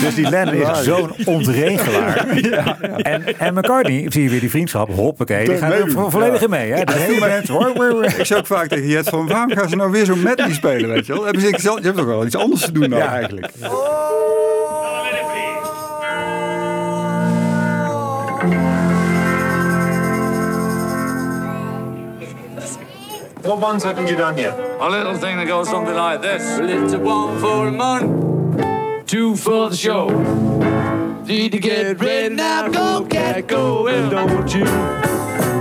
Dus 0.00 0.14
die 0.14 0.28
Lennon 0.30 0.54
is 0.54 0.82
zo'n 0.82 1.10
ontregelaar. 1.24 2.26
En, 3.00 3.38
en 3.38 3.54
McCartney, 3.54 4.06
zie 4.08 4.22
je 4.22 4.28
weer 4.30 4.40
die 4.40 4.50
vriendschap, 4.50 4.88
hoppakee, 4.94 5.44
die 5.48 5.56
gaat 5.56 5.72
er 5.72 5.90
vo- 5.90 6.10
volledig 6.10 6.42
in 6.42 6.50
mee. 6.50 6.72
Hè? 6.72 6.84
De 6.84 6.92
hele 6.92 7.20
band, 7.20 7.48
hoor, 7.48 7.70
hoor, 7.74 7.90
hoor. 7.90 8.04
Ik 8.04 8.24
zou 8.26 8.40
ook 8.40 8.46
vaak 8.46 8.68
tegen 8.68 8.86
Jet 8.88 9.08
van, 9.08 9.26
waarom 9.26 9.50
gaan 9.52 9.68
ze 9.68 9.76
nou 9.76 9.90
weer 9.90 10.04
zo'n 10.04 10.22
medley 10.22 10.52
spelen, 10.52 10.88
weet 10.88 11.06
je 11.06 11.12
wel? 11.12 11.24
Hebben 11.24 11.42
ze, 11.42 11.48
je 11.48 11.70
hebt 11.82 11.96
toch 11.96 12.06
wel 12.06 12.26
iets 12.26 12.36
anders 12.36 12.60
te 12.64 12.72
doen 12.72 12.88
dan 12.90 12.98
Ja. 12.98 13.06
eigenlijk. 13.12 13.48
What 23.42 23.58
ones 23.60 23.82
haven't 23.84 24.08
you 24.08 24.16
done 24.16 24.36
yet? 24.38 24.54
A 24.80 24.88
little 24.88 25.14
thing 25.18 25.36
that 25.38 25.46
goes 25.48 25.68
something 25.68 25.94
like 25.94 26.20
this. 26.20 26.58
A 26.92 26.98
one 26.98 27.38
for 27.38 27.66
a 27.68 27.70
month, 27.70 29.06
two 29.06 29.36
for 29.36 29.68
the 29.70 29.76
show. 29.76 30.10
Need 31.26 31.52
to 31.52 31.58
get 31.58 32.00
ready 32.00 32.34
now, 32.34 32.68
go, 32.70 33.06
cat, 33.08 33.46
go, 33.46 33.86
and 33.86 34.10
don't 34.10 34.52
you 34.54 34.66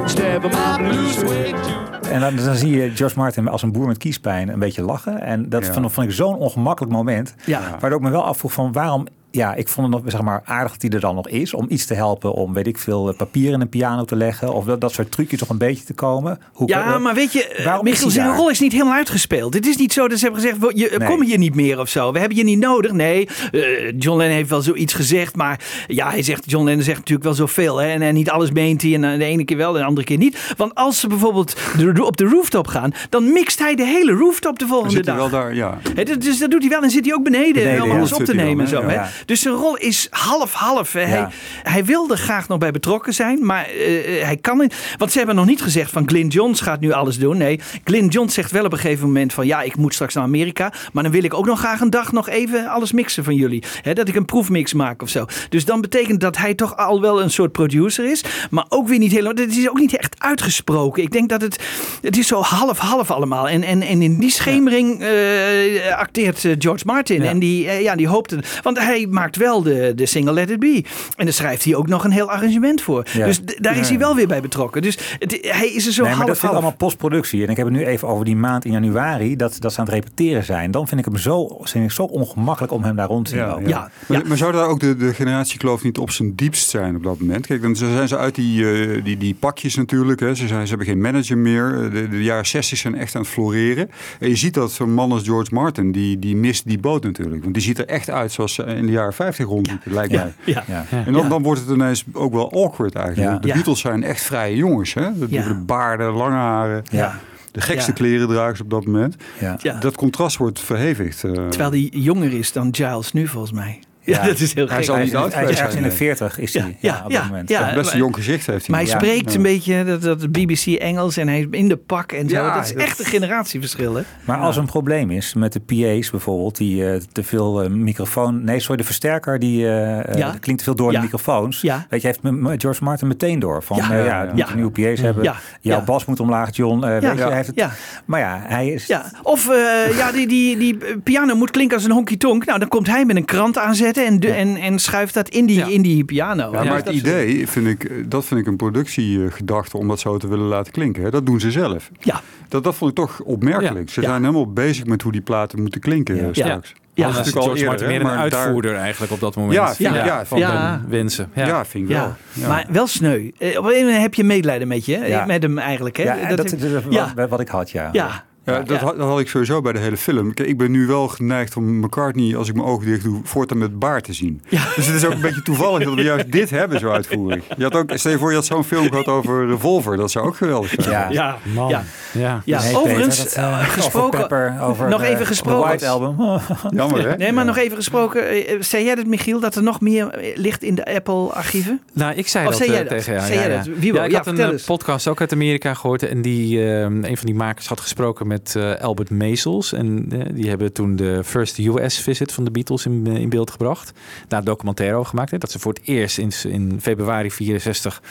step 0.08 0.44
on 0.44 0.52
my 0.52 0.90
blue 0.90 1.10
suede. 1.10 1.78
En 2.12 2.20
dan, 2.20 2.36
dan 2.36 2.56
zie 2.56 2.70
je 2.82 2.90
George 2.96 3.18
Martin 3.18 3.48
als 3.48 3.62
een 3.62 3.72
boer 3.72 3.88
met 3.88 3.98
kiespijn 3.98 4.50
een 4.50 4.60
beetje 4.60 4.82
lachen. 4.84 5.22
En 5.22 5.50
dat 5.50 5.66
Ja. 5.66 5.74
vond, 5.74 5.92
vond 5.92 6.08
ik 6.08 6.14
zo'n 6.14 6.36
ongemakkelijk 6.36 6.94
moment. 6.94 7.36
Ja. 7.46 7.62
Waardoor 7.80 8.00
ik 8.00 8.06
me 8.06 8.12
wel 8.12 8.24
afvroeg 8.26 8.54
van 8.54 8.72
waarom... 8.72 9.06
Ja, 9.32 9.54
ik 9.56 9.68
vond 9.68 9.94
het 9.94 10.04
nog 10.04 10.12
zeg 10.12 10.22
maar, 10.22 10.42
aardig 10.46 10.72
dat 10.72 10.82
hij 10.82 10.92
er 10.92 11.00
dan 11.00 11.16
nog 11.16 11.28
is. 11.30 11.54
Om 11.54 11.66
iets 11.70 11.86
te 11.86 11.94
helpen 11.94 12.34
om, 12.34 12.54
weet 12.54 12.68
ik 12.68 12.78
veel, 12.78 13.14
papier 13.18 13.52
in 13.54 13.62
een 13.62 13.70
piano 13.70 14.04
te 14.06 14.16
leggen. 14.16 14.54
Of 14.54 14.66
dat, 14.66 14.82
dat 14.82 14.92
soort 14.92 15.12
trucjes 15.12 15.40
nog 15.40 15.50
een 15.50 15.58
beetje 15.58 15.84
te 15.84 15.94
komen. 15.94 16.40
Hoe 16.54 16.68
Ja, 16.68 16.92
kan- 16.92 17.02
maar 17.02 17.14
weet 17.16 17.34
je, 17.34 17.62
waarom 17.64 17.84
Michiel, 17.84 18.04
hij 18.04 18.12
zijn 18.14 18.28
daar? 18.28 18.36
rol 18.36 18.50
is 18.50 18.60
niet 18.60 18.72
helemaal 18.72 18.94
uitgespeeld. 18.94 19.54
Het 19.54 19.66
is 19.68 19.78
niet 19.78 19.94
zo 19.94 20.08
dat 20.08 20.18
ze 20.20 20.24
hebben 20.26 20.42
gezegd, 20.42 20.78
je, 20.78 20.96
Nee. 20.98 21.08
kom 21.08 21.22
hier 21.24 21.38
niet 21.38 21.56
meer 21.56 21.80
of 21.80 21.90
zo. 21.90 22.12
We 22.12 22.20
hebben 22.20 22.38
je 22.38 22.44
niet 22.44 22.60
nodig. 22.60 22.92
Nee, 22.92 23.28
eh, 23.52 23.62
John 23.98 24.18
Lennon 24.18 24.36
heeft 24.36 24.50
wel 24.50 24.62
zoiets 24.62 24.94
gezegd. 24.94 25.36
Maar 25.36 25.60
ja, 25.88 26.10
hij 26.10 26.24
zegt, 26.24 26.52
John 26.52 26.66
Lennon 26.66 26.84
zegt 26.84 26.98
natuurlijk 26.98 27.26
wel 27.26 27.34
zoveel. 27.36 27.78
Hè, 27.78 27.88
en, 27.88 28.02
en 28.02 28.14
niet 28.14 28.30
alles 28.30 28.52
meent 28.52 28.82
hij. 28.82 28.94
En 28.94 29.04
eh, 29.04 29.18
de 29.18 29.24
ene 29.24 29.44
keer 29.46 29.58
wel, 29.58 29.74
en 29.74 29.80
de 29.82 29.88
andere 29.88 30.06
keer 30.06 30.18
niet. 30.18 30.54
Want 30.58 30.76
als 30.76 31.00
ze 31.00 31.08
bijvoorbeeld 31.08 31.56
de- 31.78 32.04
op 32.06 32.18
de 32.18 32.26
rooftop 32.26 32.68
gaan, 32.68 32.92
dan 33.10 33.34
mixt 33.34 33.60
hij 33.60 33.76
de 33.76 33.86
hele 33.86 34.12
rooftop 34.12 34.60
de 34.60 34.68
volgende 34.68 35.02
dag. 35.02 35.16
wel 35.16 35.30
daar, 35.30 35.56
ja. 35.56 35.78
Dat- 35.96 36.22
dus 36.22 36.40
dat 36.40 36.52
doet 36.52 36.62
hij 36.62 36.70
wel. 36.70 36.82
En 36.84 36.90
zit 36.90 37.06
hij 37.06 37.14
ook 37.14 37.24
beneden, 37.24 37.54
Beneden, 37.64 37.82
om 37.84 37.90
ja. 37.90 37.98
alles 37.98 38.14
op 38.14 38.24
te 38.24 38.36
nemen. 38.36 38.66
en 38.66 38.72
dan, 38.72 38.82
zo, 38.82 38.88
hè? 38.88 38.96
hè. 38.98 39.08
Dus 39.26 39.42
zijn 39.42 39.54
rol 39.54 39.78
is 39.78 40.08
half-half. 40.10 40.94
Hij, 40.94 41.86
wilde 41.86 42.18
graag 42.18 42.48
nog 42.48 42.58
bij 42.58 42.72
betrokken 42.72 43.14
zijn, 43.14 43.46
maar 43.46 43.66
eh, 43.66 44.24
hij 44.24 44.38
kan 44.42 44.58
niet. 44.58 44.76
Want 44.98 45.12
ze 45.12 45.18
hebben 45.18 45.36
nog 45.36 45.46
niet 45.46 45.62
gezegd 45.62 45.92
van 45.92 46.08
Glyn 46.08 46.28
Johns 46.28 46.62
gaat 46.62 46.80
nu 46.80 46.92
alles 46.92 47.18
doen. 47.18 47.38
Nee, 47.38 47.60
Glyn 47.84 48.08
Johns 48.08 48.34
zegt 48.34 48.52
wel 48.52 48.66
op 48.66 48.72
een 48.72 48.80
gegeven 48.80 49.06
moment 49.06 49.34
van 49.34 49.48
ja, 49.48 49.62
ik 49.62 49.78
moet 49.78 49.94
straks 49.94 50.14
naar 50.14 50.24
Amerika. 50.24 50.74
Maar 50.94 51.04
dan 51.04 51.12
wil 51.12 51.24
ik 51.24 51.34
ook 51.34 51.46
nog 51.46 51.60
graag 51.60 51.80
een 51.80 51.90
dag 51.90 52.12
nog 52.12 52.30
even 52.30 52.68
alles 52.68 52.92
mixen 52.92 53.24
van 53.24 53.36
jullie. 53.36 53.64
Dat 53.94 54.08
ik 54.08 54.16
een 54.16 54.26
proefmix 54.26 54.74
maak 54.74 55.02
of 55.02 55.10
zo. 55.10 55.26
Dus 55.50 55.66
dan 55.66 55.82
betekent 55.82 56.22
dat 56.22 56.38
hij 56.38 56.54
toch 56.54 56.78
al 56.78 57.02
wel 57.02 57.22
een 57.22 57.32
soort 57.32 57.52
producer 57.52 58.12
is. 58.12 58.24
Maar 58.50 58.66
ook 58.70 58.88
weer 58.88 59.00
niet 59.00 59.12
helemaal. 59.12 59.34
Het 59.34 59.58
is 59.58 59.70
ook 59.70 59.80
niet 59.80 59.98
echt 59.98 60.16
uitgesproken. 60.18 61.04
Ik 61.04 61.12
denk 61.12 61.30
dat 61.30 61.42
het. 61.42 61.60
Het 62.02 62.18
is 62.18 62.28
zo 62.28 62.42
half-half 62.42 63.12
allemaal. 63.12 63.50
En, 63.50 63.64
en, 63.64 63.82
en 63.82 64.02
in 64.02 64.20
die 64.20 64.32
schemering 64.32 65.02
eh, 65.02 65.98
acteert 65.98 66.46
eh, 66.46 66.56
George 66.60 66.86
Martin. 66.86 67.24
Ja. 67.24 67.30
En 67.30 67.40
die, 67.40 67.68
eh, 67.68 67.82
ja, 67.82 67.96
die 67.96 68.08
hoopt 68.08 68.32
het. 68.32 68.60
Want 68.64 68.80
hij 68.80 69.08
maakt 69.10 69.36
wel 69.36 69.62
de, 69.64 69.92
de 69.96 70.06
single 70.06 70.34
Let 70.34 70.50
It 70.50 70.60
Be. 70.60 70.84
En 71.16 71.26
daar 71.26 71.34
schrijft 71.34 71.64
hij 71.64 71.76
ook 71.76 71.88
nog 71.88 72.04
een 72.04 72.12
heel 72.12 72.32
arrangement 72.32 72.82
voor. 72.82 73.08
Ja. 73.14 73.26
Dus 73.26 73.42
daar 73.58 73.78
is 73.78 73.90
hij 73.90 73.98
wel 73.98 74.16
weer 74.16 74.28
bij 74.28 74.42
betrokken. 74.42 74.82
Dus 74.82 74.98
het, 75.20 75.38
hij 75.42 75.70
is 75.70 75.86
er 75.88 75.94
zo 75.94 76.04
nee, 76.04 76.16
maar 76.16 76.20
dat 76.20 76.28
half-half. 76.28 76.54
allemaal 76.54 76.76
postproductie. 76.76 77.44
En 77.44 77.50
ik 77.50 77.58
heb 77.58 77.66
het 77.66 77.76
nu 77.76 77.86
even 77.86 78.08
over 78.08 78.26
die 78.26 78.36
maand 78.36 78.66
in 78.66 78.72
januari, 78.72 79.36
dat, 79.36 79.56
dat 79.60 79.74
ze 79.74 79.80
aan 79.80 79.86
het 79.86 79.94
repeteren 79.94 80.44
zijn. 80.44 80.72
Dan 80.72 80.88
vind 80.88 81.00
ik 81.00 81.06
hem 81.06 81.18
zo, 81.18 81.58
vind 81.62 81.86
ik 81.86 81.92
zo 81.92 82.04
ongemakkelijk 82.04 82.74
om 82.74 82.84
hem 82.84 82.96
daar 82.96 83.08
rond 83.08 83.26
te 83.26 83.32
zien 83.32 83.48
lopen. 83.48 83.68
Ja, 83.68 83.92
Maar, 84.06 84.28
maar 84.28 84.38
zou 84.38 84.52
daar 84.52 84.68
ook 84.68 84.80
de, 84.80 84.96
de 84.96 85.14
generatiekloof 85.14 85.84
niet 85.84 85.98
op 85.98 86.12
zijn 86.12 86.36
diepst 86.36 86.70
zijn 86.70 86.96
op 86.96 87.04
dat 87.04 87.20
moment? 87.20 87.46
Kijk, 87.46 87.62
dan 87.62 87.76
zijn 87.76 88.08
ze 88.08 88.18
uit 88.18 88.36
die, 88.36 88.72
eh, 88.72 89.04
die, 89.04 89.18
die 89.18 89.36
pakjes 89.40 89.76
natuurlijk. 89.76 90.20
Hè. 90.20 90.36
Ze, 90.36 90.48
zijn, 90.48 90.64
ze 90.64 90.70
hebben 90.70 90.88
geen 90.88 91.02
manager 91.02 91.38
meer. 91.38 91.90
De, 91.94 92.08
de 92.10 92.24
jaren 92.24 92.46
60 92.46 92.78
zijn 92.78 92.96
echt 92.96 93.16
aan 93.16 93.22
het 93.22 93.30
floreren. 93.30 93.90
En 94.20 94.30
je 94.30 94.36
ziet 94.36 94.54
dat 94.54 94.72
zo'n 94.72 94.94
man 94.94 95.12
als 95.12 95.24
George 95.24 95.54
Martin, 95.54 95.92
die, 95.92 96.20
die 96.20 96.36
mist 96.36 96.68
die 96.68 96.80
boot 96.80 97.04
natuurlijk. 97.04 97.42
Want 97.42 97.54
die 97.54 97.64
ziet 97.64 97.78
er 97.78 97.86
echt 97.86 98.10
uit 98.10 98.32
zoals 98.32 98.54
ze 98.54 98.64
in 98.64 98.86
de 98.86 98.92
jaren 98.92 98.99
50 99.14 99.46
rondliepen, 99.46 99.94
lijkt 99.94 100.14
mij. 100.14 100.34
Ja. 100.46 100.64
Ja. 100.68 100.86
En 101.06 101.14
dan, 101.14 101.30
dan 101.30 101.44
wordt 101.44 101.60
het 101.62 101.70
ineens 101.70 102.04
ook 102.14 102.34
wel 102.34 102.52
awkward 102.66 102.96
eigenlijk. 102.96 103.32
Ja. 103.34 103.40
De 103.40 103.48
Ja. 103.48 103.54
Beatles 103.54 103.80
zijn 103.80 104.04
echt 104.04 104.22
vrije 104.22 104.56
jongens. 104.56 104.94
Hè? 104.94 105.20
De, 105.20 105.26
Ja. 105.30 105.48
de 105.48 105.54
baarden, 105.56 106.12
lange 106.12 106.36
haren. 106.36 106.84
Ja. 106.92 107.20
De 107.52 107.62
gekste 107.62 107.92
Ja. 107.92 107.98
kleren 107.98 108.28
dragen 108.28 108.58
ze 108.58 108.64
op 108.64 108.70
dat 108.70 108.86
moment. 108.86 109.16
Ja. 109.40 109.58
Ja. 109.62 109.80
Dat 109.80 109.96
contrast 109.96 110.38
wordt 110.38 110.60
verhevigd. 110.60 111.24
eh. 111.24 111.32
Terwijl 111.32 111.72
hij 111.72 111.90
jonger 111.92 112.34
is 112.34 112.52
dan 112.52 112.68
Giles 112.76 113.14
nu 113.14 113.28
volgens 113.28 113.52
mij. 113.54 113.80
Ja, 114.10 114.22
Ja. 114.22 114.28
dat 114.28 114.40
is 114.40 114.54
heel 114.54 114.68
Hij 114.68 114.76
gek. 114.76 114.86
zal 114.86 114.96
Hij 114.96 115.04
niet 115.04 115.14
is, 115.14 115.20
oud 115.20 115.34
hij 115.34 115.44
is 115.44 115.50
ergens 115.50 115.76
in 115.76 115.82
de 115.82 115.88
zijn, 115.88 115.98
40 115.98 116.40
is 116.40 116.52
Ja, 116.54 116.62
hij. 116.62 116.78
ja, 116.80 117.02
op 117.06 117.12
ja, 117.12 117.20
dat 117.20 117.28
moment. 117.30 117.50
ja. 117.50 117.74
Best 117.74 117.92
een 117.92 117.98
jong 117.98 118.16
gezicht 118.16 118.46
heeft 118.48 118.68
hij. 118.68 118.76
Maar 118.76 118.80
hij 118.86 118.90
Ja. 118.94 118.98
spreekt 118.98 119.30
Ja. 119.32 119.36
een 119.38 119.42
beetje 119.42 119.84
dat, 119.84 120.02
dat 120.02 120.32
BBC 120.32 120.66
Engels 120.66 121.18
en 121.18 121.28
hij 121.28 121.40
is 121.40 121.46
in 121.52 121.68
de 121.68 121.78
pak 121.78 122.12
en 122.12 122.30
zo. 122.30 122.36
Ja, 122.36 122.56
dat 122.56 122.66
is 122.66 122.74
dat- 122.74 122.82
echt 122.84 123.00
een 123.00 123.06
generatieverschil, 123.06 123.96
hè? 123.96 124.02
Maar 124.26 124.38
als 124.38 124.56
er 124.56 124.62
een 124.62 124.68
probleem 124.68 125.12
is 125.12 125.34
met 125.34 125.54
de 125.54 125.60
PA's 125.60 126.10
bijvoorbeeld, 126.10 126.58
die 126.58 126.90
eh, 126.92 127.00
te 127.12 127.24
veel 127.24 127.64
eh, 127.64 127.70
microfoon. 127.70 128.44
Nee, 128.44 128.60
sorry, 128.60 128.78
de 128.78 128.84
versterker 128.84 129.40
die 129.40 129.70
eh, 129.72 130.30
klinkt 130.40 130.58
te 130.58 130.64
veel 130.64 130.76
door 130.76 130.92
de 130.92 131.00
microfoons. 131.00 131.62
Ja. 131.62 131.86
Weet 131.90 132.02
je, 132.02 132.08
heeft 132.08 132.20
George 132.62 132.84
Martin 132.84 133.08
meteen 133.08 133.40
door. 133.40 133.64
Van 133.64 133.78
Ja. 133.78 133.88
ja, 133.90 133.96
ja, 133.96 134.04
Ja, 134.04 134.06
ja, 134.06 134.22
ja. 134.24 134.30
moet 134.34 134.48
je 134.50 134.56
nieuwe 134.56 134.72
PA's 134.72 135.00
hebben. 135.02 135.24
Ja. 135.24 135.36
Jouw 135.62 135.78
Ja. 135.78 135.84
bas 135.84 136.06
moet 136.06 136.20
omlaag, 136.20 136.56
John. 136.56 136.80
Weet 136.80 137.02
je, 137.02 137.08
hij 137.08 137.36
heeft 137.36 137.48
het. 137.48 137.56
Ja. 137.56 137.72
Maar 138.06 138.20
ja, 138.20 138.42
hij 138.48 138.68
is. 138.68 138.86
Ja, 138.86 139.12
of 139.24 139.50
eh, 139.50 139.98
ja, 139.98 140.12
die, 140.12 140.28
die, 140.28 140.58
die 140.58 140.78
piano 141.04 141.36
moet 141.36 141.52
klinken 141.52 141.76
als 141.76 141.86
een 141.86 141.92
honky-tonk. 141.92 142.46
Nou, 142.46 142.60
dan 142.60 142.68
komt 142.68 142.88
hij 142.88 143.06
met 143.06 143.16
een 143.16 143.26
krant 143.26 143.58
aanzetten 143.58 143.99
en, 144.06 144.20
en, 144.36 144.56
en 144.56 144.80
schuift 144.80 145.14
dat 145.14 145.30
in 145.30 145.46
die, 145.46 145.58
Ja. 145.58 145.66
in 145.68 145.82
die 145.82 146.04
piano. 146.04 146.52
Ja, 146.52 146.64
maar 146.64 146.76
het 146.76 146.86
dat- 146.86 146.94
idee 146.94 147.48
vind 147.48 147.68
ik, 147.68 147.84
eh, 147.84 147.96
dat 148.08 148.26
vind 148.26 148.40
ik 148.40 148.48
een 148.48 148.56
productiegedachte 148.56 149.78
om 149.78 149.88
dat 149.88 150.00
zo 150.00 150.18
te 150.18 150.28
willen 150.28 150.46
laten 150.46 150.72
klinken. 150.72 151.04
Hè. 151.04 151.10
Dat 151.10 151.26
doen 151.26 151.40
ze 151.40 151.52
zelf. 151.52 151.90
Ja, 152.00 152.22
Dat, 152.48 152.64
dat 152.64 152.76
vond 152.76 152.90
ik 152.92 152.96
toch 152.98 153.20
opmerkelijk. 153.22 153.90
Ze 153.90 154.02
Ja. 154.02 154.08
zijn 154.08 154.22
helemaal 154.22 154.52
bezig 154.54 154.86
met 154.86 155.02
hoe 155.02 155.12
die 155.12 155.22
platen 155.22 155.62
moeten 155.62 155.82
klinken 155.82 156.16
Ja. 156.16 156.22
eh, 156.22 156.28
straks. 156.32 156.70
Ja. 156.94 157.06
Dat 157.06 157.14
Ja, 157.16 157.22
is 157.22 157.28
is 157.28 157.34
natuurlijk 157.34 157.68
al 157.68 157.72
eerder, 157.72 157.88
meer 157.88 158.00
een 158.02 158.06
daar- 158.08 158.18
uitvoerder 158.18 158.76
eigenlijk 158.76 159.12
op 159.12 159.20
dat 159.20 159.36
moment. 159.36 159.54
Ja, 159.54 159.74
ja, 160.06 160.26
van 160.26 160.40
ja. 160.40 160.82
wensen. 160.88 161.30
Ja. 161.36 161.46
Ja, 161.48 161.66
vind 161.66 161.84
ik 161.90 161.96
ja. 161.96 162.02
wel. 162.02 162.16
Ja. 162.44 162.48
maar 162.48 162.66
wel 162.70 162.88
sneu. 162.88 163.18
Eh, 163.18 163.22
Op 163.22 163.34
een 163.40 163.50
gegeven 163.64 163.86
moment 163.86 164.02
heb 164.02 164.14
je 164.14 164.24
medelijden 164.24 164.68
met 164.68 164.86
je, 164.86 165.24
met 165.28 165.44
hem 165.44 165.58
eigenlijk. 165.58 165.98
Hè? 165.98 166.04
Ja, 166.04 166.28
dat, 166.28 166.38
dat, 166.38 166.52
is 166.62 166.72
ja. 166.90 167.12
wat, 167.16 167.30
wat 167.30 167.40
ik 167.40 167.48
had, 167.48 167.72
ja. 167.72 167.90
ja. 167.92 168.24
Ja, 168.50 168.60
dat, 168.60 168.80
Ja. 168.80 168.86
Had, 168.86 168.98
dat 168.98 169.08
had 169.08 169.20
ik 169.20 169.30
sowieso 169.30 169.62
bij 169.62 169.74
de 169.74 169.80
hele 169.80 169.98
film. 169.98 170.34
Kijk, 170.34 170.48
ik 170.50 170.58
ben 170.58 170.72
nu 170.72 170.86
wel 170.88 171.08
geneigd 171.08 171.56
om 171.58 171.80
McCartney, 171.80 172.36
als 172.38 172.48
ik 172.50 172.56
mijn 172.56 172.68
ogen 172.68 172.86
dicht 172.86 173.04
doe, 173.04 173.20
voortaan 173.24 173.58
met 173.58 173.80
baard 173.80 174.04
te 174.04 174.14
zien. 174.14 174.42
Dus 174.76 174.86
het 174.86 174.96
is 174.96 175.06
ook 175.06 175.12
een 175.14 175.22
beetje 175.22 175.42
toevallig 175.42 175.84
dat 175.84 175.94
we 175.94 176.02
juist 176.02 176.32
dit 176.40 176.50
hebben 176.50 176.80
zo 176.80 176.90
uitvoerig. 176.90 177.44
Je 177.58 177.64
had 177.64 177.76
ook, 177.76 177.92
stel 177.94 178.12
je 178.12 178.18
voor, 178.18 178.30
je 178.30 178.36
had 178.36 178.46
zo'n 178.46 178.64
film 178.64 178.90
gehad 178.90 179.08
over 179.08 179.48
Revolver. 179.48 179.98
Dat 179.98 180.12
zou 180.12 180.26
ook 180.28 180.36
geweldig 180.36 180.74
zijn. 180.78 180.90
Ja. 180.90 181.08
Ja, 181.12 181.38
Man. 181.56 181.70
ja. 181.70 181.84
Ja. 182.12 182.42
Ja, 182.46 182.62
Nee, 182.62 182.78
overigens, 182.78 183.24
Peter, 183.24 183.44
eh, 183.44 183.60
eh, 183.62 183.70
gesproken, 183.70 184.08
over 184.08 184.20
Pepper, 184.20 184.62
over 184.62 184.90
nog 184.90 185.02
de- 185.02 185.08
even 185.08 185.26
gesproken. 185.26 185.68
White 185.68 185.88
Album. 185.88 186.40
Jammer, 186.80 187.10
hè? 187.10 187.18
Nee, 187.18 187.32
maar 187.32 187.46
nog 187.46 187.58
even 187.58 187.76
gesproken. 187.78 188.28
eh, 188.30 188.56
Zei 188.62 188.84
jij 188.84 188.96
dat, 188.96 189.06
Michiel, 189.06 189.40
dat 189.40 189.56
er 189.56 189.64
nog 189.64 189.82
meer 189.82 190.34
ligt 190.36 190.64
in 190.64 190.76
de 190.76 190.86
Apple-archieven? 190.96 191.82
Nou, 191.94 192.14
ik 192.16 192.28
zei 192.28 192.46
Of 192.46 192.52
dat 192.52 192.60
zei 192.62 192.72
jij 192.72 192.80
dat? 192.84 192.90
tegen 192.90 193.14
jou. 193.14 193.26
Zei 193.26 193.40
ja, 193.40 193.46
jij 193.46 193.52
ja. 193.56 193.64
dat? 193.64 193.76
Wie? 193.78 193.94
Ja, 193.94 194.04
ik 194.04 194.12
Ja, 194.12 194.18
had 194.18 194.28
een 194.28 194.60
podcast 194.66 195.08
ook 195.08 195.20
uit 195.22 195.34
Amerika 195.34 195.74
gehoord. 195.74 196.04
En 196.04 196.22
die, 196.22 196.60
een 196.62 197.18
van 197.18 197.26
die 197.26 197.36
makers 197.36 197.68
had 197.68 197.80
gesproken 197.80 198.28
met 198.28 198.39
eh, 198.56 198.76
Albert 198.76 199.10
Measles. 199.10 199.74
En 199.74 200.06
eh, 200.12 200.36
die 200.36 200.50
hebben 200.50 200.74
toen 200.74 200.96
de 200.96 201.24
first 201.24 201.58
US 201.58 202.00
visit 202.00 202.32
van 202.32 202.44
de 202.44 202.52
Beatles 202.52 202.86
in, 202.86 203.08
eh, 203.08 203.28
beeld 203.28 203.52
gebracht. 203.52 203.92
Daar 204.28 204.44
documentaire 204.44 204.96
over 204.96 205.10
gemaakt. 205.10 205.32
Hè, 205.32 205.38
dat 205.38 205.52
ze 205.52 205.60
voor 205.60 205.74
het 205.74 205.82
eerst 205.84 206.18
in, 206.18 206.32
in 206.44 206.78
februari 206.82 207.32
64 207.32 208.02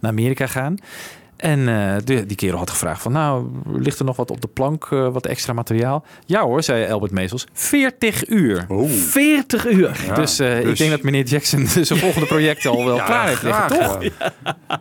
naar 0.00 0.10
Amerika 0.10 0.46
gaan. 0.46 0.76
En 1.44 1.68
eh, 1.68 1.94
de, 2.04 2.26
die 2.26 2.36
kerel 2.36 2.58
had 2.58 2.70
gevraagd 2.70 3.02
van, 3.02 3.12
nou, 3.12 3.46
ligt 3.76 3.98
er 3.98 4.04
nog 4.04 4.16
wat 4.16 4.30
op 4.30 4.40
de 4.40 4.48
plank, 4.48 4.88
eh, 4.90 5.08
wat 5.12 5.26
extra 5.26 5.52
materiaal? 5.52 6.04
Ja 6.26 6.42
hoor, 6.42 6.62
zei 6.62 6.90
Albert 6.92 7.12
Measles, 7.12 7.46
40 7.52 8.28
uur. 8.28 8.66
40 9.08 9.66
uur. 9.66 9.96
dus, 10.14 10.38
eh, 10.38 10.58
ik 10.58 10.64
dus- 10.64 10.78
denk 10.78 10.90
dat 10.90 11.02
meneer 11.02 11.24
Jackson 11.24 11.66
zijn 11.82 11.98
volgende 11.98 12.26
project 12.26 12.66
al 12.66 12.84
wel 12.84 12.96
klaar 12.96 13.26
heeft 13.28 13.42
liggen, 13.42 13.68
toch? 13.68 14.02
ja. 14.02 14.32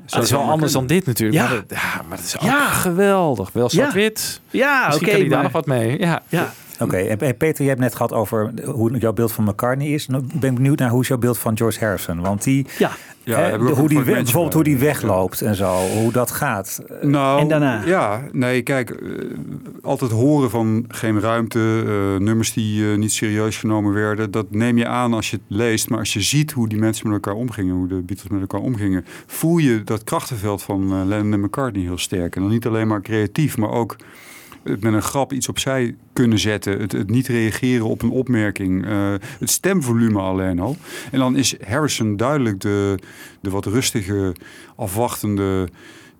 Dat 0.06 0.24
is 0.24 0.32
wel 0.32 0.42
anders 0.52 0.72
dan 0.72 0.88
dit 0.88 1.06
natuurlijk. 1.06 1.42
Ja. 1.42 1.48
Maar, 1.50 1.64
dat, 1.68 1.78
ja, 1.80 2.02
maar 2.08 2.18
dat 2.18 2.26
is 2.26 2.36
ook 2.36 2.42
Ja. 2.44 2.66
geweldig. 2.70 3.50
Wel 3.54 3.70
zwart-wit. 3.70 4.42
Ja, 4.50 4.86
Misschien 4.86 5.08
oké. 5.08 5.12
kan 5.12 5.20
hij 5.20 5.30
daar 5.30 5.30
maar- 5.30 5.44
nog 5.44 5.52
wat 5.52 5.66
mee. 5.66 6.00
Ja. 6.00 6.22
Ja. 6.30 6.54
Oké, 6.80 6.98
en 6.98 7.20
en 7.20 7.38
Peter, 7.38 7.64
je 7.64 7.70
hebt 7.70 7.82
net 7.82 7.96
gehad 7.96 8.14
over 8.14 8.52
hoe 8.66 8.98
jouw 8.98 9.14
beeld 9.14 9.32
van 9.32 9.44
McCartney 9.44 9.88
is. 9.88 10.08
Nou 10.08 10.24
ben 10.34 10.50
ik 10.50 10.56
benieuwd 10.56 10.80
naar 10.80 10.90
hoe 10.90 11.02
is 11.02 11.08
jouw 11.08 11.18
beeld 11.18 11.38
van 11.38 11.58
George 11.58 11.80
Harrison. 11.86 12.22
Want 12.22 12.44
die, 12.44 12.66
Ja. 12.78 12.92
Hè, 13.24 13.58
de- 13.58 13.64
hoe 13.64 13.88
die, 13.88 13.98
we- 14.00 14.04
bijvoorbeeld 14.12 14.54
hoe 14.54 14.64
die 14.64 14.78
wegloopt 14.78 15.42
en 15.42 15.56
zo, 15.56 15.76
hoe 15.76 16.12
dat 16.12 16.32
gaat. 16.32 16.82
Nou, 17.02 17.42
En 17.42 17.48
daarna? 17.48 17.82
Ja, 17.86 18.22
nee, 18.32 18.62
kijk, 18.62 18.90
eh, 18.90 19.08
altijd 19.82 20.12
horen 20.12 20.50
van 20.50 20.86
geen 20.88 21.20
ruimte, 21.20 21.84
eh, 21.86 22.20
nummers 22.26 22.54
die 22.54 22.92
eh, 22.92 22.98
niet 22.98 23.12
serieus 23.12 23.58
genomen 23.58 23.94
werden, 23.94 24.32
dat 24.32 24.52
neem 24.52 24.78
je 24.78 24.88
aan 24.88 25.14
als 25.14 25.30
je 25.30 25.36
het 25.36 25.46
leest. 25.58 25.90
Maar 25.90 26.00
als 26.00 26.14
je 26.14 26.22
ziet 26.22 26.52
hoe 26.52 26.68
die 26.70 26.80
mensen 26.80 27.08
met 27.08 27.14
elkaar 27.16 27.40
omgingen, 27.40 27.76
hoe 27.76 27.88
de 27.88 28.02
Beatles 28.02 28.32
met 28.32 28.42
elkaar 28.42 28.62
omgingen, 28.62 29.06
voel 29.26 29.58
je 29.58 29.84
dat 29.84 30.04
krachtenveld 30.04 30.64
van 30.64 30.82
eh, 30.92 31.06
Lennon 31.06 31.34
en 31.34 31.42
McCartney 31.42 31.84
heel 31.84 31.98
sterk. 31.98 32.36
En 32.36 32.42
dan 32.42 32.52
niet 32.52 32.66
alleen 32.68 32.88
maar 32.88 33.02
creatief, 33.02 33.58
maar 33.58 33.72
ook 33.72 33.96
het 34.64 34.82
met 34.82 34.94
een 34.94 35.02
grap 35.02 35.34
iets 35.34 35.50
opzij 35.50 35.96
kunnen 36.14 36.40
zetten. 36.40 36.80
Het, 36.80 37.10
niet 37.10 37.28
reageren 37.28 37.86
op 37.86 38.02
een 38.02 38.10
opmerking. 38.10 38.86
eh, 38.86 39.14
het 39.40 39.50
stemvolume 39.50 40.20
alleen 40.20 40.60
al. 40.60 40.78
En 41.12 41.20
dan 41.20 41.36
is 41.36 41.56
Harrison 41.68 42.18
duidelijk 42.18 42.62
de, 42.62 42.98
de 43.42 43.50
wat 43.50 43.66
rustige, 43.66 44.36
afwachtende 44.76 45.68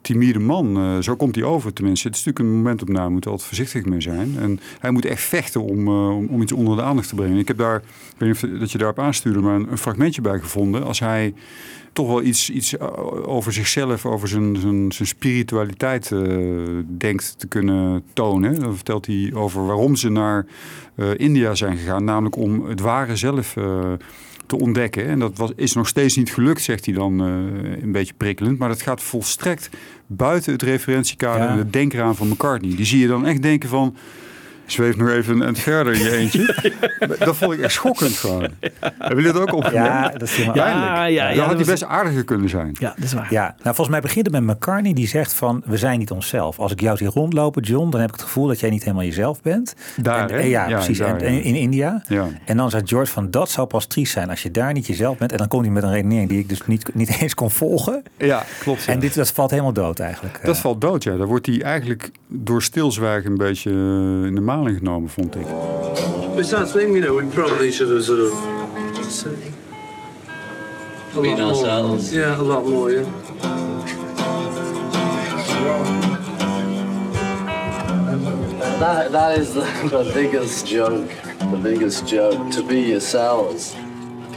timide 0.04 0.40
man. 0.40 0.78
Eh, 0.78 0.98
zo 1.00 1.16
komt 1.16 1.36
hij 1.36 1.44
over 1.44 1.74
tenminste. 1.74 2.08
Het 2.08 2.18
is 2.18 2.24
natuurlijk 2.24 2.54
een 2.54 2.62
momentopname, 2.62 3.10
moet 3.10 3.26
er 3.26 3.32
altijd 3.32 3.48
voorzichtig 3.48 3.86
mee 3.86 4.02
zijn. 4.02 4.36
En 4.40 4.60
hij 4.80 4.92
moet 4.92 5.06
echt 5.06 5.24
vechten 5.24 5.62
om, 5.62 5.88
eh, 5.88 6.16
om, 6.18 6.28
om 6.28 6.42
iets 6.42 6.52
onder 6.52 6.76
de 6.76 6.82
aandacht 6.84 7.10
te 7.10 7.16
brengen. 7.16 7.38
Ik 7.38 7.48
heb 7.48 7.58
daar, 7.58 7.76
ik 7.76 7.84
weet 8.18 8.30
niet 8.30 8.54
of 8.54 8.60
dat 8.60 8.72
je 8.72 8.78
daarop 8.78 9.00
aanstuurde, 9.00 9.40
maar 9.40 9.56
een, 9.56 9.72
een 9.72 9.78
fragmentje 9.78 10.22
bij 10.22 10.40
gevonden. 10.40 10.84
Als 10.84 11.00
hij 11.00 11.34
toch 11.94 12.08
wel 12.08 12.22
iets, 12.24 12.50
iets 12.50 12.78
eh, 12.78 12.88
over 13.28 13.54
zichzelf, 13.54 14.06
over 14.06 14.28
zijn, 14.28 14.58
zijn, 14.60 14.92
zijn 14.92 15.08
spiritualiteit 15.08 16.12
eh, 16.12 16.20
denkt 16.88 17.34
te 17.38 17.48
kunnen 17.48 18.04
tonen. 18.14 18.60
Dan 18.60 18.76
vertelt 18.76 19.06
hij 19.06 19.32
over 19.34 19.66
waarom 19.66 19.96
ze 19.96 20.10
naar 20.10 20.46
eh, 20.96 21.08
India 21.18 21.56
zijn 21.56 21.78
gegaan. 21.78 22.04
Namelijk 22.04 22.36
om 22.36 22.66
het 22.66 22.80
ware 22.80 23.16
zelf 23.16 23.54
te 24.46 24.60
ontdekken. 24.60 25.08
En 25.08 25.20
dat 25.20 25.38
was, 25.38 25.52
is 25.56 25.74
nog 25.74 25.88
steeds 25.88 26.16
niet 26.16 26.34
gelukt, 26.34 26.62
zegt 26.62 26.86
hij 26.86 26.94
dan 26.94 27.20
een 27.20 27.92
beetje 27.92 28.14
prikkelend. 28.18 28.60
Maar 28.60 28.70
dat 28.70 28.82
gaat 28.82 29.02
volstrekt 29.04 29.70
buiten 30.08 30.52
het 30.52 30.62
referentiekader 30.62 31.44
Ja. 31.44 31.52
en 31.52 31.58
het 31.58 31.74
denkeraan 31.74 32.16
van 32.16 32.28
McCartney. 32.28 32.76
Die 32.76 32.86
zie 32.86 33.00
je 33.00 33.08
dan 33.08 33.26
echt 33.26 33.42
denken 33.42 33.70
van... 33.70 33.96
Zweef 34.66 34.98
nog 34.98 35.10
even 35.10 35.48
een 35.48 35.56
verder 35.56 35.94
in 35.94 36.00
je 36.00 36.12
eentje. 36.12 36.72
Dat 37.26 37.36
vond 37.36 37.54
ik 37.54 37.60
echt 37.60 37.74
schokkend 37.74 38.12
gewoon. 38.12 38.48
Hebben 38.80 39.24
jullie 39.24 39.32
dat 39.32 39.42
ook 39.42 39.54
opgemerkt? 39.54 39.88
Ja, 39.88 40.10
dat 40.10 40.38
me 40.38 40.52
Pijnlijk. 40.52 40.56
Ja, 40.56 41.06
ja, 41.06 41.06
ja, 41.06 41.28
Dan 41.28 41.36
dat 41.38 41.46
had 41.46 41.56
hij 41.56 41.66
best 41.66 41.84
aardiger 41.84 42.24
kunnen 42.24 42.50
zijn. 42.50 42.76
Ja, 42.80 42.94
dat 42.96 43.04
is 43.04 43.14
waar. 43.14 43.28
Ja, 43.30 43.44
nou 43.44 43.76
volgens 43.76 43.90
mij 43.90 44.02
begint 44.02 44.26
het 44.26 44.46
met 44.46 44.56
McCartney 44.56 44.94
die 44.94 45.08
zegt 45.08 45.34
van 45.34 45.62
we 45.66 45.78
zijn 45.78 46.00
niet 46.00 46.12
onszelf. 46.12 46.60
Als 46.60 46.72
ik 46.72 46.82
jou 46.82 46.98
zie 46.98 47.08
rondlopen, 47.08 47.64
John, 47.64 47.90
dan 47.90 48.00
heb 48.00 48.10
ik 48.10 48.16
het 48.16 48.24
gevoel 48.24 48.48
dat 48.48 48.60
jij 48.60 48.70
niet 48.70 48.84
helemaal 48.84 49.06
jezelf 49.06 49.42
bent. 49.42 49.76
Daar, 49.96 50.30
en, 50.30 50.36
hè? 50.36 50.42
en 50.42 50.48
ja, 50.48 50.68
Ja, 50.68 50.76
precies. 50.76 50.98
daar, 50.98 51.18
en, 51.18 51.44
in 51.44 51.56
India. 51.56 52.04
Ja. 52.08 52.28
En 52.46 52.58
dan 52.58 52.70
zegt 52.70 52.90
George 52.90 53.12
van 53.12 53.32
dat 53.32 53.50
zou 53.50 53.68
pas 53.68 53.86
triest 53.86 54.14
zijn 54.14 54.30
als 54.30 54.44
je 54.44 54.52
daar 54.52 54.74
niet 54.74 54.88
jezelf 54.88 55.18
bent. 55.18 55.32
En 55.32 55.38
dan 55.38 55.48
komt 55.48 55.66
hij 55.66 55.74
met 55.74 55.84
een 55.84 55.92
redenering 55.92 56.30
die 56.30 56.40
ik 56.40 56.50
dus 56.50 56.68
niet, 56.68 56.94
niet 56.94 57.18
eens 57.22 57.36
kon 57.36 57.52
volgen. 57.52 58.04
Ja, 58.18 58.44
klopt. 58.60 58.86
En 58.88 59.00
dit 59.00 59.16
dat 59.16 59.32
valt 59.32 59.52
helemaal 59.52 59.74
dood 59.74 60.00
eigenlijk. 60.00 60.40
Dat 60.44 60.58
valt 60.58 60.82
dood, 60.82 61.04
ja. 61.04 61.18
Daar 61.18 61.28
wordt 61.28 61.46
hij 61.46 61.62
eigenlijk 61.62 62.12
door 62.28 62.62
stilzwijgen 62.62 63.32
een 63.32 63.38
beetje 63.38 63.70
eh, 63.70 64.28
in 64.28 64.36
de 64.36 64.42
maling 64.56 64.78
genomen, 64.78 65.10
vond 65.10 65.36
ik. 65.36 65.46
Besides, 66.36 66.72
thing, 66.72 66.94
you 66.96 67.02
know, 67.02 67.16
we 67.16 67.26
probably 67.26 67.72
should 67.72 67.90
have 67.90 68.04
sort 68.04 68.20
of. 68.20 68.32
A 71.16 71.22
Been 71.22 71.30
lot 71.30 71.38
more. 71.40 71.48
ourselves. 71.48 72.12
Yeah, 72.12 72.40
a 72.40 72.42
lot 72.42 72.66
more, 72.66 72.92
yeah. 72.92 73.06
That, 78.80 79.12
that 79.12 79.38
is 79.38 79.54
the, 79.54 79.62
the 79.90 80.12
biggest 80.14 80.68
joke, 80.68 81.10
the 81.40 81.60
biggest 81.62 82.06
joke, 82.08 82.52
to 82.52 82.64
be 82.64 82.82
yourselves. 82.82 83.76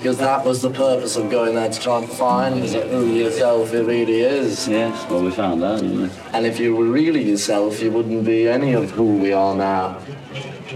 Because 0.06 0.18
that 0.20 0.44
was 0.44 0.62
the 0.62 0.70
purpose 0.70 1.16
of 1.16 1.28
going 1.30 1.56
there 1.56 1.68
to 1.68 1.80
try 1.80 1.98
and 1.98 2.08
find 2.08 2.62
who 2.64 3.06
yourself 3.06 3.74
it 3.74 3.82
really 3.82 4.20
is. 4.20 4.68
Yes, 4.68 5.04
well, 5.10 5.24
we 5.24 5.32
found 5.32 5.64
we? 5.64 6.08
And 6.32 6.46
if 6.46 6.60
you 6.60 6.76
were 6.76 6.84
really 6.84 7.28
yourself, 7.28 7.82
you 7.82 7.90
wouldn't 7.90 8.24
be 8.24 8.46
any 8.46 8.74
of 8.74 8.92
who 8.92 9.16
we 9.16 9.32
are 9.32 9.56
now. 9.56 9.94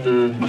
Hmm. 0.03 0.43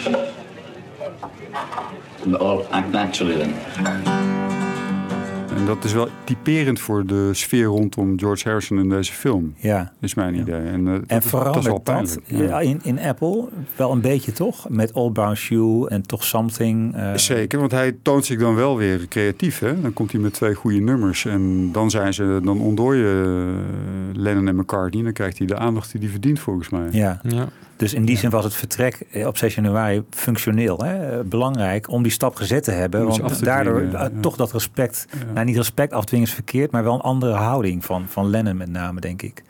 Or 2.35 2.66
act 2.72 2.89
naturally 2.89 3.37
then. 3.37 4.62
En 5.63 5.69
dat 5.69 5.85
is 5.85 5.93
wel 5.93 6.09
typerend 6.25 6.81
voor 6.81 7.07
de 7.07 7.29
sfeer 7.33 7.65
rondom 7.65 8.19
George 8.19 8.49
Harrison 8.49 8.79
in 8.79 8.89
deze 8.89 9.13
film. 9.13 9.55
Ja. 9.57 9.93
Is 10.01 10.15
mijn 10.15 10.35
idee. 10.35 10.61
En, 10.61 10.87
eh, 10.89 10.93
dat, 10.93 11.57
is- 11.57 11.65
dat 11.85 12.19
ja, 12.27 12.61
in, 12.61 12.81
in 12.83 12.99
Apple 12.99 13.49
wel 13.77 13.93
een 13.93 14.01
beetje 14.01 14.33
toch? 14.33 14.69
Met 14.69 14.93
Old 14.93 15.13
Brown 15.13 15.35
Shoe 15.35 15.89
en 15.89 16.03
toch 16.03 16.25
Something. 16.25 16.95
eh, 16.95 17.15
Zeker, 17.15 17.59
want 17.59 17.71
hij 17.71 17.97
toont 18.03 18.25
zich 18.25 18.39
dan 18.39 18.55
wel 18.55 18.77
weer 18.77 19.09
creatief. 19.09 19.59
Hè? 19.59 19.81
Dan 19.81 19.93
komt 19.93 20.13
hij 20.13 20.21
met 20.21 20.33
twee 20.33 20.55
goede 20.55 20.79
nummers. 20.81 21.25
En 21.25 21.73
dan, 21.73 21.91
zijn 21.91 22.15
ze, 22.15 22.41
dan 22.45 22.61
ontdooien 22.61 23.27
eh, 24.15 24.21
Lennon 24.21 24.49
en 24.49 24.57
McCartney. 24.57 25.03
Dan 25.03 25.13
krijgt 25.13 25.39
hij 25.39 25.47
de 25.47 25.57
aandacht 25.57 25.93
die 25.93 26.01
hij 26.01 26.11
verdient 26.11 26.41
volgens 26.41 26.69
mij. 26.69 26.89
Ja. 26.91 27.21
Ja. 27.29 27.49
Dus 27.83 27.95
in 27.95 28.05
die 28.05 28.16
zin 28.16 28.30
was 28.30 28.45
het 28.45 28.55
vertrek 28.55 29.01
eh, 29.11 29.26
op 29.26 29.37
6 29.37 29.55
januari 29.55 30.03
functioneel. 30.11 30.78
Hè? 30.78 31.18
Eh, 31.18 31.24
Belangrijk 31.24 31.91
om 31.91 32.03
die 32.03 32.12
stap 32.12 32.35
gezet 32.35 32.64
te 32.64 32.70
hebben. 32.70 33.07
Want 33.07 33.39
te 33.39 33.45
daardoor 33.45 33.74
dwingen, 33.80 33.95
eh, 34.01 34.14
ja. 34.14 34.20
toch 34.20 34.37
dat 34.37 34.53
respect, 34.53 35.07
nou 35.35 35.45
niet 35.47 35.57
respect 35.57 35.93
afdwingen 35.93 36.26
is 36.26 36.35
verkeerd, 36.35 36.70
maar 36.70 36.83
wel 36.85 36.95
een 36.95 37.01
andere 37.01 37.33
houding 37.33 37.85
van, 37.85 38.05
van 38.09 38.30
Lennon 38.30 38.57
met 38.57 38.70
name, 38.70 39.01
denk 39.01 39.22
ik. 39.22 39.43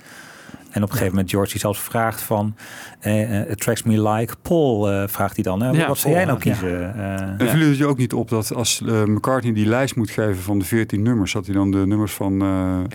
En 0.70 0.82
op 0.82 0.88
een 0.88 0.92
gegeven 0.94 1.10
moment 1.14 1.30
George 1.30 1.50
die 1.50 1.60
zelfs 1.60 1.80
vraagt 1.80 2.20
van, 2.20 2.54
eh, 3.00 3.50
Attracts 3.50 3.82
Me 3.82 4.02
Like, 4.10 4.34
Paul 4.42 5.08
vraagt 5.08 5.34
hij 5.34 5.44
dan. 5.44 5.62
hè, 5.62 5.70
Ja, 5.70 5.88
wat 5.88 5.98
zou 5.98 6.14
jij 6.14 6.24
nou 6.24 6.38
ja. 6.42 6.42
kiezen? 6.42 6.94
Eh, 6.94 7.46
En 7.46 7.48
viel 7.48 7.68
het 7.68 7.76
je 7.76 7.86
ook 7.86 7.98
niet 7.98 8.12
op 8.12 8.28
dat 8.28 8.54
als 8.54 8.80
McCartney 9.06 9.52
die 9.52 9.66
lijst 9.66 9.96
moet 9.96 10.10
geven 10.10 10.42
van 10.42 10.58
de 10.58 10.64
14 10.64 11.02
nummers, 11.02 11.32
dat 11.32 11.46
hij 11.46 11.54
dan 11.54 11.70
de 11.70 11.86
nummers 11.86 12.12
van 12.12 12.40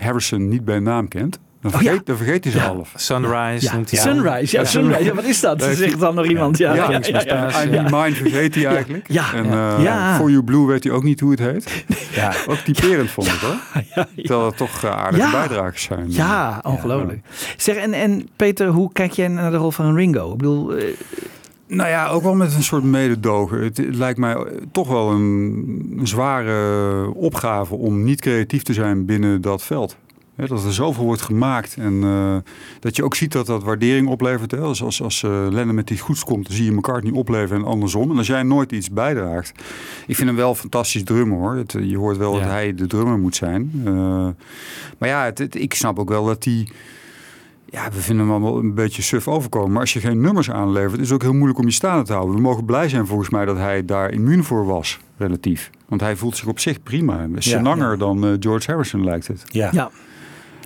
Harrison 0.00 0.48
niet 0.48 0.64
bij 0.64 0.78
naam 0.78 1.08
kent? 1.08 1.38
Dan 1.60 1.70
Oh, 1.72 1.76
vergeet, 1.78 1.96
ja. 1.96 2.02
dan 2.04 2.16
vergeet 2.16 2.44
hij 2.44 2.52
ze 2.52 2.58
Ja. 2.58 2.64
half. 2.64 2.92
Sunrise 2.94 3.64
Ja, 3.66 3.74
noemt 3.74 3.90
hij 3.90 4.00
Sunrise, 4.00 4.56
ja, 4.56 4.62
Ja. 4.62 4.68
Sunrise. 4.68 5.04
Ja, 5.04 5.14
wat 5.14 5.24
is 5.24 5.40
dat? 5.40 5.60
Ja, 5.64 5.74
Zegt 5.74 6.00
dan 6.00 6.14
nog 6.14 6.26
iemand. 6.26 6.58
Ja, 6.58 6.74
Ja, 6.74 6.90
ja, 6.90 7.00
ja, 7.02 7.20
ja, 7.24 7.62
I 7.64 7.70
ja. 7.70 7.82
Mine 7.82 8.14
vergeet 8.16 8.54
hij 8.54 8.66
eigenlijk. 8.66 9.06
Ja. 9.08 9.34
En 9.34 9.44
Ja. 9.44 9.76
eh, 9.76 9.82
Ja. 9.84 10.16
For 10.16 10.30
You 10.30 10.42
Blue 10.42 10.66
weet 10.66 10.84
hij 10.84 10.92
ook 10.92 11.02
niet 11.02 11.20
hoe 11.20 11.30
het 11.30 11.40
heet. 11.40 11.84
ja. 12.14 12.32
Ook 12.48 12.56
typerend 12.56 13.10
vond 13.10 13.26
ik 13.26 13.32
hoor. 13.40 13.56
Terwijl 14.16 14.46
het 14.46 14.56
toch 14.56 14.82
eh, 14.84 14.90
aardige 14.90 15.22
Ja. 15.24 15.30
bijdragers 15.30 15.82
zijn. 15.82 16.04
Ja, 16.12 16.60
ongelooflijk. 16.62 17.20
Zeg, 17.56 17.76
en, 17.76 17.92
en 17.92 18.28
Peter, 18.36 18.66
hoe 18.68 18.92
kijk 18.92 19.12
jij 19.12 19.28
naar 19.28 19.50
de 19.50 19.56
rol 19.56 19.70
van 19.70 19.94
Ringo? 19.94 20.30
Ik 20.32 20.36
bedoel, 20.36 20.74
eh, 20.74 20.84
Nou 21.66 21.88
ja, 21.88 22.08
ook 22.08 22.22
wel 22.22 22.34
met 22.34 22.54
een 22.54 22.62
soort 22.62 22.82
mededogen. 22.84 23.62
Het, 23.62 23.76
het 23.76 23.94
lijkt 23.96 24.18
mij 24.18 24.36
toch 24.72 24.88
wel 24.88 25.10
een, 25.10 25.94
een 25.98 26.06
zware 26.06 27.14
opgave 27.14 27.74
om 27.74 28.04
niet 28.04 28.20
creatief 28.20 28.62
te 28.62 28.72
zijn 28.72 29.04
binnen 29.04 29.40
dat 29.40 29.62
veld. 29.62 29.96
Hè, 30.38 30.46
dat 30.46 30.64
er 30.64 30.72
zoveel 30.72 31.04
wordt 31.04 31.22
gemaakt 31.22 31.76
en 31.76 32.02
eh, 32.04 32.36
dat 32.80 32.96
je 32.96 33.04
ook 33.04 33.14
ziet 33.14 33.32
dat 33.32 33.46
dat 33.46 33.62
waardering 33.62 34.08
oplevert. 34.08 34.50
Hè. 34.50 34.58
Als, 34.58 34.82
als, 34.82 35.02
als 35.02 35.22
eh, 35.22 35.46
Lennon 35.50 35.74
met 35.74 35.90
iets 35.90 36.00
goeds 36.00 36.24
komt, 36.24 36.46
dan 36.46 36.56
zie 36.56 36.64
je 36.64 36.74
elkaar 36.74 37.02
niet 37.02 37.12
opleveren 37.12 37.62
en 37.62 37.68
andersom. 37.68 38.10
En 38.10 38.16
als 38.16 38.26
jij 38.26 38.42
nooit 38.42 38.72
iets 38.72 38.90
bijdraagt. 38.90 39.52
Ik 40.06 40.16
vind 40.16 40.28
hem 40.28 40.36
wel 40.36 40.48
een 40.50 40.56
fantastisch 40.56 41.04
drummer 41.04 41.38
hoor. 41.38 41.54
Het, 41.54 41.72
je 41.82 41.96
hoort 41.96 42.16
wel 42.16 42.34
Ja. 42.34 42.40
dat 42.40 42.48
hij 42.50 42.74
de 42.74 42.86
drummer 42.86 43.18
moet 43.18 43.36
zijn. 43.36 43.72
Eh, 43.84 43.92
maar 44.98 45.08
ja, 45.08 45.24
het, 45.24 45.38
het- 45.38 45.54
ik 45.54 45.74
snap 45.74 45.98
ook 45.98 46.08
wel 46.08 46.24
dat 46.24 46.44
hij... 46.44 46.68
Ja, 47.70 47.90
we 47.90 48.00
vinden 48.00 48.24
hem 48.26 48.34
allemaal 48.34 48.58
een 48.58 48.74
beetje 48.74 49.02
suf 49.02 49.28
overkomen. 49.28 49.70
Maar 49.72 49.80
als 49.80 49.92
je 49.92 50.00
geen 50.00 50.20
nummers 50.20 50.50
aanlevert, 50.50 51.00
is 51.00 51.06
het 51.06 51.12
ook 51.12 51.22
heel 51.22 51.32
moeilijk 51.32 51.58
om 51.58 51.64
je 51.66 51.70
staande 51.72 52.04
te 52.04 52.12
houden. 52.12 52.34
We 52.34 52.40
mogen 52.40 52.64
blij 52.64 52.88
zijn 52.88 53.06
volgens 53.06 53.30
mij 53.30 53.44
dat 53.44 53.56
hij 53.56 53.84
daar 53.84 54.10
immuun 54.12 54.44
voor 54.44 54.66
was, 54.66 54.98
relatief. 55.16 55.70
Want 55.88 56.00
hij 56.00 56.16
voelt 56.16 56.36
zich 56.36 56.46
op 56.46 56.58
zich 56.58 56.82
prima. 56.82 57.26
Senanger 57.38 57.98
dan 57.98 58.24
eh, 58.26 58.32
George 58.40 58.70
Harrison 58.70 59.04
lijkt 59.04 59.26
het. 59.26 59.42
ja. 59.50 59.68
ja. 59.72 59.90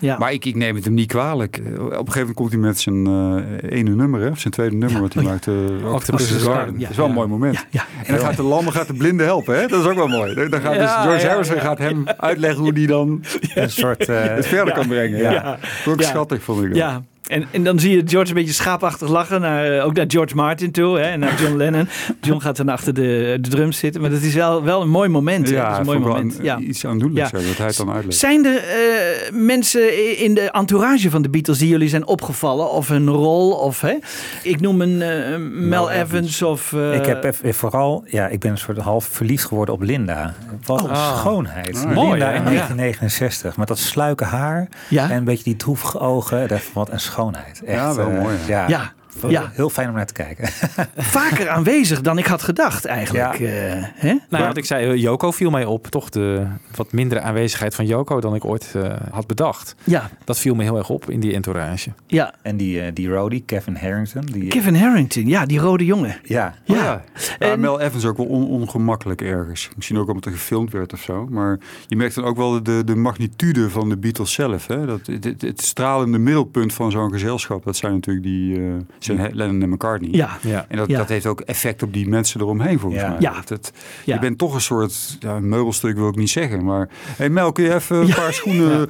Ja. 0.03 0.19
Maar 0.19 0.33
ik, 0.33 0.45
ik 0.45 0.55
neem 0.57 0.75
het 0.75 0.85
hem 0.85 0.95
niet 0.95 1.07
kwalijk. 1.09 1.57
Eh, 1.57 1.73
Op 1.73 1.81
een 1.83 1.91
gegeven 1.91 2.19
moment 2.19 2.35
komt 2.37 2.51
hij 2.51 2.61
met 2.61 2.81
zijn 2.81 3.07
eh, 3.07 3.79
ene 3.79 3.91
nummer, 3.95 4.21
hè, 4.21 4.29
of 4.29 4.39
zijn 4.39 4.53
tweede 4.53 4.77
nummer 4.77 5.01
wat 5.01 5.15
hij 5.15 5.23
oh 5.23 5.29
maakt. 5.29 5.47
eh, 5.47 5.55
Octopus 5.55 5.93
Octopus 5.93 6.43
Garden. 6.43 6.79
Dat 6.81 6.91
is 6.91 6.97
wel 6.97 7.05
een 7.07 7.11
ja. 7.13 7.17
mooi 7.17 7.29
moment. 7.29 7.55
Ja, 7.55 7.63
ja. 7.71 7.85
En 8.05 8.15
dan 8.17 8.25
gaat 8.25 8.37
de 8.37 8.43
lammen 8.43 8.73
gaat 8.73 8.87
de 8.87 8.95
blinde 8.95 9.25
helpen, 9.25 9.61
hè? 9.61 9.67
Dat 9.67 9.81
is 9.81 9.87
ook 9.91 9.95
wel 9.97 10.09
mooi. 10.09 10.35
Dan 10.49 10.61
gaat 10.61 10.75
dus 10.79 10.91
George 10.91 11.21
ja, 11.25 11.29
Harrison 11.29 11.55
ja. 11.57 11.61
gaat 11.63 11.79
hem 11.79 12.05
uitleggen 12.17 12.61
hoe 12.63 12.73
hij 12.73 12.87
dan 12.87 13.25
Een 13.55 13.71
soort... 13.71 14.09
eh, 14.09 14.23
het 14.37 14.47
verder 14.47 14.75
kan 14.75 14.87
brengen. 14.89 15.19
Ja. 15.19 15.31
Ja. 15.33 15.59
Ook 15.89 16.01
Ja. 16.01 16.07
schattig 16.09 16.43
vond 16.43 16.63
ik 16.63 16.69
dat. 16.69 16.77
Ja, 16.77 17.03
en, 17.33 17.47
en 17.51 17.65
dan 17.65 17.79
zie 17.79 17.97
je 17.97 18.03
George 18.07 18.29
een 18.29 18.35
beetje 18.37 18.53
schaapachtig 18.53 19.09
lachen. 19.09 19.41
Naar, 19.41 19.73
eh, 19.79 19.85
ook 19.87 19.95
naar 19.95 20.05
George 20.09 20.35
Martin 20.35 20.71
toe 20.73 20.99
hè, 20.99 21.05
en 21.05 21.21
naar 21.21 21.41
John 21.43 21.57
Lennon. 21.57 21.89
John 22.21 22.41
gaat 22.41 22.57
dan 22.57 22.69
achter 22.69 22.95
de, 22.95 23.39
de 23.41 23.49
drums 23.49 23.79
zitten. 23.79 24.01
Maar 24.01 24.11
dat 24.11 24.21
is 24.23 24.35
wel, 24.35 24.63
wel 24.63 24.83
een 24.83 24.89
mooi 24.91 25.09
moment. 25.09 25.49
hè. 25.49 25.55
Ja, 25.55 25.63
dat 25.63 25.73
is 25.73 25.79
een 25.79 25.85
mooi 25.85 25.99
moment. 25.99 26.39
een- 26.39 26.45
ja. 26.45 26.59
iets 26.59 26.87
aandoenlijks 26.87 27.31
Ja. 27.31 27.39
dat 27.39 27.57
hij 27.57 27.67
het 27.67 27.77
dan 27.77 27.93
uitlegt. 27.93 28.19
Zijn 28.19 28.45
er 28.47 28.57
eh, 28.57 29.33
mensen 29.33 30.19
in 30.19 30.35
de 30.35 30.51
entourage 30.51 31.11
van 31.11 31.23
de 31.23 31.29
Beatles 31.31 31.59
die 31.59 31.69
jullie 31.69 31.89
zijn 31.89 32.07
opgevallen? 32.07 32.71
Of 32.71 32.89
een 32.89 33.09
rol? 33.09 33.51
Of, 33.53 33.81
hè? 33.81 33.95
Ik 34.43 34.61
noem 34.61 34.81
een 34.81 35.03
eh, 35.03 35.37
Mel, 35.53 35.91
Evans 35.91 36.43
of... 36.43 36.73
eh, 36.73 36.95
ik 36.95 37.07
heb 37.07 37.25
even, 37.25 37.55
vooral, 37.55 38.05
ja, 38.07 38.27
ik 38.29 38.41
ben 38.41 38.51
een 38.51 38.59
soort 38.59 38.79
half 38.79 39.05
verliefd 39.05 39.45
geworden 39.45 39.75
op 39.75 39.83
Linda. 39.83 40.35
Wat 40.67 40.85
een 40.85 40.91
Ah. 40.91 41.17
schoonheid. 41.19 41.77
Ah, 41.77 41.83
Linda 41.85 41.95
mooi, 41.95 42.21
in 42.21 42.27
hè? 42.27 42.43
1969, 42.43 43.57
met 43.57 43.69
dat 43.69 43.79
sluike 43.79 44.25
haar 44.25 44.69
Ja. 44.89 45.11
en 45.11 45.17
een 45.17 45.25
beetje 45.25 45.45
die 45.45 45.57
droevige 45.57 45.99
ogen. 45.99 46.49
Dat, 46.49 46.61
wat 46.73 46.91
een 46.91 47.01
schoonheid. 47.01 47.21
Echt, 47.31 47.63
Ja, 47.67 47.95
wel 47.95 48.09
eh, 48.11 48.21
mooi, 48.21 48.37
Ja, 48.47 48.69
Ja, 48.69 48.93
ja. 49.29 49.51
Heel 49.53 49.71
fijn 49.71 49.89
om 49.89 49.95
naar 49.95 50.07
te 50.07 50.13
kijken. 50.13 50.49
vaker 50.97 51.49
aanwezig 51.49 52.01
dan 52.01 52.19
ik 52.19 52.27
had 52.27 52.43
gedacht 52.43 52.85
eigenlijk. 52.85 53.39
Ja. 53.39 53.47
eh, 53.47 53.83
hè? 53.95 54.15
Nou, 54.29 54.45
wat 54.47 54.57
ik 54.57 54.65
zei, 54.65 54.87
eh, 54.91 54.97
Joko 55.01 55.31
viel 55.31 55.51
mij 55.51 55.65
op. 55.65 55.87
Toch 55.87 56.09
de 56.11 56.47
wat 56.77 56.93
mindere 56.93 57.21
aanwezigheid 57.21 57.75
van 57.75 57.87
Joko 57.87 58.21
dan 58.21 58.35
ik 58.35 58.45
ooit 58.45 58.73
eh, 58.77 58.97
had 59.11 59.27
bedacht. 59.27 59.75
Ja, 59.85 60.11
Dat 60.25 60.39
viel 60.39 60.55
me 60.55 60.63
heel 60.63 60.77
erg 60.77 60.89
op 60.89 61.11
in 61.11 61.21
die 61.21 61.35
entourage. 61.35 61.91
ja. 62.07 62.35
En 62.43 62.57
die, 62.57 62.81
eh, 62.81 62.91
die 62.95 63.09
roadie, 63.09 63.43
Kevin 63.47 63.77
Harrington. 63.77 64.23
Die, 64.25 64.49
Kevin 64.49 64.75
Harrington, 64.75 65.27
ja, 65.27 65.47
die 65.47 65.59
rode 65.59 65.85
jongen. 65.85 66.17
Ja, 66.23 66.55
Ja. 66.65 66.75
Oh 66.75 66.81
ja. 66.83 67.05
Ja, 67.39 67.53
En- 67.53 67.61
Mel 67.61 67.81
Evans 67.81 68.05
ook 68.05 68.17
wel 68.17 68.27
on- 68.27 68.49
ongemakkelijk 68.49 69.21
ergens. 69.21 69.69
Misschien 69.77 69.99
ook 69.99 70.09
omdat 70.09 70.25
er 70.25 70.33
gefilmd 70.33 70.73
werd 70.73 70.93
of 70.93 71.01
zo. 71.01 71.27
Maar 71.31 71.59
je 71.87 71.97
merkt 71.97 72.15
dan 72.15 72.25
ook 72.25 72.37
wel 72.37 72.63
de, 72.63 72.83
de 72.85 72.95
magnitude 72.97 73.71
van 73.71 73.89
de 73.89 73.97
Beatles 73.97 74.33
zelf. 74.33 74.67
Hè? 74.67 74.87
Dat, 74.87 75.07
het, 75.07 75.25
het, 75.25 75.43
het 75.43 75.61
stralende 75.63 76.19
middelpunt 76.19 76.73
van 76.73 76.91
zo'n 76.91 77.11
gezelschap, 77.13 77.65
dat 77.65 77.77
zijn 77.77 77.93
natuurlijk 77.93 78.27
die, 78.27 78.57
eh, 78.57 78.63
zijn 79.05 79.31
Lennon 79.33 79.63
en 79.63 79.69
McCartney. 79.69 80.11
Ja. 80.13 80.39
Ja. 80.41 80.67
En 80.69 80.77
dat, 80.77 80.89
Ja. 80.89 80.99
dat 80.99 81.09
heeft 81.09 81.27
ook 81.27 81.41
effect 81.41 81.83
op 81.83 81.93
die 81.93 82.09
mensen 82.09 82.41
eromheen 82.41 82.79
volgens 82.79 83.03
Ja. 83.03 83.09
mij. 83.09 83.17
Ja. 83.21 83.33
Dat, 83.33 83.49
dat- 83.49 83.73
Ja. 84.05 84.15
Je 84.15 84.21
bent 84.21 84.39
toch 84.39 84.55
een 84.55 84.61
soort 84.61 85.17
ja, 85.21 85.31
een 85.37 85.49
meubelstuk, 85.49 85.97
wil 85.97 86.09
ik 86.09 86.17
niet 86.17 86.31
zeggen. 86.31 86.65
Maar 86.65 86.89
hey 87.17 87.29
Mel, 87.29 87.53
kun 87.53 87.65
je 87.65 87.75
even 87.75 87.97
een 87.97 88.15
paar 88.15 88.33
schoenen... 88.33 88.89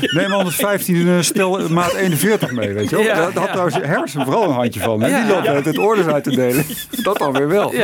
Neem 0.00 0.32
anders 0.32 0.56
15 0.56 1.08
eh, 1.08 1.20
stel 1.20 1.68
maat 1.68 1.92
41 1.94 2.52
mee, 2.52 2.72
weet 2.72 2.90
je 2.90 2.96
wel. 2.96 3.04
Ja. 3.04 3.14
Daar 3.14 3.32
had 3.34 3.48
trouwens 3.48 3.76
Hersen 3.82 4.24
vooral 4.24 4.44
een 4.48 4.54
handje 4.54 4.80
van. 4.80 5.02
hè. 5.02 5.20
Die 5.22 5.32
loopt 5.34 5.46
uit 5.46 5.64
het 5.64 5.78
orders 5.78 6.06
uit 6.06 6.24
te 6.24 6.30
delen. 6.30 6.64
Dat 7.02 7.18
dan 7.18 7.32
weer 7.32 7.48
wel. 7.48 7.72
Ja, 7.74 7.78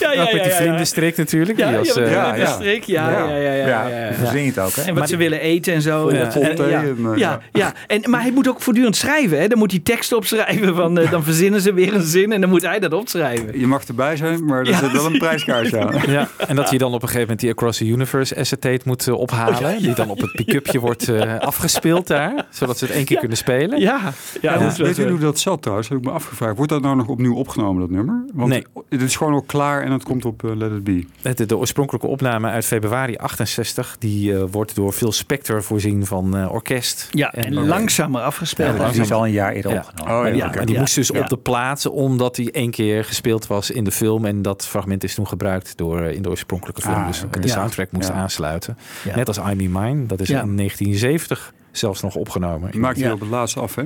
Ja, 0.00 0.12
ja, 0.12 0.22
met 0.22 0.26
ja, 0.26 0.30
die 0.32 0.36
ja, 0.40 0.44
ja. 0.48 0.50
vlinderstreek 0.56 1.16
natuurlijk. 1.16 1.58
Ja, 1.58 1.76
als, 1.78 1.94
ja, 1.94 2.00
eh, 2.02 2.12
ja, 2.12 2.34
ja. 2.34 2.58
Ja, 2.62 3.10
ja, 3.10 3.28
ja, 3.28 3.36
ja, 3.36 3.52
ja, 3.52 3.66
ja, 3.66 3.86
ja. 4.06 4.12
Verzin 4.14 4.40
je 4.42 4.46
het 4.48 4.58
ook, 4.58 4.72
hè? 4.74 4.82
En 4.82 4.94
wat 4.94 5.08
ze 5.08 5.16
willen 5.16 5.40
eten 5.40 5.74
en 5.74 5.82
zo. 5.82 6.12
Ja, 6.12 6.34
eh, 6.34 6.70
ja, 6.70 6.82
ja. 7.16 7.40
ja. 7.52 7.72
En, 7.86 8.10
maar 8.10 8.20
hij 8.22 8.30
moet 8.32 8.48
ook 8.48 8.62
voortdurend 8.62 8.96
schrijven. 8.96 9.40
Hè? 9.40 9.48
Dan 9.48 9.58
moet 9.58 9.70
hij 9.70 9.80
tekst 9.80 10.12
opschrijven. 10.12 10.71
Van, 10.82 10.98
eh, 10.98 11.10
dan 11.10 11.22
verzinnen 11.24 11.60
ze 11.60 11.72
weer 11.72 11.94
een 11.94 12.02
zin 12.02 12.32
en 12.32 12.40
dan 12.40 12.50
moet 12.50 12.62
hij 12.62 12.78
dat 12.78 12.92
opschrijven. 12.92 13.58
Je 13.58 13.66
mag 13.66 13.84
erbij 13.84 14.16
zijn, 14.16 14.44
maar 14.44 14.58
er 14.60 14.66
Ja. 14.68 14.78
zit 14.78 14.92
wel 14.92 15.06
een 15.06 15.18
prijskaartje 15.18 15.78
aan. 15.80 16.00
Ja, 16.12 16.28
en 16.46 16.56
dat 16.56 16.68
hij 16.68 16.78
dan 16.78 16.88
op 16.88 16.94
een 16.94 17.08
gegeven 17.08 17.20
moment 17.20 17.40
die 17.40 17.50
Across 17.50 17.78
the 17.78 17.86
Universe 17.86 18.36
acetate 18.36 18.80
moet 18.84 19.06
eh, 19.08 19.14
ophalen. 19.18 19.78
Die 19.82 19.94
dan 19.94 20.10
op 20.10 20.20
het 20.20 20.32
pick-upje 20.32 20.80
wordt 20.80 21.08
eh, 21.08 21.38
afgespeeld 21.38 22.06
daar. 22.06 22.46
Zodat 22.50 22.78
ze 22.78 22.84
het 22.84 22.94
één 22.94 23.04
keer 23.04 23.18
kunnen 23.18 23.36
spelen. 23.36 23.80
Ja, 23.80 24.00
ja, 24.40 24.58
dat 24.58 24.72
is 24.72 24.78
Weet 24.78 24.96
je 24.96 25.08
hoe 25.08 25.18
dat 25.18 25.38
zat 25.38 25.60
trouwens? 25.62 25.88
Heb 25.88 25.98
ik 25.98 26.04
me 26.04 26.10
afgevraagd. 26.10 26.56
Wordt 26.56 26.72
dat 26.72 26.82
nou 26.82 26.96
nog 26.96 27.06
opnieuw 27.08 27.34
opgenomen, 27.34 27.80
dat 27.80 27.90
nummer? 27.90 28.24
Want 28.34 28.48
Nee. 28.48 28.64
het 28.88 29.02
is 29.02 29.16
gewoon 29.16 29.32
al 29.32 29.42
klaar 29.42 29.82
en 29.82 29.92
het 29.92 30.02
komt 30.02 30.24
op 30.24 30.42
Let 30.54 30.70
It 30.72 30.84
Be. 30.84 31.04
Het- 31.22 31.48
De 31.48 31.56
oorspronkelijke 31.56 32.06
opname 32.06 32.48
uit 32.48 32.64
februari 32.64 33.16
68. 33.16 33.96
Die 33.98 34.34
eh, 34.36 34.42
wordt 34.50 34.74
door 34.74 34.92
Phil 34.92 35.12
Spector 35.12 35.62
voorzien 35.62 36.06
van 36.06 36.36
eh, 36.36 36.52
orkest. 36.52 37.08
Ja, 37.10 37.32
en 37.32 37.54
langzamer 37.66 38.20
afgespeeld. 38.20 38.76
Ja, 38.78 38.90
die 38.90 39.00
is 39.00 39.12
al 39.12 39.24
een 39.26 39.32
jaar 39.32 39.52
eerder 39.52 39.72
Ja. 39.72 39.78
opgenomen. 39.78 40.20
Oh, 40.20 40.28
ja, 40.28 40.34
Ja, 40.34 40.46
oké. 40.46 40.61
En 40.62 40.66
die 40.68 40.74
Ja. 40.74 40.80
moest 40.80 40.94
dus 40.94 41.08
Ja. 41.08 41.20
op 41.20 41.28
de 41.28 41.36
plaatsen 41.36 41.92
omdat 41.92 42.36
hij 42.36 42.48
één 42.52 42.70
keer 42.70 43.04
gespeeld 43.04 43.46
was 43.46 43.70
in 43.70 43.84
de 43.84 43.90
film. 43.92 44.24
En 44.24 44.42
dat 44.42 44.66
fragment 44.66 45.04
is 45.04 45.14
toen 45.14 45.26
gebruikt 45.28 45.76
door, 45.76 46.00
eh, 46.00 46.14
in 46.14 46.22
de 46.22 46.28
oorspronkelijke 46.28 46.80
film. 46.82 46.94
Ah, 46.94 47.06
dus 47.06 47.24
de 47.40 47.48
soundtrack 47.48 47.92
moest 47.92 48.08
Ja. 48.08 48.14
aansluiten. 48.14 48.78
Ja. 49.04 49.16
Net 49.16 49.28
als 49.28 49.36
I'm 49.38 49.60
In 49.60 49.72
Mine. 49.72 50.06
Dat 50.06 50.20
is 50.20 50.28
Ja. 50.28 50.40
in 50.42 50.54
1970 50.54 51.52
zelfs 51.70 52.00
nog 52.02 52.14
opgenomen. 52.14 52.70
Die 52.70 52.80
maakt 52.80 52.96
hij 52.98 53.06
Ja. 53.06 53.12
op 53.12 53.20
het 53.20 53.28
laatste 53.28 53.60
af, 53.60 53.74
hè? 53.74 53.82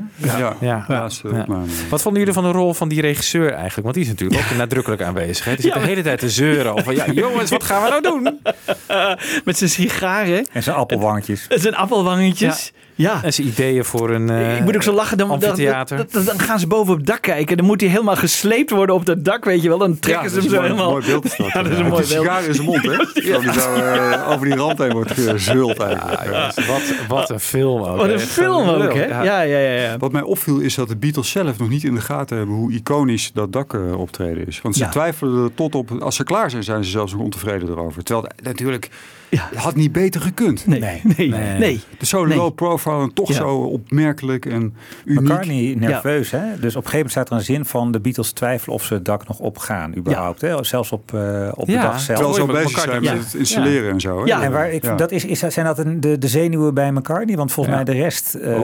Ja, 0.60 0.84
laatste 0.88 1.28
Ja. 1.28 1.46
Wat 1.90 2.02
vonden 2.02 2.20
jullie 2.20 2.34
van 2.34 2.44
de 2.44 2.50
rol 2.50 2.74
van 2.74 2.88
die 2.88 3.00
regisseur 3.00 3.50
eigenlijk? 3.52 3.82
Want 3.82 3.94
die 3.94 4.02
is 4.04 4.08
natuurlijk 4.10 4.40
ook 4.50 4.56
nadrukkelijk 4.56 5.02
aanwezig. 5.02 5.44
Hè? 5.44 5.52
Die 5.52 5.60
zit 5.62 5.72
Ja. 5.74 5.80
de 5.80 5.86
hele 5.86 6.02
tijd 6.02 6.18
te 6.18 6.30
zeuren 6.30 6.72
over... 6.74 6.94
Ja, 6.94 7.10
jongens, 7.12 7.50
wat 7.50 7.62
gaan 7.64 7.82
we 7.82 7.88
nou 7.88 8.02
doen? 8.02 8.38
Met 9.44 9.58
zijn 9.58 9.70
sigaren 9.70 10.46
En 10.52 10.62
zijn 10.62 10.76
appelwangjes. 10.76 11.46
en 11.48 11.60
zijn 11.60 11.74
appelwangetjes. 11.74 12.72
Ja. 12.99 13.22
En 13.22 13.32
zijn 13.32 13.47
ideeën 13.47 13.84
voor 13.84 14.11
een 14.11 14.30
eh, 14.30 14.57
ik 14.57 14.64
moet 14.64 14.74
ook 14.74 14.82
zo 14.82 14.92
lachen, 14.92 15.18
dan, 15.18 15.28
dan, 15.28 15.36
amfitheater. 15.51 15.97
dan, 15.97 16.07
dan- 16.11 16.24
dan 16.24 16.38
gaan 16.38 16.59
ze 16.59 16.66
boven 16.66 16.92
op 16.92 16.99
het 16.99 17.07
dak 17.07 17.20
kijken. 17.22 17.57
Dan 17.57 17.66
moet 17.66 17.80
hij 17.80 17.90
helemaal 17.90 18.16
gesleept 18.16 18.70
worden 18.70 18.94
op 18.94 19.07
dat 19.07 19.24
dak, 19.24 19.44
weet 19.44 19.62
je 19.62 19.68
wel. 19.68 19.78
Dan 19.78 19.99
trekken 19.99 20.24
Ja, 20.24 20.28
ze 20.30 20.34
hem 20.40 20.49
zo 20.49 20.55
mooi, 20.55 20.62
helemaal. 20.68 20.90
mooi 20.90 21.07
beeld. 21.07 21.24
Is 21.24 21.36
dat, 21.36 21.47
Ja, 21.53 21.62
dat 21.62 21.72
is 21.72 21.78
een 21.78 21.86
mooi 21.86 21.97
beeld. 21.97 22.07
sigaar 22.22 22.44
in 22.44 22.55
zijn 22.55 22.66
mond, 22.66 22.82
hè? 22.82 22.92
Zo, 23.32 23.40
die 23.40 23.53
zo 23.53 23.74
eh, 23.74 24.30
over 24.30 24.47
die 24.47 24.55
rand 24.57 24.78
heen 24.78 24.92
wordt 24.92 25.11
gezult 25.12 25.78
eigenlijk. 25.80 26.66
Wat, 26.66 26.82
wat 27.09 27.30
een 27.30 27.40
film 27.40 27.82
ook. 27.82 27.97
Wat 27.97 28.09
een 28.09 28.20
film 28.20 28.68
ook, 28.68 28.94
hè? 28.94 29.05
Ja. 29.07 29.22
Ja, 29.22 29.40
ja, 29.40 29.59
ja. 29.59 29.72
ja. 29.82 29.99
Wat 29.99 30.12
mij 30.12 30.22
opviel 30.22 30.59
is 30.59 30.74
dat 30.74 30.88
de 30.88 30.97
Beatles 30.97 31.30
zelf 31.30 31.59
nog 31.59 31.68
niet 31.68 31.84
in 31.84 31.94
de 31.94 32.01
gaten 32.01 32.36
hebben 32.36 32.55
hoe 32.55 32.72
iconisch 32.72 33.30
dat 33.34 33.53
dak 33.53 33.74
eh, 33.74 33.99
optreden 33.99 34.47
is. 34.47 34.61
Want 34.62 34.76
ze 34.76 34.82
Ja. 34.84 34.88
twijfelen 34.90 35.44
er 35.44 35.55
tot 35.55 35.74
op, 35.74 35.90
als 36.03 36.16
ze 36.16 36.24
klaar 36.24 36.51
zijn, 36.51 36.64
zijn 36.64 36.84
ze 36.84 36.90
zelfs 36.90 37.12
nog 37.12 37.20
ontevreden 37.22 37.68
erover. 37.68 38.03
Terwijl 38.05 38.28
natuurlijk, 38.42 38.88
Ja. 39.30 39.46
het 39.50 39.58
had 39.58 39.74
niet 39.74 39.92
beter 39.92 40.20
gekund. 40.20 40.66
Nee, 40.66 40.80
nee, 40.80 41.00
nee. 41.16 41.28
Nee. 41.28 41.58
nee. 41.58 41.80
De 41.98 42.06
zo 42.06 42.24
Nee. 42.24 42.36
low 42.36 42.54
profile 42.54 43.00
en 43.02 43.12
toch 43.14 43.28
Ja. 43.28 43.34
zo 43.34 43.56
opmerkelijk 43.56 44.46
en 44.46 44.74
uniek. 45.04 45.20
McCartney 45.20 45.74
nerveus, 45.78 46.30
hè? 46.30 46.38
Dus 46.38 46.76
op 46.76 46.84
een 46.84 46.90
gegeven 46.90 46.92
moment 46.92 47.10
staat 47.10 47.30
er 47.30 47.36
een 47.36 47.42
zin 47.42 47.64
van... 47.64 47.92
de 47.92 48.00
Beatles 48.00 48.32
twijfelen 48.32 48.74
of 48.74 48.84
ze 48.84 48.94
het 48.94 49.04
dak 49.04 49.28
nog 49.28 49.38
opgaan, 49.38 49.96
überhaupt. 49.96 50.40
Hè? 50.40 50.64
Zelfs 50.64 50.92
op, 50.92 51.14
eh, 51.14 51.48
op 51.54 51.66
de 51.66 51.72
dag 51.72 52.00
zelf. 52.00 52.18
Terwijl 52.18 52.34
ze 52.34 52.40
al 52.40 52.46
bezig 52.64 52.80
zijn 52.80 53.02
met 53.02 53.10
Ja. 53.10 53.16
het 53.16 53.34
installeren 53.34 53.90
en 53.92 54.00
zo. 54.00 54.18
Hè? 54.18 54.24
Ja. 54.24 54.42
En 54.42 54.52
waar 54.52 54.70
ik, 54.70 54.82
Ja. 54.84 54.94
dat 54.94 55.10
is, 55.10 55.24
is, 55.24 55.38
zijn 55.38 55.66
dat 55.66 55.78
een- 55.78 56.00
de, 56.00 56.18
de 56.18 56.28
zenuwen 56.28 56.74
bij 56.74 56.92
McCartney? 56.92 57.36
Want 57.36 57.52
volgens 57.52 57.76
Ja. 57.76 57.82
mij 57.82 57.94
de 57.94 58.00
rest 58.00 58.34
eh, 58.34 58.58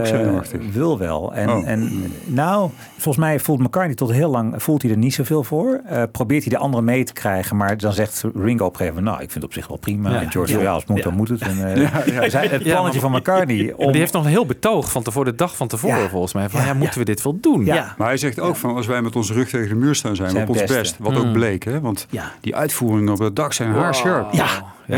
wil 0.72 0.98
wel. 0.98 1.34
En, 1.34 1.50
Oh. 1.50 1.68
en 1.68 2.02
nou, 2.24 2.70
volgens 2.98 3.24
mij 3.24 3.40
voelt 3.40 3.60
McCartney 3.60 3.94
tot 3.94 4.10
heel 4.12 4.30
lang 4.30 4.62
voelt 4.62 4.82
hij 4.82 4.90
er 4.90 4.96
niet 4.96 5.14
zoveel 5.14 5.44
voor. 5.44 5.80
Eh, 5.86 6.02
probeert 6.12 6.42
hij 6.44 6.52
de 6.52 6.58
anderen 6.58 6.84
mee 6.84 7.04
te 7.04 7.12
krijgen, 7.12 7.56
maar 7.56 7.76
dan 7.78 7.92
zegt 7.92 8.24
Ringo 8.34 8.64
op 8.64 8.70
een 8.72 8.76
gegeven 8.76 8.94
moment, 8.94 9.04
nou, 9.04 9.22
ik 9.22 9.30
vind 9.30 9.34
het 9.34 9.44
op 9.44 9.52
zich 9.52 9.66
wel 9.68 9.76
prima. 9.76 10.10
Ja. 10.10 10.20
En 10.20 10.30
George, 10.30 10.51
Ja. 10.56 10.62
ja, 10.62 10.70
als 10.72 10.80
het 10.82 10.88
moet, 10.88 10.98
Ja. 10.98 11.04
dan 11.04 11.14
moet 11.14 11.28
het. 11.28 11.40
En, 11.40 11.74
eh, 11.74 11.76
Ja, 11.82 12.22
ja. 12.22 12.28
zij- 12.30 12.46
Het 12.46 12.62
plannetje 12.62 13.00
van 13.00 13.10
McCartney 13.12 13.72
om... 13.76 13.90
Die 13.92 14.00
heeft 14.00 14.12
nog 14.12 14.24
een 14.24 14.30
heel 14.30 14.46
betoog 14.46 14.90
van 14.90 15.02
tevoren, 15.02 15.30
de 15.30 15.36
dag 15.36 15.56
van 15.56 15.68
tevoren 15.68 15.98
Ja. 15.98 16.08
volgens 16.08 16.32
mij. 16.32 16.48
Van, 16.48 16.60
ja, 16.60 16.66
Ja. 16.66 16.74
moeten 16.74 16.98
we 16.98 17.04
dit 17.04 17.22
wel 17.22 17.38
doen? 17.40 17.64
Ja. 17.64 17.94
Maar 17.98 18.06
hij 18.06 18.16
zegt 18.16 18.40
ook 18.40 18.56
van 18.56 18.76
als 18.76 18.86
wij 18.86 19.02
met 19.02 19.16
onze 19.16 19.32
rug 19.32 19.48
tegen 19.48 19.68
de 19.68 19.74
muur 19.74 19.94
staan, 19.94 20.16
zijn 20.16 20.28
we 20.28 20.34
Zijn 20.34 20.48
op 20.48 20.56
ons 20.56 20.64
best. 20.64 20.96
Wat 20.98 21.16
ook 21.16 21.24
Mm. 21.24 21.32
bleek, 21.32 21.64
hè? 21.64 21.80
Want 21.80 22.06
Ja. 22.10 22.32
die 22.40 22.56
uitvoeringen 22.56 23.12
op 23.12 23.18
het 23.18 23.36
dak 23.36 23.52
zijn 23.52 23.72
haarscherp. 23.72 24.32
Ja, 24.32 24.46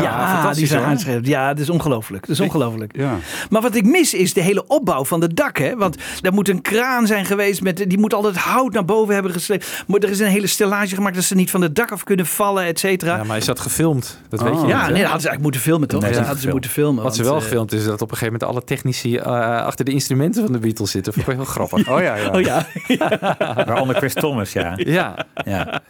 ja, 0.03 0.43
Ja, 0.45 0.53
die 0.53 0.67
zijn 0.67 0.83
aanschrijven. 0.83 1.25
Ja, 1.25 1.49
dat 1.49 1.59
is 1.59 1.71
ongelooflijk. 1.71 2.27
Dat 2.27 2.31
is 2.37 2.41
ongelooflijk. 2.41 2.97
Ja. 2.97 3.17
Maar 3.51 3.63
wat 3.63 3.75
ik 3.75 3.85
mis 3.85 4.15
is 4.15 4.33
de 4.33 4.41
hele 4.41 4.67
opbouw 4.67 5.05
van 5.05 5.21
het 5.21 5.37
dak. 5.37 5.59
Hè? 5.59 5.77
Want 5.77 5.97
er 6.23 6.33
moet 6.33 6.49
een 6.49 6.61
kraan 6.63 7.07
zijn 7.07 7.25
geweest. 7.25 7.63
Met, 7.63 7.85
die 7.89 7.99
moet 7.99 8.15
al 8.15 8.25
het 8.25 8.37
hout 8.37 8.73
naar 8.73 8.85
boven 8.85 9.15
hebben 9.15 9.33
gesleept. 9.33 9.85
Maar 9.87 10.01
er 10.01 10.11
is 10.11 10.19
een 10.21 10.27
hele 10.27 10.47
stellage 10.47 10.95
gemaakt 10.95 11.15
dat 11.15 11.25
ze 11.25 11.35
niet 11.35 11.51
van 11.51 11.63
het 11.63 11.75
dak 11.75 11.91
af 11.93 12.05
kunnen 12.05 12.27
vallen, 12.27 12.65
et 12.65 12.79
cetera. 12.79 13.17
Ja, 13.17 13.25
maar 13.25 13.37
is 13.37 13.45
dat 13.45 13.61
gefilmd? 13.61 14.21
Dat 14.29 14.41
Oh. 14.41 14.47
weet 14.51 14.61
je 14.61 14.67
Ja, 14.67 14.81
niet, 14.83 14.93
nee, 14.93 15.03
dat 15.03 15.11
hadden 15.11 15.21
ze 15.21 15.29
eigenlijk 15.29 15.43
moeten 15.43 15.61
filmen, 15.61 15.89
toch? 15.89 16.01
Nee, 16.03 16.13
dat 16.13 16.21
hadden 16.25 16.43
ze 16.43 16.49
moeten 16.49 16.71
filmen. 16.71 17.03
Wat 17.03 17.17
ze 17.17 17.23
wel 17.23 17.37
eh, 17.37 17.43
gefilmd 17.43 17.73
is 17.73 17.85
dat 17.85 18.03
op 18.03 18.11
een 18.11 18.17
gegeven 18.17 18.33
moment 18.33 18.51
alle 18.51 18.65
technici 18.65 19.17
eh, 19.17 19.27
achter 19.65 19.85
de 19.85 19.91
instrumenten 19.91 20.43
van 20.43 20.53
de 20.53 20.59
Beatles 20.59 20.91
zitten. 20.91 21.13
Vond 21.13 21.27
ik 21.29 21.35
wel 21.37 21.45
heel 21.45 21.53
grappig. 21.53 21.89
Oh 21.89 22.01
ja, 22.01 22.15
ja. 22.17 22.31
Oh 22.31 22.41
ja, 22.41 22.67
Waaronder 23.67 23.97
Chris 23.97 24.15
Thomas, 24.15 24.53
ja. 24.53 24.73
Ja, 24.77 25.27
ja. 25.45 25.81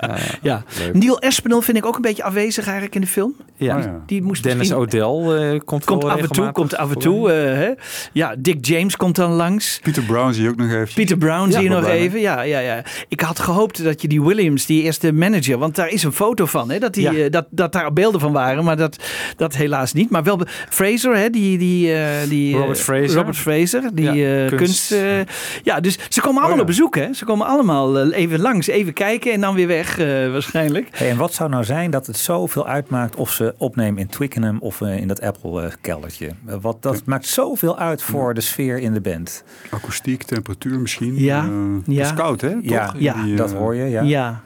ja. 0.42 0.62
Neil 0.92 1.18
Espinel 1.20 1.62
vind 1.62 1.76
ik 1.76 1.86
ook 1.86 1.94
een 1.96 2.02
beetje 2.02 2.22
afwezig 2.22 2.64
eigenlijk 2.64 2.94
in 2.94 3.00
de 3.00 3.06
film. 3.06 3.34
ja. 3.56 3.93
Oh 3.94 4.00
ja. 4.00 4.04
Die 4.06 4.22
moest 4.22 4.42
Dennis 4.42 4.72
O'Dell 4.72 5.00
eh, 5.52 5.60
komt, 5.64 5.86
af 6.04 6.20
en 6.20 6.28
toe, 6.28 6.52
komt 6.52 6.76
af 6.76 6.90
en 6.90 6.98
toe. 6.98 7.32
eh, 7.32 7.54
hè. 7.54 7.70
Ja, 8.12 8.34
Dick 8.38 8.66
James 8.66 8.96
komt 8.96 9.16
dan 9.16 9.30
langs. 9.32 9.78
Peter 9.82 10.02
Brown 10.02 10.32
zie 10.32 10.42
je 10.42 10.48
ook 10.48 10.56
nog 10.56 10.70
even. 10.70 10.94
Peter 10.94 11.16
Brown 11.16 11.50
zie 11.50 11.62
je 11.62 11.68
nog 11.68 11.86
even. 11.86 12.20
Ja, 12.20 12.40
ja, 12.42 12.58
ja. 12.58 12.82
Ik 13.08 13.20
had 13.20 13.38
gehoopt 13.38 13.84
dat 13.84 14.02
je 14.02 14.08
die 14.08 14.22
Williams, 14.22 14.66
die 14.66 14.82
eerste 14.82 15.12
manager, 15.12 15.58
want 15.58 15.74
daar 15.74 15.88
is 15.88 16.02
een 16.02 16.12
foto 16.12 16.46
van, 16.46 16.70
hè, 16.70 16.78
dat, 16.78 16.94
die, 16.94 17.02
Ja. 17.12 17.24
eh, 17.24 17.30
dat, 17.30 17.46
dat 17.50 17.72
daar 17.72 17.92
beelden 17.92 18.20
van 18.20 18.32
waren, 18.32 18.64
maar 18.64 18.76
dat, 18.76 18.96
dat 19.36 19.54
helaas 19.56 19.92
niet. 19.92 20.10
Maar 20.10 20.22
wel 20.22 20.40
Fraser, 20.68 21.16
hè, 21.16 21.30
die, 21.30 21.58
die, 21.58 21.92
die 22.28 22.56
Robert 22.56 22.80
Fraser. 22.80 23.16
Robert 23.16 23.36
Fraser, 23.36 23.82
die 23.92 24.12
Ja, 24.12 24.46
kunst. 24.48 24.56
kunst. 24.88 24.94
ja, 25.62 25.80
dus 25.80 25.98
ze 26.08 26.20
komen 26.20 26.36
allemaal 26.38 26.54
ja. 26.56 26.62
op 26.62 26.66
bezoek, 26.66 26.96
hè? 26.96 27.12
Ze 27.12 27.24
komen 27.24 27.46
allemaal 27.46 28.10
even 28.10 28.40
langs, 28.40 28.66
even 28.66 28.92
kijken 28.92 29.32
en 29.32 29.40
dan 29.40 29.54
weer 29.54 29.66
weg, 29.66 29.98
eh, 29.98 30.06
waarschijnlijk. 30.30 30.88
Hey, 30.90 31.10
en 31.10 31.16
wat 31.16 31.34
zou 31.34 31.50
nou 31.50 31.64
zijn 31.64 31.90
dat 31.90 32.06
het 32.06 32.16
zoveel 32.16 32.66
uitmaakt 32.66 33.16
of 33.16 33.30
ze 33.30 33.54
opnemen 33.74 34.00
in 34.00 34.06
Twickenham 34.06 34.58
of 34.60 34.80
eh, 34.80 34.96
in 34.96 35.08
dat 35.08 35.20
Apple-keldertje? 35.20 36.30
wat, 36.60 36.82
dat 36.82 37.04
maakt 37.04 37.26
zoveel 37.26 37.78
uit 37.78 38.02
voor 38.02 38.34
de 38.34 38.40
sfeer 38.40 38.78
in 38.78 38.92
de 38.92 39.00
band. 39.00 39.44
Akoestiek, 39.70 40.22
temperatuur 40.22 40.78
misschien. 40.80 41.14
Ja, 41.18 41.44
Eh, 41.44 41.50
ja. 41.84 41.98
Het 42.02 42.06
is 42.06 42.14
koud, 42.14 42.40
hè? 42.40 42.54
Ja, 42.62 42.86
Toch? 42.86 43.00
ja, 43.00 43.22
Die, 43.22 43.32
eh, 43.32 43.38
dat 43.38 43.52
hoor 43.52 43.74
je, 43.74 43.84
ja. 43.84 44.42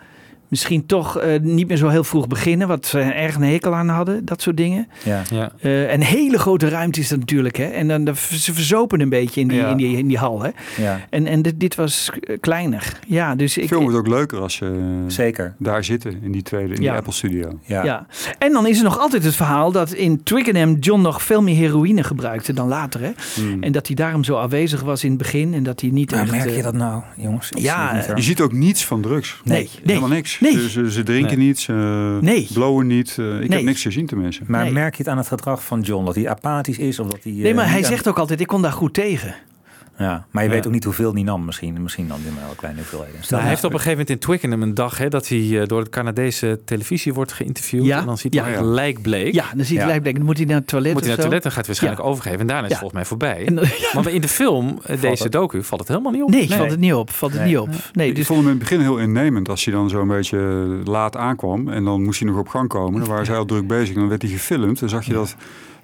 Misschien 0.49 0.87
toch 0.87 1.19
eh, 1.19 1.41
niet 1.41 1.69
meer 1.69 1.77
zo 1.77 1.89
heel 1.89 2.05
vroeg 2.05 2.27
beginnen, 2.27 2.69
wat 2.69 2.87
ze 2.87 3.01
erg 3.01 3.35
een 3.35 3.43
hekel 3.43 3.75
aan 3.75 3.89
hadden, 3.89 4.25
dat 4.25 4.43
soort 4.43 4.57
dingen. 4.57 4.89
ja. 5.05 5.23
Ja. 5.31 5.53
Eh, 5.61 5.93
een 5.93 6.03
hele 6.03 6.39
grote 6.39 6.69
ruimte 6.69 7.01
is 7.01 7.09
dat 7.09 7.19
natuurlijk. 7.19 7.57
Hè? 7.57 7.65
En 7.65 7.89
dan, 8.05 8.17
ze 8.17 8.55
verzopen 8.55 9.01
een 9.01 9.09
beetje 9.09 9.41
in 9.41 9.49
die, 9.49 9.57
Ja. 9.59 9.69
in 9.69 9.77
die, 9.77 9.97
in 9.97 10.07
die 10.09 10.19
hal. 10.19 10.43
Hè? 10.43 10.51
ja, 10.83 11.01
En, 11.11 11.27
en 11.27 11.43
dit, 11.43 11.61
dit 11.61 11.75
was 11.75 12.11
eh, 12.21 12.37
kleiner. 12.41 12.99
Ja, 13.07 13.35
dus 13.35 13.55
De 13.55 13.61
ik. 13.63 13.69
film 13.69 13.83
wordt 13.83 13.97
ook 13.99 14.07
leuker 14.09 14.41
als 14.41 14.55
ze 14.55 15.05
zeker. 15.07 15.55
daar 15.59 15.85
zitten 15.85 16.19
in 16.23 16.33
die 16.33 16.43
tweede, 16.43 16.75
in 16.75 16.83
Ja. 16.83 16.89
die 16.91 16.99
Apple 16.99 17.13
Studio. 17.13 17.59
Ja. 17.65 17.85
ja. 17.85 18.07
En 18.39 18.53
dan 18.53 18.67
is 18.67 18.79
er 18.79 18.85
nog 18.85 18.99
altijd 18.99 19.25
het 19.25 19.35
verhaal 19.35 19.73
dat 19.73 19.93
in 19.93 20.23
Twickenham 20.23 20.75
John 20.81 21.01
nog 21.03 21.23
veel 21.23 21.43
meer 21.43 21.57
heroïne 21.57 22.03
gebruikte 22.05 22.53
dan 22.53 22.69
later. 22.69 23.01
Hè? 23.01 23.11
Hmm. 23.35 23.63
En 23.63 23.73
dat 23.73 23.87
hij 23.87 23.97
daarom 23.97 24.25
zo 24.25 24.35
afwezig 24.37 24.81
was 24.83 25.05
in 25.05 25.09
het 25.11 25.19
begin. 25.19 25.55
En 25.55 25.63
dat 25.63 25.81
hij 25.81 25.91
niet 25.91 26.11
Maar 26.11 26.21
echt, 26.21 26.31
merk 26.31 26.45
eh, 26.47 26.57
je 26.57 26.63
dat 26.63 26.75
nou, 26.75 27.03
jongens? 27.17 27.49
Ja. 27.59 28.05
Je 28.15 28.23
ziet 28.23 28.41
ook 28.41 28.53
niets 28.53 28.85
van 28.85 29.01
drugs. 29.01 29.41
Nee, 29.45 29.59
nee. 29.59 29.69
Helemaal 29.85 30.09
niks. 30.09 30.38
Nee. 30.41 30.53
Ze, 30.53 30.69
ze, 30.71 30.91
ze 30.93 31.03
drinken 31.03 31.39
Nee. 31.39 31.47
niet, 31.47 31.59
ze 31.59 31.73
Nee. 32.21 32.49
blowen 32.53 32.87
niet. 32.87 33.17
Eh, 33.19 33.25
ik 33.41 33.49
Nee. 33.49 33.59
heb 33.59 33.63
niks 33.67 33.83
gezien 33.83 34.07
tenminste. 34.07 34.43
Maar 34.47 34.63
Nee. 34.65 34.73
merk 34.73 34.95
je 34.95 35.03
het 35.03 35.13
aan 35.13 35.19
het 35.19 35.27
gedrag 35.29 35.65
van 35.65 35.81
John? 35.81 36.05
Dat 36.05 36.15
hij 36.15 36.29
apathisch 36.29 36.79
is? 36.79 36.99
Of 36.99 37.07
dat 37.11 37.19
hij, 37.23 37.33
Nee, 37.33 37.49
eh, 37.49 37.55
maar 37.55 37.65
hij 37.67 37.75
niet 37.77 37.85
aan- 37.85 37.91
zegt 37.91 38.09
ook 38.09 38.19
altijd: 38.19 38.41
ik 38.41 38.47
kon 38.47 38.63
daar 38.63 38.73
goed 38.73 38.95
tegen. 38.95 39.35
Ja, 39.99 40.27
maar 40.31 40.43
je 40.43 40.49
Ja. 40.49 40.55
weet 40.55 40.67
ook 40.67 40.73
niet 40.73 40.85
hoeveel 40.85 41.13
hij 41.13 41.23
nam 41.23 41.45
misschien. 41.45 41.83
Misschien 41.83 42.07
nam 42.07 42.19
hij 42.23 42.33
maar 42.33 42.45
wel 42.45 42.55
kleine 42.55 42.81
hoeveelheden. 42.81 43.15
Nou, 43.29 43.41
hij 43.43 43.51
heeft 43.51 43.65
op 43.65 43.71
een 43.73 43.77
gegeven 43.79 43.99
moment 43.99 44.11
in 44.11 44.19
Twickenham 44.19 44.63
een 44.63 44.75
dag 44.75 44.99
hè, 44.99 45.09
dat 45.09 45.29
hij 45.29 45.61
eh, 45.61 45.67
door 45.67 45.85
de 45.85 45.91
Canadese 45.91 46.61
televisie 46.65 47.15
wordt 47.15 47.33
geïnterviewd. 47.33 47.85
Ja. 47.85 47.99
En 48.01 48.07
dan 48.07 48.19
ziet 48.19 48.35
hij 48.35 48.51
Ja. 48.51 48.57
gelijk 48.57 49.03
bleek. 49.03 49.35
Ja, 49.35 49.45
dan 49.55 49.65
zie 49.65 49.75
je 49.75 49.81
Ja. 49.81 49.87
gelijk 49.87 50.03
denken: 50.05 50.15
dan 50.15 50.25
moet 50.25 50.37
hij 50.37 50.47
naar 50.47 50.57
het 50.57 50.67
toilet. 50.67 50.93
Moet 50.93 51.01
hij 51.05 51.09
naar 51.09 51.19
het 51.25 51.25
zo. 51.25 51.31
toilet 51.31 51.45
en 51.45 51.51
gaat 51.53 51.67
hij 51.67 51.75
waarschijnlijk 51.75 52.09
overgeven. 52.09 52.41
En 52.41 52.47
daarna 52.47 52.63
is 52.67 52.69
het 52.71 52.79
volgens 52.81 53.01
mij 53.01 53.09
voorbij. 53.09 53.47
En, 53.47 53.55
ja, 53.93 54.01
Maar 54.01 54.13
in 54.13 54.21
de 54.21 54.29
film, 54.29 54.79
eh, 54.83 55.01
deze 55.01 55.23
het- 55.23 55.33
docu, 55.33 55.63
valt 55.65 55.81
het 55.81 55.89
helemaal 55.91 56.13
niet 56.13 56.23
op. 56.23 56.31
nee, 56.31 56.49
valt 56.51 56.71
het 56.71 56.81
niet 56.81 56.95
op. 56.95 57.11
Valt 57.11 57.33
het 57.33 57.41
Nee. 57.41 57.51
niet 57.51 57.59
op. 57.59 57.69
Nee, 57.93 58.09
Ik 58.09 58.15
dus 58.17 58.27
vond 58.27 58.39
hem 58.39 58.49
in 58.49 58.55
het 58.55 58.63
begin 58.69 58.81
heel 58.81 58.99
innemend 58.99 59.49
als 59.49 59.65
hij 59.65 59.75
dan 59.75 59.89
zo'n 59.89 60.09
beetje 60.09 60.39
laat 60.85 61.17
aankwam. 61.17 61.69
En 61.69 61.85
dan 61.85 62.03
moest 62.05 62.21
hij 62.21 62.29
nog 62.29 62.39
op 62.39 62.49
gang 62.49 62.69
komen. 62.69 63.01
Dan 63.01 63.09
waren 63.09 63.27
zij 63.27 63.37
al 63.37 63.45
druk 63.45 63.67
bezig 63.67 63.95
en 63.95 64.01
dan 64.01 64.09
werd 64.09 64.23
hij 64.23 64.31
gefilmd. 64.31 64.81
Dan 64.81 64.89
zag 64.89 65.05
je 65.05 65.13
dat 65.13 65.37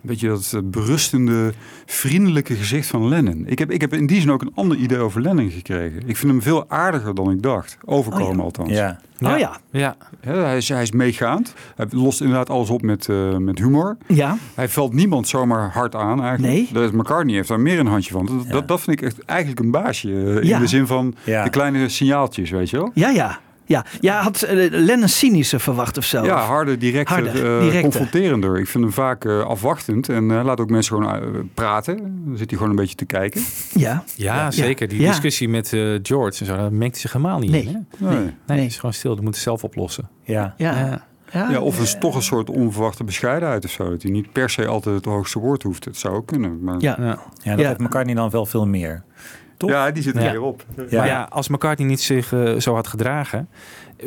beetje 0.07 0.29
dat 0.29 0.53
eh, 0.55 0.61
berustende, 0.65 1.53
vriendelijke 1.87 2.55
gezicht 2.55 2.87
van 2.89 3.09
Lennon. 3.09 3.43
Ik 3.47 3.59
heb, 3.59 3.71
ik 3.71 3.81
heb 3.81 3.93
in 3.95 4.07
die 4.07 4.21
zin 4.21 4.31
ook 4.31 4.43
een 4.43 4.53
ander 4.55 4.77
idee 4.77 4.99
over 4.99 5.21
Lennon 5.21 5.51
gekregen. 5.51 6.03
Ik 6.07 6.17
vind 6.17 6.33
hem 6.33 6.43
veel 6.43 6.65
aardiger 6.71 7.15
dan 7.15 7.31
ik 7.31 7.43
dacht. 7.43 7.77
Overkomen 7.85 8.45
althans. 8.45 8.71
Ja. 8.71 9.01
Oh 9.21 9.39
ja. 9.39 9.57
Ja. 9.71 9.97
hij, 10.21 10.57
is, 10.57 10.69
hij 10.69 10.83
is 10.83 10.91
meegaand. 10.93 11.55
Hij 11.77 11.87
lost 11.91 12.21
inderdaad 12.21 12.51
alles 12.51 12.71
op 12.71 12.83
met, 12.83 13.09
eh, 13.09 13.37
met 13.37 13.59
humor. 13.59 13.97
Ja. 14.07 14.37
Hij 14.55 14.69
valt 14.69 14.93
niemand 14.93 15.29
zomaar 15.29 15.71
hard 15.73 15.95
aan 15.95 16.23
eigenlijk. 16.23 16.53
Nee. 16.55 16.69
Dat 16.73 16.83
is 16.83 16.91
McCartney 16.91 17.35
heeft 17.35 17.49
daar 17.49 17.61
meer 17.61 17.79
een 17.79 17.87
handje 17.87 18.13
van. 18.13 18.27
Dat, 18.27 18.49
dat, 18.49 18.69
dat 18.69 18.81
vind 18.81 19.01
ik 19.01 19.07
echt 19.07 19.25
eigenlijk 19.25 19.61
een 19.61 19.71
baasje. 19.71 20.09
eh, 20.09 20.37
In 20.37 20.47
Ja. 20.47 20.59
de 20.59 20.67
zin 20.67 20.87
van 20.87 21.15
Ja. 21.25 21.45
de 21.45 21.51
kleine 21.51 21.89
signaaltjes, 21.89 22.51
weet 22.51 22.71
je 22.71 22.77
wel? 22.77 22.91
Ja, 22.95 23.09
ja. 23.09 23.39
Ja, 23.67 23.85
ja 24.01 24.21
had 24.23 24.43
eh, 24.43 24.69
Lennon 24.71 25.09
cynische 25.09 25.59
verwacht 25.59 25.99
of 25.99 26.05
zo? 26.05 26.25
Ja, 26.25 26.37
harder, 26.39 26.75
eh, 26.75 26.81
directer. 26.81 27.81
confronterender. 27.81 28.59
Ik 28.59 28.67
vind 28.69 28.85
hem 28.85 28.93
vaak 28.93 29.25
eh, 29.25 29.41
afwachtend 29.41 30.09
en 30.09 30.31
eh, 30.31 30.45
laat 30.45 30.61
ook 30.61 30.71
mensen 30.71 30.97
gewoon 30.97 31.15
eh, 31.15 31.41
praten. 31.55 31.97
Dan 32.27 32.37
zit 32.37 32.49
hij 32.51 32.59
gewoon 32.59 32.71
een 32.71 32.77
beetje 32.81 32.95
te 32.95 33.05
kijken. 33.05 33.43
Ja. 33.75 34.05
Ja, 34.17 34.51
zeker. 34.51 34.89
Die 34.89 35.01
Ja. 35.01 35.09
discussie 35.09 35.49
met 35.49 35.73
eh, 35.73 35.81
George 36.03 36.41
en 36.41 36.47
zo, 36.47 36.57
daar 36.57 36.73
mengt 36.73 36.93
hij 36.93 37.01
zich 37.01 37.13
helemaal 37.13 37.39
niet 37.39 37.51
Nee. 37.51 37.63
in. 37.63 37.87
Hè? 37.99 38.09
Nee. 38.15 38.35
Nee, 38.47 38.59
het 38.61 38.71
is 38.71 38.77
gewoon 38.77 38.95
stil. 38.95 39.15
Die 39.15 39.25
moet 39.25 39.35
het 39.35 39.43
zelf 39.43 39.65
oplossen. 39.65 40.09
Ja. 40.23 40.55
Ja. 40.57 40.79
Ja. 40.79 41.05
Ja. 41.33 41.51
Ja, 41.51 41.61
of 41.61 41.81
is 41.81 41.97
toch 42.01 42.15
een 42.15 42.23
soort 42.23 42.51
onverwachte 42.51 43.05
bescheidenheid 43.05 43.65
of 43.65 43.71
zo. 43.71 43.91
Dat 43.91 44.03
hij 44.03 44.11
niet 44.11 44.33
per 44.33 44.51
se 44.51 44.67
altijd 44.67 44.95
het 44.95 45.05
hoogste 45.05 45.39
woord 45.39 45.63
hoeft. 45.63 45.85
Het 45.85 45.97
zou 45.97 46.15
ook 46.15 46.27
kunnen. 46.27 46.59
Maar... 46.65 46.77
Ja. 46.81 46.97
Ja. 46.99 47.05
Ja, 47.07 47.51
dat 47.51 47.61
Ja. 47.61 47.67
heeft 47.69 47.79
McCartney 47.81 48.15
dan 48.15 48.31
wel 48.31 48.47
veel 48.47 48.67
meer. 48.67 49.05
Toch? 49.57 49.71
Ja, 49.71 49.91
die 49.91 50.03
zit 50.03 50.17
er 50.17 50.23
Ja. 50.23 50.31
weer 50.31 50.43
op. 50.43 50.65
Ja. 50.89 50.99
Maar 50.99 51.07
ja, 51.07 51.27
als 51.31 51.49
McCartney 51.49 51.89
niet 51.89 52.01
zich 52.01 52.33
eh, 52.33 52.55
zo 52.55 52.75
had 52.75 52.87
gedragen, 52.87 53.49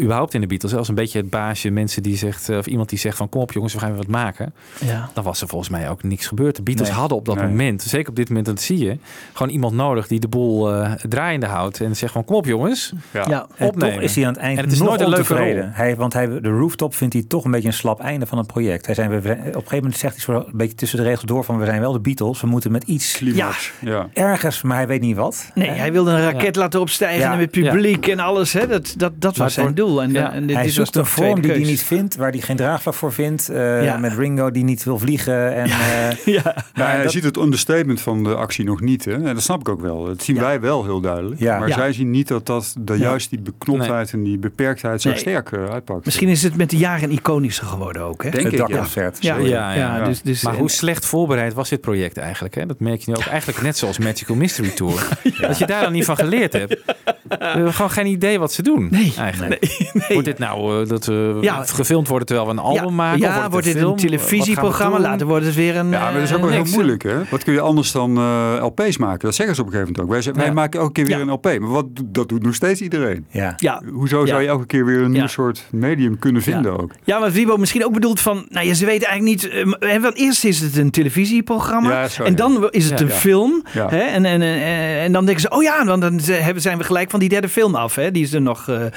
überhaupt 0.02 0.34
in 0.34 0.41
de 0.41 0.48
Beatles, 0.48 0.76
als 0.76 0.88
een 0.88 0.95
beetje 0.95 1.18
het 1.20 1.30
baasje, 1.30 1.70
mensen 1.70 2.04
die 2.04 2.18
zegt, 2.18 2.50
eh, 2.50 2.58
of 2.58 2.66
iemand 2.68 2.89
die 2.89 3.00
zegt 3.00 3.18
van 3.18 3.30
kom 3.30 3.41
op 3.41 3.52
jongens, 3.52 3.74
we 3.74 3.80
gaan 3.80 3.89
weer 3.89 3.98
wat 3.98 4.08
maken, 4.08 4.54
Ja. 4.86 5.10
dan 5.14 5.24
was 5.24 5.41
er 5.41 5.48
volgens 5.48 5.70
mij 5.70 5.89
ook 5.89 6.04
niks 6.04 6.28
gebeurd. 6.28 6.56
De 6.56 6.62
Beatles 6.62 6.88
Nee. 6.89 6.98
hadden 6.98 7.18
op 7.18 7.26
dat 7.26 7.36
Nee. 7.36 7.48
moment, 7.48 7.82
zeker 7.82 8.10
op 8.10 8.16
dit 8.16 8.28
moment, 8.28 8.45
dat 8.45 8.62
zie 8.62 8.78
je, 8.78 8.98
gewoon 9.34 9.52
iemand 9.54 9.74
nodig 9.74 10.08
die 10.08 10.20
de 10.20 10.28
boel 10.28 10.74
eh, 10.74 10.91
draaiende 11.10 11.45
houdt 11.45 11.82
en 11.82 11.95
zegt 11.95 12.14
van 12.14 12.26
kom 12.26 12.36
op 12.36 12.45
jongens, 12.45 12.93
Ja. 13.14 13.26
Ja. 13.30 13.48
En 13.56 13.68
opnemen. 13.68 13.93
toch 13.93 14.04
is 14.04 14.16
hij 14.16 14.26
aan 14.28 14.34
het 14.34 14.41
eind 14.41 14.58
En 14.58 14.64
het 14.64 14.74
is 14.74 14.80
nog 14.80 14.88
nooit 14.88 15.02
een 15.02 15.10
leuke 15.10 15.22
ontevreden. 15.34 15.64
rol. 15.64 15.72
Hij, 15.74 15.95
want 15.95 16.14
hij, 16.14 16.28
de 16.41 16.50
rooftop 16.50 16.95
vindt 16.95 17.14
hij 17.14 17.24
toch 17.28 17.45
een 17.45 17.52
beetje 17.52 17.68
een 17.68 17.74
slap 17.74 18.00
einde 18.00 18.26
van 18.26 18.38
het 18.38 18.48
project. 18.48 18.86
Hij 18.86 18.95
zijn, 18.95 19.10
we, 19.10 19.16
op 19.18 19.26
een 19.28 19.43
gegeven 19.54 19.76
moment 19.78 19.98
zegt 19.98 20.16
hij 20.16 20.24
zo 20.24 20.34
een 20.34 20.58
beetje 20.58 20.76
tussen 20.76 20.98
de 20.98 21.04
regels 21.04 21.24
door 21.26 21.43
van 21.43 21.58
we 21.60 21.66
zijn 21.66 21.80
wel 21.80 21.91
de 21.91 22.00
Beatles. 22.00 22.41
We 22.41 22.48
moeten 22.48 22.72
met 22.72 22.84
iets 22.84 23.18
Climax. 23.18 23.72
Ja. 23.82 24.08
ergens, 24.14 24.62
maar 24.62 24.78
hij 24.78 24.88
weet 24.88 25.02
niet 25.02 25.16
wat. 25.16 25.52
Nee, 25.56 25.70
hij 25.70 25.91
wilde 25.91 26.12
een 26.12 26.22
raket 26.32 26.56
laten 26.56 26.80
opstijgen 26.80 27.20
Ja. 27.20 27.32
en 27.32 27.38
met 27.38 27.52
publiek 27.52 28.08
en 28.08 28.20
alles. 28.20 28.54
Hè. 28.54 28.68
Dat, 28.68 28.93
dat, 28.98 29.12
dat 29.22 29.36
Maar 29.38 29.45
was 29.45 29.54
zijn 29.54 29.66
het 29.68 29.76
En, 29.95 30.11
ja. 30.11 30.33
en 30.33 30.47
dit 30.47 30.55
hij 30.55 30.65
was 30.65 30.73
zoekt 30.73 30.95
een 30.95 31.05
vorm 31.05 31.41
die 31.41 31.51
hij 31.51 31.59
niet 31.59 31.83
vindt, 31.83 32.15
waar 32.15 32.31
hij 32.31 32.39
geen 32.39 32.55
draagvlak 32.55 32.93
voor 32.93 33.13
vindt. 33.13 33.49
eh, 33.49 33.83
Ja. 33.83 33.97
Met 33.97 34.13
Ringo 34.13 34.51
die 34.51 34.63
niet 34.63 34.83
wil 34.83 34.99
vliegen. 34.99 35.53
En, 35.55 35.65
eh, 35.65 36.09
Ja. 36.35 36.55
Nou, 36.73 36.89
hij 36.89 37.03
dat- 37.03 37.11
ziet 37.11 37.23
het 37.23 37.38
understatement 37.38 38.01
van 38.01 38.23
de 38.23 38.35
actie 38.35 38.65
nog 38.65 38.81
niet. 38.81 39.05
Hè? 39.05 39.11
En 39.13 39.23
dat 39.33 39.41
snap 39.43 39.59
ik 39.59 39.69
ook 39.69 39.81
wel. 39.81 40.05
Dat 40.05 40.23
zien 40.23 40.35
Ja. 40.35 40.41
wij 40.41 40.59
wel 40.59 40.83
heel 40.83 41.01
duidelijk. 41.01 41.39
Ja. 41.41 41.59
Maar 41.59 41.67
Ja. 41.67 41.73
zij 41.75 41.93
zien 41.93 42.11
niet 42.11 42.27
dat, 42.27 42.45
dat, 42.45 42.75
dat 42.79 42.97
juist 42.99 43.29
die 43.29 43.39
beknoptheid 43.39 44.11
en 44.13 44.23
die 44.23 44.38
beperktheid 44.38 45.01
zo 45.01 45.09
Nee. 45.09 45.17
sterk 45.17 45.51
eh, 45.51 45.69
uitpakt. 45.69 46.05
Misschien 46.05 46.27
is 46.29 46.43
het 46.43 46.55
met 46.57 46.69
de 46.69 46.77
jaren 46.77 47.11
iconischer 47.11 47.65
geworden 47.67 48.01
ook. 48.01 48.23
Hè? 48.23 48.29
Denk 48.29 48.43
het 48.43 48.53
ik, 48.53 48.59
ja. 48.59 48.67
dakconcert. 48.67 49.17
Ja, 49.23 49.38
ja, 49.38 49.73
ja, 49.73 50.03
Dus, 50.05 50.21
dus, 50.21 50.41
Maar 50.43 50.53
en- 50.53 50.59
hoe 50.59 50.69
slecht 50.69 51.05
voorbereid 51.05 51.53
was 51.53 51.69
dit 51.69 51.81
project 51.81 52.17
eigenlijk? 52.17 52.55
Hè? 52.55 52.65
Dat 52.65 52.79
merk 52.79 52.99
je 53.01 53.11
nu 53.11 53.17
ook 53.17 53.25
eigenlijk 53.25 53.61
net 53.61 53.77
zoals 53.77 53.97
Magical 53.97 54.35
Mystery 54.35 54.69
Tour. 54.69 55.07
Dat 55.41 55.57
je 55.57 55.65
daar 55.65 55.81
dan 55.81 55.91
niet 55.91 56.05
van 56.05 56.15
geleerd 56.15 56.53
hebt. 56.53 56.77
We 57.27 57.35
hebben 57.39 57.73
gewoon 57.73 57.91
geen 57.91 58.05
idee 58.05 58.39
wat 58.39 58.53
ze 58.53 58.61
doen. 58.63 58.88
Nee, 58.91 59.13
eigenlijk. 59.17 59.61
nee, 59.61 59.71
nee. 59.93 60.03
Wordt 60.09 60.25
dit 60.25 60.38
nou 60.39 60.82
eh, 60.84 60.89
dat 60.89 61.05
we 61.05 61.38
Ja. 61.41 61.63
gefilmd 61.65 62.07
worden 62.07 62.28
terwijl 62.28 62.47
we 62.47 62.53
een 62.53 62.59
album 62.65 62.95
maken? 62.95 63.19
Ja, 63.19 63.45
Of 63.45 63.51
wordt 63.51 63.65
dit 63.65 63.78
film? 63.78 63.91
een 63.91 63.97
televisieprogramma? 63.97 64.99
Later 64.99 65.28
wordt 65.28 65.45
het 65.45 65.55
weer 65.55 65.75
een. 65.75 65.89
Ja, 65.89 65.99
maar 65.99 66.13
dat 66.13 66.21
is 66.21 66.30
ook 66.34 66.38
eh, 66.38 66.43
wel 66.43 66.63
heel 66.63 66.73
moeilijk. 66.73 67.03
Hè? 67.03 67.15
Wat 67.30 67.43
kun 67.43 67.53
je 67.53 67.59
anders 67.61 67.91
dan 67.91 68.17
eh, 68.17 68.57
LP's 68.61 68.97
maken? 68.97 69.19
Dat 69.19 69.36
zeggen 69.36 69.55
ze 69.55 69.61
op 69.61 69.67
een 69.67 69.73
gegeven 69.73 69.93
moment 69.93 69.99
ook. 69.99 70.09
Wij, 70.09 70.21
zeggen, 70.21 70.41
wij 70.41 70.51
Ja. 70.51 70.57
maken 70.57 70.80
elke 70.80 70.91
keer 70.91 71.05
weer 71.05 71.15
Ja. 71.17 71.21
een 71.21 71.32
LP. 71.32 71.43
Maar 71.59 71.69
wat, 71.69 71.86
dat 72.05 72.30
doet 72.30 72.43
nog 72.43 72.55
steeds 72.55 72.82
iedereen. 72.82 73.25
Ja. 73.30 73.53
Ja, 73.57 73.82
Hoezo 73.93 74.25
zou 74.25 74.41
je 74.41 74.47
elke 74.47 74.65
keer 74.65 74.86
weer 74.86 74.97
een 75.01 75.11
Ja. 75.11 75.17
nieuw 75.17 75.28
soort 75.28 75.67
medium 75.71 76.19
kunnen 76.19 76.41
vinden 76.41 76.80
ook? 76.82 76.91
ja, 77.03 77.19
maar 77.19 77.32
Wiebo 77.32 77.57
misschien 77.57 77.86
ook 77.86 77.93
bedoeld 77.93 78.19
van. 78.19 78.45
Nou 78.49 78.65
ja, 78.67 78.73
ze 78.73 78.86
weten 78.86 79.07
eigenlijk 79.07 79.43
niet. 79.43 79.51
eh, 79.82 79.89
hè, 79.91 79.99
want 80.01 80.15
eerst 80.15 80.45
is 80.45 80.59
het 80.59 80.78
een 80.78 80.91
televisieprogramma. 80.91 82.01
En 82.23 82.25
ja. 82.25 82.30
dan 82.32 82.67
is 82.71 82.89
het 82.89 82.99
Ja. 82.99 83.05
een 83.05 83.11
Ja. 83.11 83.17
film. 83.17 83.63
Ja. 83.73 83.89
Hè, 83.89 83.97
en, 83.99 84.25
en, 84.25 84.41
eh, 84.41 85.03
en 85.03 85.11
dan 85.11 85.25
denken 85.25 85.41
ze. 85.41 85.49
Oh 85.49 85.63
ja, 85.63 85.86
want 85.86 86.01
dan 86.01 86.19
hebben- 86.23 86.61
zijn 86.61 86.78
we 86.78 86.84
gelijk 86.84 87.09
van 87.09 87.19
die 87.19 87.30
derde 87.30 87.49
film 87.49 87.75
af. 87.75 87.95
Hè, 87.95 88.11
die 88.11 88.25
ze 88.25 88.39
nog 88.39 88.67
eh, 88.69 88.86
eh, 88.86 88.91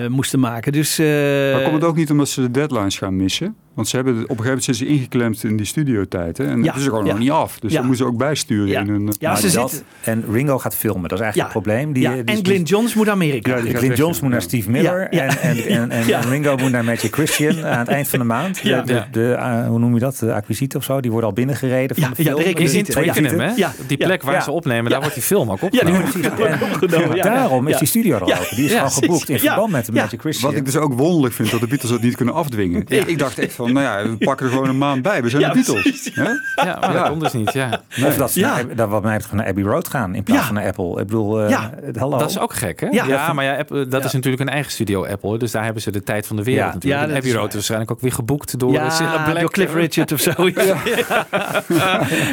Ja. 0.00 0.08
moesten 0.08 0.40
maken. 0.40 0.72
Dus. 0.72 0.98
eh, 0.98 1.06
Maar 1.52 1.62
komt 1.62 1.74
het 1.74 1.84
ook 1.84 1.96
niet 1.96 2.10
omdat 2.10 2.28
ze 2.28 2.40
de 2.40 2.50
deadlines 2.50 2.98
gaan 2.98 3.16
missen? 3.16 3.56
Want 3.78 3.90
ze 3.90 3.96
hebben 3.96 4.14
op 4.14 4.20
een 4.20 4.26
gegeven 4.28 4.44
moment 4.48 4.64
zitten 4.64 4.86
ze 4.86 4.92
ingeklemd 4.92 5.44
in 5.44 5.56
die 5.56 5.66
studiotijd. 5.66 6.38
Hè? 6.38 6.44
En 6.44 6.62
Ja, 6.62 6.66
het 6.66 6.76
is 6.76 6.82
er 6.84 6.88
gewoon 6.90 7.04
ja. 7.04 7.10
nog 7.10 7.20
niet 7.20 7.30
af. 7.30 7.58
Dus 7.58 7.70
Ja. 7.72 7.76
dat 7.78 7.86
moeten 7.86 8.04
ze 8.06 8.12
ook 8.12 8.18
bijsturen 8.18 8.66
Ja. 8.68 8.80
in 8.80 8.88
een... 8.88 9.14
Ja, 9.18 9.30
Nou, 9.32 9.48
ze 9.48 9.52
dat- 9.56 9.70
zitten- 9.70 9.86
En 10.02 10.24
Ringo 10.32 10.58
gaat 10.58 10.74
filmen, 10.76 11.08
dat 11.08 11.18
is 11.18 11.24
eigenlijk 11.24 11.36
Ja. 11.54 11.58
het 11.60 11.64
probleem. 11.64 11.92
Die, 11.92 12.02
ja, 12.02 12.10
die- 12.12 12.18
en 12.24 12.34
die- 12.34 12.44
Glyn 12.44 12.62
Johns 12.62 12.94
moet 12.94 13.08
Amerika. 13.08 13.50
Ja, 13.56 13.60
Glyn 13.60 13.72
weg, 13.88 13.96
Jones 13.96 14.16
ja. 14.16 14.22
moet 14.22 14.30
naar 14.32 14.40
Ja. 14.40 14.46
Steve 14.46 14.70
Miller 14.70 15.14
Ja, 15.14 15.22
ja. 15.24 15.38
En, 15.40 15.56
en, 15.56 15.66
en, 15.80 15.90
en, 15.90 16.06
Ja. 16.06 16.22
en 16.22 16.28
Ringo 16.28 16.56
moet 16.56 16.70
naar 16.70 16.84
Magic 16.84 17.12
Christian 17.14 17.64
aan 17.64 17.78
het 17.78 17.88
eind 17.88 18.08
van 18.08 18.18
de 18.18 18.24
maand. 18.24 18.58
Ja. 18.58 18.80
De, 18.80 18.86
de, 18.86 18.92
Ja. 18.92 19.08
de, 19.12 19.32
eh, 19.32 19.66
hoe 19.66 19.78
noem 19.78 19.94
je 19.94 20.00
dat? 20.00 20.16
De 20.18 20.32
acquisiete 20.34 20.76
of 20.76 20.84
zo. 20.84 21.00
Die 21.00 21.10
worden 21.10 21.28
al 21.28 21.34
binnengereden 21.34 21.96
van 21.96 22.04
Ja, 22.08 22.14
de 22.16 22.22
ja, 22.22 22.30
film. 22.36 22.54
de 22.54 22.62
Is 22.62 22.74
in. 22.74 22.84
Twickenham, 22.84 23.40
hè? 23.40 23.52
Ja. 23.54 23.72
Die 23.86 23.96
plek 23.96 24.22
waar 24.22 24.34
Ja. 24.34 24.40
ze 24.40 24.50
opnemen, 24.50 24.90
daar 24.90 25.00
wordt 25.00 25.14
die 25.14 25.22
film 25.24 25.50
ook 25.50 25.58
Ja, 25.60 25.66
opgenomen. 25.66 27.16
Ja. 27.16 27.22
Daarom 27.22 27.66
is 27.66 27.72
Ja. 27.72 27.78
die 27.78 27.88
studio 27.88 28.14
er 28.14 28.20
al 28.22 28.28
Ja. 28.28 28.38
open. 28.38 28.56
Die 28.56 28.64
is 28.64 28.70
Ja, 28.70 28.76
gewoon 28.76 28.92
geboekt 28.92 29.28
in 29.28 29.34
ja. 29.34 29.40
verband 29.40 29.70
met 29.72 29.86
de 29.86 29.92
Ja. 29.92 30.02
Magic 30.02 30.20
Christian. 30.20 30.50
Wat 30.50 30.60
ik 30.60 30.64
dus 30.66 30.76
ook 30.76 30.92
wonderlijk 30.94 31.34
vind, 31.34 31.50
dat 31.50 31.60
de 31.60 31.66
Beatles 31.66 31.90
dat 31.90 32.02
niet 32.02 32.16
kunnen 32.16 32.34
afdwingen. 32.34 32.84
Ik, 32.88 33.04
ik 33.06 33.18
dacht 33.18 33.38
echt 33.38 33.52
van, 33.52 33.67
nou 33.72 33.80
ja, 33.86 34.10
we 34.10 34.16
pakken 34.26 34.46
er 34.46 34.52
gewoon 34.52 34.68
een 34.68 34.78
maand 34.78 35.02
bij. 35.02 35.22
We 35.22 35.28
zijn 35.28 35.42
Ja, 35.42 35.48
de 35.48 35.54
Beatles. 35.54 35.82
precies. 35.82 36.14
Hè? 36.14 36.22
Ja, 36.64 36.78
maar 36.80 36.92
dat 36.92 37.08
komt 37.08 37.20
dus 37.20 37.32
niet. 37.32 37.52
Ja. 37.52 37.80
Of 38.06 38.16
dat 38.16 38.30
ze 38.30 38.40
Ja. 38.40 38.54
naar, 38.54 38.74
dat 38.76 38.88
wat 38.88 39.02
mij 39.02 39.12
betreft 39.16 39.34
naar 39.34 39.46
Abbey 39.46 39.64
Road 39.64 39.88
gaan 39.88 40.14
in 40.14 40.22
plaats 40.22 40.40
Ja. 40.40 40.46
van 40.46 40.54
naar 40.54 40.66
Apple. 40.66 40.90
Ik 40.90 41.06
bedoel, 41.06 41.40
eh, 41.42 41.58
hallo. 41.98 42.18
Dat 42.18 42.30
is 42.30 42.38
ook 42.38 42.54
gek, 42.54 42.80
hè? 42.80 42.86
Ja. 42.90 43.04
Ja, 43.06 43.32
maar 43.32 43.44
ja, 43.44 43.56
Apple, 43.56 43.86
dat 43.86 44.04
is 44.04 44.12
natuurlijk 44.12 44.42
een 44.42 44.48
eigen 44.48 44.72
studio 44.72 45.06
Apple. 45.06 45.38
Dus 45.38 45.50
daar 45.50 45.64
hebben 45.64 45.82
ze 45.82 45.90
de 45.90 46.02
tijd 46.02 46.26
van 46.26 46.36
de 46.36 46.42
wereld 46.42 46.66
Ja. 46.66 46.72
natuurlijk. 46.74 46.94
Ja, 47.00 47.02
En 47.02 47.08
dat 47.08 47.16
Abbey 47.16 47.30
is 47.30 47.36
Road 47.36 47.48
is 47.48 47.54
waarschijnlijk 47.54 47.90
ook 47.90 48.00
weer 48.00 48.12
geboekt 48.12 48.58
door 48.58 48.72
Cilla 48.90 49.12
Ja, 49.14 49.22
Black. 49.24 49.40
door 49.40 49.50
Cliff 49.50 49.74
Richard 49.74 50.12
of 50.12 50.20
zo. 50.20 50.32
Ja. 50.36 50.76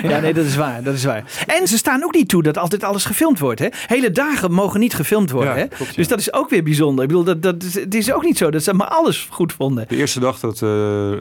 ja, 0.11 0.19
nee, 0.19 0.33
dat 0.33 0.45
is 0.45 0.55
waar. 0.55 0.83
Dat 0.83 0.93
is 0.93 1.03
waar. 1.03 1.23
En 1.59 1.67
ze 1.67 1.77
staan 1.77 2.03
ook 2.03 2.13
niet 2.13 2.29
toe 2.29 2.43
dat 2.43 2.57
altijd 2.57 2.83
alles 2.83 3.05
gefilmd 3.05 3.39
wordt. 3.39 3.59
Hè? 3.59 3.67
Hele 3.87 4.11
dagen 4.11 4.51
mogen 4.51 4.79
niet 4.79 4.93
gefilmd 4.93 5.31
worden. 5.31 5.53
Ja, 5.53 5.59
hè? 5.59 5.67
klopt, 5.67 5.89
ja. 5.91 5.95
Dus 5.97 6.07
dat 6.07 6.19
is 6.19 6.33
ook 6.33 6.49
weer 6.49 6.63
bijzonder. 6.63 7.03
Ik 7.03 7.09
bedoel, 7.09 7.23
dat, 7.23 7.41
dat 7.41 7.63
is, 7.63 7.73
het 7.73 7.95
is 7.95 8.11
ook 8.11 8.23
niet 8.23 8.37
zo 8.37 8.49
dat 8.51 8.63
ze 8.63 8.73
maar 8.73 8.87
alles 8.87 9.27
goed 9.31 9.53
vonden. 9.53 9.85
De 9.87 9.95
eerste 9.95 10.19
dag 10.19 10.39
dat 10.39 10.61
eh, 10.61 10.69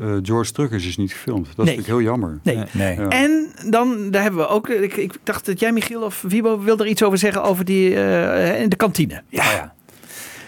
eh, 0.05 0.17
George 0.23 0.53
terug 0.53 0.71
is, 0.71 0.87
is 0.87 0.97
niet 0.97 1.13
gefilmd. 1.13 1.47
Dat 1.57 1.57
Nee. 1.57 1.75
vind 1.75 1.87
ik 1.87 1.87
heel 1.93 2.03
jammer. 2.03 2.39
Nee. 2.43 2.59
Nee. 2.73 2.95
Ja. 2.97 3.09
En 3.09 3.53
dan, 3.71 4.11
daar 4.11 4.23
hebben 4.23 4.41
we 4.41 4.47
ook, 4.49 4.69
ik, 4.69 4.97
ik 4.97 5.13
dacht 5.23 5.47
dat 5.47 5.61
jij 5.61 5.73
Michiel 5.73 6.03
of 6.03 6.23
Wibo 6.29 6.61
wil 6.61 6.79
er 6.79 6.87
iets 6.87 7.03
over 7.03 7.19
zeggen 7.19 7.43
over 7.43 7.65
die, 7.65 7.95
eh, 7.95 8.61
in 8.63 8.69
de 8.69 8.77
kantine. 8.77 9.23
Ja. 9.29 9.45
Oh 9.47 9.53
ja. 9.53 9.74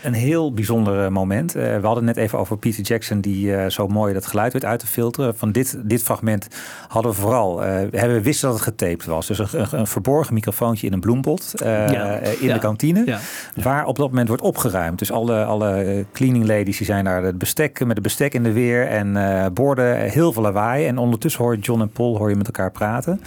Een 0.06 0.12
heel 0.14 0.52
bijzonder 0.52 1.04
eh, 1.04 1.10
moment. 1.10 1.54
Eh, 1.54 1.62
we 1.80 1.86
hadden 1.86 2.04
net 2.04 2.16
even 2.16 2.38
over 2.38 2.56
Peter 2.58 2.82
Jackson, 2.82 3.20
die 3.20 3.56
eh, 3.56 3.70
zo 3.70 3.86
mooi 3.86 4.14
dat 4.14 4.26
geluid 4.26 4.52
weet 4.52 4.64
uit 4.64 4.80
te 4.80 4.86
filteren. 4.86 5.36
Van 5.36 5.52
dit, 5.52 5.78
dit 5.84 6.02
fragment 6.02 6.48
hadden 6.88 7.10
we 7.12 7.16
vooral. 7.18 7.64
eh, 7.64 7.74
we 7.90 7.98
hebben 7.98 8.22
wisten 8.22 8.48
dat 8.48 8.56
het 8.58 8.66
getaped 8.68 9.04
was. 9.04 9.26
Dus 9.26 9.38
een, 9.38 9.66
een, 9.70 9.86
verborgen 9.86 10.34
microfoontje 10.34 10.86
in 10.86 10.92
een 10.92 11.00
bloempot 11.00 11.52
Ja. 11.56 12.18
in 12.18 12.46
Ja. 12.46 12.52
de 12.54 12.58
kantine. 12.58 13.02
Ja. 13.06 13.18
Waar 13.62 13.86
op 13.86 13.96
dat 13.96 14.08
moment 14.08 14.28
wordt 14.28 14.42
opgeruimd. 14.42 14.98
Dus 14.98 15.12
alle, 15.12 15.44
alle 15.44 16.04
cleaning 16.12 16.46
ladies 16.46 16.76
die 16.76 16.86
zijn 16.86 17.04
daar 17.04 17.22
het 17.22 17.38
bestek, 17.38 17.78
met 17.80 17.88
het 17.94 18.02
bestek 18.02 18.34
in 18.34 18.42
de 18.42 18.52
weer 18.52 18.86
en 18.88 19.52
borden, 19.54 19.96
heel 20.00 20.32
veel 20.32 20.42
lawaai. 20.42 20.86
En 20.86 20.98
ondertussen 20.98 21.42
hoor 21.44 21.54
je 21.54 21.60
John 21.60 21.80
en 21.80 21.88
Paul 21.90 22.16
hoor 22.16 22.28
je 22.30 22.36
met 22.36 22.46
elkaar 22.46 22.70
praten. 22.70 23.20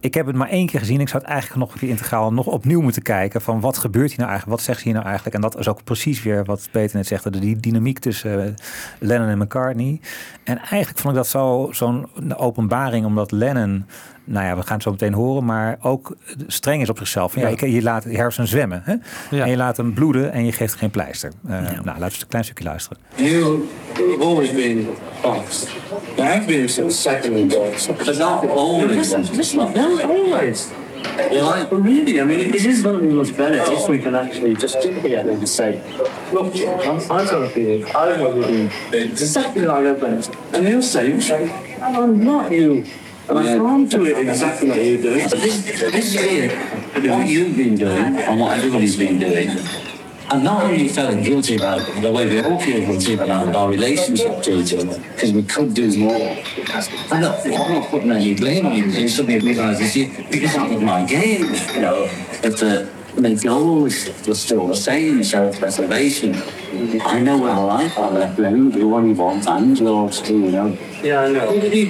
Ik 0.00 0.14
heb 0.14 0.26
het 0.26 0.36
maar 0.36 0.48
één 0.48 0.66
keer 0.66 0.80
gezien. 0.80 1.00
Ik 1.00 1.08
zou 1.08 1.22
het 1.22 1.30
eigenlijk 1.32 1.60
nog 1.60 1.72
een 1.72 1.78
keer 1.80 1.88
integraal 1.88 2.32
nog 2.32 2.46
opnieuw 2.46 2.80
moeten 2.80 3.02
kijken. 3.02 3.40
Van 3.40 3.60
wat 3.60 3.78
gebeurt 3.78 4.08
hier 4.08 4.18
nou 4.18 4.30
eigenlijk? 4.30 4.58
Wat 4.58 4.66
zegt 4.66 4.78
ze 4.78 4.84
hier 4.84 4.94
nou 4.94 5.04
eigenlijk? 5.06 5.36
En 5.36 5.42
dat 5.42 5.58
is 5.58 5.68
ook 5.68 5.84
precies 5.84 6.22
weer 6.24 6.44
wat 6.44 6.68
Peter 6.70 6.96
net 6.96 7.06
zegt. 7.06 7.32
De 7.32 7.38
die 7.38 7.56
dynamiek 7.60 7.98
tussen 7.98 8.44
eh, 8.44 8.50
Lennon 8.98 9.28
en 9.28 9.38
McCartney. 9.38 10.00
En 10.44 10.58
eigenlijk 10.58 10.98
vond 10.98 11.14
ik 11.14 11.20
dat 11.22 11.28
zo- 11.28 11.68
zo'n 11.72 12.08
openbaring. 12.36 13.06
Omdat 13.06 13.30
Lennon, 13.30 13.86
nou 14.24 14.46
ja, 14.46 14.56
we 14.56 14.62
gaan 14.62 14.74
het 14.74 14.82
zo 14.82 14.90
meteen 14.90 15.12
horen. 15.12 15.44
Maar 15.44 15.76
ook 15.80 16.16
streng 16.46 16.82
is 16.82 16.88
op 16.90 16.98
zichzelf. 16.98 17.34
Ja, 17.36 17.48
Ja. 17.48 17.66
je, 17.66 17.82
laat 17.82 18.02
je 18.04 18.16
hersenen 18.16 18.48
zwemmen. 18.48 18.82
Hè? 18.84 18.94
Ja. 19.36 19.44
En 19.44 19.50
je 19.50 19.56
laat 19.56 19.76
hem 19.76 19.94
bloeden 19.94 20.32
en 20.32 20.44
je 20.44 20.52
geeft 20.52 20.74
geen 20.74 20.90
pleister. 20.90 21.32
Eh, 21.46 21.50
Nou, 21.60 21.84
laten 21.84 21.98
we 21.98 22.04
eens 22.04 22.20
een 22.20 22.28
klein 22.28 22.44
stukje 22.44 22.64
luisteren. 22.64 22.98
You 23.14 23.64
have 23.94 24.16
always 24.20 24.52
been. 24.52 24.86
You 26.16 26.28
have 26.28 26.44
been 26.46 26.68
since 26.68 26.96
second 27.00 27.52
goals. 27.52 27.86
But 27.86 28.18
not 28.18 28.50
always. 28.50 29.10
Not 29.54 30.02
always. 30.02 30.66
You 31.30 31.42
like, 31.42 31.70
but 31.70 31.76
really, 31.76 32.20
I 32.20 32.24
mean, 32.24 32.40
it 32.40 32.64
is 32.64 32.82
going 32.82 33.00
to 33.00 33.06
be 33.06 33.12
much 33.12 33.36
better 33.36 33.60
if 33.72 33.88
we 33.88 33.98
can 33.98 34.14
actually 34.14 34.54
just 34.54 34.80
sit 34.82 35.00
together 35.02 35.30
and 35.30 35.40
just 35.40 35.54
say, 35.54 35.82
look, 36.32 36.54
I'm, 36.56 36.96
I've 36.96 37.30
got 37.30 37.42
a 37.42 37.48
feeling, 37.48 37.84
I've 37.86 38.18
got 38.18 38.38
a 38.38 38.42
feeling, 38.42 38.70
it's 38.92 39.20
exactly 39.20 39.62
like 39.62 39.86
I've 39.86 40.00
been. 40.00 40.22
And 40.52 40.66
he'll 40.66 40.82
say, 40.82 41.12
I'm 41.80 42.24
not 42.24 42.50
you. 42.52 42.84
And 43.28 43.38
I 43.38 43.56
can't 43.56 43.90
do 43.90 44.04
it 44.04 44.28
exactly 44.28 44.68
like 44.68 44.80
you 44.80 45.02
do. 45.02 45.14
This, 45.14 45.64
this 45.80 46.12
here, 46.12 46.50
what 47.10 47.26
you've 47.26 47.56
been 47.56 47.76
doing 47.76 48.16
and 48.18 48.40
what 48.40 48.58
everybody's 48.58 48.96
been 48.96 49.18
doing, 49.18 49.48
And 50.30 50.42
not 50.42 50.64
only 50.64 50.88
feeling 50.88 51.22
guilty 51.22 51.56
about 51.56 51.80
it, 51.86 52.00
the 52.02 52.10
way 52.10 52.26
we 52.26 52.40
all 52.42 52.58
feel 52.58 52.80
guilty 52.80 53.14
about 53.14 53.54
our 53.54 53.68
relationship 53.70 54.42
to 54.42 54.56
each 54.58 54.72
other, 54.74 54.98
because 54.98 55.32
we 55.32 55.42
could 55.42 55.74
do 55.74 55.96
more. 55.98 56.14
I'm 57.10 57.20
not, 57.20 57.44
I'm 57.46 57.72
not 57.72 57.88
putting 57.90 58.10
any 58.10 58.34
blame 58.34 58.66
on 58.66 58.74
you. 58.74 58.84
You 58.86 59.08
suddenly 59.08 59.38
realise 59.40 59.78
this, 59.78 59.94
you- 59.96 60.12
because 60.30 60.56
was 60.70 60.82
my 60.82 61.04
game, 61.04 61.52
you 61.74 61.80
know, 61.82 62.08
but 62.42 62.56
the, 62.58 62.88
the 63.16 63.34
goals 63.42 64.08
were 64.26 64.34
still 64.34 64.66
the 64.68 64.76
same, 64.76 65.22
self-preservation. 65.22 66.34
I 67.02 67.20
know 67.20 67.38
well 67.38 67.70
I 67.70 67.88
can't 67.88 68.14
let 68.14 68.36
blame 68.36 68.70
do 68.70 68.88
what 68.88 69.04
you 69.04 69.14
want 69.14 69.46
and 69.46 69.78
yours 69.78 70.20
too, 70.20 70.40
you 70.40 70.50
know. 70.50 70.78
Yeah, 71.02 71.20
I 71.20 71.32
know. 71.32 71.52
We. 71.52 71.84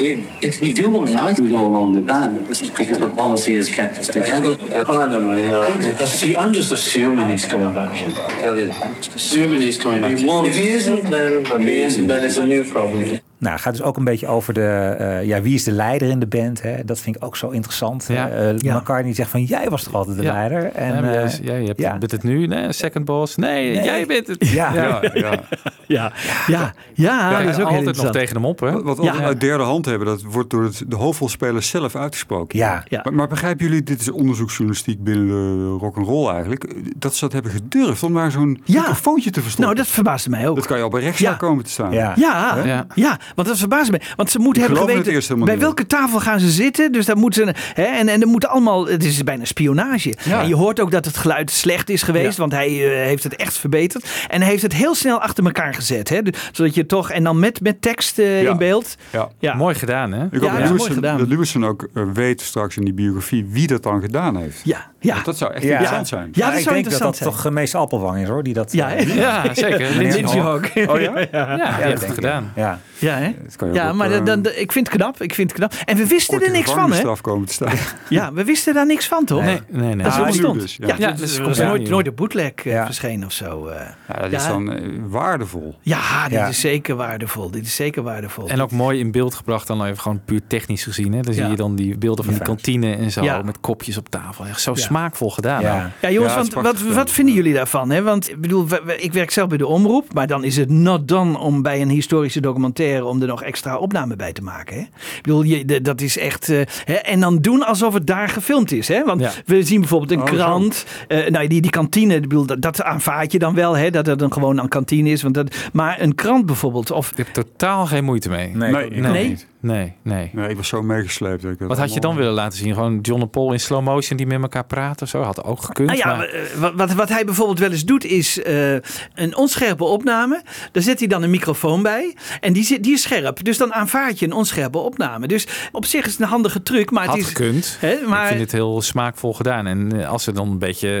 We, 0.00 0.28
if 0.40 0.60
we 0.60 0.72
do 0.72 0.88
want 0.90 1.10
I 1.10 1.34
can 1.34 1.50
go 1.50 1.66
along 1.66 1.94
with 1.96 2.06
that 2.06 2.48
because 2.48 2.98
the 2.98 3.10
policy 3.10 3.56
has 3.56 3.68
kept 3.68 3.98
us 3.98 4.06
together. 4.06 4.52
I 4.52 4.84
don't 4.84 5.10
know, 5.10 5.68
know. 5.68 6.04
See, 6.06 6.36
I'm 6.36 6.52
just 6.52 6.72
assuming 6.72 7.28
he's 7.28 7.44
coming 7.44 7.74
back. 7.74 7.92
That. 8.14 9.14
Assuming 9.14 9.60
he's 9.60 9.78
coming 9.78 10.00
back. 10.00 10.12
If 10.12 10.56
he 10.56 10.68
isn't, 10.68 11.10
then, 11.10 11.44
if 11.44 11.60
he 11.60 11.80
isn't, 11.82 12.06
then 12.06 12.24
it's 12.24 12.36
a 12.38 12.46
new 12.46 12.64
problem. 12.64 13.19
Nou, 13.40 13.52
het 13.52 13.62
gaat 13.62 13.72
dus 13.76 13.82
ook 13.82 13.96
een 13.96 14.04
beetje 14.04 14.26
over 14.26 14.54
de, 14.54 14.96
eh, 14.98 15.24
ja, 15.24 15.40
wie 15.42 15.54
is 15.54 15.64
de 15.64 15.72
leider 15.72 16.08
in 16.08 16.18
de 16.18 16.26
band. 16.26 16.62
Hè? 16.62 16.84
Dat 16.84 16.98
vind 17.00 17.16
ik 17.16 17.24
ook 17.24 17.36
zo 17.36 17.48
interessant. 17.48 18.04
Ja. 18.08 18.28
Eh, 18.28 18.58
Ja. 18.58 18.76
McCartney 18.76 19.14
zegt 19.14 19.30
van, 19.30 19.42
jij 19.44 19.68
was 19.70 19.82
toch 19.82 19.94
altijd 19.94 20.16
de 20.16 20.22
Ja. 20.22 20.32
leider? 20.32 20.72
En, 20.72 21.04
ja, 21.04 21.28
jij, 21.42 21.60
eh, 21.60 21.66
hebt, 21.66 21.80
ja. 21.80 21.98
bent 21.98 22.10
het 22.10 22.22
nu, 22.22 22.46
nee, 22.46 22.72
second 22.72 23.04
boss. 23.04 23.36
Nee, 23.36 23.74
Nee. 23.74 23.84
jij 23.84 24.06
bent 24.06 24.26
het. 24.26 24.48
Ja. 24.48 24.72
Ja, 24.74 25.00
ja. 25.14 25.30
Ja, 25.86 26.12
ja, 26.46 26.72
ja, 26.94 27.30
Ja, 27.30 27.30
dat 27.42 27.48
is 27.48 27.60
ook 27.60 27.68
heel 27.68 27.76
altijd 27.78 27.96
nog 28.02 28.10
tegen 28.12 28.34
hem 28.36 28.44
op, 28.44 28.60
hè? 28.60 28.82
Wat, 28.82 28.98
we 28.98 29.10
uit 29.10 29.40
derde 29.40 29.64
hand 29.64 29.84
hebben, 29.86 30.06
dat 30.06 30.22
wordt 30.22 30.50
door 30.50 30.62
het, 30.62 30.82
de 30.86 30.96
hoofdrolspelers 30.96 31.68
zelf 31.68 31.96
uitgesproken. 31.96 32.58
Ja. 32.58 32.84
Ja. 32.88 33.00
Maar, 33.04 33.14
maar 33.14 33.28
begrijpen 33.28 33.66
jullie, 33.66 33.82
dit 33.82 34.00
is 34.00 34.10
onderzoeksjournalistiek 34.10 35.04
binnen 35.04 35.26
de 35.28 35.76
rock'n'roll 35.80 36.28
eigenlijk, 36.30 36.74
dat 36.96 37.14
ze 37.14 37.20
dat 37.20 37.32
hebben 37.32 37.50
gedurfd 37.52 38.02
om 38.02 38.12
maar 38.12 38.30
zo'n 38.30 38.60
Ja. 38.64 38.80
microfoontje 38.80 39.30
te 39.30 39.40
verstoppen? 39.40 39.74
Nou, 39.74 39.86
dat 39.86 39.94
verbaasde 39.94 40.30
mij 40.30 40.48
ook. 40.48 40.56
dat 40.56 40.66
kan 40.66 40.76
je 40.76 40.82
al 40.82 40.88
bij 40.90 41.00
rechtszaak 41.02 41.30
Ja. 41.40 41.46
komen 41.46 41.64
te 41.64 41.70
staan. 41.70 41.92
Ja. 41.92 42.12
Ja, 42.16 42.58
Ja. 42.64 42.86
ja. 42.94 43.18
Want 43.34 43.48
dat 43.48 43.58
verbaast 43.58 43.90
me. 43.90 44.00
Want 44.16 44.30
ze 44.30 44.38
moeten 44.38 44.62
hebben 44.62 44.80
geweten 44.80 45.44
bij 45.44 45.58
welke 45.58 45.86
tafel 45.86 46.20
gaan 46.20 46.40
ze 46.40 46.50
zitten. 46.50 46.92
Dus 46.92 47.06
daar 47.06 47.16
moeten 47.16 47.46
ze, 47.46 47.54
hè, 47.74 47.82
en, 47.82 48.08
en 48.08 48.20
er 48.20 48.26
moeten 48.28 48.48
allemaal, 48.48 48.86
het 48.86 49.04
is 49.04 49.24
bijna 49.24 49.44
spionage. 49.44 50.14
Ja. 50.24 50.40
En 50.42 50.48
je 50.48 50.54
hoort 50.54 50.80
ook 50.80 50.90
dat 50.90 51.04
het 51.04 51.16
geluid 51.16 51.50
slecht 51.50 51.90
is 51.90 52.02
geweest, 52.02 52.38
want 52.38 52.52
hij 52.52 52.68
eh, 52.68 53.06
heeft 53.06 53.22
het 53.24 53.36
echt 53.36 53.58
verbeterd. 53.58 54.08
En 54.28 54.40
hij 54.40 54.50
heeft 54.50 54.62
het 54.62 54.72
heel 54.74 54.94
snel 54.94 55.20
achter 55.20 55.44
elkaar 55.44 55.74
gezet. 55.74 56.08
Hè, 56.08 56.22
Dus- 56.22 56.48
zodat 56.52 56.74
je 56.74 56.86
toch, 56.86 57.10
en 57.10 57.24
dan 57.24 57.38
met, 57.38 57.60
met 57.60 57.82
tekst 57.82 58.18
eh, 58.18 58.42
Ja. 58.42 58.50
in 58.50 58.56
beeld. 58.58 58.96
Ja. 59.12 59.28
Ja. 59.38 59.54
Mooi 59.54 59.74
gedaan, 59.74 60.12
hè? 60.12 60.24
Ik 60.24 60.32
hoop 60.32 60.42
Ja, 60.42 60.48
dat, 60.48 60.52
dat 60.52 60.62
is 60.62 60.68
mooi 60.68 60.70
Lewison, 60.78 60.94
gedaan. 60.94 61.18
dat 61.18 61.28
Lewison 61.28 61.64
ook 61.66 61.88
eh, 61.94 62.02
weet 62.14 62.40
straks 62.40 62.76
in 62.76 62.84
die 62.84 62.94
biografie 62.94 63.46
wie 63.50 63.66
dat 63.66 63.82
dan 63.82 64.00
gedaan 64.00 64.36
heeft. 64.36 64.60
Ja, 64.64 64.89
ja. 65.00 65.12
Want 65.14 65.24
dat 65.24 65.36
zou 65.38 65.52
echt 65.52 65.62
Ja. 65.62 65.68
interessant 65.70 66.08
zijn. 66.08 66.28
Ja, 66.32 66.46
dat 66.50 66.56
ik 66.58 66.62
zou 66.62 66.74
denk 66.74 66.90
dat 66.90 66.98
dat 67.00 67.02
interessant 67.02 67.16
zijn. 67.16 67.30
toch 67.30 67.44
eh, 67.46 67.52
meester 67.52 67.80
Appelwang 67.80 68.22
is 68.22 68.28
hoor, 68.28 68.42
die 68.42 68.54
dat... 68.54 68.72
Ja, 68.72 68.94
eh, 68.94 69.06
hè? 69.08 69.14
Ja, 69.20 69.54
zeker. 69.54 69.90
Lindsay. 69.96 70.40
Hawk. 70.40 70.64
Oh 70.86 71.00
ja? 71.00 71.18
ja. 71.18 71.28
Ja, 71.32 71.76
die 71.76 71.84
heeft 71.84 72.02
het 72.06 72.14
gedaan. 72.14 72.52
Ja. 72.56 72.78
Ja, 72.98 73.14
hè? 73.16 73.34
Dat 73.58 73.74
ja 73.74 73.88
ook 73.88 73.94
maar 73.94 74.08
dan, 74.08 74.18
eh, 74.18 74.24
dan, 74.24 74.46
ik 74.54 74.72
vind 74.72 74.86
het 74.86 74.96
knap. 74.96 75.22
Ik 75.22 75.34
vind 75.34 75.50
het 75.50 75.58
knap. 75.58 75.72
En 75.84 75.96
we 75.96 76.06
wisten 76.06 76.42
er 76.42 76.50
niks 76.50 76.70
van, 76.72 76.92
hè? 76.92 77.12
komen 77.20 77.46
te 77.46 77.52
staan. 77.52 77.72
Ja, 78.08 78.32
we 78.32 78.44
wisten 78.44 78.74
daar 78.74 78.86
niks 78.86 79.06
van, 79.06 79.24
toch? 79.24 79.42
Nee, 79.42 79.60
nee, 79.68 79.94
nee. 79.94 80.04
Dat 80.04 80.12
is 80.12 80.18
Ah, 80.18 80.30
stond. 80.32 80.60
dus, 80.60 80.76
ja. 80.76 80.86
ja, 80.86 80.94
Ja, 80.98 81.10
dus 81.12 81.36
dus 81.36 81.58
er 81.58 81.64
ja 81.64 81.68
nooit, 81.68 81.88
nooit 81.88 82.06
een 82.06 82.14
bootleg 82.14 82.52
eh, 82.54 82.84
verschenen 82.84 83.26
of 83.26 83.32
zo. 83.32 83.66
eh. 83.66 83.80
Ja, 84.08 84.14
dat 84.28 84.32
is 84.32 84.46
dan 84.46 84.72
eh, 84.72 84.82
waardevol. 85.08 85.78
Ja, 85.80 86.28
dit 86.28 86.48
is 86.48 86.60
zeker 86.60 86.96
waardevol. 86.96 87.50
Dit 87.50 87.66
is 87.66 87.74
zeker 87.74 88.02
waardevol. 88.02 88.48
En 88.48 88.60
ook 88.60 88.70
mooi 88.70 88.98
in 88.98 89.10
beeld 89.10 89.34
gebracht, 89.34 89.66
dan 89.66 89.84
even 89.84 89.98
gewoon 90.00 90.20
puur 90.24 90.40
technisch 90.46 90.84
gezien. 90.84 91.12
Hè? 91.12 91.20
Dan 91.20 91.34
zie 91.34 91.46
je 91.46 91.56
dan 91.56 91.76
die 91.76 91.98
beelden 91.98 92.24
van 92.24 92.34
die 92.34 92.42
kantine 92.42 92.94
en 92.96 93.10
zo, 93.10 93.42
met 93.42 93.60
kopjes 93.60 93.96
op 93.96 94.08
tafel. 94.08 94.46
Echt 94.46 94.60
zo. 94.60 94.74
Smaakvol 94.90 95.30
gedaan. 95.30 95.60
Ja. 95.62 95.90
Ja, 96.00 96.10
jongens, 96.10 96.34
want 96.34 96.52
wat, 96.54 96.80
wat 96.82 97.10
vinden 97.10 97.34
jullie 97.34 97.54
daarvan? 97.54 97.90
Hè? 97.90 98.02
Want 98.02 98.30
ik 98.30 98.40
bedoel, 98.40 98.66
ik 98.98 99.12
werk 99.12 99.30
zelf 99.30 99.48
bij 99.48 99.58
de 99.58 99.66
omroep, 99.66 100.12
maar 100.14 100.26
dan 100.26 100.44
is 100.44 100.56
het 100.56 100.70
not 100.70 101.08
done 101.08 101.38
om 101.38 101.62
bij 101.62 101.80
een 101.80 101.88
historische 101.88 102.40
documentaire 102.40 103.04
om 103.04 103.20
er 103.20 103.26
nog 103.26 103.42
extra 103.42 103.76
opname 103.76 104.16
bij 104.16 104.32
te 104.32 104.42
maken. 104.42 104.76
Hè? 104.76 104.80
Ik 104.82 105.22
bedoel, 105.22 105.42
je, 105.42 105.80
dat 105.80 106.00
is 106.00 106.18
echt. 106.18 106.48
eh, 106.48 106.60
hè? 106.84 106.94
En 106.94 107.20
dan 107.20 107.38
doen 107.38 107.66
alsof 107.66 107.94
het 107.94 108.06
daar 108.06 108.28
gefilmd 108.28 108.72
is. 108.72 108.88
Hè? 108.88 109.04
Want 109.04 109.20
Ja. 109.20 109.30
we 109.46 109.62
zien 109.62 109.80
bijvoorbeeld 109.80 110.10
een 110.10 110.20
Oh, 110.20 110.24
krant. 110.24 110.84
eh, 111.08 111.26
nou, 111.28 111.46
die, 111.46 111.60
die 111.60 111.70
kantine, 111.70 112.14
ik 112.14 112.20
bedoel, 112.20 112.46
dat, 112.46 112.62
dat 112.62 112.82
aanvaard 112.82 113.32
je 113.32 113.38
dan 113.38 113.54
wel, 113.54 113.76
hè? 113.76 113.90
dat 113.90 114.06
het 114.06 114.18
dan 114.18 114.32
gewoon 114.32 114.58
een 114.58 114.68
kantine 114.68 115.10
is. 115.10 115.22
Want 115.22 115.34
dat, 115.34 115.54
maar 115.72 116.00
een 116.00 116.14
krant 116.14 116.46
bijvoorbeeld, 116.46 116.90
of 116.90 117.10
Ik 117.10 117.16
heb 117.16 117.26
totaal 117.26 117.86
geen 117.86 118.04
moeite 118.04 118.28
mee. 118.28 118.56
Nee, 118.56 118.72
Nee, 118.72 119.00
Nee? 119.00 119.36
Nee, 119.60 119.92
nee. 120.02 120.30
Nee, 120.32 120.48
ik 120.48 120.56
was 120.56 120.68
zo 120.68 120.82
meegesleept. 120.82 121.42
dat 121.42 121.52
ik 121.52 121.58
Wat 121.58 121.78
had 121.78 121.94
je 121.94 122.00
dan 122.00 122.16
willen 122.16 122.32
laten 122.32 122.58
zien? 122.58 122.74
Gewoon 122.74 122.98
John 123.00 123.20
en 123.20 123.30
Paul 123.30 123.52
in 123.52 123.60
slow 123.60 123.82
motion 123.84 124.16
die 124.16 124.26
met 124.26 124.42
elkaar 124.42 124.64
praten 124.64 125.02
of 125.02 125.08
zo? 125.08 125.22
Had 125.22 125.44
ook 125.44 125.62
gekund. 125.62 125.88
Nou 125.88 125.98
ja, 126.00 126.16
maar- 126.16 126.28
eh, 126.28 126.40
wat, 126.58 126.72
wat, 126.74 126.92
wat 126.92 127.08
hij 127.08 127.24
bijvoorbeeld 127.24 127.58
wel 127.58 127.70
eens 127.70 127.84
doet 127.84 128.04
is 128.04 128.42
eh, 128.42 128.72
een 129.14 129.36
onscherpe 129.36 129.84
opname. 129.84 130.42
Daar 130.72 130.82
zet 130.82 130.98
hij 130.98 131.08
dan 131.08 131.22
een 131.22 131.30
microfoon 131.30 131.82
bij. 131.82 132.16
En 132.40 132.52
die, 132.52 132.62
zit, 132.64 132.82
die 132.82 132.92
is 132.92 133.02
scherp. 133.02 133.44
Dus 133.44 133.58
dan 133.58 133.72
aanvaard 133.74 134.18
je 134.18 134.26
een 134.26 134.32
onscherpe 134.32 134.78
opname. 134.78 135.26
Dus 135.26 135.46
op 135.72 135.84
zich 135.84 136.04
is 136.06 136.12
het 136.12 136.20
een 136.20 136.26
handige 136.28 136.62
truc. 136.62 136.90
Maar 136.90 137.04
had 137.06 137.16
het 137.16 137.24
is, 137.24 137.28
gekund. 137.32 137.76
Hè, 137.80 137.96
maar- 138.06 138.22
Ik 138.22 138.28
vind 138.28 138.40
het 138.40 138.52
heel 138.52 138.82
smaakvol 138.82 139.34
gedaan. 139.34 139.66
En 139.66 140.00
eh, 140.00 140.08
als 140.08 140.24
ze 140.24 140.32
dan 140.32 140.50
een 140.50 140.58
beetje 140.58 140.98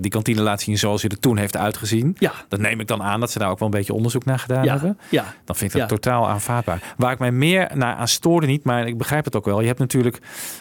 die 0.00 0.10
kantine 0.10 0.40
laten 0.42 0.64
zien 0.64 0.78
zoals 0.78 1.02
je 1.02 1.08
er 1.08 1.18
toen 1.20 1.36
heeft 1.36 1.56
uitgezien. 1.56 2.16
Ja. 2.18 2.32
Dan 2.48 2.60
neem 2.60 2.80
ik 2.80 2.86
dan 2.86 3.02
aan 3.02 3.20
dat 3.20 3.30
ze 3.30 3.38
daar 3.38 3.50
ook 3.50 3.58
wel 3.58 3.68
een 3.68 3.74
beetje 3.74 3.92
onderzoek 3.94 4.24
naar 4.24 4.38
gedaan 4.38 4.64
Ja, 4.64 4.72
hebben. 4.72 4.98
ja. 5.08 5.34
Dan 5.44 5.56
vind 5.56 5.74
ik 5.74 5.80
dat 5.80 5.90
Ja. 5.90 5.96
totaal 5.96 6.28
aanvaardbaar. 6.28 6.82
Waar 6.96 7.12
ik 7.12 7.18
mij 7.18 7.32
meer 7.32 7.70
naar 7.74 7.94
aan 7.94 8.08
stoorde 8.08 8.46
niet, 8.46 8.64
maar 8.64 8.86
ik 8.86 8.98
begrijp 8.98 9.24
het 9.24 9.36
ook 9.36 9.44
wel. 9.44 9.60
Je 9.60 9.66
hebt 9.66 9.78
natuurlijk 9.78 10.18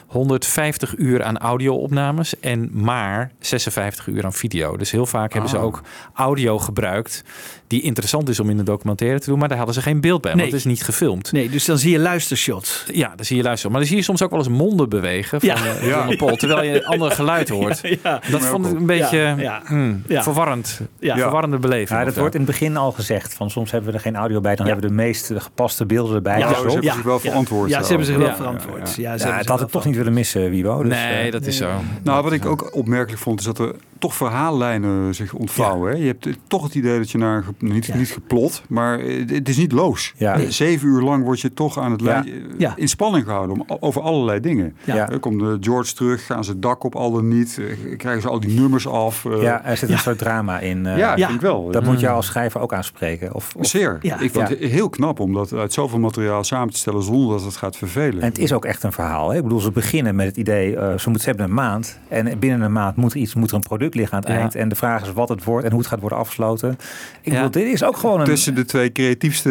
150 0.07 0.97
uur 0.97 1.23
aan 1.23 1.37
audio-opnames 1.37 2.39
en 2.39 2.69
maar 2.73 3.31
56 3.39 4.07
uur 4.07 4.25
aan 4.25 4.33
video. 4.33 4.77
Dus 4.77 4.91
heel 4.91 5.05
vaak 5.05 5.31
hebben 5.33 5.49
ze 5.49 5.57
Ah. 5.57 5.63
ook 5.63 5.81
audio 6.13 6.59
gebruikt 6.59 7.23
die 7.71 7.81
interessant 7.81 8.29
is 8.29 8.39
om 8.39 8.49
in 8.49 8.59
een 8.59 8.65
documentaire 8.65 9.19
te 9.19 9.29
doen, 9.29 9.39
maar 9.39 9.47
daar 9.47 9.57
hadden 9.57 9.75
ze 9.75 9.81
geen 9.81 10.01
beeld 10.01 10.21
bij, 10.21 10.31
Nee. 10.31 10.39
want 10.41 10.51
het 10.55 10.59
is 10.65 10.67
niet 10.71 10.83
gefilmd. 10.83 11.31
Nee, 11.31 11.49
dus 11.49 11.65
dan 11.65 11.77
zie 11.77 11.91
je 11.91 11.99
luistershots. 11.99 12.85
Ja, 12.93 13.13
dan 13.15 13.25
zie 13.25 13.37
je 13.37 13.43
luisteren. 13.43 13.71
Maar 13.71 13.79
dan 13.81 13.89
zie 13.89 13.97
je 13.99 14.03
soms 14.03 14.21
ook 14.21 14.29
wel 14.29 14.39
eens 14.39 14.47
monden 14.47 14.89
bewegen 14.89 15.39
van 15.39 15.49
Ja. 15.49 15.55
eh, 15.55 15.87
Ja. 15.87 16.15
Paul, 16.17 16.35
terwijl 16.35 16.63
je 16.63 16.75
een 16.75 16.85
ander 16.85 17.11
geluid 17.21 17.49
hoort. 17.49 17.81
Ja. 18.03 18.21
Dat 18.31 18.41
vond 18.45 18.65
ik 18.65 18.71
een 18.79 18.85
beetje 18.85 19.17
Ja, 19.17 19.35
ja. 19.37 19.61
hmm, 19.65 20.03
Ja. 20.07 20.23
verwarrend. 20.23 20.81
Ja. 20.99 21.17
Verwarrende 21.17 21.57
beleving. 21.57 21.99
Ja, 21.99 22.05
dat 22.05 22.15
wordt 22.15 22.33
in 22.35 22.41
het 22.41 22.49
begin 22.49 22.77
al 22.77 22.91
gezegd. 22.91 23.33
Van 23.33 23.49
soms 23.49 23.71
hebben 23.71 23.89
we 23.89 23.95
er 23.95 24.01
geen 24.03 24.15
audio 24.15 24.41
bij, 24.41 24.55
dan 24.55 24.65
Ja. 24.65 24.71
hebben 24.71 24.89
we 24.89 24.95
de 24.95 25.01
meest 25.03 25.31
gepaste 25.35 25.85
beelden 25.85 26.15
erbij. 26.15 26.39
Ja, 26.39 26.47
ze 26.49 26.55
hebben 26.55 26.83
zich 26.93 27.01
wel 27.03 27.19
verantwoord. 27.19 27.69
Ja, 27.69 27.81
ze 27.81 27.87
hebben 27.87 28.05
zich 28.05 28.15
wel 28.17 28.27
Ja, 28.27 28.35
verantwoord. 28.35 28.79
Ja, 28.79 28.85
ze 28.87 29.01
Ja, 29.01 29.09
hebben 29.09 29.35
het 29.37 29.47
had 29.47 29.61
ik 29.61 29.67
toch 29.69 29.85
niet 29.85 29.95
willen 29.95 30.13
missen, 30.13 30.49
Wibo. 30.49 30.83
Dus, 30.83 30.91
nee, 30.93 31.25
eh, 31.25 31.31
dat 31.31 31.45
is 31.45 31.57
zo. 31.57 31.69
Nou, 32.03 32.23
wat 32.23 32.31
ik 32.31 32.45
ook 32.45 32.75
opmerkelijk 32.75 33.21
vond, 33.21 33.39
is 33.39 33.45
dat 33.45 33.59
er 33.59 33.75
toch 33.99 34.13
verhaallijnen 34.15 35.15
zich 35.15 35.33
ontvouwen. 35.33 35.91
hè. 35.91 35.97
Je 35.97 36.05
hebt 36.05 36.25
eh, 36.25 36.33
toch 36.47 36.63
het 36.63 36.75
idee 36.75 36.97
dat 36.97 37.11
je 37.11 37.17
naar, 37.17 37.43
ge- 37.43 37.60
niet, 37.61 37.85
Ja. 37.85 37.95
niet 37.95 38.11
geplot, 38.11 38.61
maar 38.69 38.99
eh, 38.99 39.27
het 39.29 39.49
is 39.49 39.57
niet 39.57 39.71
loos. 39.71 40.13
Ja. 40.17 40.33
Eh, 40.39 40.47
Zeven 40.49 40.87
uur 40.87 41.01
lang 41.01 41.23
word 41.23 41.39
je 41.39 41.53
toch 41.53 41.79
aan 41.79 41.91
het 41.91 42.01
Ja. 42.01 42.25
eh, 42.25 42.31
Ja. 42.57 42.73
in 42.75 42.87
spanning 42.87 43.25
gehouden 43.25 43.59
om, 43.59 43.77
over 43.79 44.01
allerlei 44.01 44.39
dingen. 44.39 44.75
Ja. 44.83 45.09
Er 45.09 45.19
komt 45.19 45.43
George 45.65 45.93
terug, 45.93 46.25
gaan 46.25 46.43
ze 46.43 46.51
het 46.51 46.61
dak 46.61 46.83
op, 46.83 46.95
al 46.95 47.11
dan 47.11 47.27
niet, 47.27 47.59
krijgen 47.97 48.21
ze 48.21 48.27
al 48.29 48.39
die 48.39 48.59
nummers 48.59 48.87
af. 48.87 49.25
ja, 49.41 49.65
er 49.65 49.77
zit 49.77 49.89
een 49.89 49.97
soort 49.99 50.17
drama 50.17 50.59
in. 50.59 50.83
ja, 50.83 50.95
Ja. 50.97 51.15
vind 51.15 51.29
ik 51.29 51.41
wel. 51.41 51.71
Dat 51.71 51.83
moet 51.83 51.99
je 51.99 52.09
als 52.09 52.25
schrijver 52.25 52.61
ook 52.61 52.73
aanspreken. 52.73 53.33
Of, 53.33 53.55
of- 53.57 53.65
Zeer. 53.67 53.97
Ja. 54.01 54.19
Ik 54.19 54.31
vond 54.31 54.49
Ja. 54.49 54.55
het 54.55 54.71
heel 54.71 54.89
knap 54.89 55.19
om 55.19 55.33
dat 55.33 55.53
uit 55.53 55.73
zoveel 55.73 55.99
materiaal 55.99 56.43
samen 56.43 56.73
te 56.73 56.79
stellen 56.79 57.03
zonder 57.03 57.29
dat 57.37 57.45
het 57.45 57.55
gaat 57.55 57.77
vervelen. 57.77 58.21
En 58.21 58.27
het 58.27 58.37
is 58.37 58.53
ook 58.53 58.65
echt 58.65 58.83
een 58.83 58.91
verhaal. 58.91 59.29
Hè? 59.29 59.37
Ik 59.37 59.43
bedoel, 59.43 59.59
ze 59.59 59.71
beginnen 59.71 60.15
met 60.15 60.25
het 60.25 60.37
idee, 60.37 60.71
ze, 60.71 60.79
moeten, 61.03 61.19
ze 61.21 61.27
hebben 61.29 61.45
een 61.45 61.53
maand. 61.53 61.99
En 62.07 62.39
binnen 62.39 62.61
een 62.61 62.71
maand 62.71 62.95
moet 62.95 63.13
er 63.13 63.19
iets, 63.19 63.33
moet 63.33 63.49
er 63.49 63.55
een 63.55 63.61
product 63.61 63.95
liggen 63.95 64.15
aan 64.17 64.23
het 64.23 64.31
Ja. 64.31 64.37
eind. 64.37 64.55
En 64.55 64.69
de 64.69 64.75
vraag 64.75 65.01
is 65.01 65.13
wat 65.13 65.29
het 65.29 65.43
wordt 65.43 65.65
en 65.65 65.71
hoe 65.71 65.79
het 65.79 65.89
gaat 65.89 65.99
worden 65.99 66.17
afgesloten. 66.17 66.77
Ik 67.21 67.31
Ja. 67.33 67.41
Dit 67.53 67.65
is 67.67 67.83
ook 67.83 67.97
gewoon 67.97 68.19
een... 68.19 68.25
Tussen 68.25 68.55
de 68.55 68.65
twee 68.65 68.91
creatiefste 68.91 69.49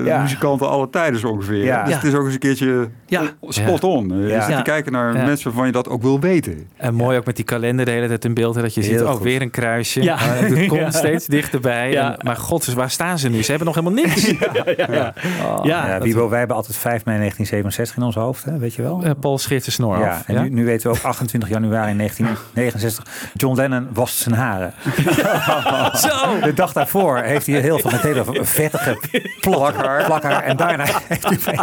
eh, 0.00 0.06
Ja. 0.06 0.22
muzikanten 0.22 0.68
aller 0.68 0.90
tijden 0.90 1.20
zo 1.20 1.28
ongeveer. 1.28 1.64
Ja. 1.64 1.84
Dus 1.84 1.94
het 1.94 2.04
is 2.04 2.14
ook 2.14 2.24
eens 2.24 2.32
een 2.34 2.38
keertje 2.40 2.88
Ja. 3.06 3.22
spot 3.48 3.84
on. 3.84 4.12
Eh, 4.12 4.20
Je 4.20 4.26
Ja. 4.26 4.46
zit 4.46 4.56
te 4.56 4.62
kijken 4.62 4.92
naar 4.92 5.16
Ja. 5.16 5.24
mensen 5.24 5.44
waarvan 5.44 5.66
je 5.66 5.72
dat 5.72 5.88
ook 5.88 6.02
wil 6.02 6.20
weten. 6.20 6.66
En 6.76 6.94
mooi 6.94 7.18
ook 7.18 7.24
met 7.26 7.36
die 7.36 7.44
kalender 7.44 7.84
de 7.84 7.90
hele 7.90 8.06
tijd 8.08 8.24
in 8.24 8.34
beeld. 8.34 8.54
hè, 8.54 8.62
Dat 8.62 8.74
je 8.74 8.82
ziet, 8.82 9.00
ook 9.00 9.10
goed. 9.12 9.22
weer 9.22 9.42
een 9.42 9.50
kruisje. 9.50 10.02
Ja. 10.02 10.14
Maar 10.14 10.38
het 10.38 10.66
komt 10.68 10.80
Ja. 10.80 10.90
steeds 10.90 11.26
dichterbij. 11.26 11.90
Ja. 11.90 12.12
En, 12.12 12.18
maar 12.24 12.36
god, 12.36 12.64
dus 12.64 12.74
waar 12.74 12.90
staan 12.90 13.18
ze 13.18 13.28
nu? 13.28 13.42
Ze 13.42 13.50
hebben 13.50 13.66
nog 13.66 13.76
helemaal 13.76 14.04
niks. 14.04 14.30
Ja. 14.76 15.14
Oh, 15.46 15.64
Ja. 15.64 15.98
wij 16.28 16.38
hebben 16.38 16.56
altijd 16.56 16.76
5 16.76 17.04
mei 17.04 17.18
1967 17.18 17.96
in 17.96 18.02
ons 18.02 18.14
hoofd, 18.14 18.44
hè? 18.44 18.58
weet 18.58 18.74
je 18.74 18.82
wel? 18.82 19.00
eh, 19.04 19.10
Paul 19.20 19.38
scheert 19.38 19.62
zijn 19.62 19.74
snor 19.74 19.98
Ja, 19.98 20.08
af. 20.10 20.22
en 20.26 20.34
ja? 20.34 20.42
Nu, 20.42 20.48
nu 20.48 20.64
weten 20.64 20.90
we 20.90 20.96
ook 20.96 21.02
28 21.04 21.48
januari 21.48 21.96
1969. 21.96 23.06
John 23.34 23.56
Lennon 23.56 23.88
wast 23.92 24.16
zijn 24.16 24.34
haren. 24.34 24.72
Zo. 26.06 26.40
De 26.42 26.52
dag 26.54 26.72
daarvoor 26.72 27.16
heeft 27.32 27.46
hij 27.46 27.60
heel 27.60 27.78
veel 27.78 27.90
met 27.90 28.00
hele 28.00 28.24
vettige 28.44 28.98
plakhaar. 29.40 30.04
plakhaar 30.04 30.42
en 30.42 30.56
daarna 30.56 30.84
heeft 31.08 31.46
hij... 31.46 31.58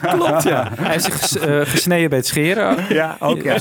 Klopt, 0.00 0.42
ja. 0.42 0.68
Hij 0.80 0.90
heeft 0.92 1.04
zich 1.04 1.18
ges- 1.20 1.38
eh, 1.38 1.60
gesneden 1.60 2.08
bij 2.08 2.18
het 2.18 2.26
scheren. 2.26 2.76
Ja, 2.88 3.16
ook 3.20 3.42
ja. 3.42 3.56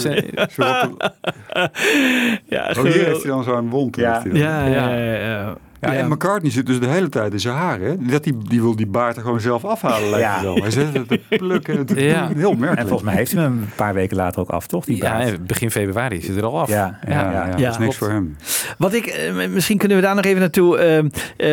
Ja, 2.48 2.72
Oh, 2.78 2.84
hier 2.84 3.06
heeft 3.06 3.22
hij 3.24 3.32
dan 3.32 3.44
zo'n 3.44 3.70
wond. 3.70 3.95
Ja, 3.95 4.22
ja, 4.34 4.66
ja. 4.66 5.56
Ja, 5.82 5.94
en 5.94 6.08
McCartney 6.08 6.52
zit 6.52 6.66
dus 6.66 6.80
de 6.80 6.88
hele 6.88 7.10
tijd 7.10 7.34
in 7.34 7.40
zijn 7.40 7.56
haar. 7.56 7.80
Hè? 7.80 7.96
Dat 7.98 8.24
die, 8.24 8.38
die 8.48 8.62
wil 8.62 8.76
die 8.76 8.88
baard 8.88 9.16
er 9.16 9.22
gewoon 9.22 9.40
zelf 9.42 9.66
afhalen, 9.66 10.10
lijkt 10.10 10.26
Ja. 10.26 10.34
het 10.34 10.44
wel. 10.44 10.56
Hij 10.56 10.72
zit 10.72 10.94
het 10.94 11.08
te 11.08 11.20
plukken. 11.38 11.78
Het 11.78 11.96
is 11.98 12.04
Ja. 12.04 12.28
Heel 12.36 12.50
merkelijk. 12.52 12.80
En 12.80 12.88
volgens 12.88 13.10
mij 13.10 13.16
heeft 13.18 13.32
hij 13.32 13.42
hem 13.44 13.52
een 13.58 13.70
paar 13.76 13.94
weken 13.94 14.18
later 14.18 14.42
ook 14.42 14.50
af, 14.50 14.68
toch? 14.68 14.86
Die 14.86 14.96
Ja, 14.98 15.18
baard. 15.18 15.48
begin 15.48 15.72
februari 15.72 16.18
is 16.18 16.28
het 16.28 16.38
er 16.38 16.44
al 16.46 16.60
af. 16.60 16.70
Ja, 16.70 17.00
Ja, 17.08 17.32
ja, 17.32 17.56
dat 17.56 17.72
is 17.72 17.78
niks 17.78 17.98
voor 17.98 18.10
hem. 18.10 18.36
Wat 18.78 18.94
ik, 18.94 19.06
eh, 19.06 19.48
misschien 19.50 19.78
kunnen 19.78 19.98
we 19.98 20.04
daar 20.04 20.16
nog 20.16 20.26
even 20.26 20.40
naartoe. 20.40 20.78
eh, 20.78 20.98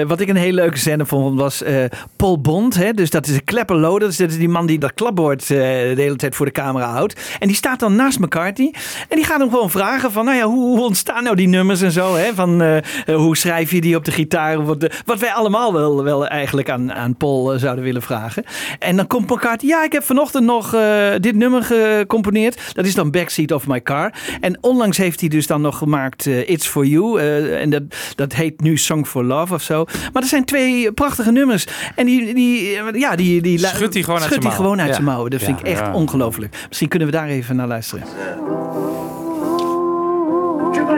eh, 0.01 0.09
wat 0.09 0.21
ik 0.21 0.29
een 0.29 0.37
hele 0.37 0.53
leuke 0.55 0.79
scène 0.79 1.07
vond, 1.07 1.39
was 1.41 1.63
eh, 1.63 1.85
Paul 2.17 2.41
Bond. 2.41 2.75
Hè? 2.75 2.93
Dus 2.93 3.11
dat 3.11 3.27
is 3.27 3.35
een 3.35 3.45
klepperloder. 3.45 4.09
Dus 4.09 4.17
dat 4.17 4.31
is 4.31 4.39
die 4.39 4.49
man 4.49 4.67
die 4.67 4.79
dat 4.79 4.95
klapbord 4.95 5.43
eh, 5.43 5.49
de 5.49 5.95
hele 5.97 6.17
tijd 6.17 6.35
voor 6.35 6.47
de 6.47 6.53
camera 6.53 6.91
houdt. 6.91 7.21
En 7.39 7.47
die 7.47 7.57
staat 7.57 7.81
dan 7.81 7.97
naast 7.97 8.19
McCartney. 8.19 8.75
En 9.09 9.17
die 9.17 9.25
gaat 9.25 9.41
hem 9.41 9.51
gewoon 9.51 9.71
vragen 9.71 10.13
van, 10.13 10.25
nou 10.25 10.37
ja, 10.37 10.45
hoe, 10.45 10.77
hoe 10.77 10.85
ontstaan 10.85 11.23
nou 11.25 11.37
die 11.37 11.49
nummers 11.49 11.81
en 11.83 11.93
zo? 11.93 12.15
Hè? 12.17 12.35
Van, 12.35 12.81
hoe 13.07 13.37
schrijf 13.37 13.71
je 13.71 13.81
die 13.81 13.97
op 13.97 14.05
de 14.05 14.13
gitaar? 14.17 14.65
Wat, 14.65 14.87
wat 15.05 15.19
wij 15.19 15.33
allemaal 15.33 15.73
wel, 15.73 16.03
wel 16.05 16.27
eigenlijk 16.27 16.71
aan, 16.71 16.93
aan 16.93 17.17
Paul 17.17 17.53
eh, 17.53 17.61
zouden 17.61 17.85
willen 17.85 18.03
vragen. 18.03 18.45
En 18.79 18.97
dan 18.97 19.07
komt 19.07 19.31
McCartney, 19.31 19.71
ja, 19.71 19.85
ik 19.85 19.93
heb 19.93 20.03
vanochtend 20.03 20.45
nog 20.45 20.75
eh, 20.75 21.09
dit 21.21 21.35
nummer 21.35 21.63
gecomponeerd. 21.63 22.61
Dat 22.75 22.87
is 22.87 22.95
dan 22.95 23.11
Backseat 23.11 23.53
of 23.53 23.67
My 23.67 23.83
Car. 23.83 24.13
En 24.41 24.59
onlangs 24.61 24.97
heeft 24.97 25.21
hij 25.21 25.29
dus 25.29 25.47
dan 25.47 25.61
nog 25.61 25.79
gemaakt 25.79 26.27
eh, 26.27 26.49
It's 26.49 26.67
For 26.67 26.85
You. 26.87 27.21
en 27.53 27.71
dat, 27.71 27.83
dat 28.15 28.33
heet 28.33 28.61
nu 28.61 28.77
Song 28.77 29.05
For 29.05 29.25
Love 29.25 29.55
of 29.55 29.63
zo. 29.63 29.85
Maar 30.13 30.23
er 30.23 30.29
zijn 30.29 30.45
twee 30.45 30.93
prachtige 30.93 31.33
nummers. 31.33 31.67
En 31.95 32.07
die, 32.07 32.35
die, 32.35 32.79
ja, 32.99 33.17
die, 33.17 33.43
die 33.43 33.59
Schudt 33.59 33.95
hij 33.95 34.03
gewoon 34.03 34.21
uit 34.21 34.29
zijn 34.29 34.43
gewoon 34.43 34.55
mouwen. 34.57 34.79
uit 34.79 34.89
Ja. 34.89 34.95
zijn 34.95 35.05
mouwen. 35.07 35.31
Dat 35.31 35.43
vind 35.43 35.61
ik 35.61 35.67
echt 35.67 35.81
Ja. 35.81 35.93
ongelooflijk. 35.95 36.57
Misschien 36.69 36.89
kunnen 36.89 37.09
we 37.09 37.15
daar 37.15 37.29
even 37.29 37.57
naar 37.57 37.67
luisteren. 37.67 38.05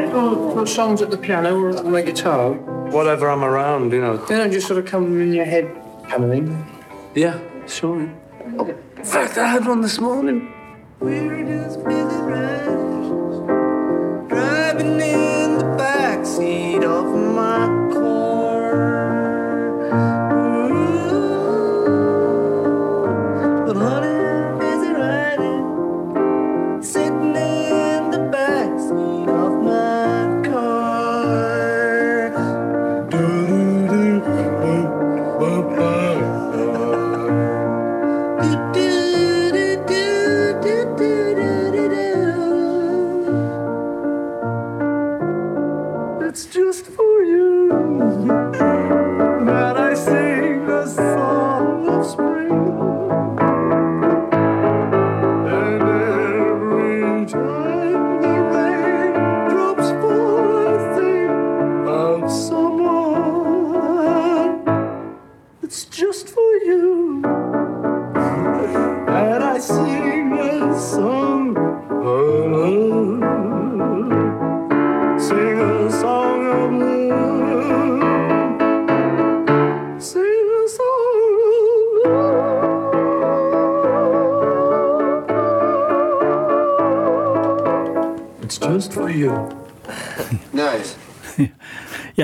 Do 0.08 0.14
you 0.14 0.20
write 0.20 0.38
your, 0.38 0.54
your 0.54 0.66
songs 0.66 1.02
at 1.02 1.10
the 1.10 1.18
piano 1.18 1.58
or 1.58 1.76
on 1.76 1.92
the 1.92 2.02
guitar? 2.02 2.54
Whatever 2.90 3.28
I'm 3.28 3.44
around, 3.44 3.92
you 3.92 4.00
know. 4.00 4.16
They 4.16 4.36
don't 4.36 4.50
just 4.50 4.66
sort 4.66 4.78
of 4.78 4.86
come 4.86 5.20
in 5.20 5.34
your 5.34 5.44
head 5.44 5.66
kind 6.08 6.24
of 6.24 6.30
thing. 6.30 6.66
Yeah, 7.14 7.38
sure. 7.66 8.10
Oh, 8.58 8.74
in 8.96 9.04
fact, 9.04 9.36
I 9.36 9.46
had 9.46 9.66
one 9.66 9.82
this 9.82 10.00
morning. 10.00 10.50
Driving 11.00 11.48
in 15.00 15.58
the 15.58 15.64
backseat 15.76 16.84
of 16.84 17.17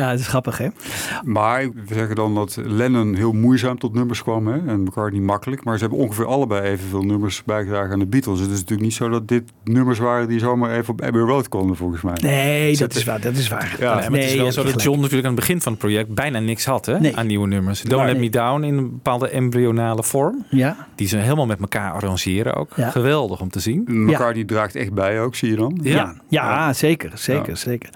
Ja, 0.05 0.11
dat 0.11 0.19
is 0.21 0.27
grappig 0.27 0.59
hè? 0.59 0.69
Maar 1.23 1.63
we 1.73 1.95
zeggen 1.95 2.15
dan 2.17 2.35
dat 2.35 2.59
Lennon 2.63 3.15
heel 3.15 3.33
moeizaam 3.33 3.79
tot 3.79 3.95
nummers 3.95 4.23
kwam 4.23 4.47
hè? 4.47 4.67
en 4.67 4.83
McCartney 4.83 5.21
makkelijk. 5.21 5.65
Maar 5.65 5.75
ze 5.79 5.81
hebben 5.81 5.99
ongeveer 6.03 6.27
allebei 6.27 6.63
evenveel 6.69 7.03
nummers 7.03 7.43
bijgedragen 7.45 7.93
aan 7.93 7.99
de 7.99 8.07
Beatles. 8.07 8.41
Het 8.41 8.49
is 8.51 8.55
natuurlijk 8.55 8.81
niet 8.83 8.95
zo 8.95 9.09
dat 9.09 9.29
dit 9.29 9.43
nummers 9.65 9.99
waren 9.99 10.29
die 10.29 10.39
zomaar 10.39 10.71
even 10.77 10.93
op 10.93 11.03
Abbey 11.03 11.21
Road 11.23 11.49
konden 11.49 11.77
volgens 11.77 12.03
mij. 12.03 12.15
Nee, 12.23 12.77
dat 12.77 12.95
is 12.95 13.05
waar. 13.05 13.21
Dat 13.21 13.35
is 13.35 13.49
waar. 13.49 13.77
Ja, 13.81 13.95
maar 13.95 14.03
het 14.03 14.13
is 14.15 14.19
Nee, 14.35 14.37
wel 14.37 14.53
zo 14.53 14.63
dat. 14.63 14.83
John 14.83 14.97
natuurlijk 15.01 15.25
aan 15.27 15.31
het 15.33 15.41
begin 15.41 15.61
van 15.61 15.73
het 15.73 15.81
project 15.81 16.15
bijna 16.15 16.39
niks 16.39 16.65
had 16.65 16.87
hè, 16.87 17.01
Nee. 17.01 17.17
aan 17.17 17.27
nieuwe 17.27 17.47
nummers. 17.47 17.83
Don't 17.83 18.03
Nee. 18.03 18.13
Let 18.13 18.21
Me 18.23 18.31
Down 18.31 18.63
in 18.63 18.77
een 18.77 18.91
bepaalde 18.91 19.29
embryonale 19.29 20.03
vorm. 20.03 20.45
Ja. 20.51 20.77
Die 20.95 21.09
ze 21.09 21.17
helemaal 21.17 21.47
met 21.47 21.61
elkaar 21.61 21.93
arrangeren 21.93 22.55
ook. 22.55 22.71
Ja. 22.77 22.91
Geweldig 22.91 23.41
om 23.41 23.51
te 23.51 23.61
zien. 23.61 23.85
McCartney 23.87 24.45
draagt 24.45 24.75
echt 24.75 24.93
bij 24.93 25.21
ook, 25.21 25.35
zie 25.35 25.51
je 25.51 25.57
dan? 25.57 25.79
Ja, 25.83 26.15
ja, 26.29 26.73
zeker, 26.73 27.11
zeker, 27.15 27.57
zeker. 27.57 27.89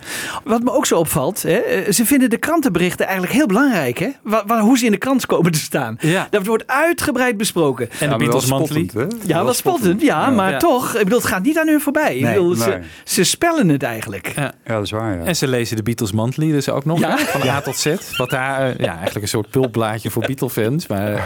Wat 0.44 0.62
me 0.62 0.72
ook 0.72 0.86
zo 0.86 0.98
opvalt, 0.98 1.42
hè, 1.42 1.92
ze 1.92 2.04
vinden 2.08 2.30
de 2.30 2.36
krantenberichten 2.38 3.04
eigenlijk 3.06 3.36
heel 3.36 3.46
belangrijk. 3.46 3.98
Hè? 3.98 4.08
Wa- 4.22 4.42
wa- 4.46 4.60
hoe 4.60 4.78
ze 4.78 4.84
in 4.84 4.90
de 4.90 4.96
krant 4.98 5.26
komen 5.26 5.52
te 5.52 5.58
staan. 5.58 5.96
Ja. 6.00 6.26
Dat 6.30 6.46
wordt 6.46 6.66
uitgebreid 6.66 7.36
besproken. 7.36 7.88
En 8.00 8.10
de 8.10 8.16
Beatles 8.16 8.46
Monthly. 8.46 8.90
Ja, 9.26 9.44
wel 9.44 9.54
spottend, 9.54 10.00
ja, 10.02 10.30
maar 10.30 10.50
Ja. 10.50 10.58
toch, 10.58 10.94
ik 10.94 11.02
bedoel, 11.04 11.18
het 11.18 11.28
gaat 11.28 11.42
niet 11.42 11.58
aan 11.58 11.66
hun 11.68 11.80
voorbij. 11.80 12.16
ik 12.16 12.22
Nee, 12.22 12.32
bedoel, 12.34 12.54
ze, 12.54 12.68
nee. 12.68 12.78
ze 13.04 13.24
spellen 13.24 13.68
het 13.68 13.82
eigenlijk. 13.82 14.32
Ja. 14.36 14.52
dat 14.64 14.82
is 14.84 14.90
waar, 14.90 15.18
ja. 15.18 15.24
En 15.24 15.36
ze 15.36 15.48
lezen 15.48 15.76
de 15.76 15.82
Beatles 15.82 16.12
Monthly 16.12 16.50
dus 16.50 16.68
ook 16.68 16.84
nog, 16.84 16.98
Ja. 17.00 17.18
van 17.18 17.48
A 17.48 17.60
tot 17.60 17.76
Z. 17.76 17.94
Wat 18.16 18.30
daar, 18.30 18.60
eh, 18.70 18.78
ja, 18.78 18.92
eigenlijk 18.92 19.22
een 19.22 19.28
soort 19.28 19.50
pulpblaadje 19.50 20.10
voor 20.10 20.22
Beatle-fans. 20.26 20.86
Maar 20.86 21.12
eh, 21.12 21.22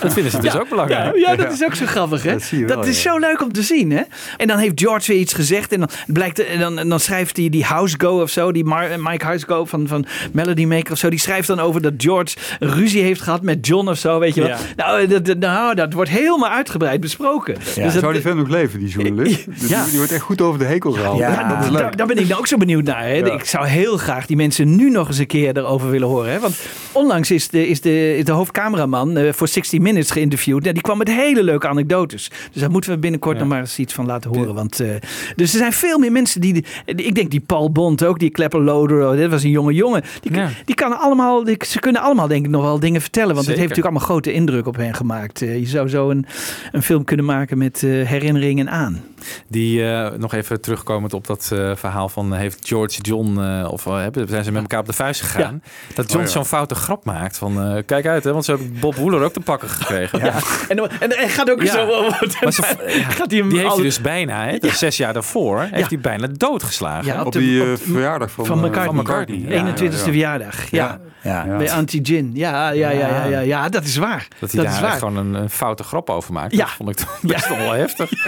dat 0.00 0.12
vinden 0.12 0.32
ze 0.32 0.38
dus 0.40 0.52
Ja, 0.52 0.58
ook 0.58 0.68
belangrijk. 0.68 1.16
Ja, 1.16 1.30
ja, 1.30 1.36
dat 1.36 1.52
is 1.52 1.64
ook 1.64 1.74
zo 1.74 1.86
grappig, 1.86 2.22
hè? 2.22 2.32
Dat 2.32 2.42
zie 2.42 2.58
je 2.58 2.66
wel, 2.66 2.82
is 2.84 3.02
ja. 3.02 3.10
zo 3.10 3.18
leuk 3.18 3.42
om 3.42 3.52
te 3.52 3.62
zien, 3.62 3.90
hè? 3.90 4.02
En 4.36 4.46
dan 4.46 4.58
heeft 4.58 4.80
George 4.80 5.12
weer 5.12 5.20
iets 5.20 5.32
gezegd 5.32 5.72
en 5.72 5.78
dan 5.80 5.88
blijkt 6.06 6.44
en 6.44 6.58
dan, 6.60 6.78
en 6.78 6.88
dan 6.88 7.00
schrijft 7.00 7.36
hij 7.36 7.48
die 7.48 7.64
House 7.64 7.94
Go 7.98 8.20
of 8.20 8.30
zo, 8.30 8.52
die 8.52 8.64
Mar- 8.64 9.00
Mike 9.00 9.24
House 9.24 9.46
Go 9.46 9.64
van, 9.64 9.86
van 9.88 10.06
Melody 10.32 10.64
Maker 10.64 10.92
of 10.92 10.98
zo, 10.98 11.10
die 11.10 11.18
schrijft 11.18 11.46
dan 11.48 11.60
over 11.60 11.82
dat 11.82 11.92
George 11.96 12.36
een 12.58 12.70
ruzie 12.72 13.02
heeft 13.02 13.20
gehad 13.20 13.42
met 13.42 13.66
John 13.66 13.88
of 13.88 13.98
zo, 13.98 14.18
weet 14.18 14.34
je 14.34 14.40
wel? 14.40 14.50
Ja. 14.50 14.56
Nou, 14.76 15.06
dat, 15.06 15.24
dat- 15.24 15.38
nou, 15.38 15.74
dat 15.74 15.92
wordt 15.92 16.10
helemaal 16.10 16.50
uitgebreid 16.50 17.00
besproken. 17.00 17.54
Ja, 17.74 17.82
Dus 17.84 17.92
dat- 17.92 18.02
Zou 18.02 18.12
die 18.12 18.22
vent 18.22 18.36
nog 18.36 18.48
leven, 18.48 18.78
die 18.78 18.88
journalist? 18.88 19.44
Dus 19.60 19.68
Ja. 19.68 19.84
Die 19.84 19.96
wordt 19.96 20.12
echt 20.12 20.22
goed 20.22 20.40
over 20.40 20.58
de 20.58 20.64
hekel 20.64 20.92
gehaald. 20.92 21.18
ja, 21.18 21.48
dat 21.48 21.64
is 21.66 21.72
daar, 21.72 21.82
leuk. 21.82 21.96
daar 21.96 22.06
ben 22.06 22.18
ik 22.18 22.26
nou 22.28 22.38
ook 22.38 22.46
zo 22.46 22.56
benieuwd 22.56 22.84
naar. 22.84 23.02
Hè. 23.02 23.12
Ja. 23.14 23.32
Ik 23.32 23.44
zou 23.44 23.66
heel 23.66 23.96
graag 23.96 24.26
die 24.26 24.36
mensen 24.36 24.76
nu 24.76 24.90
nog 24.90 25.08
eens 25.08 25.18
een 25.18 25.26
keer 25.26 25.56
erover 25.56 25.90
willen 25.90 26.08
horen. 26.08 26.32
Hè. 26.32 26.38
Want 26.40 26.56
onlangs 26.92 27.30
is 27.30 27.48
de, 27.48 27.68
is 27.68 27.80
de, 27.80 28.16
is 28.16 28.24
de 28.24 28.32
hoofdcameraman 28.32 29.16
eh, 29.16 29.32
voor 29.32 29.48
60 29.48 29.80
Minutes 29.80 30.10
geïnterviewd. 30.10 30.60
Nou, 30.62 30.72
die 30.72 30.82
kwam 30.82 30.98
met 30.98 31.08
hele 31.08 31.42
leuke 31.42 31.68
anekdotes. 31.68 32.30
Dus 32.52 32.60
daar 32.60 32.70
moeten 32.70 32.90
we 32.90 32.98
binnenkort 32.98 33.38
nog 33.38 33.48
maar 33.48 33.60
eens 33.60 33.78
iets 33.78 33.92
van 33.94 34.06
laten 34.06 34.30
horen. 34.36 34.54
Want, 34.54 34.80
eh, 34.80 34.88
dus 35.36 35.52
er 35.52 35.58
zijn 35.58 35.72
veel 35.72 35.98
meer 35.98 36.12
mensen 36.12 36.40
die... 36.40 36.64
Ik 36.84 37.14
denk 37.14 37.30
die 37.30 37.40
Paul 37.40 37.70
Bond 37.72 38.04
ook, 38.04 38.18
die 38.18 38.30
Klepper 38.30 38.60
Loder. 38.60 39.10
oh, 39.10 39.18
Dat 39.18 39.30
was 39.30 39.42
een 39.42 39.50
jonge 39.50 39.72
jongen. 39.72 40.02
Die, 40.20 40.42
die 40.64 40.74
kan 40.74 40.98
allemaal, 40.98 41.46
ze 41.66 41.78
kunnen 41.78 42.02
allemaal 42.02 42.28
denk 42.28 42.44
ik 42.44 42.50
nog 42.50 42.62
wel 42.62 42.78
dingen 42.78 43.00
vertellen. 43.00 43.34
Want 43.34 43.46
het 43.46 43.56
heeft 43.56 43.68
natuurlijk 43.68 43.94
allemaal 43.94 44.08
grote 44.08 44.32
indruk 44.32 44.66
op 44.66 44.76
hen 44.76 44.94
gemaakt. 44.94 45.42
Eh, 45.42 45.58
je 45.58 45.66
zou 45.66 45.88
zo 45.88 46.10
een, 46.10 46.26
een 46.72 46.82
film 46.82 47.04
kunnen 47.04 47.24
maken 47.24 47.58
met 47.58 47.82
eh, 47.82 47.90
herinneringen 47.90 48.70
aan. 48.70 49.04
Die 49.48 49.90
eh, 49.90 50.18
nog 50.18 50.34
even 50.34 50.60
terugkomend 50.60 51.14
op 51.14 51.26
dat 51.26 51.44
verhaal 51.74 52.08
van 52.08 52.32
heeft 52.32 52.58
George 52.68 53.00
John 53.00 53.38
of 53.70 53.82
zijn 54.26 54.44
ze 54.44 54.52
met 54.52 54.62
elkaar 54.62 54.80
op 54.80 54.86
de 54.86 54.92
vuist 54.92 55.20
gegaan? 55.20 55.62
Dat 55.94 56.12
John 56.12 56.24
oh, 56.24 56.30
zo'n 56.30 56.44
foute 56.44 56.74
grap 56.74 57.04
maakt 57.04 57.38
van 57.38 57.82
kijk 57.86 58.06
uit, 58.06 58.24
hè, 58.24 58.32
want 58.32 58.44
ze 58.44 58.50
hebben 58.50 58.76
Bob 58.80 58.94
Hoeler 58.94 59.22
ook 59.22 59.32
te 59.32 59.40
pakken 59.40 59.68
gekregen. 59.68 60.18
Ja. 60.18 60.34
En, 60.68 61.18
en, 61.18 61.28
gaat 61.28 61.50
ook 61.50 61.66
zo. 61.66 61.86
Maar 62.10 62.20
die, 63.28 63.44
heeft 63.44 63.74
hij 63.74 63.82
dus 63.82 64.00
bijna, 64.00 64.46
hè, 64.46 64.58
zes 64.60 64.96
jaar 64.96 65.12
daarvoor, 65.12 65.68
heeft 65.70 65.90
hij 65.90 65.98
bijna 65.98 66.26
doodgeslagen. 66.26 67.06
Ja, 67.06 67.24
op, 67.24 67.32
die 67.32 67.62
verjaardag 67.76 68.30
van, 68.30 68.46
van 68.46 68.94
McCartney. 68.94 69.44
21 69.48 69.95
is 69.96 70.04
de 70.04 70.10
verjaardag. 70.10 70.70
Ja. 70.70 70.98
ja. 71.22 71.56
Bij 71.56 71.70
anti-jin, 71.70 72.30
Ja, 72.34 72.70
ja, 72.70 72.90
ja, 72.90 73.24
ja, 73.24 73.40
ja, 73.40 73.68
dat 73.68 73.84
is 73.84 73.96
waar. 73.96 74.28
Dat 74.40 74.52
hij 74.52 74.62
dat 74.62 74.72
daar 74.72 74.82
is 74.82 74.88
waar. 74.88 74.98
gewoon 74.98 75.34
een 75.34 75.50
foute 75.50 75.82
grap 75.82 76.10
over 76.10 76.32
maakt. 76.32 76.56
Dat 76.56 76.70
vond 76.70 76.88
ik 76.90 76.96
toch 76.96 77.20
best 77.22 77.48
wel 77.48 77.72
heftig. 77.72 78.10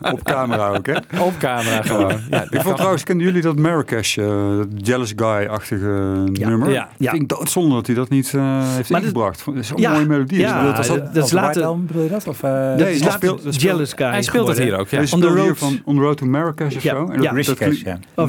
Op 0.12 0.22
camera 0.22 0.68
ook, 0.68 0.86
hè? 0.86 0.96
Op 1.20 1.38
camera 1.38 1.82
gewoon. 1.82 2.18
Ja, 2.30 2.46
ik 2.50 2.60
vond 2.60 2.76
trouwens, 2.76 3.04
kennen 3.04 3.26
jullie 3.26 3.42
dat 3.42 3.56
Marrakesh, 3.56 4.18
eh, 4.18 4.26
Jealous 4.76 5.12
Guy-achtige 5.16 6.24
nummer? 6.32 6.70
Ja. 6.70 6.88
ja. 6.96 7.12
Ik 7.12 7.28
dat, 7.28 7.50
zonder 7.50 7.76
dat 7.76 7.86
hij 7.86 7.94
dat 7.94 8.08
niet 8.08 8.34
eh, 8.34 8.74
heeft 8.74 8.90
ingebracht. 8.90 9.44
Dat 9.44 9.54
is 9.54 9.70
een 9.70 9.90
mooie 9.90 10.06
melodie. 10.06 10.38
Ja, 10.38 10.72
dat 10.72 11.24
is 11.24 11.32
later. 11.32 11.84
Bedoel 11.84 12.02
je 12.02 12.08
dat? 12.08 12.26
Of, 12.26 12.42
eh, 12.42 12.74
nee, 12.74 12.98
Jealous 13.50 13.92
Guy. 13.92 14.06
Hij 14.06 14.22
speelt 14.22 14.46
dat 14.46 14.58
hier 14.58 14.78
ook, 14.78 14.88
ja. 14.88 15.02
On 15.10 15.20
the 15.96 16.00
road 16.00 16.16
to 16.16 16.26
Marrakesh 16.26 16.76
of 16.76 16.82
zo. 16.82 17.10
Rishikesh, 17.12 17.82
ja. 17.82 17.98
Oh, 18.14 18.28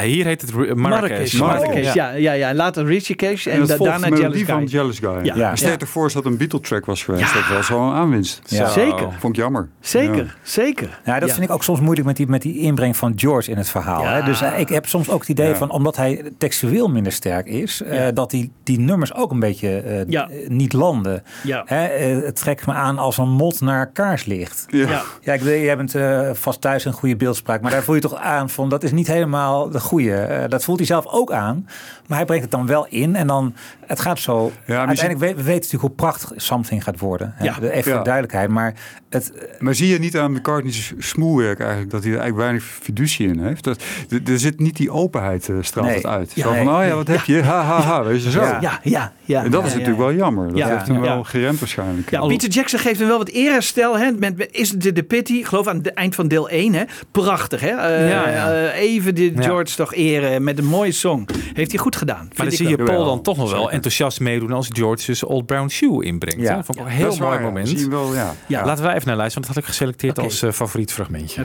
hier 0.00 0.24
heet 0.24 0.40
het 0.40 0.52
Marrakesh. 0.90 1.32
Marrakesh, 1.40 1.94
ja. 1.94 2.10
Ja, 2.12 2.32
ja, 2.32 2.48
En 2.48 2.56
later 2.56 2.84
Richie 2.86 3.16
Cage 3.16 3.50
en, 3.50 3.60
En 3.60 3.66
da- 3.66 3.76
daarna 3.76 4.08
de 4.10 4.16
Jealous 4.16 4.36
Guy. 4.36 4.44
van 4.46 4.64
Jealous 4.64 4.98
Guy. 4.98 5.18
Ja. 5.22 5.34
Ja. 5.34 5.56
Stel 5.56 5.70
je 5.70 5.76
toch 5.76 5.88
voor 5.88 6.02
als 6.02 6.12
dat 6.12 6.24
een 6.24 6.36
Beatle-track 6.36 6.86
was 6.86 7.02
geweest. 7.04 7.34
Dat 7.34 7.48
was 7.48 7.68
wel 7.68 7.80
een 7.80 7.92
aanwinst. 7.94 8.40
Ja. 8.44 8.68
Zeker. 8.68 9.08
Vond 9.18 9.36
ik 9.36 9.42
jammer. 9.42 9.68
Zeker, 9.80 10.16
Ja. 10.16 10.24
zeker. 10.42 11.00
Ja, 11.04 11.18
dat 11.18 11.28
Ja. 11.28 11.34
vind 11.34 11.46
ik 11.48 11.52
ook 11.54 11.64
soms 11.64 11.80
moeilijk 11.80 12.06
met 12.06 12.16
die, 12.16 12.26
met 12.26 12.42
die 12.42 12.58
inbreng 12.58 12.96
van 12.96 13.12
George 13.16 13.50
in 13.50 13.56
het 13.56 13.68
verhaal. 13.68 14.02
Ja. 14.02 14.12
Hè? 14.14 14.22
Dus 14.22 14.40
eh, 14.42 14.58
ik 14.58 14.68
heb 14.68 14.86
soms 14.86 15.08
ook 15.10 15.20
het 15.20 15.28
idee 15.28 15.48
Ja. 15.48 15.54
van, 15.56 15.70
omdat 15.70 15.96
hij 15.96 16.32
textueel 16.38 16.88
minder 16.88 17.12
sterk 17.12 17.46
is, 17.46 17.82
eh, 17.82 18.06
dat 18.14 18.30
die, 18.30 18.52
die 18.64 18.78
nummers 18.80 19.14
ook 19.14 19.30
een 19.30 19.40
beetje 19.40 19.76
eh, 19.80 20.00
Ja. 20.08 20.28
niet 20.48 20.72
landen. 20.72 21.22
Ja. 21.42 21.62
Hè? 21.66 21.76
het 22.10 22.36
trekt 22.36 22.66
me 22.66 22.72
aan 22.72 22.98
als 22.98 23.18
een 23.18 23.28
mot 23.30 23.60
naar 23.60 23.86
kaarslicht. 23.92 24.64
Ja. 24.68 25.02
Ja, 25.22 25.32
ik 25.32 25.40
weet, 25.40 25.62
jij 25.64 25.76
bent 25.76 25.94
vast 26.38 26.60
thuis 26.60 26.84
een 26.84 26.92
goede 26.92 27.16
beeldspraak, 27.16 27.60
maar 27.60 27.70
daar 27.70 27.82
voel 27.82 27.94
je 27.94 28.00
toch 28.00 28.14
aan 28.14 28.50
van, 28.50 28.68
dat 28.68 28.82
is 28.82 28.92
niet 28.92 29.06
helemaal 29.06 29.70
de 29.70 29.80
goede. 29.80 30.14
Eh, 30.14 30.48
dat 30.48 30.64
voelt 30.64 30.79
hij 30.80 30.88
zelf 30.88 31.06
ook 31.06 31.32
aan, 31.32 31.68
maar 32.06 32.16
hij 32.16 32.26
brengt 32.26 32.42
het 32.42 32.52
dan 32.52 32.66
wel 32.66 32.86
in 32.86 33.16
en 33.16 33.26
dan, 33.26 33.54
het 33.90 34.00
gaat 34.00 34.18
zo. 34.18 34.52
Uiteindelijk 34.66 35.18
we, 35.18 35.26
we 35.26 35.34
weten 35.34 35.54
natuurlijk 35.54 35.80
hoe 35.82 35.90
prachtig 35.90 36.32
Something 36.36 36.84
gaat 36.84 36.98
worden. 36.98 37.32
hè. 37.36 37.44
Ja. 37.44 37.56
Even 37.60 37.82
voor 37.82 37.92
Ja. 37.92 37.98
de 37.98 38.04
duidelijkheid, 38.04 38.48
maar 38.48 38.74
het, 39.10 39.32
Maar 39.58 39.74
zie 39.74 39.88
je 39.88 39.98
niet 39.98 40.16
aan 40.18 40.32
McCartney's 40.32 40.92
smoelwerk 40.98 41.60
eigenlijk 41.60 41.90
dat 41.90 42.02
hij 42.02 42.12
er 42.12 42.18
eigenlijk 42.18 42.48
weinig 42.48 42.64
fiducie 42.82 43.28
in 43.28 43.38
heeft? 43.38 43.64
Dat, 43.64 43.82
er, 44.24 44.38
zit 44.38 44.60
niet 44.60 44.76
die 44.76 44.90
openheid 44.90 45.48
uh, 45.48 45.56
straalt 45.60 45.86
Nee. 45.86 45.96
het 45.96 46.06
uit. 46.06 46.32
Ja, 46.34 46.42
zo 46.42 46.48
van, 46.54 46.68
oh 46.76 46.84
ja, 46.86 46.94
wat 46.94 47.08
heb 47.08 47.20
je? 47.24 47.42
Ha, 47.42 47.62
ha, 47.62 47.80
ha. 47.80 48.04
Weet 48.04 48.22
je 48.24 48.30
zo. 48.30 48.40
Ja, 48.40 48.58
ja, 48.60 48.80
ja. 48.82 49.12
ja 49.24 49.44
en 49.44 49.50
dat 49.50 49.60
ja, 49.60 49.66
is 49.66 49.72
ja, 49.72 49.78
natuurlijk 49.78 50.08
ja. 50.08 50.14
wel 50.14 50.24
jammer. 50.24 50.48
Dat 50.48 50.56
Ja. 50.58 50.68
heeft 50.68 50.86
hem 50.86 50.96
Ja. 50.96 51.02
wel 51.14 51.24
geremd 51.24 51.58
waarschijnlijk. 51.58 52.10
Ja, 52.10 52.26
Peter 52.26 52.48
Jackson 52.48 52.78
geeft 52.78 52.98
hem 52.98 53.08
wel 53.08 53.18
wat 53.18 53.28
erestel. 53.28 53.98
Hè, 53.98 54.10
met, 54.18 54.48
is 54.50 54.70
de, 54.70 54.92
de 54.92 55.02
Pity, 55.02 55.32
ik 55.32 55.46
geloof 55.46 55.66
aan 55.66 55.76
het 55.76 55.92
eind 55.94 56.14
van 56.14 56.28
deel 56.28 56.48
1. 56.48 56.72
Hè. 56.74 56.84
Prachtig, 57.10 57.60
hè? 57.60 57.68
Eh, 57.68 58.08
Ja, 58.10 58.28
ja. 58.28 58.52
eh, 58.52 58.80
even 58.80 59.14
de 59.14 59.32
Ja. 59.34 59.42
George 59.42 59.74
toch 59.76 59.94
eren 59.94 60.44
met 60.44 60.58
een 60.58 60.64
mooie 60.66 60.92
song. 60.92 61.26
Heeft 61.52 61.70
hij 61.70 61.80
goed 61.80 61.96
gedaan. 61.96 62.28
Maar 62.36 62.46
dan 62.46 62.56
zie 62.56 62.68
je. 62.68 62.76
Paul 62.76 63.04
dan 63.04 63.22
toch 63.22 63.36
nog 63.36 63.50
wel 63.50 63.70
enthousiast 63.80 64.20
meedoen 64.20 64.52
als 64.52 64.68
George 64.72 65.06
dus 65.06 65.24
Old 65.24 65.46
Brown 65.46 65.68
Shoe 65.68 66.04
inbrengt. 66.04 66.40
Ja. 66.40 66.48
hè? 66.48 66.54
Dat 66.56 66.64
vond 66.64 66.78
ik 66.78 66.84
ook 66.84 66.90
een 66.90 66.96
heel 66.96 67.16
mooi 67.16 67.20
waar, 67.20 67.40
moment. 67.40 67.86
Wel, 67.86 68.14
ja. 68.14 68.34
Ja. 68.46 68.64
Laten 68.64 68.84
we 68.84 68.90
even 68.94 69.06
naar 69.06 69.16
luisteren, 69.16 69.46
want 69.46 69.46
dat 69.46 69.54
had 69.54 69.56
ik 69.56 69.64
geselecteerd 69.64 70.18
als 70.18 70.42
eh, 70.42 70.52
favoriet 70.52 70.92
fragmentje. 70.92 71.44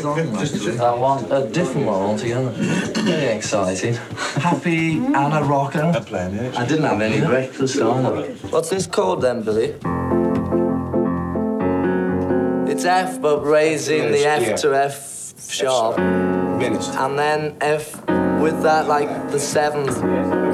Song. 0.00 0.26
I 0.74 0.98
want 0.98 1.32
a 1.32 1.40
different 1.40 1.86
one 1.86 2.06
altogether. 2.06 2.52
Very 2.92 3.26
excited. 3.26 4.00
Happy 4.40 5.00
and 5.12 5.32
a 5.32 5.40
rocker. 5.40 5.84
I 5.84 6.66
didn't 6.66 6.84
have 6.84 7.04
any 7.04 7.20
breakfast 7.20 7.80
either. 7.80 8.26
What's 8.50 8.68
this 8.68 8.88
called 8.88 9.20
then, 9.20 9.44
Billy? 9.44 9.74
It's 12.72 12.84
F, 12.84 13.20
but 13.20 13.44
raising 13.44 14.12
the 14.12 14.26
F 14.26 14.54
to 14.60 14.74
F 14.74 15.32
sharp. 15.50 15.98
And 15.98 17.18
then 17.18 17.56
F 17.60 17.96
with 18.40 18.62
that, 18.62 18.86
like 18.88 19.30
the 19.30 19.38
seventh. 19.38 20.47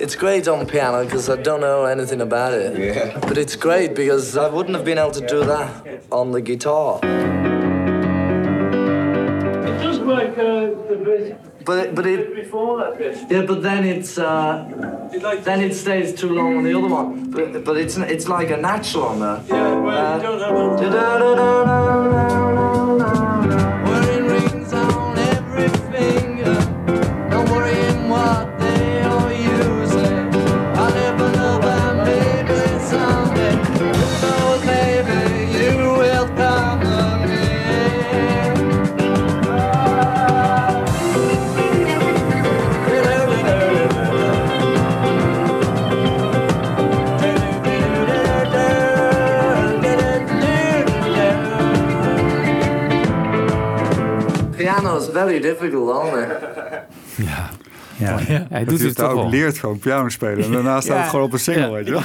It's 0.00 0.16
great 0.16 0.48
on 0.48 0.66
piano 0.66 1.04
because 1.04 1.28
I 1.28 1.36
don't 1.36 1.60
know 1.60 1.84
anything 1.84 2.22
about 2.22 2.54
it. 2.54 2.78
Yeah. 2.78 3.18
But 3.20 3.36
it's 3.36 3.54
great 3.54 3.94
because 3.94 4.34
I 4.36 4.48
wouldn't 4.48 4.74
have 4.74 4.84
been 4.84 4.96
able 4.96 5.10
to 5.10 5.26
do 5.26 5.44
that 5.44 6.02
on 6.10 6.32
the 6.32 6.40
guitar. 6.40 7.00
Just 9.82 10.00
like 10.00 10.38
uh, 10.38 10.70
the 10.88 10.96
bit 11.04 11.64
But 11.66 11.78
it, 11.78 11.94
but 11.94 12.06
it 12.06 12.34
before 12.34 12.78
that 12.80 12.96
bit. 12.98 13.18
yeah, 13.30 13.42
but 13.42 13.62
then 13.62 13.84
it's 13.84 14.16
uh, 14.16 14.64
then 15.44 15.60
it 15.60 15.74
stays 15.74 16.14
too 16.14 16.30
long 16.30 16.56
on 16.58 16.64
the 16.64 16.74
other 16.78 16.88
one. 16.88 17.30
But 17.30 17.64
but 17.64 17.76
it's 17.76 17.96
it's 17.98 18.26
like 18.26 18.50
a 18.50 18.56
natural 18.56 19.04
on 19.04 19.20
there. 19.20 19.40
Yeah, 19.48 19.74
well, 19.80 20.82
you 20.82 20.90
don't 20.90 21.38
have 21.38 22.49
Piano's 55.00 55.14
very 55.14 55.40
difficult, 55.40 55.90
aren't 55.96 56.40
they? 56.40 56.49
Ja. 58.00 58.18
Ja, 58.28 58.46
hij 58.50 58.58
Dat 58.60 58.68
doet 58.68 58.78
hij 58.78 58.86
het 58.88 58.96
toch 58.96 59.08
ook 59.08 59.14
wel. 59.14 59.30
leert 59.30 59.58
gewoon 59.58 59.78
piano 59.78 60.08
spelen. 60.08 60.44
En 60.44 60.52
daarna 60.52 60.80
staat 60.80 60.96
Ja. 60.96 61.00
het 61.00 61.10
gewoon 61.10 61.24
op 61.24 61.32
een 61.32 61.38
single, 61.38 61.62
Ja. 61.66 61.70
weet 61.70 61.86
je 61.86 61.92
wel. 61.92 62.00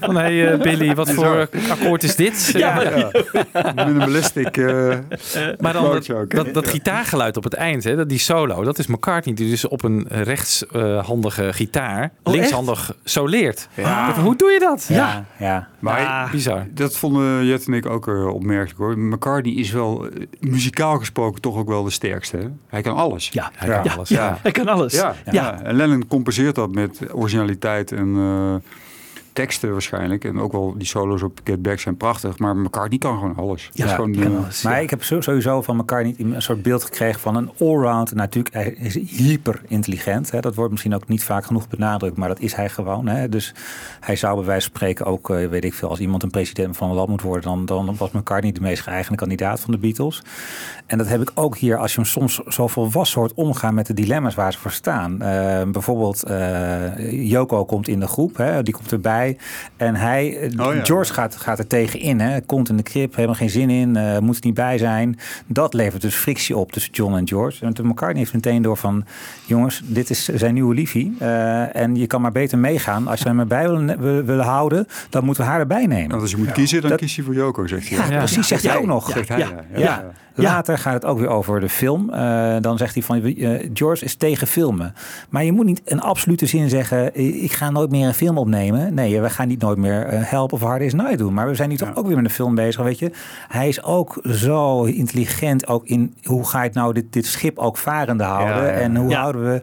Van, 0.00 0.16
hey, 0.16 0.52
eh, 0.52 0.60
Billy, 0.62 0.94
wat 0.94 1.10
voor 1.10 1.48
akkoord 1.70 2.02
is 2.02 2.16
dit? 2.16 2.50
Ja, 2.56 2.82
ja. 2.82 3.10
Minimalistic 3.84 4.56
uh, 4.56 4.94
Maar 5.58 5.72
dan 5.72 5.82
dat, 5.84 6.10
ook, 6.12 6.30
dat, 6.34 6.54
dat 6.54 6.68
gitaargeluid 6.68 7.36
op 7.36 7.44
het 7.44 7.54
eind, 7.54 7.84
hè, 7.84 7.96
dat 7.96 8.08
die 8.08 8.18
solo, 8.18 8.64
dat 8.64 8.78
is 8.78 8.86
McCartney 8.86 9.34
die 9.34 9.50
dus 9.50 9.68
op 9.68 9.82
een 9.84 10.06
rechtshandige 10.08 11.52
gitaar 11.52 12.10
Oh, 12.22 12.32
linkshandig 12.32 12.94
soleert. 13.04 13.68
Ja. 13.74 14.06
Dat- 14.06 14.16
Hoe 14.16 14.36
doe 14.36 14.50
je 14.50 14.58
dat? 14.58 14.86
Ja, 14.88 15.24
ja. 15.38 15.68
Maar 15.78 16.00
Ja. 16.00 16.28
bizar. 16.30 16.66
Dat 16.70 16.96
vonden 16.96 17.44
Jet 17.46 17.66
en 17.66 17.72
ik 17.72 17.86
ook 17.86 18.08
eh, 18.08 18.26
opmerkelijk 18.26 18.78
hoor. 18.78 18.98
McCartney 18.98 19.54
is 19.54 19.70
wel 19.70 20.06
eh, 20.06 20.26
muzikaal 20.40 20.98
gesproken 20.98 21.40
toch 21.40 21.56
ook 21.56 21.68
wel 21.68 21.84
de 21.84 21.90
sterkste. 21.90 22.36
Hè? 22.36 22.46
Hij 22.68 22.82
kan 22.82 22.96
alles. 22.96 23.28
Ja, 23.32 23.50
hij 23.54 23.68
kan 23.82 23.92
alles. 23.92 24.08
Ja. 24.08 24.38
Hij 24.42 24.50
kan 24.52 24.68
alles. 24.68 24.94
Ja, 24.94 25.14
Ja. 25.32 25.62
en 25.62 25.74
Lennon 25.76 26.06
compenseert 26.06 26.54
dat 26.54 26.74
met 26.74 27.00
originaliteit 27.12 27.92
en 27.92 28.14
eh, 28.16 28.54
teksten 29.40 29.72
waarschijnlijk. 29.72 30.24
En 30.24 30.40
ook 30.40 30.52
wel 30.52 30.74
die 30.76 30.86
solo's 30.86 31.22
op 31.22 31.40
Get 31.44 31.62
Back 31.62 31.78
zijn 31.78 31.96
prachtig. 31.96 32.38
Maar 32.38 32.56
McCartney 32.56 32.98
kan 32.98 33.18
gewoon 33.18 33.36
alles. 33.36 33.70
Is 33.72 33.92
gewoon, 33.92 34.14
eh, 34.14 34.62
maar 34.62 34.82
ik 34.82 34.90
heb 34.90 35.02
sowieso 35.02 35.62
van 35.62 35.76
elkaar 35.76 36.04
niet 36.04 36.20
een 36.20 36.42
soort 36.42 36.62
beeld 36.62 36.84
gekregen 36.84 37.20
van 37.20 37.36
een 37.36 37.50
allround. 37.58 38.14
Natuurlijk, 38.14 38.54
hij 38.54 38.70
is 38.78 38.94
hyper 38.94 39.60
intelligent. 39.68 40.30
Hè. 40.30 40.40
Dat 40.40 40.54
wordt 40.54 40.70
misschien 40.70 40.94
ook 40.94 41.08
niet 41.08 41.24
vaak 41.24 41.44
genoeg 41.44 41.68
benadrukt, 41.68 42.16
maar 42.16 42.28
dat 42.28 42.40
is 42.40 42.54
hij 42.54 42.68
gewoon. 42.68 43.06
Hè. 43.06 43.28
Dus 43.28 43.54
hij 44.00 44.16
zou 44.16 44.36
bij 44.36 44.44
wijze 44.44 44.66
van 44.66 44.76
spreken 44.76 45.06
ook, 45.06 45.30
eh, 45.30 45.46
weet 45.48 45.64
ik 45.64 45.74
veel, 45.74 45.88
als 45.88 46.00
iemand 46.00 46.22
een 46.22 46.30
president 46.30 46.76
van 46.76 46.88
een 46.88 46.94
land 46.94 47.08
moet 47.08 47.22
worden, 47.22 47.42
dan, 47.42 47.66
dan 47.66 47.96
was 47.96 48.10
McCartney 48.10 48.52
de 48.52 48.60
meest 48.60 48.82
geëigende 48.82 49.18
kandidaat 49.18 49.60
van 49.60 49.72
de 49.72 49.78
Beatles. 49.78 50.22
En 50.86 50.98
dat 50.98 51.08
heb 51.08 51.20
ik 51.20 51.30
ook 51.34 51.56
hier, 51.56 51.76
als 51.76 51.90
je 51.94 52.00
hem 52.00 52.08
soms 52.08 52.40
zo 52.46 52.66
volwassen 52.66 53.20
hoort 53.20 53.34
omgaan 53.34 53.74
met 53.74 53.86
de 53.86 53.94
dilemma's 53.94 54.34
waar 54.34 54.52
ze 54.52 54.58
voor 54.58 54.70
staan. 54.70 55.22
Eh, 55.22 55.62
bijvoorbeeld, 55.70 56.22
eh 56.22 57.28
Joko 57.30 57.64
komt 57.64 57.88
in 57.88 58.00
de 58.00 58.06
groep, 58.06 58.36
hè, 58.36 58.62
die 58.62 58.74
komt 58.74 58.92
erbij. 58.92 59.29
En 59.76 59.94
hij, 59.94 60.36
eh, 60.38 60.66
Oh 60.66 60.74
ja. 60.74 60.84
George 60.84 61.12
gaat, 61.12 61.36
gaat 61.36 61.58
er 61.58 61.66
tegenin. 61.66 62.20
Hè, 62.20 62.40
komt 62.40 62.68
in 62.68 62.76
de 62.76 62.82
krip, 62.82 63.14
helemaal 63.14 63.36
geen 63.36 63.50
zin 63.50 63.70
in, 63.70 63.96
eh, 63.96 64.18
moet 64.18 64.36
er 64.36 64.44
niet 64.44 64.54
bij 64.54 64.78
zijn. 64.78 65.18
Dat 65.46 65.74
levert 65.74 66.02
dus 66.02 66.14
frictie 66.14 66.56
op 66.56 66.72
tussen 66.72 66.92
John 66.92 67.14
en 67.16 67.28
George. 67.28 67.64
En 67.64 67.74
toen 67.74 67.86
McCartney 67.86 68.18
heeft 68.18 68.34
meteen 68.34 68.62
door 68.62 68.76
van, 68.76 69.04
jongens, 69.44 69.82
dit 69.84 70.10
is 70.10 70.24
zijn 70.24 70.54
nieuwe 70.54 70.74
liefie. 70.74 71.16
Eh, 71.18 71.76
en 71.76 71.96
je 71.96 72.06
kan 72.06 72.20
maar 72.20 72.32
beter 72.32 72.58
meegaan. 72.58 73.08
Als 73.08 73.20
je 73.20 73.28
hem 73.28 73.40
erbij 73.40 73.68
willen, 73.68 74.00
willen, 74.00 74.24
willen 74.24 74.44
houden, 74.44 74.86
dan 75.10 75.24
moeten 75.24 75.44
we 75.44 75.50
haar 75.50 75.60
erbij 75.60 75.86
nemen. 75.86 76.08
Want 76.08 76.22
als 76.22 76.30
je 76.30 76.36
moet 76.36 76.52
kiezen, 76.52 76.80
dan 76.80 76.90
Dat- 76.90 76.98
kies 76.98 77.16
je 77.16 77.22
voor 77.22 77.34
Joko, 77.34 77.66
zegt 77.66 77.88
hij. 77.88 78.10
Ja, 78.10 78.16
precies, 78.18 78.48
zegt 78.48 78.62
hij 78.62 78.76
ook 78.76 78.86
nog. 78.86 79.10
Zegt 79.10 79.28
hij, 79.28 79.38
ja. 79.76 80.04
Later 80.42 80.78
gaat 80.78 80.92
het 80.94 81.04
ook 81.04 81.18
weer 81.18 81.28
over 81.28 81.60
de 81.60 81.68
film. 81.68 82.10
Eh, 82.10 82.56
dan 82.60 82.78
zegt 82.78 82.94
hij 82.94 83.02
van, 83.02 83.22
eh, 83.24 83.68
George 83.74 84.04
is 84.04 84.14
tegen 84.14 84.46
filmen. 84.46 84.94
Maar 85.28 85.44
je 85.44 85.52
moet 85.52 85.66
niet 85.66 85.82
in 85.84 86.00
absolute 86.00 86.46
zin 86.46 86.68
zeggen, 86.68 87.16
ik 87.42 87.52
ga 87.52 87.70
nooit 87.70 87.90
meer 87.90 88.06
een 88.06 88.14
film 88.14 88.38
opnemen. 88.38 88.94
Nee, 88.94 89.20
we 89.20 89.30
gaan 89.30 89.48
niet 89.48 89.60
nooit 89.60 89.78
meer 89.78 90.06
eh, 90.06 90.20
Help 90.22 90.52
of 90.52 90.60
Hard 90.60 90.80
Is 90.82 90.94
Night 90.94 91.18
doen. 91.18 91.34
Maar 91.34 91.46
we 91.48 91.54
zijn 91.54 91.68
nu 91.68 91.76
toch 91.76 91.96
ook 91.96 92.06
weer 92.06 92.16
met 92.16 92.24
een 92.24 92.30
film 92.30 92.54
bezig, 92.54 92.82
weet 92.82 92.98
je. 92.98 93.10
Hij 93.48 93.68
is 93.68 93.82
ook 93.82 94.20
zo 94.30 94.82
intelligent, 94.84 95.66
ook 95.68 95.84
in 95.86 96.14
hoe 96.22 96.48
ga 96.48 96.58
je 96.58 96.64
het 96.66 96.74
nou 96.74 96.92
dit, 96.92 97.12
dit 97.12 97.26
schip 97.26 97.58
ook 97.58 97.76
varende 97.76 98.24
houden. 98.24 98.56
Ja, 98.56 98.62
ja. 98.64 98.70
En 98.70 98.96
hoe 98.96 99.10
Ja. 99.10 99.20
houden 99.20 99.44
we. 99.44 99.60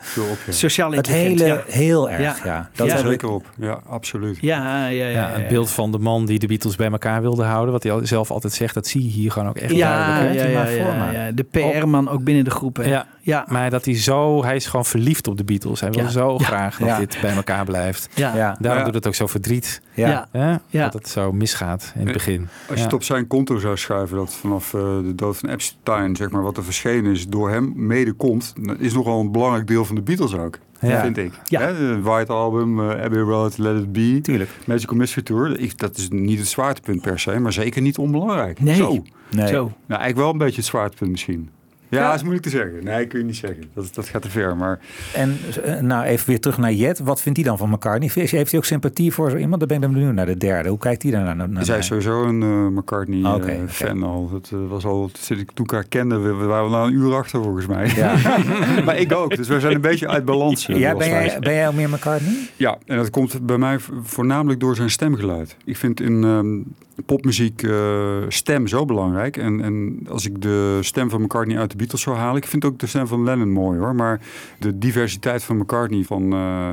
Sociaal 0.49 0.91
het 0.91 1.07
hele, 1.07 1.45
ja. 1.45 1.61
heel 1.67 2.09
erg. 2.09 2.21
Ja. 2.21 2.35
Ja. 2.45 2.69
Dat 2.75 2.87
Ja. 2.87 2.93
is 2.95 3.01
Zeker 3.01 3.29
op. 3.29 3.45
Ja, 3.57 3.79
absoluut. 3.89 4.37
Ja, 4.41 4.87
ja, 4.87 4.87
ja. 4.87 5.05
Ja, 5.07 5.09
ja, 5.09 5.29
het 5.39 5.47
beeld 5.47 5.69
van 5.69 5.91
de 5.91 5.97
man 5.99 6.25
die 6.25 6.39
de 6.39 6.47
Beatles 6.47 6.75
bij 6.75 6.91
elkaar 6.91 7.21
wilde 7.21 7.43
houden, 7.43 7.71
wat 7.73 7.83
hij 7.83 8.05
zelf 8.05 8.31
altijd 8.31 8.53
zegt, 8.53 8.73
dat 8.73 8.87
zie 8.87 9.03
je 9.03 9.09
hier 9.09 9.31
gewoon 9.31 9.47
ook 9.49 9.57
echt 9.57 9.71
Ja, 9.75 10.07
duidelijk. 10.07 10.39
ja, 10.53 10.59
ja, 10.61 10.66
ja, 10.75 11.05
me. 11.05 11.11
ja. 11.11 11.31
De 11.31 11.43
PR-man 11.43 12.09
ook 12.09 12.23
binnen 12.23 12.43
de 12.43 12.49
groep. 12.51 12.75
hè. 12.77 12.83
Ja. 12.83 13.07
Ja. 13.21 13.45
maar 13.49 13.69
dat 13.69 13.85
hij 13.85 13.95
zo, 13.99 14.43
hij 14.43 14.55
is 14.55 14.65
gewoon 14.65 14.85
verliefd 14.85 15.27
op 15.27 15.37
de 15.37 15.43
Beatles. 15.43 15.79
Hij 15.79 15.89
wil 15.91 16.09
zo 16.09 16.35
Ja. 16.37 16.45
graag 16.45 16.77
dat 16.77 16.87
Ja. 16.87 16.97
dit 16.99 17.17
bij 17.21 17.35
elkaar 17.35 17.65
blijft. 17.65 18.09
Ja. 18.13 18.35
Ja. 18.35 18.57
Daarom 18.59 18.79
Ja. 18.79 18.85
doet 18.85 18.93
het 18.93 19.07
ook 19.07 19.15
zo 19.15 19.27
verdriet. 19.27 19.81
Ja. 19.93 20.07
Ja. 20.09 20.27
Hè? 20.31 20.49
Ja. 20.67 20.83
Dat 20.83 20.93
het 20.93 21.07
zo 21.09 21.31
misgaat 21.31 21.91
in 21.95 22.03
het 22.03 22.13
begin. 22.13 22.41
Als 22.41 22.69
je 22.69 22.75
Ja. 22.75 22.83
het 22.83 22.93
op 22.93 23.03
zijn 23.03 23.27
konto 23.27 23.57
zou 23.57 23.77
schuiven, 23.77 24.17
dat 24.17 24.33
vanaf 24.33 24.73
eh, 24.73 24.79
de 24.81 25.15
dood 25.15 25.37
van 25.37 25.49
Epstein, 25.49 26.15
zeg 26.15 26.29
maar, 26.29 26.41
wat 26.43 26.57
er 26.57 26.63
verschenen 26.63 27.11
is, 27.11 27.27
door 27.27 27.49
hem 27.49 27.73
mede 27.75 28.13
komt, 28.13 28.53
is 28.79 28.93
nogal 28.93 29.19
een 29.19 29.31
belangrijk 29.31 29.67
deel 29.67 29.85
van 29.85 29.95
de 29.95 30.01
Beatles 30.01 30.33
ook. 30.35 30.59
Ja. 30.81 31.01
Vind 31.01 31.17
ik. 31.17 31.31
Ja. 31.43 31.61
Hè, 31.61 32.01
White 32.01 32.31
Album, 32.31 32.79
eh, 32.79 33.03
Abbey 33.03 33.19
Road, 33.19 33.57
Let 33.57 33.77
It 33.77 33.91
Be, 33.91 34.19
Tuurlijk. 34.21 34.49
Magical 34.65 34.95
Mystery 34.97 35.23
Tour. 35.23 35.59
Ik, 35.59 35.77
dat 35.77 35.97
is 35.97 36.09
niet 36.09 36.39
het 36.39 36.47
zwaartepunt 36.47 37.01
per 37.01 37.19
se, 37.19 37.39
maar 37.39 37.53
zeker 37.53 37.81
niet 37.81 37.97
onbelangrijk. 37.97 38.59
Nee. 38.59 38.75
Zo. 38.75 39.03
Nee. 39.31 39.47
Zo. 39.47 39.61
Nou, 39.63 39.71
eigenlijk 39.87 40.17
wel 40.17 40.29
een 40.29 40.37
beetje 40.37 40.55
het 40.55 40.65
zwaartepunt 40.65 41.11
misschien. 41.11 41.49
Ja, 41.89 42.05
dat 42.05 42.15
is 42.15 42.21
moeilijk 42.21 42.45
te 42.45 42.51
zeggen. 42.51 42.83
Nee, 42.83 43.07
kun 43.07 43.19
je 43.19 43.25
niet 43.25 43.35
zeggen. 43.35 43.63
Dat, 43.73 43.89
dat 43.93 44.07
gaat 44.07 44.21
te 44.21 44.29
ver. 44.29 44.55
Maar 44.57 44.79
En 45.13 45.37
eh, 45.63 45.79
nou, 45.79 46.05
even 46.05 46.27
weer 46.29 46.39
terug 46.39 46.57
naar 46.57 46.71
Jet. 46.73 46.99
Wat 46.99 47.21
vindt 47.21 47.37
hij 47.37 47.47
dan 47.47 47.57
van 47.57 47.69
McCartney? 47.69 48.09
Heeft 48.13 48.31
heeft 48.31 48.51
hij 48.51 48.59
ook 48.59 48.65
sympathie 48.65 49.11
voor 49.13 49.29
zo 49.29 49.37
iemand? 49.37 49.59
Dan 49.59 49.67
ben 49.67 49.77
ik 49.77 49.83
dan 49.83 49.93
benieuwd 49.93 50.13
naar 50.13 50.25
de 50.25 50.37
derde. 50.37 50.69
Hoe 50.69 50.77
kijkt 50.77 51.03
hij 51.03 51.11
daar 51.11 51.35
naar? 51.35 51.49
naar 51.49 51.65
zij 51.65 51.77
is 51.77 51.85
sowieso 51.85 52.23
een 52.23 52.41
eh, 52.41 52.67
McCartney-fan 52.77 53.97
Oké, 53.97 54.05
al. 54.05 54.29
Dat 54.31 54.49
eh, 54.53 54.59
was 54.69 54.85
al 54.85 55.09
sinds 55.19 55.41
ik 55.43 55.51
toen 55.51 55.65
ik 55.65 55.71
haar 55.71 55.87
kende. 55.87 56.17
We, 56.17 56.33
we 56.33 56.45
waren 56.45 56.69
wel 56.71 56.85
een 56.85 56.93
uur 56.93 57.13
achter 57.15 57.43
volgens 57.43 57.65
mij. 57.65 57.91
Ja. 57.95 58.15
maar 58.85 58.97
ik 58.97 59.11
ook. 59.13 59.35
Dus 59.35 59.47
we 59.47 59.59
zijn 59.59 59.75
een 59.75 59.81
beetje 59.81 60.07
uit 60.07 60.25
balans. 60.25 60.67
eh, 60.67 60.79
Ja, 60.79 60.95
ben 60.95 61.07
jij, 61.09 61.37
ben 61.39 61.53
jij 61.53 61.67
ook 61.67 61.73
meer 61.73 61.89
McCartney? 61.89 62.33
Ja, 62.55 62.77
en 62.85 62.97
dat 62.97 63.09
komt 63.09 63.45
bij 63.45 63.57
mij 63.57 63.77
voornamelijk 64.03 64.59
door 64.59 64.75
zijn 64.75 64.89
stemgeluid. 64.89 65.55
Ik 65.65 65.77
vind 65.77 66.01
in 66.01 66.23
ehm, 66.23 66.59
popmuziek 67.05 67.63
eh, 67.63 68.17
stem 68.27 68.67
zo 68.67 68.85
belangrijk. 68.85 69.37
En, 69.37 69.61
en 69.61 69.99
als 70.09 70.25
ik 70.25 70.41
de 70.41 70.77
stem 70.81 71.09
van 71.09 71.21
McCartney 71.21 71.57
uit 71.57 71.71
de 71.71 71.77
Beatles 71.77 72.01
zou 72.01 72.15
halen... 72.15 72.41
ik 72.41 72.47
vind 72.47 72.65
ook 72.65 72.79
de 72.79 72.87
stem 72.87 73.07
van 73.07 73.23
Lennon 73.23 73.51
mooi 73.51 73.79
hoor. 73.79 73.95
Maar 73.95 74.21
de 74.59 74.77
diversiteit 74.77 75.43
van 75.43 75.57
McCartney 75.57 76.03
van 76.03 76.33
eh, 76.33 76.69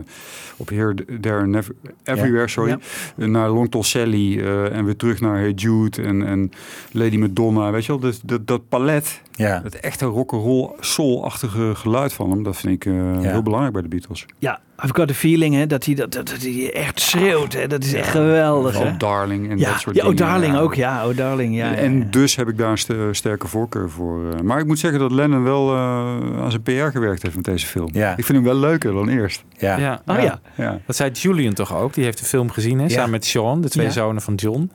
op 0.57 0.69
Here, 0.69 0.95
There 1.21 1.39
and 1.39 1.49
Never, 1.49 1.75
Everywhere, 2.05 2.41
Ja. 2.41 2.47
sorry... 2.47 2.79
naar 3.17 3.51
Long 3.51 3.71
Tall 3.71 3.83
Sally 3.83 4.39
eh, 4.41 4.77
en 4.77 4.85
weer 4.85 4.97
terug 4.97 5.21
naar 5.21 5.37
Hey 5.37 5.53
Jude 5.53 6.03
en, 6.03 6.27
en 6.27 6.51
Lady 6.91 7.17
Madonna. 7.17 7.71
Weet 7.71 7.85
je 7.85 7.93
wel, 7.93 8.01
dat, 8.01 8.21
dat, 8.25 8.47
dat 8.47 8.69
palet... 8.69 9.23
Ja. 9.37 9.61
Het 9.63 9.81
echte 9.81 10.05
rock'n'roll, 10.05 10.71
soul-achtige 10.81 11.75
geluid 11.75 12.13
van 12.13 12.31
hem... 12.31 12.43
dat 12.43 12.57
vind 12.57 12.73
ik 12.73 12.93
eh, 12.93 13.21
heel 13.21 13.43
belangrijk 13.43 13.73
bij 13.73 13.83
de 13.83 13.89
Beatles. 13.89 14.27
Ja, 14.39 14.61
I've 14.85 14.95
got 14.95 15.09
the 15.09 15.15
feeling 15.15 15.55
hè, 15.55 15.67
dat, 15.67 15.85
hij, 15.85 15.95
dat, 15.95 16.13
dat, 16.13 16.29
dat 16.29 16.43
hij 16.43 16.73
echt 16.73 17.01
schreeuwt. 17.01 17.53
Hè. 17.53 17.67
Dat 17.67 17.85
is 17.85 17.93
echt 17.93 18.09
geweldig. 18.09 18.79
Hè? 18.79 18.97
Darling 18.97 19.51
en 19.51 19.59
ja, 19.59 19.71
dat 19.71 19.81
soort 19.81 19.97
ja, 19.97 20.03
dingen. 20.03 20.21
Oh, 20.23 20.29
Darling 20.29 20.53
Ja. 20.55 20.61
ook. 20.61 20.75
Ja, 20.75 21.09
oh, 21.09 21.17
Darling. 21.17 21.57
Ja, 21.57 21.71
ja, 21.71 21.75
en 21.77 22.11
dus 22.11 22.37
heb 22.37 22.49
ik 22.49 22.59
daar 22.59 22.71
een 22.71 22.79
st- 22.79 22.93
sterke 23.11 23.49
voorkeur 23.49 23.91
voor. 23.91 24.33
eh. 24.33 24.41
Maar 24.41 24.59
ik 24.59 24.67
moet 24.67 24.79
zeggen 24.79 25.01
dat 25.01 25.13
Lennon 25.13 25.43
wel 25.43 25.73
eh, 25.73 25.79
aan 26.43 26.51
zijn 26.51 26.63
PR 26.63 26.73
gewerkt 26.73 27.23
heeft 27.23 27.35
met 27.37 27.45
deze 27.45 27.67
film. 27.67 27.89
Ja. 27.93 28.11
Ik 28.17 28.25
vind 28.25 28.39
hem 28.39 28.47
wel 28.47 28.57
leuker 28.57 28.93
dan 28.93 29.09
eerst. 29.09 29.45
Ja. 29.59 29.77
Ja, 29.79 30.01
Oh, 30.07 30.23
ja. 30.23 30.41
Ja. 30.57 30.79
Dat 30.87 30.97
zei 30.97 31.11
Julian 31.11 31.55
toch 31.55 31.77
ook. 31.77 31.95
Die 31.95 32.05
heeft 32.05 32.19
de 32.19 32.25
film 32.25 32.51
gezien, 32.51 32.79
hè, 32.79 32.85
Ja. 32.85 32.91
samen 32.91 33.11
met 33.11 33.25
Sean, 33.25 33.61
de 33.61 33.69
twee 33.69 33.87
Ja. 33.87 33.93
zonen 33.93 34.23
van 34.23 34.35
John. 34.35 34.71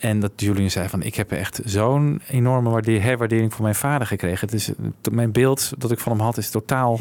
En 0.00 0.20
dat 0.20 0.30
Julian 0.36 0.70
zei 0.70 0.88
van, 0.88 1.02
ik 1.02 1.14
heb 1.14 1.32
echt 1.32 1.60
zo'n 1.64 2.20
enorme 2.28 2.70
waarde- 2.70 2.98
herwaardering 3.00 3.52
voor 3.54 3.62
mijn 3.62 3.74
vader 3.74 4.06
gekregen. 4.06 4.40
Het 4.48 4.52
is, 4.54 4.70
mijn 5.12 5.32
beeld 5.32 5.72
dat 5.78 5.90
ik 5.90 5.98
van 5.98 6.12
hem 6.12 6.20
had 6.20 6.36
is 6.36 6.50
totaal 6.50 6.98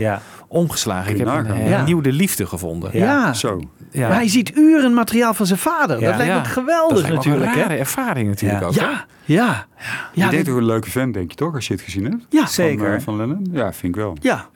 omgeslagen. 0.47 1.11
Ik 1.11 1.17
heb 1.17 1.27
een 1.27 1.33
nagaan. 1.33 1.57
hernieuwde 1.57 2.11
liefde 2.11 2.45
gevonden. 2.45 2.97
Ja. 2.97 3.33
Zo. 3.33 3.61
Ja. 3.91 4.07
Maar 4.07 4.17
hij 4.17 4.27
ziet 4.29 4.55
uren 4.57 4.93
materiaal 4.93 5.33
van 5.33 5.45
zijn 5.45 5.59
vader. 5.59 5.99
Ja. 5.99 6.07
Dat 6.07 6.17
lijkt 6.17 6.33
me 6.33 6.39
Ja. 6.39 6.43
geweldig 6.45 7.01
Dat 7.01 7.09
ook 7.09 7.15
natuurlijk. 7.15 7.45
een 7.45 7.51
hè? 7.57 7.61
rare 7.61 7.75
ervaring 7.75 8.27
natuurlijk 8.29 8.63
ook. 8.63 8.75
hè? 8.75 8.81
Ja, 8.81 9.05
ja. 9.25 9.65
je 10.13 10.21
Ja, 10.21 10.29
deed 10.29 10.45
toch 10.45 10.55
een 10.55 10.65
leuke 10.65 10.89
vent, 10.91 11.13
denk 11.13 11.29
je 11.31 11.37
toch, 11.37 11.53
als 11.55 11.67
je 11.67 11.73
het 11.73 11.81
gezien 11.83 12.03
hebt? 12.03 12.25
Ja. 12.29 12.39
Van, 12.39 12.47
Zeker. 12.49 12.93
eh, 12.93 12.99
Van, 13.01 13.15
Lennon? 13.15 13.47
Ja, 13.51 13.73
vind 13.73 13.95
ik 13.95 14.01
wel. 14.01 14.17
Ja. 14.21 14.47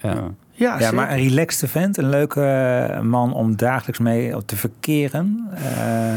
Ja. 0.56 0.74
Ja, 0.74 0.80
Ja, 0.80 0.92
maar 0.92 1.12
een 1.12 1.18
relaxed 1.30 1.70
vent, 1.70 1.98
een 1.98 2.10
leuke 2.10 2.42
eh, 2.42 3.00
man 3.02 3.34
om 3.34 3.56
dagelijks 3.56 4.00
mee 4.00 4.34
te 4.46 4.56
verkeren. 4.56 5.48
Eh, 5.56 6.14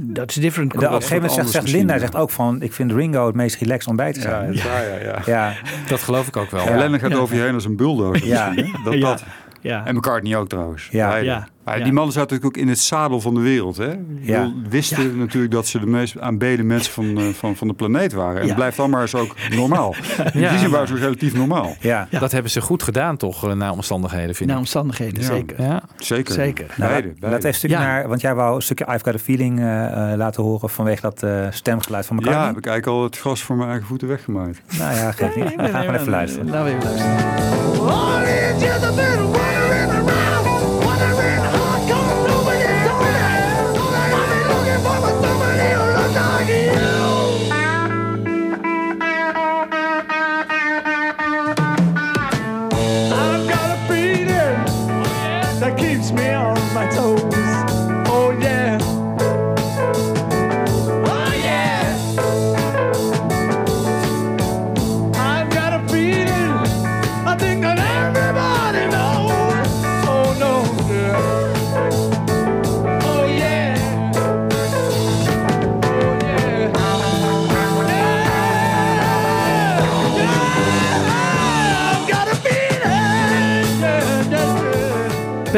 Dat 0.00 0.30
is 0.30 0.34
different. 0.36 0.74
op 0.74 0.82
een 0.82 0.90
gegeven 1.02 1.28
moment 1.28 1.50
zegt, 1.50 1.68
Linda 1.68 1.94
ja. 1.94 2.00
zegt 2.00 2.16
ook 2.16 2.30
van, 2.30 2.62
ik 2.62 2.72
vind 2.72 2.92
Ringo 2.92 3.26
het 3.26 3.34
meest 3.34 3.60
relaxed 3.60 3.90
om 3.90 3.96
bij 3.96 4.12
te 4.12 4.20
Ja, 4.20 4.28
zijn. 4.28 4.54
waar, 4.54 4.88
ja, 4.88 4.96
ja. 5.04 5.22
ja. 5.26 5.54
Dat 5.88 6.02
geloof 6.02 6.26
ik 6.26 6.36
ook 6.36 6.50
wel. 6.50 6.64
Ja, 6.64 6.76
Lennon 6.76 6.98
gaat 7.00 7.14
over 7.14 7.36
je 7.36 7.42
heen 7.42 7.54
als 7.54 7.64
een 7.64 7.76
bulldozer. 7.76 8.26
Ja. 8.26 8.52
Dat, 8.84 8.94
Ja. 8.94 9.00
dat. 9.00 9.24
Ja. 9.60 9.86
En 9.86 9.94
McCartney 9.96 10.36
ook 10.36 10.48
trouwens. 10.48 10.88
Ja. 10.90 11.16
Ja. 11.16 11.22
Ja. 11.22 11.48
Die 11.76 11.92
mannen 11.92 12.12
zaten 12.12 12.20
natuurlijk 12.36 12.44
ook 12.44 12.56
in 12.62 12.68
het 12.68 12.78
zadel 12.78 13.20
van 13.20 13.34
de 13.34 13.40
wereld. 13.40 13.76
Hè? 13.76 13.92
Ja. 14.20 14.52
Wisten 14.68 15.18
natuurlijk 15.18 15.52
dat 15.52 15.66
ze 15.66 15.78
de 15.80 15.86
meest 15.86 16.18
aanbeden 16.20 16.66
mensen 16.66 16.92
van, 16.92 17.18
eh, 17.18 17.28
van, 17.28 17.56
van 17.56 17.68
de 17.68 17.74
planeet 17.74 18.12
waren. 18.12 18.34
En 18.36 18.40
Ja. 18.42 18.46
het 18.46 18.54
blijft 18.54 18.76
dan 18.76 18.90
maar 18.90 19.00
eens 19.00 19.14
ook 19.14 19.34
normaal. 19.54 19.94
In 20.32 20.40
Ja. 20.40 20.50
die 20.50 20.58
zin 20.58 20.70
waren 20.70 20.88
ze 20.88 20.94
relatief 20.94 21.34
normaal. 21.34 21.76
Ja. 21.80 22.08
Dat 22.10 22.32
hebben 22.32 22.50
ze 22.50 22.60
goed 22.60 22.82
gedaan 22.82 23.16
toch, 23.16 23.44
eh, 23.48 23.52
naar 23.54 23.70
omstandigheden 23.72 24.34
vind 24.34 24.48
Naar 24.48 24.58
ik. 24.58 24.62
omstandigheden, 24.64 25.20
Ja. 25.22 25.26
zeker. 25.26 25.62
Ja. 25.62 25.82
Zeker. 25.96 26.34
Zeker. 26.34 26.66
Nou, 26.76 26.90
Beide. 26.90 27.08
laat- 27.08 27.18
beide. 27.18 27.26
Laat 27.26 27.34
even 27.36 27.48
een 27.48 27.54
stukje 27.54 27.76
Ja. 27.76 27.82
naar, 27.82 28.08
want 28.08 28.20
jij 28.20 28.34
wou 28.34 28.54
een 28.56 28.62
stukje 28.62 28.84
I've 28.84 29.04
Got 29.04 29.14
a 29.14 29.18
Feeling 29.18 29.58
eh, 29.60 30.12
eh, 30.12 30.18
laten 30.18 30.42
horen 30.42 30.70
vanwege 30.70 31.00
dat 31.00 31.22
eh, 31.22 31.46
stemgeluid 31.50 32.06
van 32.06 32.16
ja, 32.16 32.22
McCartney. 32.22 32.48
heb 32.48 32.58
ik 32.58 32.66
eigenlijk 32.66 32.98
al 32.98 33.04
het 33.04 33.18
gras 33.18 33.42
voor 33.42 33.56
mijn 33.56 33.68
eigen 33.68 33.86
voeten 33.86 34.08
weggemaaid. 34.08 34.60
Nou 34.78 34.94
ja, 34.94 35.12
geef 35.12 35.36
niet. 35.36 35.54
We 35.66 35.68
gaan 35.68 35.94
even 35.94 36.10
luisteren. 36.10 36.46
Laten 36.50 36.64
we 36.64 36.70
even 36.70 36.84
luisteren. 36.84 37.18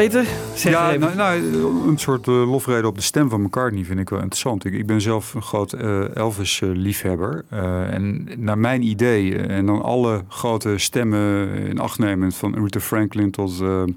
Peter, 0.03 0.27
zeg 0.55 0.71
ja, 0.71 0.95
nou, 0.95 1.15
nou, 1.15 1.41
een 1.87 1.97
soort 1.97 2.27
eh, 2.27 2.33
lofrede 2.33 2.87
op 2.87 2.95
de 2.95 3.01
stem 3.01 3.29
van 3.29 3.41
McCartney 3.41 3.83
vind 3.83 3.99
ik 3.99 4.09
wel 4.09 4.19
interessant. 4.19 4.65
Ik, 4.65 4.73
ik 4.73 4.85
ben 4.85 5.01
zelf 5.01 5.33
een 5.33 5.41
groot 5.41 5.73
eh, 5.73 6.15
Elvis-liefhebber. 6.15 7.45
en 7.89 8.27
naar 8.37 8.57
mijn 8.57 8.81
idee, 8.81 9.35
eh, 9.35 9.57
en 9.57 9.65
dan 9.65 9.81
alle 9.81 10.23
grote 10.27 10.77
stemmen 10.77 11.49
in 11.49 11.79
acht 11.79 11.99
nemend... 11.99 12.35
van 12.35 12.55
Aretha 12.55 12.79
Franklin 12.79 13.31
tot 13.31 13.61
eh, 13.61 13.81
eh, 13.81 13.87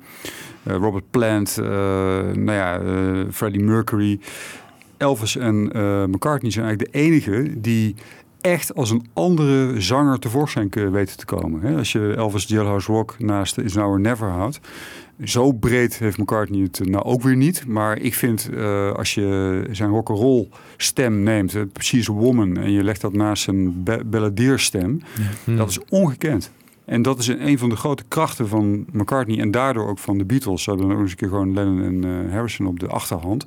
Robert 0.62 1.10
Plant, 1.10 1.58
eh, 1.58 1.66
nou 2.32 2.52
ja, 2.52 2.78
eh, 2.78 3.20
Freddie 3.30 3.62
Mercury... 3.62 4.20
Elvis 4.96 5.36
en 5.36 5.72
eh, 5.72 6.04
McCartney 6.04 6.50
zijn 6.50 6.64
eigenlijk 6.66 6.94
de 6.94 6.98
enigen 6.98 7.62
die 7.62 7.94
echt 8.46 8.74
als 8.74 8.90
een 8.90 9.06
andere 9.12 9.80
zanger 9.80 10.18
tevoorschijn 10.18 10.68
weten 10.90 11.16
te 11.16 11.24
komen. 11.24 11.60
Hè? 11.60 11.76
Als 11.76 11.92
je 11.92 12.14
Elvis 12.16 12.44
Jailhouse 12.44 12.92
Rock 12.92 13.14
naast 13.18 13.58
Is 13.58 13.74
Now 13.74 13.90
or 13.90 14.00
Never 14.00 14.28
houdt. 14.28 14.60
Zo 15.24 15.52
breed 15.52 15.98
heeft 15.98 16.18
McCartney 16.18 16.60
het 16.60 16.88
nou 16.88 17.04
ook 17.04 17.22
weer 17.22 17.36
niet. 17.36 17.66
Maar 17.66 17.98
ik 17.98 18.14
vind 18.14 18.50
eh, 18.54 18.92
als 18.92 19.14
je 19.14 19.68
zijn 19.70 19.90
rock'n'roll 19.90 20.48
stem 20.76 21.22
neemt, 21.22 21.54
eh, 21.54 21.62
She's 21.80 22.08
a 22.08 22.12
Woman, 22.12 22.56
en 22.56 22.70
je 22.70 22.84
legt 22.84 23.00
dat 23.00 23.12
naast 23.12 23.42
zijn 23.42 23.82
be 23.82 24.04
balladeerstem, 24.06 25.00
dat 25.44 25.68
is 25.68 25.78
ongekend. 25.88 26.50
En 26.86 27.02
dat 27.02 27.18
is 27.18 27.26
een 27.26 27.58
van 27.58 27.68
de 27.68 27.76
grote 27.76 28.04
krachten 28.08 28.48
van 28.48 28.86
McCartney 28.92 29.38
en 29.40 29.50
daardoor 29.50 29.88
ook 29.88 29.98
van 29.98 30.18
de 30.18 30.24
Beatles. 30.24 30.62
Ze 30.62 30.70
hebben 30.70 30.92
ook 30.92 31.00
eens 31.00 31.10
een 31.10 31.16
keer 31.16 31.28
gewoon 31.28 31.54
Lennon 31.54 31.82
en 31.82 32.04
eh, 32.26 32.32
Harrison 32.32 32.66
op 32.66 32.80
de 32.80 32.86
achterhand. 32.86 33.46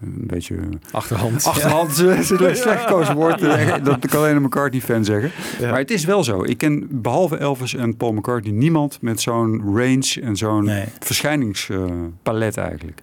Een 0.00 0.14
beetje 0.26 0.56
Achterhand. 0.92 1.44
Achterhand 1.52 1.98
eh, 1.98 2.18
is 2.18 2.30
een 2.30 2.56
slecht 2.56 2.82
gekozen 2.82 3.14
woord. 3.14 3.42
eh, 3.42 3.84
Dat 3.84 4.06
kan 4.06 4.20
alleen 4.20 4.36
een 4.36 4.42
McCartney-fan 4.42 5.04
zeggen. 5.04 5.30
Maar 5.60 5.78
het 5.78 5.90
is 5.90 6.04
wel 6.04 6.24
zo. 6.24 6.42
Ik 6.44 6.58
ken 6.58 6.88
behalve 6.90 7.36
Elvis 7.36 7.74
en 7.74 7.96
Paul 7.96 8.12
McCartney 8.12 8.52
niemand 8.52 8.98
met 9.00 9.20
zo'n 9.20 9.62
range 9.76 10.20
en 10.22 10.36
zo'n 10.36 10.64
Nee. 10.64 10.84
verschijningspalet 11.00 12.56
eigenlijk. 12.56 13.00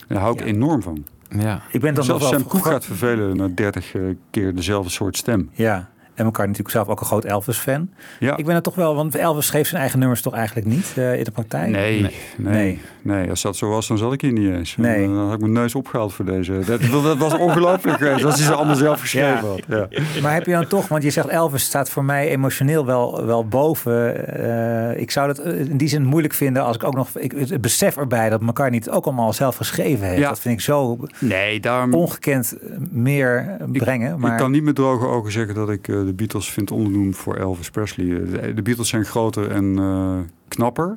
En 0.00 0.14
daar 0.14 0.24
hou 0.24 0.34
ik 0.38 0.44
enorm 0.44 0.82
van. 0.82 1.04
Ja. 1.38 1.62
Ik 1.72 1.80
ben 1.80 1.94
dan 1.94 2.04
Zelfs 2.04 2.22
wel... 2.30 2.32
Sam 2.32 2.48
Cooke 2.48 2.68
gaat 2.68 2.84
vervelen 2.84 3.36
na 3.36 3.48
30 3.54 3.94
eh, 3.94 4.02
keer 4.30 4.54
dezelfde 4.54 4.90
soort 4.90 5.16
stem. 5.16 5.50
Ja. 5.52 5.88
En 6.20 6.26
McCartney 6.26 6.56
natuurlijk 6.58 6.76
zelf 6.76 6.88
ook 6.88 7.00
een 7.00 7.06
groot 7.06 7.24
Elvis-fan. 7.24 7.90
Ja. 8.18 8.36
Ik 8.36 8.44
ben 8.44 8.54
er 8.54 8.62
toch 8.62 8.74
wel, 8.74 8.94
want 8.94 9.14
Elvis 9.14 9.46
schreef 9.46 9.68
zijn 9.68 9.80
eigen 9.80 9.98
nummers 9.98 10.22
toch 10.22 10.34
eigenlijk 10.34 10.66
niet 10.66 10.92
eh, 10.96 11.18
in 11.18 11.24
de 11.24 11.30
praktijk? 11.30 11.68
Nee, 11.70 12.00
nee, 12.00 12.14
nee, 12.36 12.52
Nee. 12.54 12.80
Als 13.30 13.42
dat 13.42 13.56
zo 13.56 13.68
was, 13.68 13.88
dan 13.88 13.98
zal 13.98 14.12
ik 14.12 14.20
hier 14.20 14.32
niet 14.32 14.50
eens. 14.52 14.76
Nee. 14.76 15.06
Dan 15.06 15.16
had 15.16 15.34
ik 15.34 15.40
mijn 15.40 15.52
neus 15.52 15.74
opgehaald 15.74 16.12
voor 16.12 16.24
deze. 16.24 16.58
Dat, 16.66 16.80
dat 17.02 17.16
was 17.16 17.38
ongelooflijk 17.38 17.98
geweest 17.98 18.24
als 18.24 18.34
hij 18.34 18.44
ze 18.44 18.54
allemaal 18.54 18.74
zelf 18.76 19.00
geschreven 19.00 19.48
had. 19.48 19.62
Ja. 19.68 19.88
Maar 20.22 20.32
heb 20.32 20.46
je 20.46 20.52
dan 20.52 20.66
toch, 20.66 20.88
want 20.88 21.02
je 21.02 21.10
zegt 21.10 21.28
Elvis 21.28 21.64
staat 21.64 21.90
voor 21.90 22.04
mij 22.04 22.28
emotioneel 22.28 22.86
wel, 22.86 23.26
wel 23.26 23.46
boven. 23.48 24.26
Eh, 24.94 25.00
ik 25.00 25.10
zou 25.10 25.26
dat 25.26 25.38
eh, 25.38 25.60
in 25.60 25.76
die 25.76 25.88
zin 25.88 26.04
moeilijk 26.04 26.34
vinden 26.34 26.64
als 26.64 26.76
ik 26.76 26.84
ook 26.84 26.94
nog 26.94 27.18
ik, 27.18 27.32
het 27.32 27.60
besef 27.60 27.96
erbij 27.96 28.28
dat 28.30 28.40
McCartney 28.40 28.78
het 28.78 28.90
ook 28.90 29.04
allemaal 29.04 29.32
zelf 29.32 29.56
geschreven 29.56 30.06
heeft. 30.06 30.20
Ja. 30.20 30.28
Dat 30.28 30.40
vind 30.40 30.54
ik 30.54 30.60
zo 30.60 30.98
Nee, 31.18 31.60
daarom... 31.60 31.94
ongekend 31.94 32.56
meer 32.90 33.56
brengen. 33.72 34.20
Maar 34.20 34.32
Ik 34.32 34.38
kan 34.38 34.50
niet 34.50 34.62
met 34.62 34.74
droge 34.74 35.06
ogen 35.06 35.32
zeggen 35.32 35.54
dat 35.54 35.70
ik 35.70 35.88
eh, 35.88 35.94
de 36.04 36.12
Beatles 36.14 36.50
vind 36.50 36.70
onderdoen 36.70 37.14
voor 37.14 37.36
Elvis 37.36 37.70
Presley. 37.70 38.06
Eh, 38.06 38.40
De, 38.42 38.54
de 38.54 38.62
Beatles 38.62 38.88
zijn 38.88 39.04
groter 39.04 39.50
en 39.50 39.78
eh, 39.78 40.18
knapper. 40.48 40.96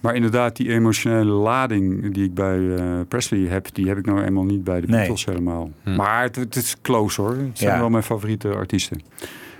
Maar 0.00 0.14
inderdaad, 0.14 0.56
die 0.56 0.68
emotionele 0.72 1.30
lading 1.32 2.14
die 2.14 2.24
ik 2.24 2.34
bij 2.34 2.74
eh, 2.76 2.82
Presley 3.08 3.38
heb, 3.40 3.66
die 3.72 3.88
heb 3.88 3.98
ik 3.98 4.06
nou 4.06 4.22
eenmaal 4.22 4.44
niet 4.44 4.64
bij 4.64 4.80
de 4.80 4.86
Nee. 4.86 4.96
Beatles 4.98 5.24
helemaal. 5.24 5.70
Maar 5.96 6.22
het, 6.22 6.36
het 6.36 6.56
is 6.56 6.76
close 6.82 7.20
hoor. 7.20 7.30
Het 7.36 7.58
zijn 7.58 7.72
Ja. 7.74 7.78
wel 7.80 7.90
mijn 7.90 8.02
favoriete 8.02 8.48
artiesten. 8.48 9.00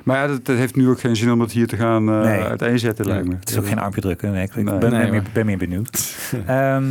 Maar 0.02 0.16
ja, 0.16 0.26
dat, 0.26 0.44
dat 0.44 0.56
heeft 0.56 0.76
nu 0.76 0.88
ook 0.88 1.00
geen 1.00 1.16
zin 1.16 1.30
om 1.32 1.40
het 1.40 1.52
hier 1.52 1.66
te 1.66 1.76
gaan 1.76 2.08
uh, 2.08 2.20
Nee. 2.22 2.40
uiteenzetten, 2.42 3.06
lijkt 3.06 3.28
me. 3.28 3.34
Het 3.40 3.50
is 3.50 3.58
ook 3.58 3.66
geen 3.66 3.78
armpje 3.78 4.00
drukken. 4.00 4.32
Nee, 4.32 4.42
ik 4.44 4.54
Nee. 4.54 4.78
ben, 4.78 5.10
meer, 5.10 5.22
ben 5.32 5.46
meer 5.46 5.58
benieuwd. 5.58 6.14
Ehm, 6.46 6.84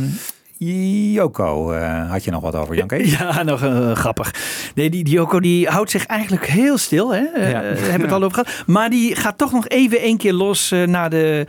Joko, 0.58 1.72
eh, 1.72 2.10
had 2.10 2.24
je 2.24 2.30
nog 2.30 2.40
wat 2.42 2.54
over, 2.54 2.74
Janke? 2.74 3.08
Ja, 3.08 3.42
nog 3.42 3.62
eh, 3.62 3.92
grappig. 3.92 4.34
Nee, 4.74 4.90
die, 4.90 5.04
die 5.04 5.14
Joko 5.14 5.40
die 5.40 5.68
houdt 5.68 5.90
zich 5.90 6.06
eigenlijk 6.06 6.46
heel 6.46 6.78
stil. 6.78 7.14
Hè? 7.14 7.20
Ja. 7.20 7.62
eh, 7.62 7.76
hebben 7.78 7.84
we 7.84 8.02
het 8.02 8.12
al 8.12 8.22
over 8.22 8.44
gehad. 8.44 8.66
Maar 8.66 8.90
die 8.90 9.16
gaat 9.16 9.38
toch 9.38 9.52
nog 9.52 9.68
even 9.68 10.00
één 10.00 10.16
keer 10.16 10.32
los 10.32 10.74
na 10.86 11.08
de, 11.08 11.46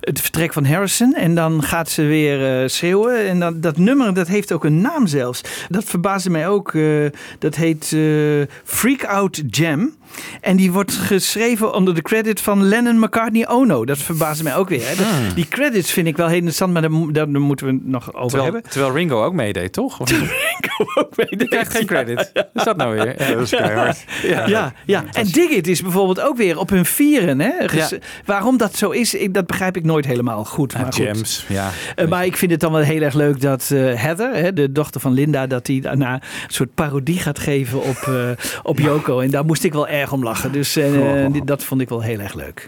het 0.00 0.20
vertrek 0.20 0.52
van 0.52 0.64
Harrison. 0.64 1.14
En 1.14 1.34
dan 1.34 1.62
gaat 1.62 1.90
ze 1.90 2.02
weer 2.02 2.70
schreeuwen. 2.70 3.28
En 3.28 3.40
dat, 3.40 3.62
dat 3.62 3.76
nummer 3.76 4.14
dat 4.14 4.28
heeft 4.28 4.52
ook 4.52 4.64
een 4.64 4.80
naam 4.80 5.06
zelfs. 5.06 5.40
Dat 5.68 5.84
verbaasde 5.84 6.30
mij 6.30 6.48
ook. 6.48 6.72
dat 7.38 7.54
heet 7.54 7.96
Freak 8.64 9.04
Out 9.04 9.42
Jam. 9.50 9.98
En 10.40 10.56
die 10.56 10.72
wordt 10.72 10.92
geschreven 10.92 11.74
onder 11.74 11.94
de 11.94 12.02
credit 12.02 12.40
van 12.40 12.62
Lennon 12.64 12.98
McCartney 12.98 13.48
Ono. 13.48 13.84
Dat 13.84 13.98
verbaasde 13.98 14.42
mij 14.44 14.56
ook 14.56 14.68
weer. 14.68 14.88
Hè? 14.88 14.94
Dat- 14.96 15.06
Hmm. 15.06 15.34
Die 15.34 15.48
credits 15.48 15.90
vind 15.92 16.06
ik 16.06 16.16
wel 16.16 16.26
heel 16.26 16.34
interessant, 16.36 16.72
maar 16.72 16.82
daar, 16.82 16.90
mo- 16.90 17.10
daar 17.10 17.28
moeten 17.28 17.66
we 17.66 17.72
het 17.72 17.86
nog 17.86 18.14
over 18.14 18.28
Terwijl, 18.28 18.52
hebben. 18.52 18.70
terwijl 18.70 18.92
Ringo 18.94 19.24
ook 19.24 19.32
meedeed, 19.32 19.72
toch? 19.72 20.00
Of 20.00 20.10
niet? 20.10 21.38
Die 21.38 21.48
krijgt 21.48 21.76
geen 21.76 21.86
credit. 21.86 22.30
Wat 22.34 22.46
is 22.54 22.64
dat 22.64 22.76
nou 22.76 22.94
weer? 22.94 23.06
Ja, 23.22 23.34
dat 23.34 23.40
is 23.42 23.50
keihard. 23.50 24.04
Ja, 24.22 24.46
ja, 24.46 24.72
ja. 24.86 25.04
en 25.12 25.26
Dig 25.26 25.48
It 25.50 25.66
is 25.66 25.82
bijvoorbeeld 25.82 26.20
ook 26.20 26.36
weer 26.36 26.58
op 26.58 26.70
hun 26.70 26.84
vieren. 26.84 27.40
Hè? 27.40 27.50
Ges- 27.68 27.88
Ja. 27.90 27.98
Waarom 28.24 28.56
dat 28.56 28.76
zo 28.76 28.90
is, 28.90 29.14
ik, 29.14 29.34
dat 29.34 29.46
begrijp 29.46 29.76
ik 29.76 29.84
nooit 29.84 30.06
helemaal 30.06 30.44
goed. 30.44 30.72
Maar, 30.74 30.84
goed. 30.84 30.94
Jams, 30.96 31.44
ja. 31.48 31.70
Eh, 31.94 32.08
maar 32.08 32.24
ik 32.24 32.36
vind 32.36 32.50
het 32.50 32.60
dan 32.60 32.72
wel 32.72 32.80
heel 32.80 33.02
erg 33.02 33.14
leuk 33.14 33.40
dat 33.40 33.70
eh, 33.72 33.78
Heather, 33.94 34.34
hè, 34.34 34.52
de 34.52 34.72
dochter 34.72 35.00
van 35.00 35.12
Linda, 35.12 35.46
dat 35.46 35.66
die 35.66 35.80
daarna 35.80 36.14
een 36.14 36.20
soort 36.48 36.74
parodie 36.74 37.18
gaat 37.18 37.38
geven 37.38 37.82
op, 37.82 37.96
eh, 37.96 38.30
op 38.62 38.78
Yoko. 38.78 39.20
En 39.20 39.30
daar 39.30 39.44
moest 39.44 39.64
ik 39.64 39.72
wel 39.72 39.88
erg 39.88 39.99
om 40.08 40.22
lachen. 40.22 40.52
Dus 40.52 40.76
eh, 40.76 41.24
Oh. 41.24 41.40
dat 41.44 41.64
vond 41.64 41.80
ik 41.80 41.88
wel 41.88 42.00
heel 42.00 42.18
erg 42.18 42.34
leuk. 42.34 42.66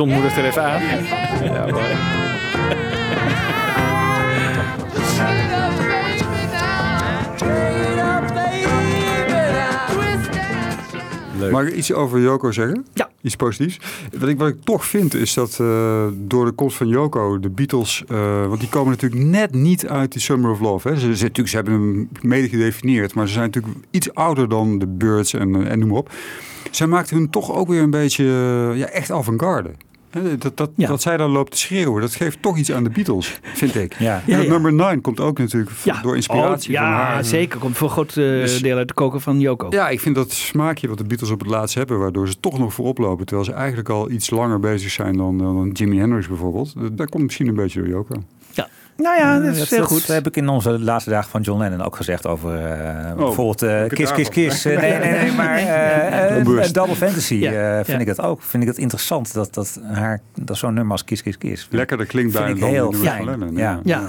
John 0.00 0.12
moedigt 0.12 0.36
er 0.36 0.44
even 0.44 0.64
aan. 0.64 0.82
Ja, 1.44 1.66
mooi. 1.66 1.84
Leuk. 11.38 11.50
Mag 11.50 11.66
ik 11.66 11.74
iets 11.74 11.92
over 11.92 12.20
Joko 12.20 12.52
zeggen? 12.52 12.86
Ja. 12.94 13.10
Iets 13.20 13.36
positiefs. 13.36 13.78
Wat 14.18 14.28
ik, 14.28 14.38
wat 14.38 14.48
ik 14.48 14.56
toch 14.64 14.84
vind 14.84 15.14
is 15.14 15.34
dat 15.34 15.58
eh, 15.60 16.06
door 16.12 16.44
de 16.44 16.52
komst 16.52 16.76
van 16.76 16.88
Joko, 16.88 17.40
de 17.40 17.50
Beatles, 17.50 18.04
eh, 18.08 18.46
want 18.46 18.60
die 18.60 18.68
komen 18.68 18.90
natuurlijk 18.90 19.22
net 19.22 19.54
niet 19.54 19.86
uit 19.86 20.12
die 20.12 20.20
Summer 20.20 20.50
of 20.50 20.60
Love. 20.60 20.88
Hè. 20.88 20.94
Ze, 20.94 21.16
ze, 21.16 21.22
natuurlijk, 21.22 21.48
ze 21.48 21.56
hebben 21.56 21.74
hem 21.74 22.08
mede 22.20 22.48
gedefinieerd, 22.48 23.14
maar 23.14 23.26
ze 23.26 23.32
zijn 23.32 23.44
natuurlijk 23.44 23.74
iets 23.90 24.14
ouder 24.14 24.48
dan 24.48 24.78
de 24.78 24.86
Birds 24.86 25.34
en, 25.34 25.54
eh, 25.54 25.70
en 25.70 25.78
noem 25.78 25.88
maar 25.88 25.98
op. 25.98 26.12
Zij 26.70 26.86
maakten 26.86 27.16
hun 27.16 27.30
toch 27.30 27.52
ook 27.52 27.68
weer 27.68 27.82
een 27.82 27.90
beetje 27.90 28.24
ja, 28.74 28.86
echt 28.86 29.10
avant-garde. 29.10 29.70
Dat, 30.38 30.56
dat, 30.56 30.70
dat 30.76 31.02
zij 31.02 31.16
dan 31.16 31.30
loopt 31.30 31.50
te 31.50 31.58
schreeuwen, 31.58 32.00
dat 32.00 32.14
geeft 32.14 32.42
toch 32.42 32.58
iets 32.58 32.72
aan 32.72 32.84
de 32.84 32.90
Beatles, 32.90 33.40
vind 33.42 33.74
ik. 33.74 33.94
Ja. 33.98 34.22
En 34.26 34.42
Ja, 34.42 34.48
nummer 34.48 34.72
9 34.72 35.00
komt 35.00 35.20
ook 35.20 35.38
natuurlijk 35.38 35.70
door 36.02 36.16
inspiratie 36.16 36.74
Oh, 36.74 36.80
van 36.80 36.88
ja, 36.90 36.94
haar. 36.96 37.24
zeker. 37.24 37.58
Komt 37.58 37.76
voor 37.76 37.86
een 37.86 37.92
groot 37.92 38.08
eh, 38.08 38.14
Dus- 38.14 38.62
deel 38.62 38.76
uit 38.76 38.88
de 38.88 38.94
koken 38.94 39.20
van 39.20 39.40
Joko. 39.40 39.66
Ja, 39.70 39.88
ik 39.88 40.00
vind 40.00 40.14
dat 40.14 40.32
smaakje 40.32 40.88
wat 40.88 40.98
de 40.98 41.04
Beatles 41.04 41.30
op 41.30 41.40
het 41.40 41.48
laatst 41.48 41.74
hebben, 41.74 41.98
waardoor 41.98 42.28
ze 42.28 42.40
toch 42.40 42.58
nog 42.58 42.74
voorop 42.74 42.98
lopen, 42.98 43.26
terwijl 43.26 43.46
ze 43.48 43.52
eigenlijk 43.54 43.88
al 43.88 44.10
iets 44.10 44.30
langer 44.30 44.60
bezig 44.60 44.90
zijn 44.90 45.16
dan, 45.16 45.38
dan 45.38 45.70
Jimi 45.72 45.98
Hendrix 45.98 46.28
bijvoorbeeld. 46.28 46.74
Dat, 46.80 46.96
dat 46.96 47.08
komt 47.08 47.24
misschien 47.24 47.48
een 47.48 47.54
beetje 47.54 47.80
door 47.80 47.88
Joko. 47.88 48.14
Nou 49.02 49.18
ja, 49.18 49.38
dat 49.38 49.52
is 49.52 49.58
dat, 49.58 49.68
heel 49.68 49.78
dat 49.78 49.88
goed. 49.88 50.06
heb 50.06 50.26
ik 50.26 50.36
in 50.36 50.48
onze 50.48 50.78
laatste 50.78 51.10
dagen 51.10 51.30
van 51.30 51.40
John 51.40 51.60
Lennon 51.60 51.82
ook 51.82 51.96
gezegd 51.96 52.26
over 52.26 52.64
eh, 52.64 53.10
Oh, 53.10 53.16
bijvoorbeeld 53.16 53.62
eh, 53.62 53.78
het 53.78 53.92
Kiss, 53.92 54.12
Kiss. 54.12 54.28
Kiss. 54.28 54.64
Eh, 54.64 54.78
nee, 54.80 54.98
nee, 54.98 55.12
nee, 55.12 55.32
maar 55.32 55.56
eh, 55.58 56.36
eh. 56.38 56.72
Double 56.72 56.94
Fantasy 56.96 57.34
Ja, 57.34 57.50
eh, 57.52 57.74
vind 57.74 57.86
ja. 57.86 57.98
ik 57.98 58.06
dat 58.16 58.20
ook. 58.20 58.42
Vind 58.42 58.62
ik 58.62 58.68
dat 58.68 58.78
interessant 58.78 59.34
dat, 59.34 59.54
dat, 59.54 59.80
haar, 59.92 60.20
dat 60.34 60.56
zo'n 60.56 60.74
nummer 60.74 60.92
als 60.92 61.04
Kiss, 61.04 61.22
Kiss, 61.22 61.38
Kiss. 61.38 61.68
Lekker, 61.70 61.96
dat 61.98 62.06
klinkt 62.06 62.34
ik 62.38 62.60
dan 62.60 62.68
heel 62.68 62.92
fijn. 62.92 63.16
van 63.16 63.38
Lennon, 63.38 63.56
Ja. 63.56 63.80
Ja. 63.84 64.02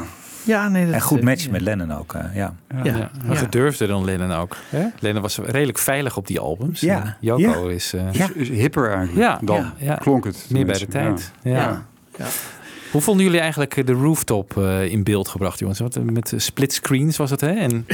Ja, 0.44 0.68
nee, 0.70 0.86
dat 0.86 0.94
En 0.94 1.02
goed 1.02 1.18
eh, 1.20 1.24
match 1.24 1.50
met 1.50 1.62
Lennon 1.62 1.92
ook. 1.98 2.14
eh, 2.14 2.36
ja. 2.36 2.54
Ja. 2.84 3.10
Maar 3.26 3.36
gedurfder 3.38 3.88
dan 3.88 4.06
Lennon 4.06 4.32
ook. 4.32 4.56
Lennon 5.00 5.22
was 5.22 5.38
redelijk 5.38 5.78
veilig 5.78 6.18
op 6.18 6.28
die 6.28 6.40
albums. 6.40 6.80
Ja. 6.80 7.18
Joko 7.20 7.68
Ja. 7.70 7.74
is... 7.76 7.94
eh, 7.94 8.02
Ja. 8.12 8.28
Is, 8.36 8.50
is 8.50 8.58
hipper 8.58 8.88
eigenlijk 8.94 9.18
Ja, 9.18 9.40
dan. 9.42 9.72
Klonk 10.00 10.24
het. 10.26 10.46
Meer 10.50 10.66
bij 10.66 10.78
de 10.80 10.88
tijd. 10.88 11.32
Ja. 11.42 11.86
Ja. 12.92 12.98
Hoe 12.98 13.02
vonden 13.02 13.26
jullie 13.26 13.40
eigenlijk 13.40 13.78
eh, 13.78 13.86
de 13.86 13.92
rooftop 13.92 14.58
eh, 14.58 14.92
in 14.92 15.04
beeld 15.04 15.28
gebracht, 15.28 15.60
jongens? 15.60 15.80
Wat, 15.80 15.96
eh, 15.96 16.04
met 16.04 16.34
split 16.38 16.74
screens 16.74 17.18
was 17.18 17.30
het, 17.30 17.42
hè? 17.42 17.52
En, 17.52 17.86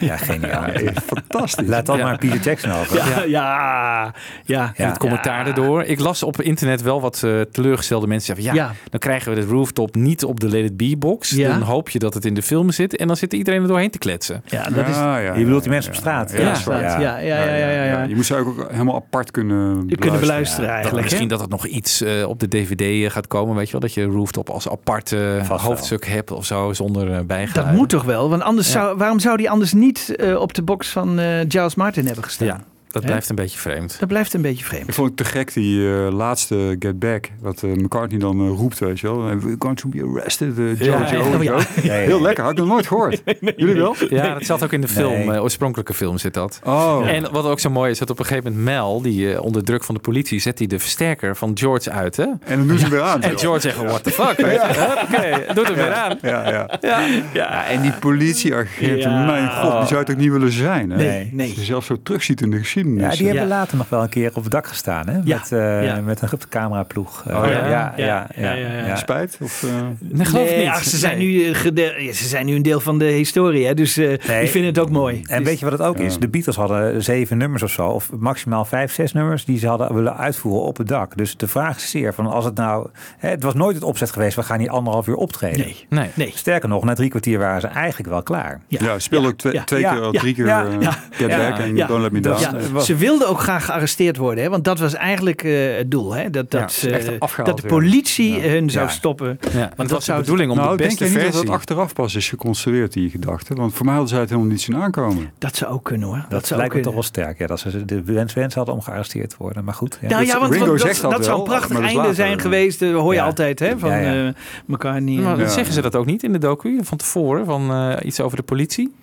ja, 0.00 0.16
geniaal. 0.16 0.64
Fantastisch. 1.06 1.66
Laat 1.68 1.86
dat 1.86 1.96
Ja. 1.96 2.04
maar 2.04 2.18
Peter 2.18 2.40
Jackson 2.40 2.72
over. 2.72 2.96
Ja, 2.96 3.06
ja, 3.06 3.24
ja. 3.26 4.14
ja. 4.44 4.72
en 4.76 4.88
het 4.88 4.98
commentaar 4.98 5.46
erdoor. 5.46 5.82
Ik 5.82 6.00
las 6.00 6.22
op 6.22 6.40
internet 6.40 6.82
wel 6.82 7.00
wat 7.00 7.26
teleurgestelde 7.50 8.06
mensen 8.06 8.26
zeggen... 8.36 8.54
ja, 8.54 8.64
Ja. 8.64 8.74
dan 8.90 9.00
krijgen 9.00 9.34
we 9.34 9.40
de 9.40 9.46
rooftop 9.46 9.94
niet 9.94 10.24
op 10.24 10.40
de 10.40 10.48
Let 10.48 10.64
It 10.64 10.76
Be 10.76 10.96
box. 10.98 11.30
Ja. 11.30 11.48
Dan 11.48 11.62
hoop 11.62 11.88
je 11.88 11.98
dat 11.98 12.14
het 12.14 12.24
in 12.24 12.34
de 12.34 12.42
film 12.42 12.70
zit. 12.70 12.96
En 12.96 13.06
dan 13.06 13.16
zit 13.16 13.32
iedereen 13.32 13.62
er 13.62 13.68
doorheen 13.68 13.90
te 13.90 13.98
kletsen. 13.98 14.42
Ja, 14.46 14.62
dat 14.62 14.88
is... 14.88 14.94
Ja, 14.94 15.18
ja, 15.18 15.34
Je 15.34 15.44
bedoelt 15.44 15.62
die 15.62 15.72
ja, 15.72 15.78
mensen 15.78 15.92
op 15.92 15.98
straat? 15.98 16.32
Ja, 16.32 16.38
Ja. 16.38 16.78
Ja, 16.80 17.18
ja, 17.18 17.18
ja, 17.18 17.54
ja, 17.54 17.68
ja, 17.68 17.84
ja. 17.84 18.02
Je 18.02 18.14
moet 18.14 18.26
ze 18.26 18.36
ook 18.36 18.66
helemaal 18.70 18.94
apart 18.94 19.30
kunnen 19.30 19.84
Je 19.86 19.96
kunnen 19.96 20.20
beluisteren 20.20 20.70
eigenlijk. 20.70 21.02
misschien 21.04 21.28
dat 21.28 21.40
het 21.40 21.50
nog 21.50 21.66
iets 21.66 22.02
eh, 22.02 22.28
op 22.28 22.40
de 22.40 22.48
DVD 22.48 23.12
gaat 23.12 23.26
komen, 23.26 23.56
weet 23.56 23.66
je 23.66 23.72
wel? 23.72 23.80
Dat 23.80 23.94
je 23.94 24.06
rooftop 24.20 24.50
als 24.50 24.68
apart 24.68 25.12
eh, 25.12 25.20
Vast 25.36 25.48
wel. 25.48 25.58
hoofdstuk 25.58 26.06
hebt 26.06 26.30
of 26.30 26.44
zo, 26.44 26.72
zonder 26.72 27.12
eh 27.14 27.20
bijgeluid. 27.20 27.66
Dat 27.66 27.76
moet 27.76 27.88
toch 27.88 28.04
wel? 28.04 28.30
Want 28.30 28.42
anders 28.42 28.66
Ja. 28.66 28.72
zou, 28.72 28.96
waarom 28.96 29.18
zou 29.18 29.36
die 29.36 29.50
anders 29.50 29.72
niet 29.72 30.14
eh, 30.16 30.40
op 30.40 30.54
de 30.54 30.62
box 30.62 30.88
van 30.88 31.18
eh 31.18 31.26
Giles 31.48 31.74
Martin 31.74 32.06
hebben 32.06 32.24
gestaan? 32.24 32.46
Ja, 32.46 32.60
dat 32.90 33.04
blijft 33.04 33.28
een 33.28 33.34
beetje 33.34 33.58
vreemd. 33.58 33.96
Dat 33.98 34.08
blijft 34.08 34.34
een 34.34 34.42
beetje 34.42 34.64
vreemd. 34.64 34.88
Ik 34.88 34.94
vond 34.94 35.08
het 35.08 35.16
te 35.16 35.24
gek, 35.24 35.52
die 35.54 35.88
eh, 35.94 36.12
laatste 36.12 36.76
Get 36.78 36.98
Back, 36.98 37.28
wat 37.40 37.62
eh, 37.62 37.70
McCartney 37.70 38.18
dan 38.18 38.40
eh, 38.40 38.48
roept, 38.48 38.78
weet 38.78 39.00
je 39.00 39.06
wel. 39.06 39.28
And 39.30 39.42
We're 39.42 39.56
going 39.58 39.76
to 39.78 39.88
be 39.88 40.02
arrested, 40.14 40.56
Joe, 40.56 40.76
Ja, 40.78 41.10
Joe, 41.12 41.22
oh 41.22 41.42
ja. 41.42 41.52
Joe. 41.52 41.58
Ja, 41.58 41.66
ja, 41.82 41.94
ja. 41.94 42.06
Heel 42.06 42.20
lekker, 42.22 42.42
had 42.44 42.52
ik 42.52 42.58
nog 42.58 42.66
nooit 42.66 42.86
gehoord. 42.86 43.22
Jullie 43.56 43.74
wel? 43.74 43.94
Ja, 44.08 44.34
dat 44.34 44.44
zat 44.44 44.62
ook 44.64 44.72
in 44.72 44.80
de 44.80 44.88
film, 44.88 45.12
Nee. 45.26 45.30
eh, 45.30 45.42
oorspronkelijke 45.42 45.94
film 45.94 46.18
zit 46.18 46.34
dat. 46.34 46.60
Oh, 46.64 47.08
En 47.08 47.32
wat 47.32 47.44
ook 47.44 47.60
zo 47.60 47.70
mooi 47.70 47.90
is, 47.90 47.98
dat 47.98 48.10
op 48.10 48.18
een 48.18 48.24
gegeven 48.24 48.50
moment 48.52 48.64
Mel, 48.70 49.02
die 49.02 49.42
onder 49.42 49.64
druk 49.64 49.84
van 49.84 49.94
de 49.94 50.00
politie, 50.00 50.38
zet 50.40 50.58
hij 50.58 50.66
de 50.66 50.78
versterker 50.78 51.36
van 51.36 51.50
George 51.54 51.90
uit, 51.90 52.16
hè? 52.16 52.24
en 52.24 52.38
dan 52.58 52.66
doen 52.66 52.76
ze 52.78 52.82
hem 52.82 52.92
weer 52.92 53.02
aan. 53.02 53.22
En 53.22 53.38
George 53.38 53.60
zegt, 53.60 53.76
what 53.76 54.02
the 54.04 54.10
fuck, 54.10 54.36
weet 54.36 54.60
je? 54.62 54.98
Oké, 55.14 55.54
doet 55.54 55.66
hem 55.66 55.74
weer 55.76 55.92
aan. 55.92 56.18
Ja, 56.22 56.48
ja. 56.50 56.78
Ja. 56.80 57.04
ja, 57.32 57.66
en 57.66 57.82
die 57.82 57.92
politieagenten, 57.92 58.98
Ja. 59.10 59.24
mijn 59.24 59.50
god, 59.50 59.78
die 59.78 59.86
zou 59.86 60.00
het 60.00 60.10
ook 60.10 60.16
niet 60.16 60.30
willen 60.30 60.52
zijn. 60.52 60.90
Hè? 60.90 60.96
Nee, 60.96 61.28
nee. 61.32 61.48
Als 61.48 61.58
je 61.58 61.64
zelf 61.64 61.84
zo 61.84 61.96
terugziet 62.02 62.40
in 62.40 62.50
de 62.50 62.58
geschiedenis. 62.58 62.78
Ja, 62.84 63.10
die 63.10 63.26
hebben 63.26 63.42
Ja. 63.42 63.48
later 63.48 63.76
nog 63.76 63.88
wel 63.88 64.02
een 64.02 64.08
keer 64.08 64.30
op 64.34 64.42
het 64.42 64.52
dak 64.52 64.66
gestaan, 64.66 65.08
hè? 65.08 65.18
Ja. 65.24 65.36
Met, 65.38 65.52
eh, 65.52 65.84
Ja. 65.84 66.00
met 66.00 66.22
een 66.22 66.28
cameraploeg. 66.48 67.24
Eh, 67.26 67.36
Oh, 67.38 67.44
ja? 67.44 67.50
ja, 67.50 67.66
ja, 67.68 67.92
ja, 67.96 68.26
Ja, 68.36 68.52
ja, 68.52 68.52
ja, 68.52 68.76
ja. 68.78 68.86
ja. 68.86 68.96
Spijt? 68.96 69.38
Of, 69.40 69.62
eh, 69.62 69.70
Nee, 69.98 70.26
geloof 70.26 70.48
Nee, 70.48 70.58
niet. 70.58 70.68
ach, 70.68 70.84
ze, 70.84 70.96
zijn 70.96 71.18
nu, 71.18 71.44
eh, 71.48 71.54
gede- 71.54 71.94
ja, 71.98 72.12
ze 72.12 72.28
zijn 72.28 72.46
nu 72.46 72.54
een 72.54 72.62
deel 72.62 72.80
van 72.80 72.98
de 72.98 73.04
historie, 73.04 73.66
hè? 73.66 73.74
dus 73.74 73.96
eh, 73.96 74.06
Nee. 74.28 74.40
die 74.40 74.48
vinden 74.50 74.70
het 74.70 74.78
ook 74.78 74.90
mooi. 74.90 75.22
En 75.26 75.38
Dus- 75.38 75.46
weet 75.48 75.58
je 75.58 75.64
wat 75.64 75.78
het 75.78 75.88
ook 75.88 75.98
is? 75.98 76.12
Ja. 76.14 76.18
De 76.20 76.28
Beatles 76.28 76.56
hadden 76.56 77.02
zeven 77.02 77.38
nummers 77.38 77.62
of 77.62 77.70
zo, 77.70 77.86
of 77.86 78.10
maximaal 78.18 78.64
vijf, 78.64 78.92
zes 78.92 79.12
nummers, 79.12 79.44
die 79.44 79.58
ze 79.58 79.66
hadden 79.66 79.94
willen 79.94 80.16
uitvoeren 80.16 80.62
op 80.66 80.76
het 80.76 80.88
dak. 80.88 81.16
Dus 81.16 81.36
de 81.36 81.48
vraag 81.48 81.76
is 81.76 81.90
zeer 81.90 82.14
van 82.14 82.26
als 82.26 82.44
het 82.44 82.54
nou, 82.54 82.88
hè, 83.18 83.28
het 83.28 83.42
was 83.42 83.54
nooit 83.54 83.74
het 83.74 83.84
opzet 83.84 84.10
geweest, 84.10 84.36
we 84.36 84.42
gaan 84.42 84.58
hier 84.58 84.70
anderhalf 84.70 85.06
uur 85.06 85.14
optreden. 85.16 85.58
Nee, 85.60 85.86
Nee. 85.88 86.08
nee. 86.14 86.32
Sterker 86.34 86.68
nog, 86.68 86.84
na 86.84 86.94
drie 86.94 87.08
kwartier 87.10 87.38
waren 87.38 87.60
ze 87.60 87.66
eigenlijk 87.66 88.08
wel 88.08 88.22
klaar. 88.22 88.60
ja, 88.68 88.98
speel 88.98 89.26
ook 89.26 89.38
twee, 89.38 89.52
ja, 89.52 89.64
twee 89.64 89.80
ja, 89.80 89.92
keer 89.92 90.02
al 90.02 90.12
ja, 90.12 90.20
drie 90.20 90.34
keer 90.34 90.46
ja, 90.46 90.64
eh, 90.64 90.80
ja, 90.80 90.90
Get 91.10 91.30
ja, 91.30 91.36
Back 91.36 91.58
en 91.58 91.76
ja. 91.76 91.86
Don't 91.86 92.02
Let 92.02 92.12
Me 92.12 92.20
Down. 92.20 92.40
Ja. 92.40 92.52
Ze, 92.78 92.94
wilden 92.96 93.28
ook 93.28 93.40
graag 93.40 93.64
gearresteerd 93.64 94.16
worden, 94.16 94.44
hè? 94.44 94.50
want 94.50 94.64
dat 94.64 94.78
was 94.78 94.94
eigenlijk 94.94 95.42
eh, 95.42 95.76
het 95.76 95.90
doel. 95.90 96.14
Hè? 96.14 96.30
Dat, 96.30 96.50
dat, 96.50 96.74
Ja, 96.80 96.90
eh, 96.98 97.44
dat 97.44 97.60
de 97.60 97.66
politie 97.66 98.40
hun 98.48 98.70
zou 98.70 98.84
Ja. 98.86 98.90
stoppen. 98.92 99.38
Ja, 99.52 99.58
want 99.58 99.76
dat 99.76 99.76
dat 99.76 99.88
was 99.90 99.98
de 99.98 100.04
zou- 100.04 100.20
bedoeling 100.20 100.50
om 100.50 100.56
nou, 100.56 100.70
de 100.70 100.76
denk 100.76 100.88
beste 100.90 101.04
je 101.04 101.10
niet 101.10 101.18
dat 101.18 101.28
versie... 101.30 101.46
dat 101.46 101.54
achteraf 101.56 101.92
pas 101.94 102.14
is 102.14 102.28
geconstrueerd, 102.28 102.92
die 102.92 103.10
gedachte? 103.10 103.54
Want 103.54 103.74
voor 103.74 103.84
mij 103.84 103.94
hadden 103.94 104.10
zij 104.10 104.20
het 104.20 104.28
helemaal 104.30 104.50
niet 104.50 104.60
zien 104.60 104.76
aankomen. 104.76 105.30
Dat 105.38 105.56
zou 105.56 105.72
ook 105.72 105.84
kunnen 105.84 106.08
hoor. 106.08 106.16
Dat, 106.16 106.30
Dat, 106.30 106.46
zou 106.46 106.58
lijkt 106.60 106.74
me 106.74 106.78
ook 106.80 106.86
toch 106.86 106.94
wel 106.94 107.02
sterk. 107.02 107.38
Ja, 107.38 107.46
dat 107.46 107.60
ze 107.60 107.84
de 107.84 108.02
wens, 108.02 108.34
wens 108.34 108.54
hadden 108.54 108.74
om 108.74 108.80
gearresteerd 108.80 109.30
te 109.30 109.36
worden. 109.38 109.64
Maar 109.64 109.74
goed. 109.74 109.98
Ja. 110.00 110.08
Nou 110.08 110.24
ja, 110.26 110.38
want, 110.38 110.52
Ringo 110.52 110.66
want 110.66 110.80
zegt 110.80 111.00
dat, 111.00 111.10
dat 111.10 111.18
dat 111.18 111.24
zou 111.28 111.38
een 111.38 111.44
prachtig 111.44 111.72
dat 111.76 111.82
einde 111.82 111.96
later. 111.98 112.14
zijn 112.14 112.40
geweest. 112.40 112.82
eh, 112.82 112.94
hoor 112.94 113.12
je 113.12 113.18
Ja. 113.18 113.24
altijd 113.24 113.58
hè, 113.58 113.78
van 113.78 113.90
Ja, 113.90 113.96
ja. 113.98 114.32
Maar 114.66 114.80
en- 114.94 115.08
Ja. 115.08 115.48
zeggen 115.48 115.74
ze 115.74 115.80
dat 115.80 115.96
ook 115.96 116.06
niet 116.06 116.22
in 116.22 116.32
de 116.32 116.38
docu 116.38 116.78
van 116.82 116.96
tevoren? 116.98 117.44
Van 117.44 117.70
eh, 117.70 117.96
iets 118.06 118.20
over 118.20 118.36
de 118.36 118.42
politie? 118.42 118.94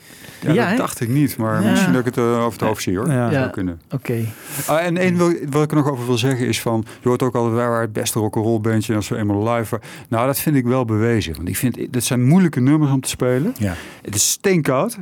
Ja, 0.42 0.52
Ja, 0.52 0.68
dat 0.70 0.78
dacht 0.78 1.00
ik 1.02 1.10
niet, 1.10 1.38
maar 1.38 1.62
Ja. 1.64 1.70
misschien 1.70 1.92
dat 1.94 2.06
ik 2.06 2.16
het 2.16 2.24
over 2.24 2.52
het 2.52 2.62
hoofd 2.62 2.84
zie 2.84 2.98
hoor. 2.98 3.12
Ja. 3.12 3.52
Ja. 3.58 3.64
kunnen. 3.64 3.82
Oké. 3.92 4.26
Ah, 4.68 4.86
en 4.86 4.98
één 4.98 5.18
wil, 5.18 5.34
wat 5.50 5.64
ik 5.64 5.70
er 5.72 5.78
nog 5.78 5.90
over 5.92 6.06
wil 6.06 6.18
zeggen 6.18 6.48
is 6.48 6.62
van... 6.62 6.86
Je 7.02 7.08
hoort 7.08 7.22
ook 7.22 7.36
altijd, 7.36 7.56
wij 7.56 7.68
waren 7.68 7.82
het 7.82 7.94
beste 7.94 8.20
rock'n'roll 8.20 8.60
bandje 8.62 8.96
als 8.96 9.08
we 9.10 9.18
eenmaal 9.18 9.54
live 9.54 9.70
waren. 9.70 9.88
Nou, 10.10 10.26
dat 10.26 10.40
vind 10.40 10.56
ik 10.56 10.66
wel 10.66 10.86
bewezen. 10.86 11.36
Want 11.36 11.48
ik 11.48 11.58
vind, 11.58 11.94
dat 11.94 12.04
zijn 12.04 12.24
moeilijke 12.28 12.60
nummers 12.60 12.92
om 12.92 13.02
te 13.02 13.10
spelen. 13.10 13.56
Ja. 13.58 13.74
Het 14.02 14.16
is 14.16 14.30
steenkoud, 14.32 14.98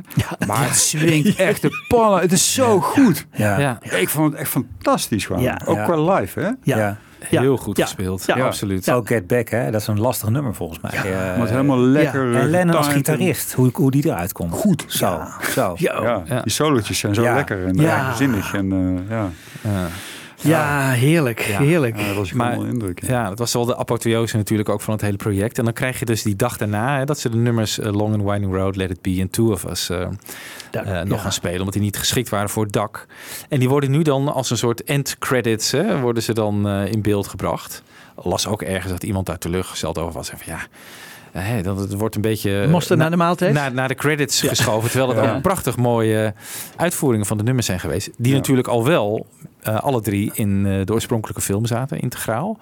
maar 0.46 0.66
het 0.66 0.76
swingt 0.76 1.36
echt 1.50 1.62
de 1.62 1.84
pannen. 1.88 2.20
Het 2.20 2.32
is 2.32 2.54
zo 2.54 2.80
goed. 2.80 3.26
Ja. 3.32 3.58
Ja, 3.58 3.82
Ik 3.82 4.08
vond 4.08 4.30
het 4.32 4.40
echt 4.40 4.50
fantastisch 4.50 5.26
gewoon. 5.26 5.42
Ja. 5.42 5.60
Ook 5.64 5.76
Ja. 5.76 5.84
qua 5.84 6.14
live, 6.14 6.40
hè? 6.40 6.50
Ja. 6.62 6.98
Ja. 7.30 7.38
Ja. 7.38 7.40
heel 7.40 7.56
goed 7.56 7.76
Ja. 7.76 7.84
gespeeld. 7.84 8.24
Ja. 8.26 8.36
Ja, 8.36 8.44
absoluut. 8.44 8.90
Ook 8.90 9.06
Get 9.08 9.26
Back, 9.26 9.48
hè? 9.48 9.70
dat 9.70 9.80
is 9.80 9.86
een 9.86 10.00
lastig 10.00 10.28
nummer 10.28 10.54
volgens 10.54 10.80
mij. 10.80 10.90
Eh, 10.92 11.02
Maar 11.12 11.38
het 11.38 11.50
helemaal 11.50 11.78
lekker. 11.80 12.34
en 12.36 12.50
Lennon 12.50 12.76
als 12.76 12.88
gitarist, 12.88 13.52
hoe, 13.52 13.70
hoe 13.72 13.90
die 13.90 14.06
eruit 14.06 14.32
komt. 14.32 14.52
Goed. 14.52 14.84
Zo, 14.86 15.20
zo. 15.50 15.74
Ja. 15.78 16.02
Ja, 16.02 16.22
Ja. 16.26 16.40
die 16.42 16.52
solootjes 16.52 16.98
zijn 16.98 17.14
zo 17.14 17.22
Ja. 17.22 17.34
lekker 17.34 17.66
en 17.66 17.74
Ja. 17.74 17.94
eigenzinnig. 17.96 18.54
En, 18.54 18.72
eh, 19.08 19.16
ja. 19.16 19.28
Ja. 20.36 20.50
Ja, 20.88 20.90
heerlijk. 20.90 21.40
Ja. 21.40 21.58
Heerlijk. 21.60 21.98
ja, 22.00 22.06
dat 22.06 22.16
was 22.16 22.32
Maar- 22.32 22.54
indruk. 22.66 23.02
ja. 23.06 23.08
Ja, 23.08 23.28
dat 23.28 23.38
was 23.38 23.52
wel 23.52 23.64
de 23.64 23.76
apotheose 23.76 24.36
natuurlijk 24.36 24.68
ook 24.68 24.80
van 24.80 24.92
het 24.94 25.02
hele 25.02 25.16
project. 25.16 25.58
En 25.58 25.64
dan 25.64 25.72
krijg 25.72 25.98
je 25.98 26.04
dus 26.04 26.22
die 26.22 26.36
dag 26.36 26.56
daarna 26.56 26.98
hè, 26.98 27.04
dat 27.04 27.18
ze 27.18 27.28
de 27.30 27.36
nummers 27.36 27.78
eh, 27.78 27.92
Long 27.92 28.14
and 28.14 28.22
Winding 28.30 28.54
Road, 28.54 28.76
Let 28.76 28.90
It 28.90 29.02
Be 29.02 29.16
en 29.20 29.30
Two 29.30 29.50
of 29.52 29.64
Us 29.64 29.90
eh, 29.90 30.00
eh, 30.02 30.08
nog 31.02 31.16
ja. 31.16 31.22
gaan 31.22 31.32
spelen. 31.32 31.58
Omdat 31.58 31.72
die 31.72 31.82
niet 31.82 31.96
geschikt 31.98 32.28
waren 32.28 32.48
voor 32.48 32.62
het 32.64 32.72
dak. 32.72 33.06
En 33.48 33.58
die 33.58 33.68
worden 33.68 33.90
nu 33.90 34.02
dan 34.02 34.32
als 34.32 34.50
een 34.50 34.56
soort 34.56 34.84
end 34.84 35.16
credits 35.18 35.70
hè, 35.70 36.00
worden 36.00 36.22
ze 36.22 36.32
dan 36.34 36.68
eh, 36.68 36.92
in 36.92 37.02
beeld 37.02 37.26
gebracht. 37.28 37.82
Las 38.22 38.46
ook 38.46 38.62
ergens 38.62 38.92
dat 38.92 39.02
iemand 39.02 39.26
daar 39.26 39.38
teleurgesteld 39.38 39.98
over 39.98 40.12
was. 40.12 40.30
En 40.30 40.38
van 40.38 40.52
ja, 40.52 41.62
dat 41.62 41.78
het 41.78 41.92
wordt 41.94 42.14
een 42.14 42.20
beetje... 42.20 42.66
Moest 42.70 42.90
er 42.90 42.96
naar 42.96 43.10
de 43.10 43.16
maaltijd? 43.16 43.52
naar, 43.54 43.72
naar 43.72 43.88
de 43.88 43.94
credits 43.94 44.40
geschoven. 44.40 44.90
Terwijl 44.90 45.10
het 45.14 45.24
Ja. 45.24 45.34
ook 45.34 45.42
prachtig 45.42 45.76
mooie 45.76 46.34
uitvoeringen 46.76 47.26
van 47.26 47.36
de 47.36 47.42
nummers 47.42 47.66
zijn 47.66 47.80
geweest. 47.80 48.10
Die 48.16 48.30
Ja. 48.30 48.36
natuurlijk 48.36 48.68
al 48.68 48.84
wel 48.84 49.26
eh, 49.66 49.80
alle 49.80 50.00
drie 50.00 50.30
in 50.34 50.66
eh, 50.66 50.84
de 50.84 50.92
oorspronkelijke 50.92 51.42
film 51.42 51.66
zaten, 51.66 52.00
integraal. 52.00 52.58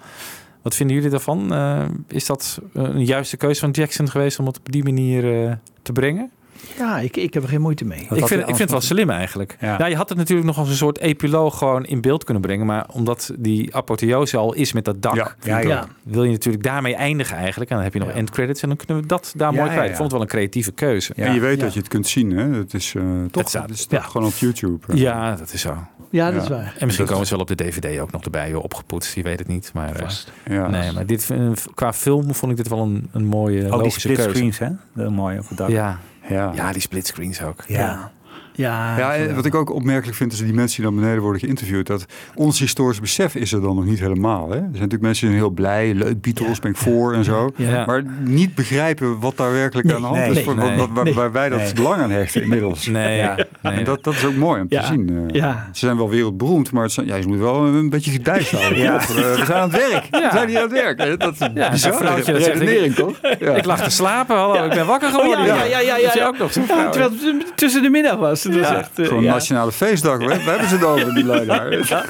Wat 0.61 0.75
vinden 0.75 0.95
jullie 0.95 1.11
daarvan? 1.11 1.53
Eh, 1.53 1.85
is 2.07 2.25
dat 2.25 2.61
een 2.73 3.05
juiste 3.05 3.37
keuze 3.37 3.59
van 3.59 3.71
Jackson 3.71 4.09
geweest 4.09 4.39
om 4.39 4.45
het 4.45 4.57
op 4.57 4.71
die 4.71 4.83
manier 4.83 5.57
te 5.81 5.91
brengen? 5.91 6.31
Ja, 6.77 6.99
ik, 6.99 7.17
ik 7.17 7.33
heb 7.33 7.43
er 7.43 7.49
geen 7.49 7.61
moeite 7.61 7.85
mee. 7.85 7.99
Ik 7.99 8.27
vind, 8.27 8.31
ik 8.41 8.45
vind 8.45 8.59
het 8.59 8.71
wel 8.71 8.81
slim 8.81 9.09
eigenlijk. 9.09 9.57
Ja. 9.59 9.77
Nou, 9.77 9.89
je 9.89 9.95
had 9.95 10.09
het 10.09 10.17
natuurlijk 10.17 10.47
nog 10.47 10.57
als 10.57 10.69
een 10.69 10.75
soort 10.75 10.99
epiloog 10.99 11.57
gewoon 11.57 11.85
in 11.85 12.01
beeld 12.01 12.23
kunnen 12.23 12.41
brengen. 12.43 12.65
Maar 12.65 12.85
omdat 12.91 13.31
die 13.37 13.75
apotheose 13.75 14.37
al 14.37 14.53
is 14.53 14.73
met 14.73 14.85
dat 14.85 15.01
dak, 15.01 15.35
Ja. 15.43 15.59
Ja, 15.59 15.87
wil 16.03 16.23
je 16.23 16.31
natuurlijk 16.31 16.63
daarmee 16.63 16.95
eindigen 16.95 17.37
eigenlijk. 17.37 17.69
En 17.69 17.75
dan 17.75 17.85
heb 17.85 17.93
je 17.93 17.99
nog 17.99 18.07
Ja. 18.09 18.13
end 18.15 18.29
credits 18.29 18.61
en 18.61 18.67
dan 18.67 18.77
kunnen 18.77 19.01
we 19.03 19.07
dat 19.09 19.33
daar 19.35 19.51
Ja, 19.51 19.57
mooi 19.57 19.69
kwijt. 19.69 19.83
ja. 19.85 19.89
Ik 19.89 19.95
vond 19.97 20.03
het 20.03 20.11
wel 20.11 20.21
een 20.21 20.27
creatieve 20.27 20.71
keuze. 20.71 21.13
Ja. 21.15 21.25
En 21.25 21.33
je 21.33 21.39
weet 21.39 21.57
Ja. 21.57 21.63
dat 21.63 21.73
je 21.73 21.79
het 21.79 21.87
kunt 21.89 22.07
zien, 22.07 22.31
hè? 22.31 22.43
Het 22.57 22.73
is 22.73 22.93
eh, 22.95 23.01
toch 23.03 23.41
Het 23.41 23.49
staat- 23.49 23.61
het 23.69 23.71
is 23.77 23.85
toch 23.85 23.99
ja. 24.01 24.05
gewoon 24.07 24.27
op 24.27 24.33
YouTube. 24.33 24.85
hè? 24.87 24.93
Ja, 24.93 25.35
dat 25.35 25.53
is 25.53 25.61
zo. 25.61 25.77
Ja, 26.09 26.25
dat 26.25 26.35
Ja. 26.35 26.41
is 26.41 26.47
waar. 26.47 26.75
En 26.79 26.85
misschien 26.85 26.97
Dat- 26.97 27.07
komen 27.09 27.25
ze 27.27 27.31
wel 27.33 27.41
op 27.41 27.47
de 27.47 27.55
DVD 27.55 27.99
ook 27.99 28.11
nog 28.11 28.23
erbij, 28.23 28.49
joh, 28.49 28.63
opgepoetst. 28.63 29.15
Je 29.15 29.21
weet 29.23 29.39
het 29.39 29.47
niet. 29.47 29.71
Maar, 29.73 29.95
eh, 29.95 30.09
Ja. 30.49 30.67
nee, 30.67 30.91
maar 30.91 31.05
dit, 31.05 31.29
eh, 31.31 31.49
qua 31.73 31.93
film 31.93 32.33
vond 32.33 32.51
ik 32.51 32.57
dit 32.57 32.67
wel 32.67 32.79
een, 32.79 33.09
een 33.11 33.25
mooie 33.25 33.57
Ook 33.57 33.61
die 33.69 33.71
logische 33.77 33.99
split 33.99 34.15
keuze. 34.15 34.31
screens, 34.35 34.59
hè? 34.93 35.09
Mooi 35.09 35.39
op 35.39 35.47
het 35.49 35.57
dak. 35.57 35.69
Ja. 35.69 35.99
Ja. 36.29 36.51
ja, 36.53 36.71
die 36.73 36.81
split 36.81 37.07
screens 37.07 37.41
ook. 37.41 37.63
Ja. 37.67 38.11
Ja, 38.55 38.97
Ja, 38.97 39.15
en 39.15 39.35
wat 39.35 39.45
ik 39.45 39.55
ook 39.55 39.69
opmerkelijk 39.73 40.17
vind, 40.17 40.31
is 40.31 40.37
die 40.39 40.53
mensen 40.53 40.81
die 40.81 40.91
naar 40.91 40.99
beneden 41.01 41.21
worden 41.21 41.39
geïnterviewd, 41.41 41.87
dat 41.87 42.05
ons 42.35 42.59
historisch 42.59 42.99
besef 42.99 43.35
is 43.35 43.53
er 43.53 43.61
dan 43.61 43.75
nog 43.75 43.85
niet 43.85 43.99
helemaal. 43.99 44.43
Hè? 44.49 44.55
Er 44.55 44.59
zijn 44.61 44.71
natuurlijk 44.73 45.01
mensen 45.01 45.27
die 45.27 45.35
heel 45.37 45.49
blij, 45.49 45.93
leuk 45.93 46.21
Beatles, 46.21 46.59
ben 46.59 46.71
ik 46.71 46.77
voor 46.77 47.13
en 47.13 47.23
zo. 47.23 47.51
Ja. 47.55 47.85
Maar 47.85 48.03
niet 48.19 48.55
begrijpen 48.55 49.19
wat 49.19 49.37
daar 49.37 49.51
werkelijk 49.51 49.91
aan 49.91 50.01
de 50.01 50.07
hand 50.07 50.19
nee, 50.19 50.29
is, 50.31 50.43
voor, 50.43 50.55
nee, 50.55 50.77
wat- 50.93 51.13
waar, 51.13 51.31
wij 51.31 51.49
dat 51.49 51.73
belang 51.75 52.01
aan 52.01 52.11
hechten 52.11 52.41
inmiddels. 52.41 52.85
Nee, 52.87 53.17
Ja. 53.17 53.35
nee. 53.61 53.73
En 53.73 53.83
dat, 53.83 54.03
dat 54.03 54.13
is 54.13 54.25
ook 54.25 54.35
mooi 54.35 54.61
om 54.61 54.67
te 54.67 54.81
zien. 54.83 55.09
eh. 55.29 55.35
Ja. 55.35 55.69
Ze 55.73 55.79
zijn 55.85 55.97
wel 55.97 56.09
wereldberoemd, 56.09 56.71
maar 56.71 56.83
het 56.83 56.91
zijn, 56.91 57.05
ja, 57.05 57.15
je 57.15 57.27
moet 57.27 57.37
wel 57.39 57.65
een 57.65 57.89
beetje 57.89 58.11
gedijst 58.11 58.51
houden. 58.51 58.79
Ja. 58.79 58.99
Eh, 58.99 59.05
we 59.07 59.41
zijn 59.45 59.53
aan 59.57 59.71
het 59.71 59.89
werk. 59.89 60.05
We 60.11 60.29
zijn 60.31 60.47
hier 60.47 60.57
aan 60.57 60.63
het 60.63 60.71
werk. 60.71 60.99
hè. 60.99 61.17
Dat 61.17 61.33
is 61.33 61.39
een 61.39 61.51
Ja, 61.53 61.77
vrouwtje 61.77 62.31
dat 62.33 62.41
redenering, 62.41 62.93
toch? 62.95 63.17
Ik 63.39 63.65
lag 63.65 63.83
te 63.83 63.89
slapen, 63.89 64.35
hallo, 64.37 64.63
ik 64.65 64.69
ben 64.73 64.85
wakker 64.85 65.09
geworden. 65.09 65.39
Oh, 65.39 65.45
ja, 65.45 65.63
ja, 65.63 65.79
ja, 65.79 65.97
ja, 66.13 66.25
ook 66.27 66.37
nog 66.37 66.51
terwijl 66.51 67.11
het 67.11 67.57
tussen 67.57 67.81
de 67.81 67.89
middag 67.89 68.17
was. 68.17 68.44
Dat 68.51 68.59
was 68.59 68.69
echt, 68.69 68.89
Gewoon 68.95 69.23
ja. 69.23 69.31
nationale 69.33 69.71
feestdag, 69.71 70.17
hoor. 70.17 70.27
We 70.27 70.33
hebben 70.33 70.69
ze 70.69 70.75
het 70.75 70.83
over, 70.83 71.13
die 71.13 71.25
lui 71.25 71.45
daar. 71.45 71.67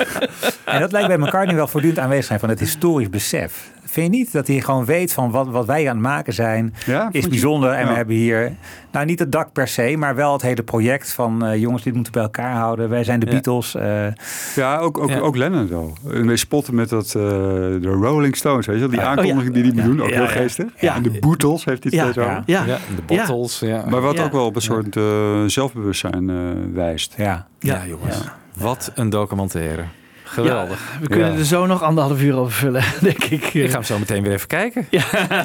En 0.65 0.79
dat 0.79 0.91
lijkt 0.91 1.07
bij 1.07 1.17
McCartney 1.17 1.55
wel 1.55 1.67
voortdurend 1.67 2.01
aanwezig 2.01 2.25
zijn 2.25 2.39
van 2.39 2.49
het 2.49 2.59
historisch 2.59 3.09
besef. 3.09 3.71
Vind 3.95 4.11
je 4.13 4.17
niet 4.19 4.31
dat 4.31 4.47
hij 4.47 4.61
gewoon 4.61 4.85
weet 4.85 5.13
van 5.13 5.31
wat, 5.31 5.47
wat 5.47 5.65
wij 5.65 5.81
aan 5.89 5.95
het 5.95 6.05
maken 6.05 6.33
zijn 6.33 6.73
Ja, 6.85 7.09
is 7.11 7.27
bijzonder. 7.27 7.71
En 7.71 7.81
Ja. 7.83 7.87
we 7.89 7.93
hebben 7.95 8.15
hier, 8.15 8.51
nou 8.91 9.05
niet 9.05 9.19
het 9.19 9.31
dak 9.31 9.51
per 9.53 9.67
se, 9.67 9.95
maar 9.97 10.15
wel 10.15 10.33
het 10.33 10.41
hele 10.41 10.63
project 10.63 11.13
van 11.13 11.45
eh, 11.45 11.55
jongens, 11.61 11.83
dit 11.83 11.93
moeten 11.93 12.13
we 12.13 12.19
bij 12.19 12.27
elkaar 12.27 12.53
houden. 12.55 12.89
Wij 12.89 13.03
zijn 13.03 13.19
de 13.19 13.25
Ja. 13.25 13.31
Beatles. 13.31 13.75
eh, 13.75 14.07
Ja, 14.55 14.77
ook, 14.77 14.97
ook, 14.97 15.09
Ja. 15.09 15.19
ook 15.19 15.35
Lennon 15.35 15.67
wel. 15.67 15.93
En 16.11 16.27
wij 16.27 16.35
spotten 16.35 16.75
met 16.75 16.89
dat, 16.89 17.05
eh, 17.05 17.11
de 17.13 17.97
Rolling 18.01 18.35
Stones, 18.35 18.65
weet 18.65 18.75
je 18.75 18.81
wel? 18.81 18.91
Die 18.91 19.01
aankondiging 19.01 19.53
die 19.53 19.63
die 19.63 19.83
doen, 19.83 20.01
ook 20.01 20.09
Ja, 20.09 20.15
heel 20.15 20.27
geestig. 20.27 20.65
Ja. 20.79 20.95
En 20.95 21.03
de 21.03 21.11
Beatles 21.19 21.65
heeft 21.65 21.83
hij 21.83 21.91
steeds 21.91 22.17
over. 22.17 22.43
Ja. 22.45 22.63
De 22.65 23.01
bottles. 23.05 23.59
Ja, 23.59 23.83
Maar 23.89 24.01
wat 24.01 24.17
Ja. 24.17 24.23
ook 24.23 24.31
wel 24.31 24.45
op 24.45 24.55
een 24.55 24.61
soort 24.61 24.95
eh, 24.95 25.03
zelfbewustzijn 25.45 26.73
wijst. 26.73 27.13
ja. 27.17 27.47
ja, 27.59 27.85
jongens. 27.87 28.17
Wat 28.57 28.91
een 28.95 29.09
documentaire. 29.09 29.83
Geweldig. 30.25 30.79
We 31.01 31.07
kunnen 31.07 31.31
Ja. 31.31 31.37
er 31.39 31.45
zo 31.45 31.65
nog 31.65 31.83
anderhalf 31.83 32.21
uur 32.21 32.35
over 32.35 32.53
vullen, 32.53 32.83
denk 33.01 33.23
ik. 33.23 33.53
Ik 33.53 33.67
ga 33.69 33.73
hem 33.73 33.83
zo 33.83 33.99
meteen 33.99 34.23
weer 34.23 34.31
even 34.31 34.47
kijken. 34.47 34.87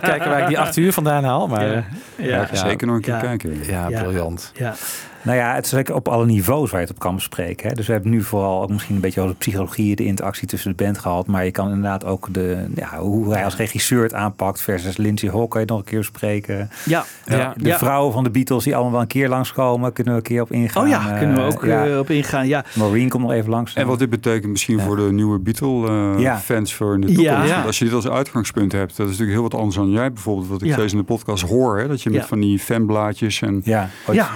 Kijken 0.01 0.28
waar 0.28 0.40
ik 0.40 0.47
die 0.48 0.59
acht 0.59 0.77
uur 0.77 0.93
vandaan 0.93 1.24
haal. 1.24 1.47
Maar 1.48 1.66
Ja. 1.66 1.73
ja, 2.16 2.27
Ja. 2.27 2.44
Ga 2.44 2.57
zeker 2.57 2.86
nog 2.86 2.97
een 2.97 3.02
keer 3.02 3.15
Ja. 3.15 3.20
kijken. 3.20 3.59
ja, 3.66 3.89
Ja. 3.89 4.02
briljant. 4.02 4.52
Ja. 4.55 4.74
Nou 5.23 5.37
ja, 5.39 5.55
het 5.55 5.67
is 5.67 5.73
eigenlijk 5.73 6.07
op 6.07 6.13
alle 6.15 6.27
niveaus 6.27 6.71
waar 6.71 6.81
je 6.81 6.87
het 6.87 6.95
op 6.95 7.01
kan 7.03 7.15
bespreken. 7.15 7.69
Hè. 7.69 7.75
Dus 7.75 7.87
we 7.87 7.93
hebben 7.93 8.11
nu 8.11 8.23
vooral 8.23 8.63
ook 8.63 8.69
misschien 8.71 8.95
een 8.95 9.01
beetje 9.01 9.21
over 9.21 9.33
de 9.33 9.39
psychologie, 9.39 9.97
de 9.97 10.05
interactie 10.05 10.49
tussen 10.49 10.77
de 10.77 10.85
band 10.85 10.99
gehad. 10.99 11.27
Maar 11.27 11.45
je 11.45 11.51
kan 11.51 11.67
inderdaad 11.69 12.05
ook 12.05 12.29
de, 12.35 12.67
ja, 12.75 12.99
hoe 12.99 13.33
hij 13.33 13.45
als 13.45 13.57
regisseur 13.57 14.03
het 14.03 14.15
aanpakt 14.15 14.61
versus 14.61 14.97
Lindsay 14.97 15.31
Hall 15.31 15.49
kan 15.49 15.61
je 15.61 15.67
nog 15.67 15.79
een 15.79 15.85
keer 15.85 15.99
bespreken. 15.99 16.71
Ja. 16.85 17.05
Ja. 17.27 17.55
De 17.57 17.69
Ja. 17.69 17.79
vrouwen 17.79 18.13
van 18.13 18.25
de 18.25 18.31
Beatles 18.31 18.65
die 18.65 18.73
allemaal 18.75 18.93
wel 18.93 19.01
een 19.01 19.07
keer 19.07 19.29
langskomen, 19.29 19.93
kunnen 19.93 20.13
we 20.13 20.19
een 20.19 20.25
keer 20.27 20.43
op 20.43 20.53
ingaan. 20.53 20.83
Oh 20.83 20.89
ja, 20.89 21.19
kunnen 21.19 21.35
we 21.37 21.41
Eh, 21.43 21.47
ook 21.47 21.65
ja. 21.65 21.87
eh, 21.87 21.99
op 21.99 22.11
ingaan. 22.11 22.47
Ja. 22.49 22.65
Maureen 22.75 23.09
komt 23.09 23.23
nog 23.23 23.33
even 23.33 23.51
langs. 23.51 23.75
En 23.75 23.87
wat 23.87 23.99
dit 23.99 24.11
betekent 24.11 24.51
misschien 24.51 24.81
voor 24.81 24.97
de 24.97 25.13
nieuwe 25.13 25.37
Ja. 25.37 25.43
Beatle-fans 25.43 26.75
voor 26.75 26.95
in 26.95 27.01
de 27.01 27.07
toekomst. 27.07 27.31
Ja. 27.49 27.55
Want 27.55 27.67
Als 27.67 27.79
je 27.79 27.85
dit 27.85 27.95
als 27.95 28.09
uitgangspunt 28.09 28.73
hebt, 28.73 28.97
dat 28.97 29.07
is 29.07 29.13
natuurlijk 29.13 29.33
heel 29.33 29.43
wat 29.49 29.55
anders 29.55 29.77
dan 29.77 29.91
jij 29.91 30.13
bijvoorbeeld, 30.13 30.49
wat 30.49 30.63
ik 30.63 30.69
Ja. 30.69 30.75
steeds 30.75 30.93
in 30.93 30.99
de 30.99 31.05
podcast 31.05 31.43
hoor. 31.49 31.79
Hè? 31.79 31.89
Dat 31.89 32.03
je 32.03 32.11
met 32.11 32.21
Ja. 32.21 32.27
van 32.27 32.41
die 32.41 32.59
fanblaadjes 32.59 33.43
en 33.43 33.61
Ja, 33.65 33.89
Ja. 34.13 34.29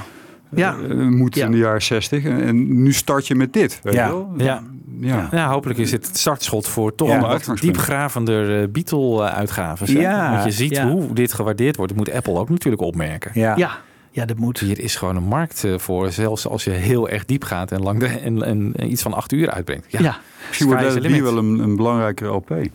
Ja. 0.56 0.76
eh, 0.88 0.96
moet 0.96 1.34
Ja. 1.34 1.44
in 1.44 1.50
de 1.50 1.56
jaren 1.58 1.82
zestig. 1.82 2.24
En, 2.24 2.42
en 2.42 2.82
nu 2.82 2.92
start 2.92 3.26
je 3.26 3.34
met 3.34 3.52
dit. 3.52 3.80
Weet 3.82 3.94
Ja. 3.94 4.06
je 4.06 4.12
wel? 4.12 4.32
Ja. 4.36 4.62
Ja. 5.00 5.28
Ja, 5.30 5.48
hopelijk 5.48 5.78
is 5.78 5.92
het 5.92 6.06
het 6.06 6.18
startschot 6.18 6.68
voor 6.68 6.94
toch 6.94 7.08
Ja, 7.08 7.38
een 7.46 7.54
diepgravender 7.60 8.62
eh, 8.62 8.68
Beatle-uitgaves. 8.68 9.90
Ja. 9.90 10.30
Want 10.30 10.44
je 10.44 10.50
ziet 10.50 10.70
Ja. 10.76 10.88
hoe 10.90 11.12
dit 11.14 11.32
gewaardeerd 11.32 11.76
wordt. 11.76 11.96
Dat 11.96 12.06
moet 12.06 12.14
Apple 12.16 12.38
ook 12.38 12.48
natuurlijk 12.48 12.82
opmerken. 12.82 13.30
ja. 13.34 13.56
Ja. 13.56 13.70
Ja, 14.10 14.24
dat 14.24 14.38
moet. 14.38 14.58
Hier 14.58 14.80
is 14.80 14.96
gewoon 14.96 15.16
een 15.16 15.22
markt 15.22 15.64
eh, 15.64 15.78
voor, 15.78 16.12
zelfs 16.12 16.46
als 16.46 16.64
je 16.64 16.70
heel 16.70 17.08
erg 17.08 17.24
diep 17.24 17.44
gaat 17.44 17.72
en, 17.72 17.80
lang 17.82 17.98
de, 18.00 18.06
en, 18.06 18.42
en, 18.42 18.72
en 18.76 18.90
iets 18.90 19.02
van 19.02 19.12
acht 19.12 19.32
uur 19.32 19.50
uitbrengt. 19.50 19.86
Ja, 19.88 20.00
Ja. 20.00 20.16
Misschien 20.46 20.66
wordt 20.68 20.82
wel 21.22 21.36
een, 21.38 21.58
een 21.58 21.76
belangrijke 21.76 22.24
LP 22.24 22.50
in 22.50 22.70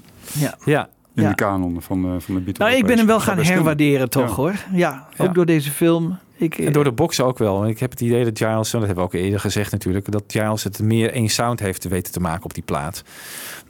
Ja. 0.65 0.89
Ja. 1.21 1.29
de 1.29 1.35
kanon 1.35 1.81
van, 1.81 2.03
eh, 2.05 2.09
van 2.19 2.35
de 2.35 2.41
Beatles. 2.41 2.57
Nou, 2.57 2.73
ik 2.79 2.85
ben 2.85 2.97
hem 2.97 3.05
wel 3.07 3.19
gaan 3.19 3.37
herwaarderen 3.37 4.09
toch 4.09 4.27
Ja. 4.29 4.33
hoor. 4.35 4.53
Ja, 4.73 5.07
ook 5.17 5.27
Ja. 5.27 5.33
door 5.33 5.45
deze 5.45 5.71
film. 5.71 6.17
Ik, 6.37 6.57
En 6.57 6.71
door 6.71 6.83
de 6.83 6.91
box 6.91 7.21
ook 7.21 7.37
wel. 7.37 7.67
Ik 7.67 7.79
heb 7.79 7.89
het 7.91 8.01
idee 8.01 8.23
dat 8.23 8.37
Giles, 8.37 8.71
dat 8.71 8.81
hebben 8.81 8.95
we 8.95 9.01
ook 9.03 9.13
eerder 9.13 9.39
gezegd 9.39 9.71
natuurlijk, 9.71 10.11
dat 10.11 10.23
Giles 10.27 10.63
het 10.63 10.81
meer 10.81 11.11
één 11.13 11.29
sound 11.29 11.59
heeft 11.59 11.81
te 11.81 11.89
weten 11.89 12.13
te 12.13 12.19
maken 12.19 12.43
op 12.43 12.53
die 12.53 12.63
plaat 12.63 13.03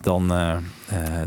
dan, 0.02 0.32
eh, 0.32 0.52
eh, 0.52 0.60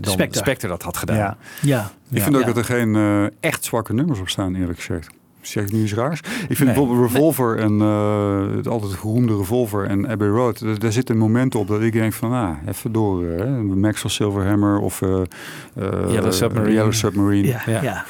dan 0.00 0.12
Spectre. 0.12 0.40
Spectre. 0.40 0.68
dat 0.68 0.82
had 0.82 0.96
gedaan. 0.96 1.16
Ja. 1.16 1.36
ja. 1.62 1.90
Ik 2.10 2.16
Ja. 2.18 2.22
vind 2.22 2.36
ook 2.36 2.44
dat 2.46 2.56
er 2.56 2.64
geen 2.64 2.96
eh, 2.96 3.24
echt 3.40 3.64
zwakke 3.64 3.92
nummers 3.94 4.20
op 4.20 4.28
staan, 4.28 4.54
eerlijk 4.54 4.78
gezegd. 4.78 5.10
Zeg 5.43 5.64
ik 5.64 5.73
nu 5.73 5.82
iets 5.82 5.94
raars? 5.94 6.19
Ik 6.20 6.56
vind 6.56 6.59
Nee. 6.59 6.66
bijvoorbeeld 6.66 7.12
Revolver 7.12 7.59
en 7.59 7.73
uh, 7.78 8.56
het 8.56 8.69
altijd 8.69 8.93
geroemde 8.93 9.36
Revolver 9.36 9.85
en 9.86 10.09
Abbey 10.09 10.28
Road. 10.28 10.60
Daar, 10.60 10.78
daar 10.78 10.93
zitten 10.93 11.16
momenten 11.16 11.60
op 11.60 11.69
dat 11.69 11.82
ik 11.82 11.93
denk 11.93 12.12
van, 12.12 12.32
ah, 12.32 12.51
even 12.69 12.93
door. 12.93 13.23
Hè? 13.24 13.47
Maxwell 13.62 14.10
Silverhammer 14.10 14.78
of 14.78 15.01
uh, 15.01 15.20
Yellow 16.09 16.32
Submarine. 16.32 16.73
Yellow 16.74 16.93
Submarine. 16.93 17.47
Ja, 17.48 17.60
ja, 17.66 17.82
Ja. 17.82 18.05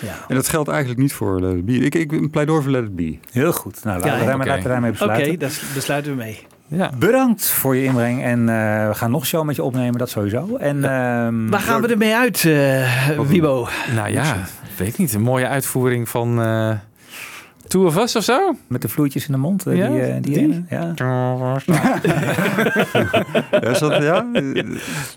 ja. 0.00 0.24
En 0.28 0.34
dat 0.34 0.48
geldt 0.48 0.68
eigenlijk 0.68 1.00
niet 1.00 1.12
voor 1.12 1.40
Let 1.40 1.54
It 1.56 1.64
Be. 1.64 1.72
Ik, 1.72 1.94
ik 1.94 2.12
een 2.12 2.30
pleidooi 2.30 2.62
voor 2.62 2.70
Let 2.70 2.84
It 2.84 2.96
Be. 2.96 3.18
Heel 3.30 3.52
goed. 3.52 3.84
Nou, 3.84 3.96
laten, 4.00 4.12
Ja, 4.12 4.18
we, 4.18 4.24
daarmee, 4.24 4.40
oké. 4.40 4.48
laten 4.48 4.62
we 4.62 4.68
daarmee 4.68 4.90
Oké, 4.90 4.98
besluiten. 5.06 5.38
daar 5.38 5.60
besluiten 5.74 6.10
we 6.12 6.18
mee. 6.18 6.46
Ja. 6.66 6.90
Bedankt 6.98 7.46
voor 7.46 7.76
je 7.76 7.84
inbreng. 7.84 8.22
En 8.22 8.40
uh, 8.40 8.46
we 8.88 8.94
gaan 8.94 9.10
nog 9.10 9.20
een 9.20 9.26
show 9.26 9.44
met 9.44 9.56
je 9.56 9.62
opnemen, 9.62 9.98
dat 9.98 10.10
sowieso. 10.10 10.56
En, 10.56 10.76
uh, 10.76 10.82
Waar 11.50 11.60
gaan 11.60 11.80
we 11.80 11.88
ermee 11.88 12.14
uit, 12.14 12.44
uh, 12.44 13.18
Wibo? 13.28 13.68
Nou 13.94 14.10
ja, 14.10 14.36
weet 14.76 14.88
ik 14.88 14.98
niet. 14.98 15.14
Een 15.14 15.22
mooie 15.22 15.48
uitvoering 15.48 16.08
van... 16.08 16.38
Two 17.68 17.86
of 17.86 17.96
Us 17.98 18.16
of 18.16 18.24
zo? 18.24 18.54
Met 18.66 18.82
de 18.82 18.88
vloeitjes 18.88 19.26
in 19.26 19.32
de 19.32 19.38
mond. 19.38 19.64
Ja, 19.70 19.88
die, 19.88 20.20
die, 20.20 20.34
die? 20.48 20.64
Ja. 20.68 20.92
is 23.70 23.78
dat, 23.78 24.02
ja? 24.02 24.26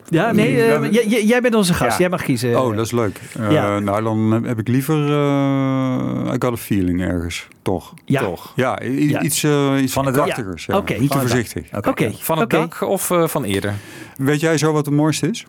Ja, 0.10 0.32
nee, 0.32 0.56
uh, 0.80 0.91
jij, 0.91 1.24
jij 1.26 1.41
bent 1.41 1.56
onze 1.56 1.74
gast. 1.74 1.91
Ja. 1.91 1.98
Jij 1.98 2.10
mag 2.10 2.24
kiezen. 2.24 2.61
Oh, 2.61 2.76
dat 2.76 2.86
is 2.86 2.91
leuk. 2.91 3.22
Uh, 3.40 3.52
Ja. 3.52 3.80
Nou, 3.80 4.03
dan 4.03 4.44
heb 4.45 4.60
ik 4.60 4.68
liever 4.68 4.98
uh, 4.98 6.34
I 6.34 6.36
Got 6.40 6.52
a 6.52 6.56
Feeling 6.57 7.02
ergens. 7.02 7.48
Toch? 7.61 7.94
Ja. 8.06 8.22
Toch? 8.22 8.53
Ja, 8.56 8.82
i- 8.84 9.10
Ja. 9.10 9.22
iets, 9.22 9.44
uh, 9.44 9.82
iets 9.82 9.94
Van 9.94 10.06
het 10.06 10.15
dak. 10.15 10.24
krachtigers. 10.24 10.65
Ja. 10.65 10.74
Ja. 10.74 10.80
Oké. 10.80 10.94
Niet 10.94 11.11
te 11.11 11.19
voorzichtig. 11.19 11.65
Oké. 11.88 12.11
Van 12.19 12.40
het 12.40 12.49
dak 12.49 12.82
of 12.82 13.10
uh, 13.10 13.28
van 13.28 13.44
eerder? 13.44 13.74
Weet 14.18 14.40
jij 14.40 14.57
zo 14.57 14.72
wat 14.72 14.86
het 14.86 14.95
mooiste 14.95 15.30
is? 15.30 15.45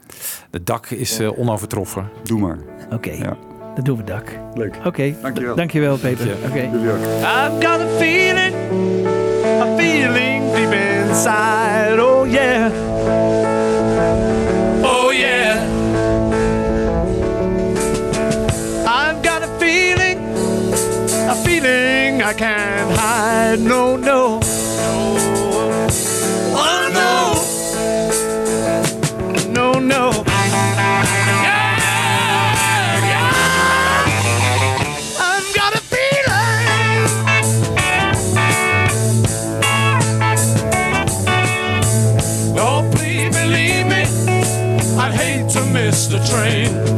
Het 0.51 0.67
dak 0.67 0.87
is 0.91 1.21
uh, 1.21 1.39
onovertroffen. 1.39 2.09
Doe 2.23 2.41
maar. 2.41 2.59
Oké, 2.93 3.37
Dan 3.79 3.87
doen 3.87 3.97
we 3.97 4.05
dak. 4.05 4.25
Leuk. 4.55 4.75
Oké, 4.85 5.15
Dankjewel. 5.23 5.55
dankjewel 5.55 5.97
Peter. 5.97 6.27
Oké. 6.49 6.71
Ook. 6.75 6.99
I've 7.23 7.61
got 7.61 7.81
a 7.81 7.87
feeling, 7.99 8.55
a 9.61 9.77
feeling 9.77 10.53
deep 10.55 10.73
inside. 10.73 11.99
Oh 11.99 12.27
yeah. 12.31 12.71
Oh 14.83 15.13
yeah. 15.13 15.63
I've 18.85 19.23
got 19.23 19.43
a 19.43 19.49
feeling, 19.59 20.19
a 21.29 21.35
feeling 21.45 22.23
I 22.23 22.33
can't 22.35 22.99
hide. 22.99 23.61
No, 23.61 23.97
no. 23.97 24.41
Oh 26.55 26.89
no. 26.93 27.33
No, 27.35 27.38
train. 46.29 46.98